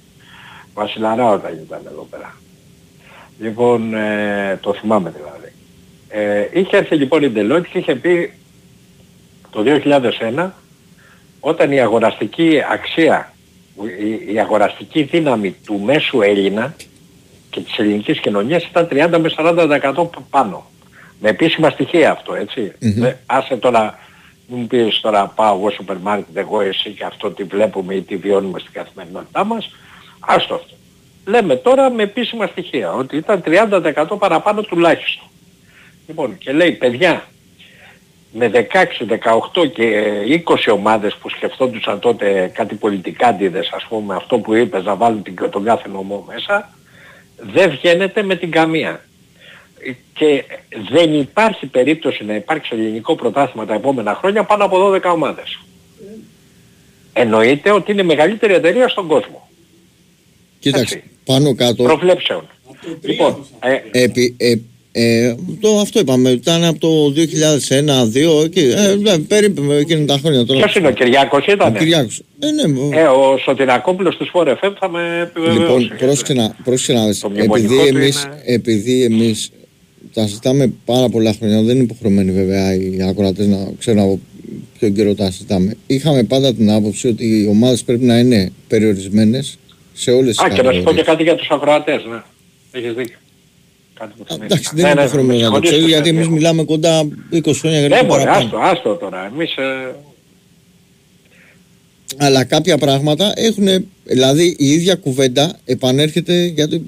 Βασιλαρά 0.74 1.30
όταν 1.30 1.52
ήταν 1.64 1.80
εδώ 1.86 2.06
πέρα. 2.10 2.36
Λοιπόν, 3.40 3.94
ε, 3.94 4.58
το 4.62 4.74
θυμάμαι 4.74 5.10
δηλαδή. 5.16 5.52
Ε, 6.08 6.48
είχε 6.60 6.76
έρθει 6.76 6.96
λοιπόν 6.96 7.22
η 7.22 7.32
Deloitte 7.34 7.66
και 7.72 7.78
είχε 7.78 7.94
πει 7.94 8.32
το 9.50 9.64
2001 10.36 10.50
όταν 11.40 11.72
η 11.72 11.80
αγοραστική 11.80 12.62
αξία, 12.72 13.32
η, 13.86 14.32
η 14.32 14.38
αγοραστική 14.40 15.02
δύναμη 15.02 15.56
του 15.66 15.78
μέσου 15.80 16.20
Έλληνα 16.22 16.74
και 17.50 17.60
της 17.60 17.78
ελληνικής 17.78 18.20
κοινωνίας 18.20 18.64
ήταν 18.64 18.88
30 18.90 19.18
με 19.20 19.30
40% 19.36 20.08
πάνω. 20.30 20.66
Με 21.20 21.28
επίσημα 21.28 21.70
στοιχεία 21.70 22.10
αυτό, 22.10 22.34
έτσι. 22.34 22.72
Δεν- 23.00 23.16
άσε 23.26 23.56
τώρα, 23.56 23.98
μην 24.46 24.58
μου 24.60 24.66
πεις 24.66 25.00
τώρα 25.00 25.26
πάω 25.26 25.56
εγώ 25.56 25.70
σούπερ 25.70 25.96
μάρκετ, 25.96 26.36
εγώ 26.36 26.60
εσύ 26.60 26.90
και 26.90 27.04
αυτό 27.04 27.30
τι 27.30 27.42
βλέπουμε 27.44 27.94
ή 27.94 28.02
τι 28.02 28.16
βιώνουμε 28.16 28.58
στην 28.58 28.72
καθημερινότητά 28.72 29.44
μας. 29.44 29.70
Άστο 30.20 30.54
αυτό. 30.54 30.74
Λέμε 31.26 31.56
τώρα 31.56 31.90
με 31.90 32.02
επίσημα 32.02 32.46
στοιχεία 32.46 32.92
ότι 32.92 33.16
ήταν 33.16 33.42
30% 33.46 34.18
παραπάνω 34.18 34.62
τουλάχιστον. 34.62 35.26
Λοιπόν, 36.06 36.38
και 36.38 36.52
λέει 36.52 36.72
παιδιά, 36.72 37.24
με 38.32 38.50
16, 38.54 38.58
18 39.62 39.72
και 39.72 39.84
ε, 39.84 40.42
20 40.44 40.54
ομάδες 40.72 41.14
που 41.14 41.28
σκεφτόντουσαν 41.28 41.98
τότε 41.98 42.50
κάτι 42.54 42.74
πολιτικάντιδες, 42.74 43.70
ας 43.72 43.86
πούμε, 43.88 44.14
αυτό 44.14 44.38
που 44.38 44.54
είπες 44.54 44.84
να 44.84 44.94
βάλουν 44.94 45.22
την, 45.22 45.36
τον 45.50 45.64
κάθε 45.64 45.88
νομό 45.88 46.24
μέσα, 46.28 46.72
δεν 47.36 47.70
βγαίνετε 47.70 48.22
με 48.22 48.36
την 48.36 48.50
καμία. 48.50 49.04
Ε, 49.78 49.92
Και 50.14 50.44
δεν 50.90 51.14
υπάρχει 51.14 51.66
περίπτωση 51.66 52.24
να 52.24 52.34
υπάρξει 52.34 52.74
ελληνικό 52.74 53.14
πρωτάθλημα 53.14 53.66
τα 53.66 53.74
επόμενα 53.74 54.14
χρόνια 54.14 54.44
πάνω 54.44 54.64
από 54.64 54.92
12 54.92 55.00
ομάδες. 55.12 55.58
Εννοείται 57.12 57.70
ότι 57.70 57.92
είναι 57.92 58.02
η 58.02 58.04
μεγαλύτερη 58.04 58.54
εταιρεία 58.54 58.88
στον 58.88 59.06
κόσμο. 59.06 59.48
Κοίταξε, 60.58 61.02
πάνω 61.24 61.54
κάτω. 61.54 61.82
Προβλέψεων. 61.82 62.48
Λοιπόν, 63.00 63.46
ε, 63.60 64.02
Επί, 64.02 64.36
ε, 64.38 64.54
ε, 65.00 65.34
το, 65.60 65.78
αυτό 65.80 66.00
είπαμε, 66.00 66.30
ήταν 66.30 66.64
από 66.64 66.78
το 66.78 67.12
2001-2002, 67.16 68.44
εκεί, 68.44 68.60
ε, 68.60 68.94
ναι, 68.94 69.18
περίπου 69.18 69.72
εκείνα 69.72 70.04
τα 70.04 70.18
χρόνια 70.22 70.44
τώρα. 70.44 70.60
ποιος 70.60 70.74
είναι 70.74 70.88
ο 70.88 70.90
Κυριάκος 70.90 71.46
ήταν. 71.46 71.74
Ο 71.74 71.78
Κυριάκος. 71.78 72.22
Ε, 72.38 72.50
ναι, 72.50 72.98
Ε, 73.00 73.02
ο 73.04 73.38
Σωτηρακόπουλος 73.44 74.16
της 74.16 74.28
Φόρε 74.30 74.54
FM 74.62 74.72
θα 74.80 74.88
με 74.90 75.20
επιβεβαιώσει. 75.22 75.82
Λοιπόν, 75.82 75.98
πρόσεξε 75.98 76.32
να, 76.32 76.56
πρόσεξε 76.64 76.92
να 76.92 77.06
δεις. 77.06 77.24
μνημονικό 77.24 77.54
Επειδή 77.56 77.90
του 77.90 77.96
εμείς, 77.96 78.22
είναι- 78.24 78.42
επειδή 78.44 79.02
εμείς 79.04 79.50
τα 80.12 80.26
συζητάμε 80.26 80.72
πάρα 80.84 81.08
πολλά 81.08 81.34
χρόνια, 81.38 81.62
δεν 81.62 81.74
είναι 81.74 81.84
υποχρεωμένοι 81.84 82.30
βέβαια 82.32 82.74
οι 82.74 82.96
ακροατές 83.08 83.46
να 83.46 83.58
ξέρουν 83.78 84.00
από 84.00 84.20
ποιο 84.78 84.88
καιρό 84.88 85.14
τα 85.14 85.30
συζητάμε. 85.30 85.76
Είχαμε 85.86 86.22
πάντα 86.22 86.54
την 86.54 86.70
άποψη 86.70 87.08
ότι 87.08 87.24
οι 87.26 87.46
ομάδες 87.46 87.82
πρέπει 87.82 88.04
να 88.04 88.18
είναι 88.18 88.52
περιορισμένες 88.68 89.58
σε 89.92 90.10
όλες 90.10 90.36
τις 90.36 90.44
Α, 90.46 90.48
και 90.48 90.62
να 90.62 90.72
σου 90.72 90.82
πω 90.82 90.90
και 90.92 91.02
κατηγορίες. 91.02 91.06
κάτι 91.06 91.22
για 91.22 91.34
τους 91.36 91.48
ακροατές, 91.50 92.04
ναι. 92.10 92.22
Έχεις 92.80 92.92
δίκιο. 92.94 93.16
Κάτι 93.98 94.12
που 94.18 94.24
θυμήθηκα. 94.26 94.44
Εντάξει, 94.44 94.70
δεν 94.74 94.84
Ναι, 94.84 94.90
είναι 94.90 94.94
ναι, 94.94 95.02
υποχρεωμένο 95.02 95.38
με 95.40 95.48
να 95.48 95.60
το 95.60 95.62
συγχωρείς 95.62 95.68
ξέρει, 95.68 95.82
που 95.82 95.88
γιατί 95.88 96.08
σε 96.08 96.10
εμείς 96.10 96.28
διακόπτω. 96.28 96.36
μιλάμε 96.36 96.64
κοντά 96.64 97.08
20 97.32 97.54
χρόνια 97.60 97.78
για 97.80 97.88
Δεν 97.88 97.98
να 97.98 98.04
μπορεί, 98.04 98.24
παραπάνω. 98.24 98.44
άστο, 98.44 98.58
άστο 98.58 98.94
τώρα. 98.94 99.26
Εμείς 99.34 99.56
ε, 99.56 99.94
Αλλά 102.16 102.44
κάποια 102.44 102.78
πράγματα 102.78 103.32
έχουν, 103.36 103.66
δηλαδή 104.04 104.56
η 104.58 104.68
ίδια 104.72 104.94
κουβέντα 104.94 105.58
επανέρχεται 105.64 106.44
γιατί 106.44 106.82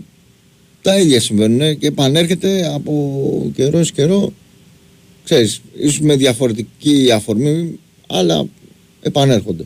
τα 0.82 0.98
ίδια 0.98 1.20
συμβαίνουν 1.20 1.78
και 1.78 1.86
επανέρχεται 1.86 2.70
από 2.74 3.52
καιρό 3.54 3.84
σε 3.84 3.92
καιρό. 3.92 4.32
Ξέρεις, 5.24 5.60
ίσως 5.76 6.00
με 6.00 6.16
διαφορετική 6.16 7.10
αφορμή, 7.14 7.78
αλλά 8.08 8.44
επανέρχονται. 9.02 9.64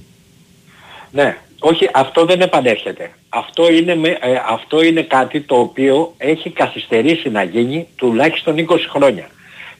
Ναι, 1.13 1.37
όχι, 1.59 1.89
αυτό 1.95 2.25
δεν 2.25 2.41
επανέρχεται. 2.41 3.11
Αυτό 3.37 3.73
είναι, 3.73 3.95
με, 3.95 4.09
ε, 4.09 4.41
αυτό 4.49 4.83
είναι 4.83 5.03
κάτι 5.03 5.41
το 5.41 5.55
οποίο 5.59 6.15
έχει 6.17 6.51
καθυστερήσει 6.51 7.29
να 7.31 7.43
γίνει 7.43 7.87
τουλάχιστον 7.97 8.67
20 8.69 8.77
χρόνια. 8.89 9.27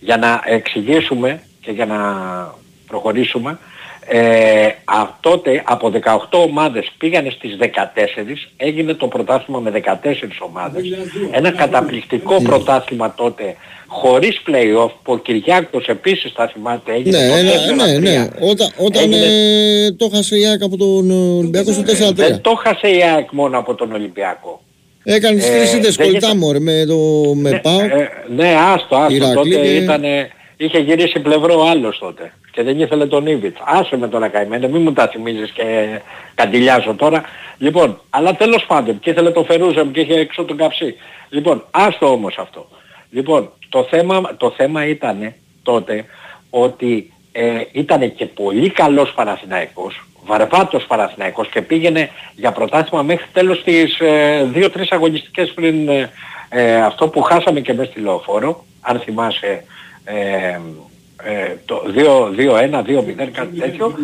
Για 0.01 0.17
να 0.17 0.43
εξηγήσουμε 0.45 1.43
και 1.61 1.71
για 1.71 1.87
να 1.87 1.99
προχωρήσουμε, 2.87 3.59
ε, 4.09 4.67
α, 4.85 5.09
τότε 5.21 5.63
από 5.67 5.91
18 5.91 6.39
ομάδες 6.49 6.91
πήγανε 6.99 7.31
στις 7.31 7.57
14, 7.61 8.51
έγινε 8.57 8.95
το 8.95 9.07
πρωτάθλημα 9.09 9.61
με 9.61 9.71
14 9.71 10.41
ομάδες. 10.47 10.83
Ένα 11.33 11.51
καταπληκτικό 11.51 12.43
πρωτάθλημα 12.43 13.15
τότε, 13.15 13.57
χωρίς 13.87 14.43
play-off, 14.47 14.91
που 15.03 15.13
ο 15.13 15.19
Κυριάκος 15.19 15.87
επίσης 15.87 16.33
θα 16.35 16.49
θυμάται, 16.49 16.93
έγινε 16.93 17.19
Ναι, 17.19 17.29
το 17.29 17.35
ένα, 17.35 17.51
4-3. 17.85 18.01
ναι, 18.01 18.11
ναι. 18.11 18.29
Όταν, 18.41 18.69
όταν 18.79 19.03
Έγινε- 19.03 19.87
ε, 19.87 19.93
το 19.93 20.09
έχασε 20.13 20.39
η 20.39 20.47
ΑΕΚ 20.47 20.63
από 20.63 20.77
τον 20.77 21.11
Ολυμπιακό 21.39 21.73
στο 21.73 21.83
4-3. 21.83 22.15
Δεν 22.15 22.41
το 22.41 22.55
χάσε 22.55 22.89
η 22.97 23.03
ΑΕΚ 23.03 23.29
μόνο 23.33 23.59
από 23.59 23.75
τον 23.75 23.93
Ολυμπιακό. 23.93 24.59
Έκανε 25.05 25.37
τις 25.37 25.49
Ε, 25.49 25.57
τρεις 25.57 25.73
ήττες 25.75 25.95
δεν 25.97 26.07
κολλητά 26.07 26.27
ήταν- 26.27 26.39
μωρέ, 26.39 26.59
με 26.59 26.85
το 26.89 26.97
με 27.35 27.51
Ναι, 27.51 27.59
ΠΑΟΚ. 27.59 27.81
ε, 27.83 28.09
ναι, 28.37 28.55
άστο, 28.75 28.97
άστο. 28.97 29.15
Ηρακλή 29.15 29.35
τότε 29.35 29.49
και- 29.67 29.75
ήτανε, 29.75 30.31
είχε 30.57 30.79
γυρίσει 30.79 31.21
πλευρό 31.21 31.61
ο 31.61 31.69
άλλος 31.69 31.99
τότε 31.99 32.33
και 32.53 32.63
δεν 32.63 32.81
ήθελε 32.81 33.07
τον 33.07 33.27
Ήβιτ. 33.27 33.57
Άσε 33.65 33.97
με 33.97 34.09
τώρα 34.09 34.29
καημένο, 34.29 34.69
μην 34.69 34.83
μου 34.83 34.93
τα 34.93 35.09
θυμίζεις 35.09 35.51
και 35.51 35.87
καντιλιάζω 36.35 36.95
τώρα. 36.95 37.23
Λοιπόν, 37.59 38.01
αλλά 38.11 38.35
τέλος 38.35 38.65
πάντων 38.67 38.99
και 38.99 39.11
ήθελε 39.11 39.31
το 39.31 39.45
Φερούζεμ 39.45 39.91
και 39.91 40.01
είχε 40.01 40.15
έξω 40.15 40.45
τον 40.45 40.57
καψί. 40.57 40.95
Λοιπόν, 41.29 41.65
άστο 41.71 42.13
όμως 42.13 42.39
αυτό. 42.39 42.69
Λοιπόν, 43.11 43.51
το 43.69 43.83
θέμα, 43.83 44.37
το 44.37 44.51
θέμα 44.51 44.87
ήταν 44.87 45.35
τότε 45.63 46.05
ότι 46.51 47.13
ε, 47.33 47.61
ήταν 47.73 48.15
και 48.15 48.27
πολύ 48.27 48.71
καλός 48.71 49.13
Παναθηναϊκός, 49.13 50.05
βαρβάτος 50.25 50.85
Παναθηναϊκός 50.87 51.49
και 51.49 51.63
πήγαινε 51.63 52.11
για 52.35 52.53
πρωτάθλημα 52.53 53.03
μέχρι 53.03 53.27
τέλος 53.33 53.63
τις 53.63 53.99
ε, 54.01 54.45
δύο-τρεις 54.53 54.91
αγωνιστικές 54.91 55.53
πριν 55.53 55.89
ε, 55.89 56.11
ε, 56.49 56.83
αυτό 56.83 57.09
που 57.09 57.23
χάσαμε 57.23 57.61
και 57.61 57.73
μέσα 57.73 57.91
στη 57.91 58.01
Λεωφόρο, 58.01 58.65
αν 58.81 59.01
θυμάσαι 59.01 59.65
ε, 60.05 60.61
ε, 61.23 61.57
το 61.65 61.83
2-1, 62.37 62.83
2-0 62.83 63.29
κάτι 63.33 63.59
τέτοιο 63.59 63.95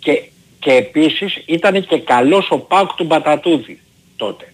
και, 0.00 0.22
και 0.58 0.72
επίσης 0.72 1.42
ήταν 1.46 1.86
και 1.86 1.98
καλός 1.98 2.50
ο 2.50 2.58
Πάουκ 2.58 2.92
του 2.92 3.04
Μπατατούδη 3.04 3.80
τότε. 4.16 4.52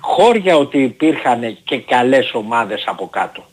Χώρια 0.00 0.56
ότι 0.56 0.78
υπήρχαν 0.78 1.58
και 1.64 1.78
καλές 1.78 2.30
ομάδες 2.34 2.84
από 2.86 3.08
κάτω, 3.08 3.44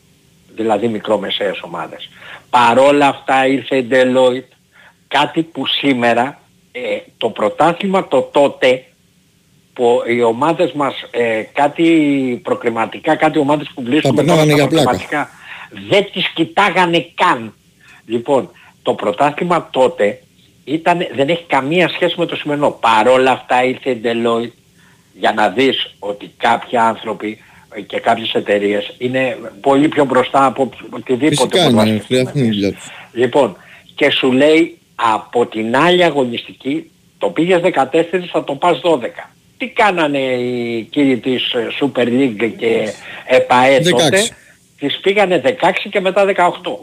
δηλαδή 0.54 0.88
μικρομεσαίες 0.88 1.60
ομάδες. 1.62 2.10
Παρόλα 2.50 3.06
αυτά 3.06 3.46
ήρθε 3.46 3.76
η 3.76 3.88
Deloitte, 3.90 4.52
κάτι 5.08 5.42
που 5.42 5.66
σήμερα 5.66 6.40
ε, 6.72 6.80
το 7.18 7.30
πρωτάθλημα 7.30 8.08
το 8.08 8.22
τότε 8.22 8.84
που 9.72 10.02
οι 10.06 10.22
ομάδες 10.22 10.72
μας 10.72 10.94
ε, 11.10 11.42
κάτι 11.52 12.40
προκριματικά, 12.42 13.16
κάτι 13.16 13.38
ομάδες 13.38 13.70
που 13.74 13.82
βρίσκονται 13.82 14.22
περνάγανε 14.22 14.52
τώρα 14.52 14.68
στα 14.68 14.78
για 14.80 14.96
πλάκα. 14.96 15.30
Προκριματικά, 15.70 15.88
δεν 15.88 16.12
τις 16.12 16.28
κοιτάγανε 16.34 17.06
καν. 17.14 17.54
Λοιπόν, 18.06 18.50
το 18.82 18.94
πρωτάθλημα 18.94 19.68
τότε 19.70 20.22
ήταν, 20.64 21.06
δεν 21.14 21.28
έχει 21.28 21.44
καμία 21.46 21.88
σχέση 21.88 22.14
με 22.18 22.26
το 22.26 22.36
σημερινό. 22.36 22.70
Παρόλα 22.70 23.30
αυτά 23.30 23.64
ήρθε 23.64 23.90
η 23.90 24.00
Deloitte 24.04 24.52
για 25.14 25.32
να 25.32 25.48
δεις 25.48 25.94
ότι 25.98 26.32
κάποιοι 26.36 26.78
άνθρωποι 26.78 27.38
ε, 27.74 27.80
και 27.80 28.00
κάποιες 28.00 28.32
εταιρείες 28.32 28.94
είναι 28.98 29.38
πολύ 29.60 29.88
πιο 29.88 30.04
μπροστά 30.04 30.44
από 30.44 30.70
οτιδήποτε 30.90 31.34
Φυσικά 31.34 31.60
μπορείς 31.60 31.74
να 31.74 31.82
είναι, 31.82 32.00
σκεφτείς. 32.02 32.28
φτιάχνουν 32.28 32.42
τη 32.42 32.50
δουλειά 32.50 32.72
τους. 32.72 32.86
Λοιπόν, 33.12 33.56
και 33.94 34.10
σου 34.10 34.32
λέει 34.32 34.78
από 34.94 35.46
την 35.46 35.76
άλλη 35.76 36.04
αγωνιστική 36.04 36.90
το 37.20 37.28
πήγες 37.28 37.60
14 37.60 38.02
θα 38.32 38.44
το 38.44 38.54
πας 38.54 38.80
12. 38.82 38.98
Τι 39.56 39.68
κάνανε 39.68 40.18
οι 40.18 40.82
κύριοι 40.90 41.16
της 41.18 41.52
ε, 41.52 41.68
Super 41.80 42.06
League 42.06 42.52
και 42.56 42.92
ΕΠΑΕ 43.26 43.78
16. 43.78 43.90
τότε; 43.90 44.28
Τις 44.80 44.98
πήγανε 45.00 45.40
16 45.44 45.88
και 45.90 46.00
μετά 46.00 46.24
18. 46.24 46.78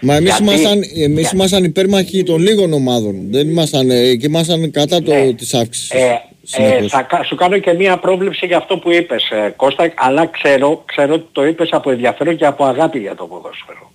Μα 0.00 0.14
εμείς 0.14 0.28
Γιατί- 0.28 0.42
ήμασταν, 0.42 0.80
εμείς 1.02 1.30
ήμασταν 1.32 1.64
υπέρμαχοι 1.64 2.22
των 2.22 2.38
λίγων 2.40 2.72
ομάδων. 2.72 3.14
Δεν 3.30 3.48
ήμασταν, 3.48 3.90
ε, 3.90 4.14
και 4.14 4.26
ήμασταν 4.26 4.70
κατά 4.70 5.02
το, 5.02 5.34
της 5.36 5.54
αύξησης. 5.54 5.90
Ε, 5.90 5.98
ε, 5.98 6.20
συνεχώς. 6.42 6.90
θα 6.90 7.02
κα- 7.02 7.24
σου 7.24 7.34
κάνω 7.34 7.58
και 7.58 7.72
μία 7.72 7.96
πρόβλεψη 7.96 8.46
για 8.46 8.56
αυτό 8.56 8.78
που 8.78 8.90
είπες 8.92 9.30
ε, 9.30 9.52
Κώστα, 9.56 9.92
αλλά 9.96 10.26
ξέρω, 10.26 10.82
ξέρω 10.86 11.14
ότι 11.14 11.26
το 11.32 11.46
είπες 11.46 11.68
από 11.72 11.90
ενδιαφέρον 11.90 12.36
και 12.36 12.46
από 12.46 12.64
αγάπη 12.64 12.98
για 12.98 13.14
το 13.14 13.24
ποδόσφαιρο. 13.26 13.90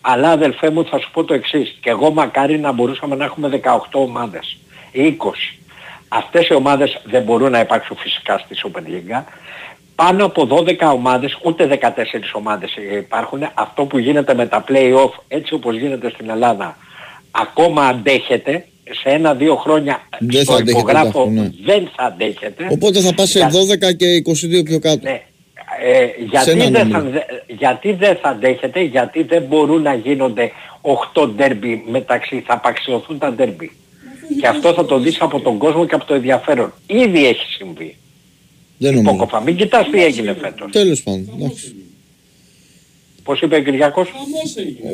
Αλλά 0.00 0.30
αδελφέ 0.30 0.70
μου 0.70 0.84
θα 0.84 0.98
σου 0.98 1.10
πω 1.12 1.24
το 1.24 1.34
εξής. 1.34 1.76
Και 1.80 1.90
εγώ 1.90 2.10
μακάρι 2.10 2.58
να 2.58 2.72
μπορούσαμε 2.72 3.14
να 3.16 3.24
έχουμε 3.24 3.48
18 3.48 4.00
ομάδες 4.00 4.56
ή 4.92 5.02
20. 5.02 5.58
Αυτές 6.08 6.46
οι 6.48 6.54
ομάδες 6.54 7.00
δεν 7.04 7.22
μπορούν 7.22 7.50
να 7.50 7.60
υπάρξουν 7.60 7.96
φυσικά 7.96 8.38
στη 8.38 8.54
Super 8.64 8.80
League. 8.80 9.22
Πάνω 9.96 10.24
από 10.24 10.46
12 10.50 10.92
ομάδες, 10.94 11.38
ούτε 11.42 11.66
14 11.66 12.32
ομάδες 12.32 12.70
υπάρχουν. 12.98 13.40
Αυτό 13.54 13.84
που 13.84 13.98
γίνεται 13.98 14.34
με 14.34 14.46
τα 14.46 14.64
play-off, 14.68 15.10
έτσι 15.28 15.54
όπως 15.54 15.76
γίνεται 15.78 16.10
στην 16.10 16.30
Ελλάδα, 16.30 16.76
ακόμα 17.30 17.82
αντέχεται. 17.86 18.66
Σε 19.02 19.08
ένα-δύο 19.08 19.56
χρόνια 19.56 20.00
Δεν 20.18 20.42
στο 20.42 20.52
θα 20.52 20.58
αντέχετε 20.58 20.78
υπογράφω 20.78 21.06
αυτό, 21.20 21.30
ναι. 21.30 21.50
δεν 21.64 21.88
θα 21.96 22.04
αντέχεται. 22.04 22.66
Οπότε 22.70 23.00
θα 23.00 23.14
πας 23.14 23.28
σε 23.30 23.38
Για- 23.38 23.50
12 23.50 23.92
και 23.96 24.06
22 24.16 24.62
πιο 24.64 24.78
κάτω. 24.78 25.00
Ναι. 25.02 25.22
Ε, 25.84 26.06
γιατί, 26.30 26.50
ένα 26.50 26.64
δεν 26.64 26.72
θα, 26.72 26.84
νούμερο. 26.98 27.10
δε- 27.10 27.54
γιατί 27.54 27.92
δεν 27.92 28.16
θα 28.22 28.28
αντέχεται, 28.28 28.80
γιατί 28.80 29.22
δεν 29.22 29.42
μπορούν 29.42 29.82
να 29.82 29.94
γίνονται 29.94 30.50
8 30.80 31.26
ντέρμπι 31.28 31.84
μεταξύ, 31.90 32.42
θα 32.46 32.54
απαξιωθούν 32.54 33.18
τα 33.18 33.32
ντέρμπι. 33.32 33.70
Και 34.40 34.46
αυτό 34.46 34.72
θα 34.72 34.84
το 34.84 34.98
δεις 34.98 35.20
από 35.20 35.40
τον 35.40 35.58
κόσμο 35.58 35.86
και 35.86 35.94
από 35.94 36.04
το 36.04 36.14
ενδιαφέρον. 36.14 36.72
Ήδη 36.86 37.26
έχει 37.26 37.46
συμβεί. 37.52 37.96
Δεν 38.78 38.94
νομίζω. 38.94 39.14
Υπόκοφα. 39.14 39.40
Μην 39.40 39.56
κοιτάς 39.56 39.90
τι 39.90 40.04
έγινε 40.04 40.36
φέτος. 40.40 40.72
Τέλος 40.72 41.02
πάντων. 41.02 41.28
εντάξει. 41.38 41.74
Πώς 43.22 43.40
είπε 43.40 43.56
ο 43.56 43.62
Κυριάκος; 43.62 44.08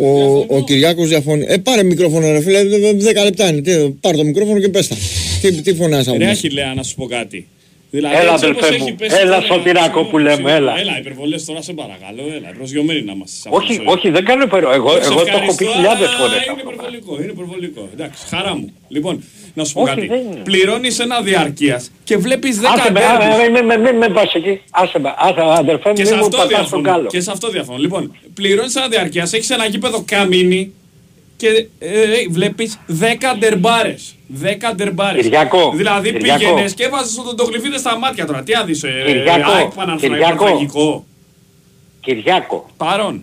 Ο, 0.01 0.39
ο 0.57 0.65
Κυριάκος 0.65 1.09
διαφωνεί. 1.09 1.45
Ε, 1.49 1.57
πάρε 1.57 1.83
μικρόφωνο 1.83 2.31
ρε 2.31 2.41
φίλε, 2.41 2.61
10 2.63 3.23
λεπτά 3.25 3.49
είναι. 3.49 3.61
Τι, 3.61 3.91
πάρε 4.01 4.17
το 4.17 4.25
μικρόφωνο 4.25 4.61
και 4.61 4.69
πες 4.69 4.89
τα. 4.89 4.97
Τι, 5.41 5.63
τι 5.63 5.75
φωνάς 5.75 6.09
από 6.09 6.17
Ρε 6.19 6.25
μέσα. 6.25 6.47
Αχιλέα, 6.47 6.75
να 6.75 6.83
σου 6.83 6.95
πω 6.95 7.07
κάτι. 7.07 7.47
Δηλαδή, 7.94 8.14
Έλα, 8.16 8.32
έτσι 8.32 8.47
όπως 8.47 8.59
αδελφέ 8.62 8.74
έχει 8.74 8.90
μου. 8.90 8.94
πέσει 8.98 9.16
Έλα, 9.20 9.35
τώρα, 9.40 9.47
Σωτηράκο 9.51 9.85
συγγνώμη, 9.85 10.09
που 10.10 10.19
λέμε, 10.19 10.35
συγγνώμη. 10.35 10.56
έλα. 10.56 10.78
Έλα, 10.81 10.98
υπερβολές 10.98 11.44
τώρα 11.44 11.62
σε 11.62 11.73
παρακαλώ, 11.73 12.23
έλα, 12.36 12.48
προσγειωμένοι 12.59 13.02
να 13.02 13.12
είμαστε. 13.12 13.36
σε 13.40 13.48
αυτό 13.48 13.56
Όχι, 13.60 13.77
το 13.77 13.82
ζωή. 13.82 13.94
όχι, 13.94 14.10
δεν 14.10 14.24
κάνω 14.24 14.43
υπερο. 14.48 14.73
Εγώ, 14.73 14.90
Σε 14.90 14.97
εγώ 14.97 15.14
το 15.14 15.20
έχω 15.20 15.24
πει 15.24 15.35
ευχαριστώ, 15.36 15.64
χιλιάδες 15.73 16.09
αλλά 16.09 16.16
φορές. 16.19 16.40
Είναι 16.47 16.62
υπερβολικό, 16.66 17.12
είναι 17.23 17.32
υπερβολικό. 17.36 17.82
Εντάξει, 17.94 18.20
χαρά 18.32 18.52
μου. 18.56 18.73
Λοιπόν, 18.89 19.14
να 19.55 19.64
σου 19.64 19.73
πω 19.73 19.81
Όχι, 19.82 19.94
κάτι. 19.94 20.06
δεν 20.06 20.19
είναι. 20.20 20.40
Πληρώνεις 20.44 20.98
ένα 20.98 21.20
διαρκείας 21.20 21.90
και 22.05 22.16
βλέπεις 22.16 22.60
10 22.60 22.64
Άσε 22.74 22.93
με, 22.93 23.01
ντέρμπις. 23.01 23.27
α, 23.47 23.51
με, 23.51 23.62
με, 23.62 23.77
με, 23.85 23.93
με 23.93 24.09
πας 24.09 24.35
εκεί. 24.35 24.60
Άσε 24.70 24.98
με, 24.98 25.14
άσε, 25.19 25.40
αδερφέ 25.62 25.89
μου, 25.89 25.94
Και 25.94 26.02
μη 26.02 26.09
σε 26.09 26.14
μου 26.14 26.20
αυτό 26.24 26.36
πατάς 26.36 26.48
τον 26.51 26.59
διαφωνώ. 26.59 26.82
κάλο. 26.90 27.06
Και 27.09 27.20
σε 27.20 27.31
αυτό 27.31 27.48
διαφωνώ. 27.48 27.78
Λοιπόν, 27.78 28.16
πληρώνεις 28.35 28.74
ένα 28.77 28.89
διαρκείας, 28.89 29.32
έχεις 29.32 29.51
ένα 29.51 29.66
γήπεδο 29.66 30.02
καμίνι 30.06 30.73
και 31.43 31.66
ε, 31.78 31.89
βλέπεις 32.31 32.78
10 32.89 32.93
ντερμπάρες. 33.39 34.14
10 34.43 34.73
ντερμπάρες. 34.77 35.23
Κυριάκο, 35.23 35.73
Δηλαδή 35.74 36.12
Κυριάκο. 36.12 36.39
πήγαινες 36.39 36.74
και 36.74 36.85
έβαζες 36.85 37.14
τον 37.14 37.36
τογλυφίδε 37.36 37.78
στα 37.78 37.98
μάτια 37.98 38.27
τώρα. 38.27 38.43
Τι 38.43 38.55
άδεις, 38.55 38.82
ε, 38.82 39.02
Κυριάκο, 39.06 39.51
ΑΕΚ 39.51 39.70
Παναθηναϊκό 39.74 40.24
Κυριάκο. 40.27 40.44
τραγικό. 40.44 41.05
Κυριάκο. 42.01 42.66
Παρόν. 42.77 43.23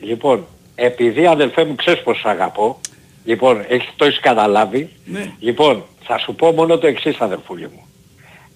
Λοιπόν, 0.00 0.46
επειδή 0.74 1.26
αδελφέ 1.26 1.64
μου 1.64 1.74
ξέρεις 1.74 2.02
πως 2.02 2.18
σ' 2.18 2.24
αγαπώ, 2.26 2.80
λοιπόν, 3.24 3.64
έχεις, 3.68 3.88
το 3.96 4.04
έχεις 4.04 4.20
καταλάβει, 4.20 4.88
Ναι. 5.04 5.32
λοιπόν, 5.40 5.84
θα 6.04 6.18
σου 6.18 6.34
πω 6.34 6.52
μόνο 6.52 6.78
το 6.78 6.86
εξής 6.86 7.16
αδελφούλη 7.18 7.68
μου. 7.74 7.82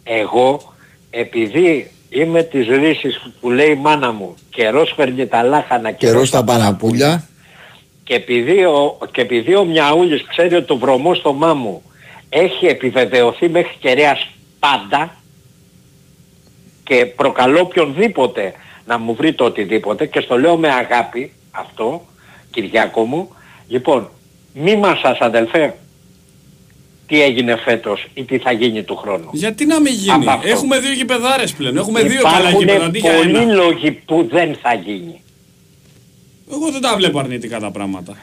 Εγώ, 0.05 0.75
επειδή 1.11 1.91
είμαι 2.09 2.43
της 2.43 2.67
ρίσης 2.69 3.23
που 3.41 3.51
λέει 3.51 3.71
η 3.71 3.75
μάνα 3.75 4.13
μου, 4.13 4.35
καιρός 4.51 4.93
φέρνει 4.97 5.27
τα 5.27 5.43
λάχανα, 5.43 5.91
Καιρός 5.91 6.29
στα 6.29 6.45
παραπούλια. 6.45 7.27
Και 8.05 8.15
επειδή 8.15 8.65
ο, 8.65 8.99
και 9.13 9.21
επειδή 9.21 9.55
ο 9.55 9.65
Μιαούλης 9.65 10.27
ξέρει 10.27 10.55
ότι 10.55 10.67
το 10.67 10.79
βρωμό 10.79 11.15
στο 11.15 11.33
μάμου 11.33 11.83
έχει 12.29 12.67
επιβεβαιωθεί 12.67 13.49
μέχρι 13.49 13.77
κεραίας 13.81 14.29
πάντα 14.59 15.17
και 16.85 17.07
προκαλώ 17.07 17.61
οποιονδήποτε 17.61 18.55
να 18.87 18.99
μου 18.99 19.15
βρει 19.15 19.33
το 19.33 19.45
οτιδήποτε 19.45 20.07
και 20.07 20.21
στο 20.21 20.39
λέω 20.39 20.57
με 20.57 20.69
αγάπη 20.69 21.33
αυτό, 21.51 22.07
Κυριάκο 22.51 23.05
μου, 23.05 23.29
λοιπόν, 23.69 24.11
μη 24.55 24.77
μας 24.77 24.99
σας 24.99 25.19
αδελφέ 25.19 25.75
τι 27.07 27.23
έγινε 27.23 27.57
φέτος 27.57 28.07
ή 28.15 28.25
τι 28.25 28.39
θα 28.39 28.53
γίνει 28.53 28.83
του 28.83 28.97
χρόνου. 28.97 29.29
Γιατί 29.33 29.67
να 29.67 29.81
μην 29.81 29.93
γίνει; 29.93 30.13
Από 30.13 30.31
αυτό. 30.31 30.49
Έχουμε 30.49 30.79
δύο 30.79 30.93
γηπεδάρες 30.93 31.53
πλέον. 31.53 31.77
Έχουμε 31.77 32.03
δύο 32.03 32.23
καλά 32.23 32.39
Υπάρχουν 32.39 32.61
γήπεδα 32.61 32.85
αντί 32.85 32.99
για 32.99 33.13
πολλοί 33.13 33.37
ένα. 33.37 33.53
λόγοι 33.55 33.91
που 33.91 34.29
δεν 34.31 34.57
θα 34.63 34.75
γίνει. 34.75 35.22
Εγώ 36.53 36.71
δεν 36.71 36.81
τα 36.81 36.97
βλέπω 36.97 37.19
αρνητικά 37.19 37.61
τα 37.61 37.71
πράγματα. 37.71 38.17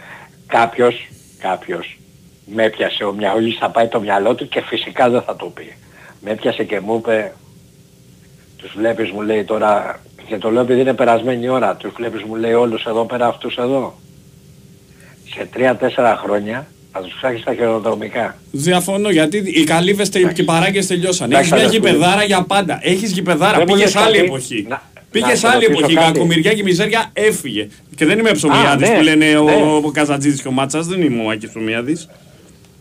Κάποιος, 0.47 1.07
κάποιος 1.39 1.97
με 2.45 2.63
έπιασε 2.63 3.03
ο 3.03 3.13
Μιαούλης 3.13 3.57
θα 3.57 3.69
πάει 3.69 3.87
το 3.87 3.99
μυαλό 3.99 4.35
του 4.35 4.47
και 4.47 4.61
φυσικά 4.61 5.09
δεν 5.09 5.21
θα 5.21 5.35
το 5.35 5.45
πει. 5.45 5.73
Με 6.21 6.31
έπιασε 6.31 6.63
και 6.63 6.79
μου 6.79 6.95
είπε, 6.95 7.33
τους 8.57 8.71
βλέπεις 8.75 9.11
μου 9.11 9.21
λέει 9.21 9.43
τώρα, 9.43 9.99
και 10.27 10.37
το 10.37 10.49
λέω 10.51 10.61
επειδή 10.61 10.79
είναι 10.81 10.93
περασμένη 10.93 11.45
η 11.45 11.47
ώρα, 11.49 11.75
τους 11.75 11.91
βλέπεις 11.97 12.23
μου 12.23 12.35
λέει 12.35 12.53
όλους 12.53 12.83
εδώ 12.85 13.05
πέρα 13.05 13.27
αυτούς 13.27 13.55
εδώ. 13.57 13.99
Σε 15.35 15.47
τρία-τέσσερα 15.51 16.19
χρόνια 16.23 16.67
θα 16.91 17.01
τους 17.01 17.13
ψάχνεις 17.13 17.41
στα 17.41 17.53
χειροδρομικά. 17.53 18.37
Διαφωνώ 18.51 19.09
γιατί 19.09 19.37
οι 19.37 19.63
καλύβες 19.63 20.09
τε- 20.09 20.33
και 20.33 20.41
οι 20.41 20.45
παράγκες 20.45 20.87
τελειώσαν. 20.87 21.31
Εντάξει, 21.31 21.49
Έχεις 21.53 21.61
μια 21.61 21.67
αδερφούλη. 21.69 21.91
γηπεδάρα 21.93 22.23
για 22.23 22.41
πάντα. 22.43 22.79
Έχεις 22.81 23.11
γηπεδάρα. 23.11 23.57
Δεν 23.57 23.65
μου 23.69 23.73
Πήγες 23.75 23.93
λες 23.93 24.03
άλλη 24.03 24.15
κάτι. 24.15 24.27
εποχή. 24.27 24.65
Να- 24.69 24.81
Πήγες 25.11 25.29
να 25.29 25.35
σε 25.35 25.47
άλλη 25.47 25.65
ρωτήσω 25.65 25.79
εποχή. 25.79 25.91
Η 25.93 25.95
κάτι. 25.95 26.11
κακομοιριά 26.11 26.53
και 26.53 26.59
η 26.59 26.63
μιζέρια 26.63 27.09
έφυγε. 27.13 27.67
Και 27.95 28.05
δεν 28.05 28.19
είμαι 28.19 28.31
ψωμιάδης 28.31 28.89
ναι, 28.89 28.95
που 28.95 29.01
λένε 29.03 29.37
ο, 29.37 29.43
ναι. 29.43 29.53
ο 29.85 29.91
Καζατζίδης 29.93 30.41
και 30.41 30.47
ο 30.47 30.51
Μάτσας. 30.51 30.87
Δεν 30.87 31.01
είμαι 31.01 31.23
ο 31.23 31.29
Άκης 31.29 31.49
ψωμιάδης. 31.49 32.09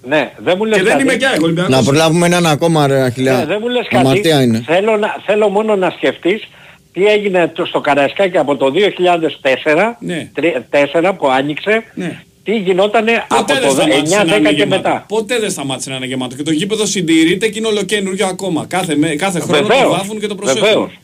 Ναι, 0.08 0.32
δεν 0.38 0.54
μου 0.58 0.64
λες 0.64 0.76
Και 0.76 0.82
δεν 0.82 0.92
κάτι. 0.92 1.02
είμαι 1.02 1.14
και 1.14 1.24
εγώ 1.34 1.44
Ολυμπιακός. 1.44 1.74
Να 1.74 1.82
προλάβουμε 1.82 2.26
έναν 2.26 2.46
ακόμα 2.46 2.86
ρε 2.86 3.00
Αχιλιά. 3.00 3.36
Ναι, 3.36 3.44
δεν 3.46 3.58
μου 3.60 3.68
λες 3.68 3.86
Αμαρτία 3.90 4.30
κάτι. 4.32 4.44
είναι. 4.44 4.62
Θέλω, 4.66 4.96
να, 4.96 5.16
θέλω 5.26 5.48
μόνο 5.48 5.76
να 5.76 5.90
σκεφτείς 5.90 6.48
τι 6.92 7.06
έγινε 7.06 7.48
το- 7.54 7.64
στο 7.66 7.80
Καραϊσκάκι 7.80 8.38
από 8.38 8.56
το 8.56 8.70
2004 8.70 9.96
Ναι. 10.00 10.30
4 10.70 11.12
που 11.18 11.28
άνοιξε, 11.28 11.82
Ναι. 11.94 12.20
τι 12.44 12.56
γινότανε 12.56 13.24
από 13.28 13.44
Ποτέ 13.44 13.52
δεν 13.54 13.62
το 13.62 13.70
σταμάτησε 13.70 14.16
να 14.16 14.22
9-10 14.34 14.38
είναι 14.38 14.48
και 14.48 14.54
γεμάτο. 14.54 14.82
μετά. 14.88 15.04
Ποτέ 15.08 15.38
δεν 15.38 15.50
σταμάτησε 15.50 15.90
να 15.90 15.96
είναι 15.96 16.06
γεμάτο. 16.06 16.36
Και 16.36 16.42
το 16.42 16.50
γήπεδο 16.50 16.86
συντηρείται 16.86 17.48
και 17.48 17.58
είναι 17.58 17.68
ολοκένουργιο 17.68 18.26
ακόμα. 18.26 18.66
Κάθε, 18.68 18.96
με- 18.96 19.08
κάθε 19.14 19.40
χρόνο 19.40 19.60
το 19.60 19.66
Βεβαίως, 19.66 19.90
βάφουν 19.96 20.20
και 20.20 20.26
το 20.26 20.34
προσέχουν. 20.34 20.62
βεβαίως, 20.62 20.98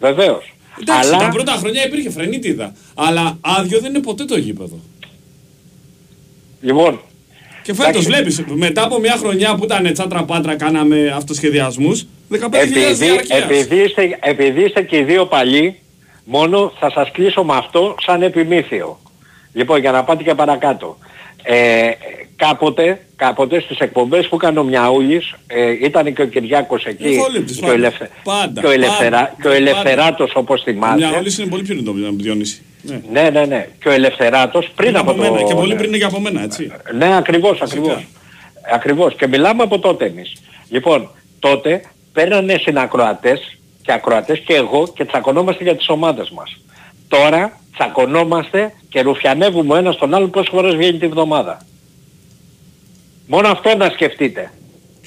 βεβαίως. 0.00 0.54
Εντάξει, 0.80 1.08
Αλλά 1.08 1.18
τα 1.18 1.28
πρώτα 1.28 1.52
χρόνια 1.52 1.86
υπήρχε 1.86 2.10
φρενίτιδα. 2.10 2.72
Αλλά 2.94 3.38
άδειο 3.40 3.80
δεν 3.80 3.90
είναι 3.94 4.02
ποτέ 4.02 4.24
το 4.24 4.36
γήπεδο. 4.38 4.78
λοιπόν, 6.60 7.00
Και 7.62 7.74
φέτος 7.74 7.88
Εντάξει. 7.88 8.08
βλέπεις, 8.08 8.44
μετά 8.54 8.82
από 8.82 8.98
μια 8.98 9.16
χρονιά 9.16 9.54
που 9.54 9.64
ήταν 9.64 9.92
τσάτρα 9.92 10.24
πάτρα, 10.24 10.56
κάναμε 10.56 11.12
αυτοσχεδιασμούς, 11.16 12.06
15.000 12.28 12.62
επειδή, 12.62 12.92
διαρκείας. 12.92 13.42
επειδή, 13.42 13.82
είστε, 13.82 14.18
επειδή 14.20 14.62
είστε 14.64 14.82
και 14.82 14.96
οι 14.96 15.02
δύο 15.04 15.26
παλιοί, 15.26 15.78
μόνο 16.24 16.72
θα 16.78 16.90
σας 16.90 17.10
κλείσω 17.10 17.44
με 17.44 17.54
αυτό 17.56 17.94
σαν 18.00 18.22
επιμήθειο. 18.22 18.98
Λοιπόν, 19.52 19.80
για 19.80 19.90
να 19.90 20.04
πάτε 20.04 20.22
και 20.22 20.34
παρακάτω. 20.34 20.98
Ε, 21.48 21.90
κάποτε, 22.36 23.00
κάποτε 23.16 23.60
στις 23.60 23.78
εκπομπές 23.78 24.28
που 24.28 24.34
έκανε 24.34 24.58
ο 24.58 24.62
Μιαούλης, 24.62 25.34
ε, 25.46 25.70
ήταν 25.70 26.14
και 26.14 26.22
ο 26.22 26.26
Κυριάκος 26.26 26.84
εκεί 26.84 27.08
Ηχολήπτης, 27.08 27.56
και 27.56 27.64
ο, 27.64 27.66
πάντα. 27.66 27.78
Ελευθε... 27.78 28.10
Πάντα, 28.24 28.60
και 28.60 28.66
ο, 28.66 28.70
Ελευθερα... 28.70 29.18
πάντα, 29.18 29.34
και 29.40 29.48
ο 29.48 29.50
πάντα. 29.50 29.56
Ελευθεράτος 29.56 30.32
όπως 30.34 30.62
θυμάστε. 30.62 30.96
Μια 30.96 31.18
όλη 31.18 31.34
είναι 31.38 31.48
πολύ 31.48 31.62
πιο 31.62 31.74
νητό 31.74 31.90
από 31.90 32.00
τον 32.00 32.18
Διόνυση. 32.18 32.62
Ναι. 32.82 33.00
Ναι, 33.12 33.30
ναι, 33.30 33.44
ναι. 33.44 33.68
Και 33.80 33.88
ο 33.88 33.92
Ελευθεράτος 33.92 34.70
πριν 34.74 34.96
από, 34.96 35.14
μένα. 35.14 35.38
το... 35.38 35.46
Και 35.46 35.54
πολύ 35.54 35.74
πριν 35.74 35.88
είναι 35.88 35.98
και 35.98 36.04
από 36.04 36.20
μένα, 36.20 36.42
έτσι. 36.42 36.72
Ναι, 36.94 37.16
ακριβώς, 37.16 37.60
ακριβώς. 37.60 38.06
Ακριβώς. 38.72 39.14
Και 39.14 39.26
μιλάμε 39.26 39.62
από 39.62 39.78
τότε 39.78 40.04
εμείς. 40.04 40.32
Λοιπόν, 40.68 41.10
τότε 41.38 41.80
παίρνανε 42.12 42.58
συνακροατές 42.60 43.58
και 43.82 43.92
ακροατές 43.92 44.38
και 44.38 44.54
εγώ 44.54 44.92
και 44.94 45.04
τσακωνόμαστε 45.04 45.62
για 45.64 45.76
τις 45.76 45.88
ομάδες 45.88 46.30
μας. 46.30 46.56
Τώρα 47.08 47.60
τσακωνόμαστε 47.74 48.72
και 48.88 49.00
ρουφιανεύουμε 49.00 49.74
ο 49.74 49.76
ένας 49.76 49.96
τον 49.96 50.14
άλλον 50.14 50.30
πόσες 50.30 50.48
φορές 50.52 50.74
βγαίνει 50.74 50.98
τη 50.98 51.06
βδομάδα. 51.06 51.58
Μόνο 53.26 53.48
αυτό 53.48 53.76
να 53.76 53.90
σκεφτείτε. 53.90 54.50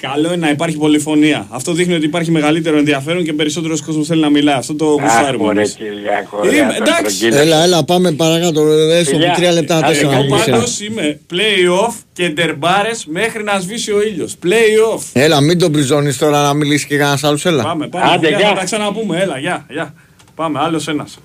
Καλό 0.00 0.26
είναι 0.26 0.36
να 0.36 0.50
υπάρχει 0.50 0.76
πολυφωνία. 0.76 1.46
Αυτό 1.50 1.72
δείχνει 1.72 1.94
ότι 1.94 2.04
υπάρχει 2.04 2.30
μεγαλύτερο 2.30 2.76
ενδιαφέρον 2.76 3.24
και 3.24 3.32
περισσότερος 3.32 3.82
κόσμος 3.82 4.06
θέλει 4.06 4.20
να 4.20 4.28
μιλάει. 4.30 4.54
Αυτό 4.54 4.74
το 4.74 4.86
Αχ, 4.86 5.02
γουστάρουμε 5.02 5.44
μωρέ, 5.44 5.58
εμείς. 5.58 5.72
Κυριάκο, 5.74 6.40
Είμαι- 6.44 6.50
ρε, 6.52 6.58
θα 6.58 6.74
εντάξει. 6.74 7.14
στρογγύλεσαι. 7.16 7.40
Έλα, 7.42 7.62
έλα, 7.62 7.84
πάμε 7.84 8.12
παρακάτω. 8.12 8.64
ρε, 8.74 8.98
Έστω 8.98 9.10
Φιλιά. 9.16 9.32
τρία 9.32 9.52
λεπτά, 9.52 9.76
Άντε, 9.76 9.86
τέσσερα 9.86 10.08
να 10.10 10.14
εγώ 10.14 10.24
μιλήσει. 10.24 10.50
Πάντως 10.50 10.80
είμαι 10.80 11.20
play-off 11.32 11.94
και 12.12 12.28
ντερμπάρες 12.28 13.06
μέχρι 13.06 13.42
να 13.42 13.58
σβήσει 13.60 13.92
ο 13.92 14.02
ήλιος. 14.02 14.36
Play-off. 14.44 15.02
Έλα, 15.12 15.40
μην 15.40 15.58
τον 15.58 15.72
πριζώνεις 15.72 16.18
τώρα 16.18 16.42
να 16.42 16.52
μιλήσεις 16.54 16.86
και 16.86 16.96
κανένας 16.96 17.24
άλλος, 17.24 17.46
έλα. 17.46 17.62
Πάμε, 17.62 17.88
πάμε. 17.88 18.12
Άντε, 18.12 18.28
Γεια, 18.28 18.38
γεια. 18.38 18.48
Θα 18.48 18.54
τα 18.54 18.64
ξαναπούμε. 18.64 19.18
Έλα, 19.20 19.38
γεια, 19.38 19.66
γεια. 19.70 19.94
Πάμε, 20.34 20.58
άλλος 20.62 20.88
ένας. 20.88 21.18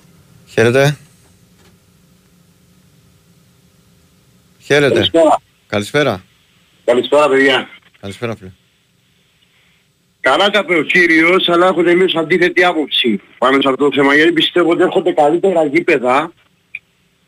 Χαίρετε. 0.56 0.96
Χαίρετε. 4.60 4.94
Καλησπέρα. 4.94 5.42
Καλησπέρα. 5.66 6.24
Καλησπέρα 6.84 7.28
παιδιά. 7.28 7.68
Καλησπέρα, 8.00 8.36
φίλε. 8.36 8.50
Καλά 10.20 10.50
τα 10.50 10.58
είπε 10.58 10.76
ο 10.78 10.82
κύριος, 10.82 11.48
αλλά 11.48 11.66
έχω 11.66 11.82
τελείως 11.82 12.14
αντίθετη 12.14 12.64
άποψη 12.64 13.20
πάνω 13.38 13.60
σε 13.60 13.68
αυτό 13.68 13.84
το 13.88 13.90
θέμα, 13.94 14.14
γιατί 14.14 14.32
πιστεύω 14.32 14.70
ότι 14.70 14.82
έρχονται 14.82 15.12
καλύτερα 15.12 15.64
γήπεδα. 15.64 16.32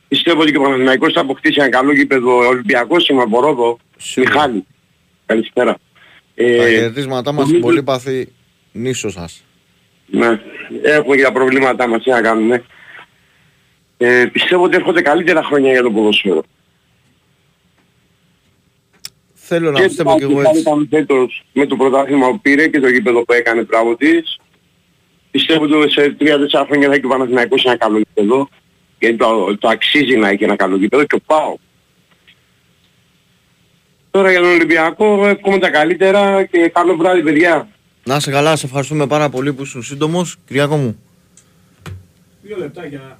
Πιστεύω 0.08 0.40
ότι 0.40 0.50
και 0.50 0.58
ο 0.58 0.62
Παναθηναϊκός 0.62 1.12
θα 1.12 1.20
αποκτήσει 1.20 1.56
ένα 1.60 1.68
καλό 1.70 1.92
γήπεδο. 1.92 2.36
Ο 2.36 2.46
Ολυμπιακός 2.46 3.08
είμαι 3.08 3.22
από 3.22 3.40
Ρόδο. 3.40 3.78
Μιχάλη. 4.16 4.64
Καλησπέρα. 5.26 5.72
Τα 6.34 6.44
Ε, 6.44 6.68
χαιρετίσματά 6.70 7.32
μας 7.32 7.48
στην 7.48 7.60
πολύπαθη 7.60 8.32
νήσος 8.72 9.12
σας. 9.12 9.44
ναι, 10.06 10.40
έχουμε 10.82 11.16
και 11.16 11.22
τα 11.22 11.32
προβλήματά 11.32 11.88
μας, 11.88 12.02
τι 12.02 12.10
να 12.10 12.20
κάνουμε. 12.20 12.64
Ε, 14.00 14.26
πιστεύω 14.32 14.64
ότι 14.64 14.76
έρχονται 14.76 15.02
καλύτερα 15.02 15.42
χρόνια 15.42 15.72
για 15.72 15.82
το 15.82 15.90
ποδοσφαίρο. 15.90 16.42
Θέλω 19.34 19.70
να 19.70 19.80
πιστεύω 19.80 20.18
και 20.18 20.24
εγώ 20.24 20.34
πάλι 20.34 20.48
έτσι. 20.48 20.60
ήταν 20.60 20.86
φέτος 20.90 21.44
με 21.52 21.66
το 21.66 21.76
πρωτάθλημα 21.76 22.30
που 22.30 22.40
πήρε 22.40 22.68
και 22.68 22.80
το 22.80 22.88
γήπεδο 22.88 23.24
που 23.24 23.32
έκανε 23.32 23.62
μπράβο 23.62 23.96
της. 23.96 24.38
πιστεύω 25.30 25.64
ότι 25.64 25.90
σε 25.90 26.16
3-4 26.20 26.64
χρόνια 26.66 26.88
θα 26.88 26.94
έχει 26.94 27.04
ο 27.04 27.08
Παναθηναϊκός 27.08 27.64
ένα 27.64 27.76
καλό 27.76 27.98
γήπεδο. 27.98 28.48
Γιατί 28.98 29.16
το, 29.16 29.56
το 29.58 29.68
αξίζει 29.68 30.16
να 30.16 30.28
έχει 30.28 30.44
ένα 30.44 30.56
καλό 30.56 30.76
γήπεδο 30.76 31.04
και 31.04 31.14
ο 31.14 31.20
ΠΑΟ. 31.26 31.56
Τώρα 34.10 34.30
για 34.30 34.40
τον 34.40 34.50
Ολυμπιακό 34.50 35.26
εύχομαι 35.26 35.58
τα 35.58 35.70
καλύτερα 35.70 36.44
και 36.44 36.68
καλό 36.68 36.96
βράδυ 36.96 37.22
παιδιά. 37.22 37.68
Να 38.04 38.16
είσαι 38.16 38.30
καλά, 38.30 38.56
σε 38.56 38.66
ευχαριστούμε 38.66 39.06
πάρα 39.06 39.28
πολύ 39.28 39.52
που 39.52 39.62
ήσουν 39.62 39.82
σύντομος. 39.82 40.36
Κυριάκο 40.46 40.76
μου. 40.76 41.02
Δύο 42.42 42.56
λεπτάκια. 42.56 43.18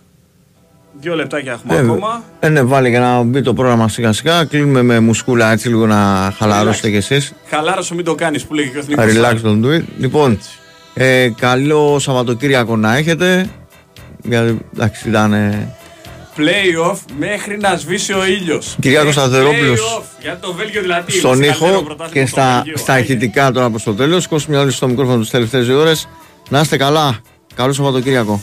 Δύο 1.01 1.15
λεπτάκια 1.15 1.53
έχουμε 1.53 1.75
Ε, 1.75 1.79
ακόμα. 1.79 2.23
Ε, 2.41 2.49
ναι, 2.49 2.63
βάλε 2.63 2.89
για 2.89 3.01
να 3.01 3.23
μπει 3.23 3.43
το 3.43 3.55
πρόγραμμα 3.55 3.89
σιγά 3.89 4.13
σιγά. 4.13 4.45
Κλείνουμε 4.45 4.83
με 4.83 5.01
μουσκούλα 5.01 5.53
έτσι 5.53 5.69
λίγο 5.69 5.87
να 5.87 6.33
χαλαρώσετε 6.39 6.91
κι 6.91 6.97
εσείς. 6.97 7.33
Χαλάρωσο 7.51 7.95
μην 7.95 8.05
το 8.05 8.15
κάνεις 8.15 8.45
που 8.45 8.55
λέγει 8.55 8.69
και 8.71 8.77
ο 8.77 8.81
εθνικός. 8.81 9.05
Relax 9.15 9.47
don't 9.47 9.65
do 9.65 9.79
it. 9.79 9.83
Λοιπόν, 9.99 10.39
ε, 10.95 11.29
καλό 11.41 11.99
Σαββατοκύριακο 11.99 12.77
να 12.77 12.97
έχετε. 12.97 13.49
Γιατί 14.23 14.59
εντάξει 14.75 15.09
ήταν... 15.09 15.33
ε, 15.33 15.73
Play-off 16.37 16.97
μέχρι 17.19 17.59
να 17.59 17.77
σβήσει 17.77 18.13
ο 18.13 18.27
ήλιος. 18.27 18.77
Κυριάκος 18.81 19.17
Ε, 19.17 19.21
Σταθερόπουλος 19.21 19.81
play-off. 19.81 20.03
Γιατί 20.21 20.41
το 20.41 20.53
Βέλγιο 20.53 20.81
δηλαδή. 20.83 21.13
είναι 21.13 21.19
στον 21.21 21.35
στο 21.37 21.45
καλύτερο 21.45 21.71
ήχο 21.73 21.83
πρωτάθλημα 21.83 22.13
και 22.13 22.21
του 22.23 22.29
στα, 22.29 22.55
Βελγίου. 22.57 22.79
στα 22.79 22.99
ηχητικά 22.99 23.53
τώρα 23.53 23.71
προς 23.71 23.83
το 23.83 23.95
τέλος. 23.95 24.27
Κόσμοι 24.27 24.57
όλοι 24.57 24.71
στο 24.73 24.89
μικρόφωνο 24.89 25.19
τις 25.21 25.31
τελευταίες 25.31 25.67
δύο 25.67 25.81
ώρες. 25.81 26.09
Να 26.49 26.61
είστε 26.61 26.77
καλά. 26.77 27.19
Καλό 27.55 27.73
Σαββατοκύριακο. 27.73 28.41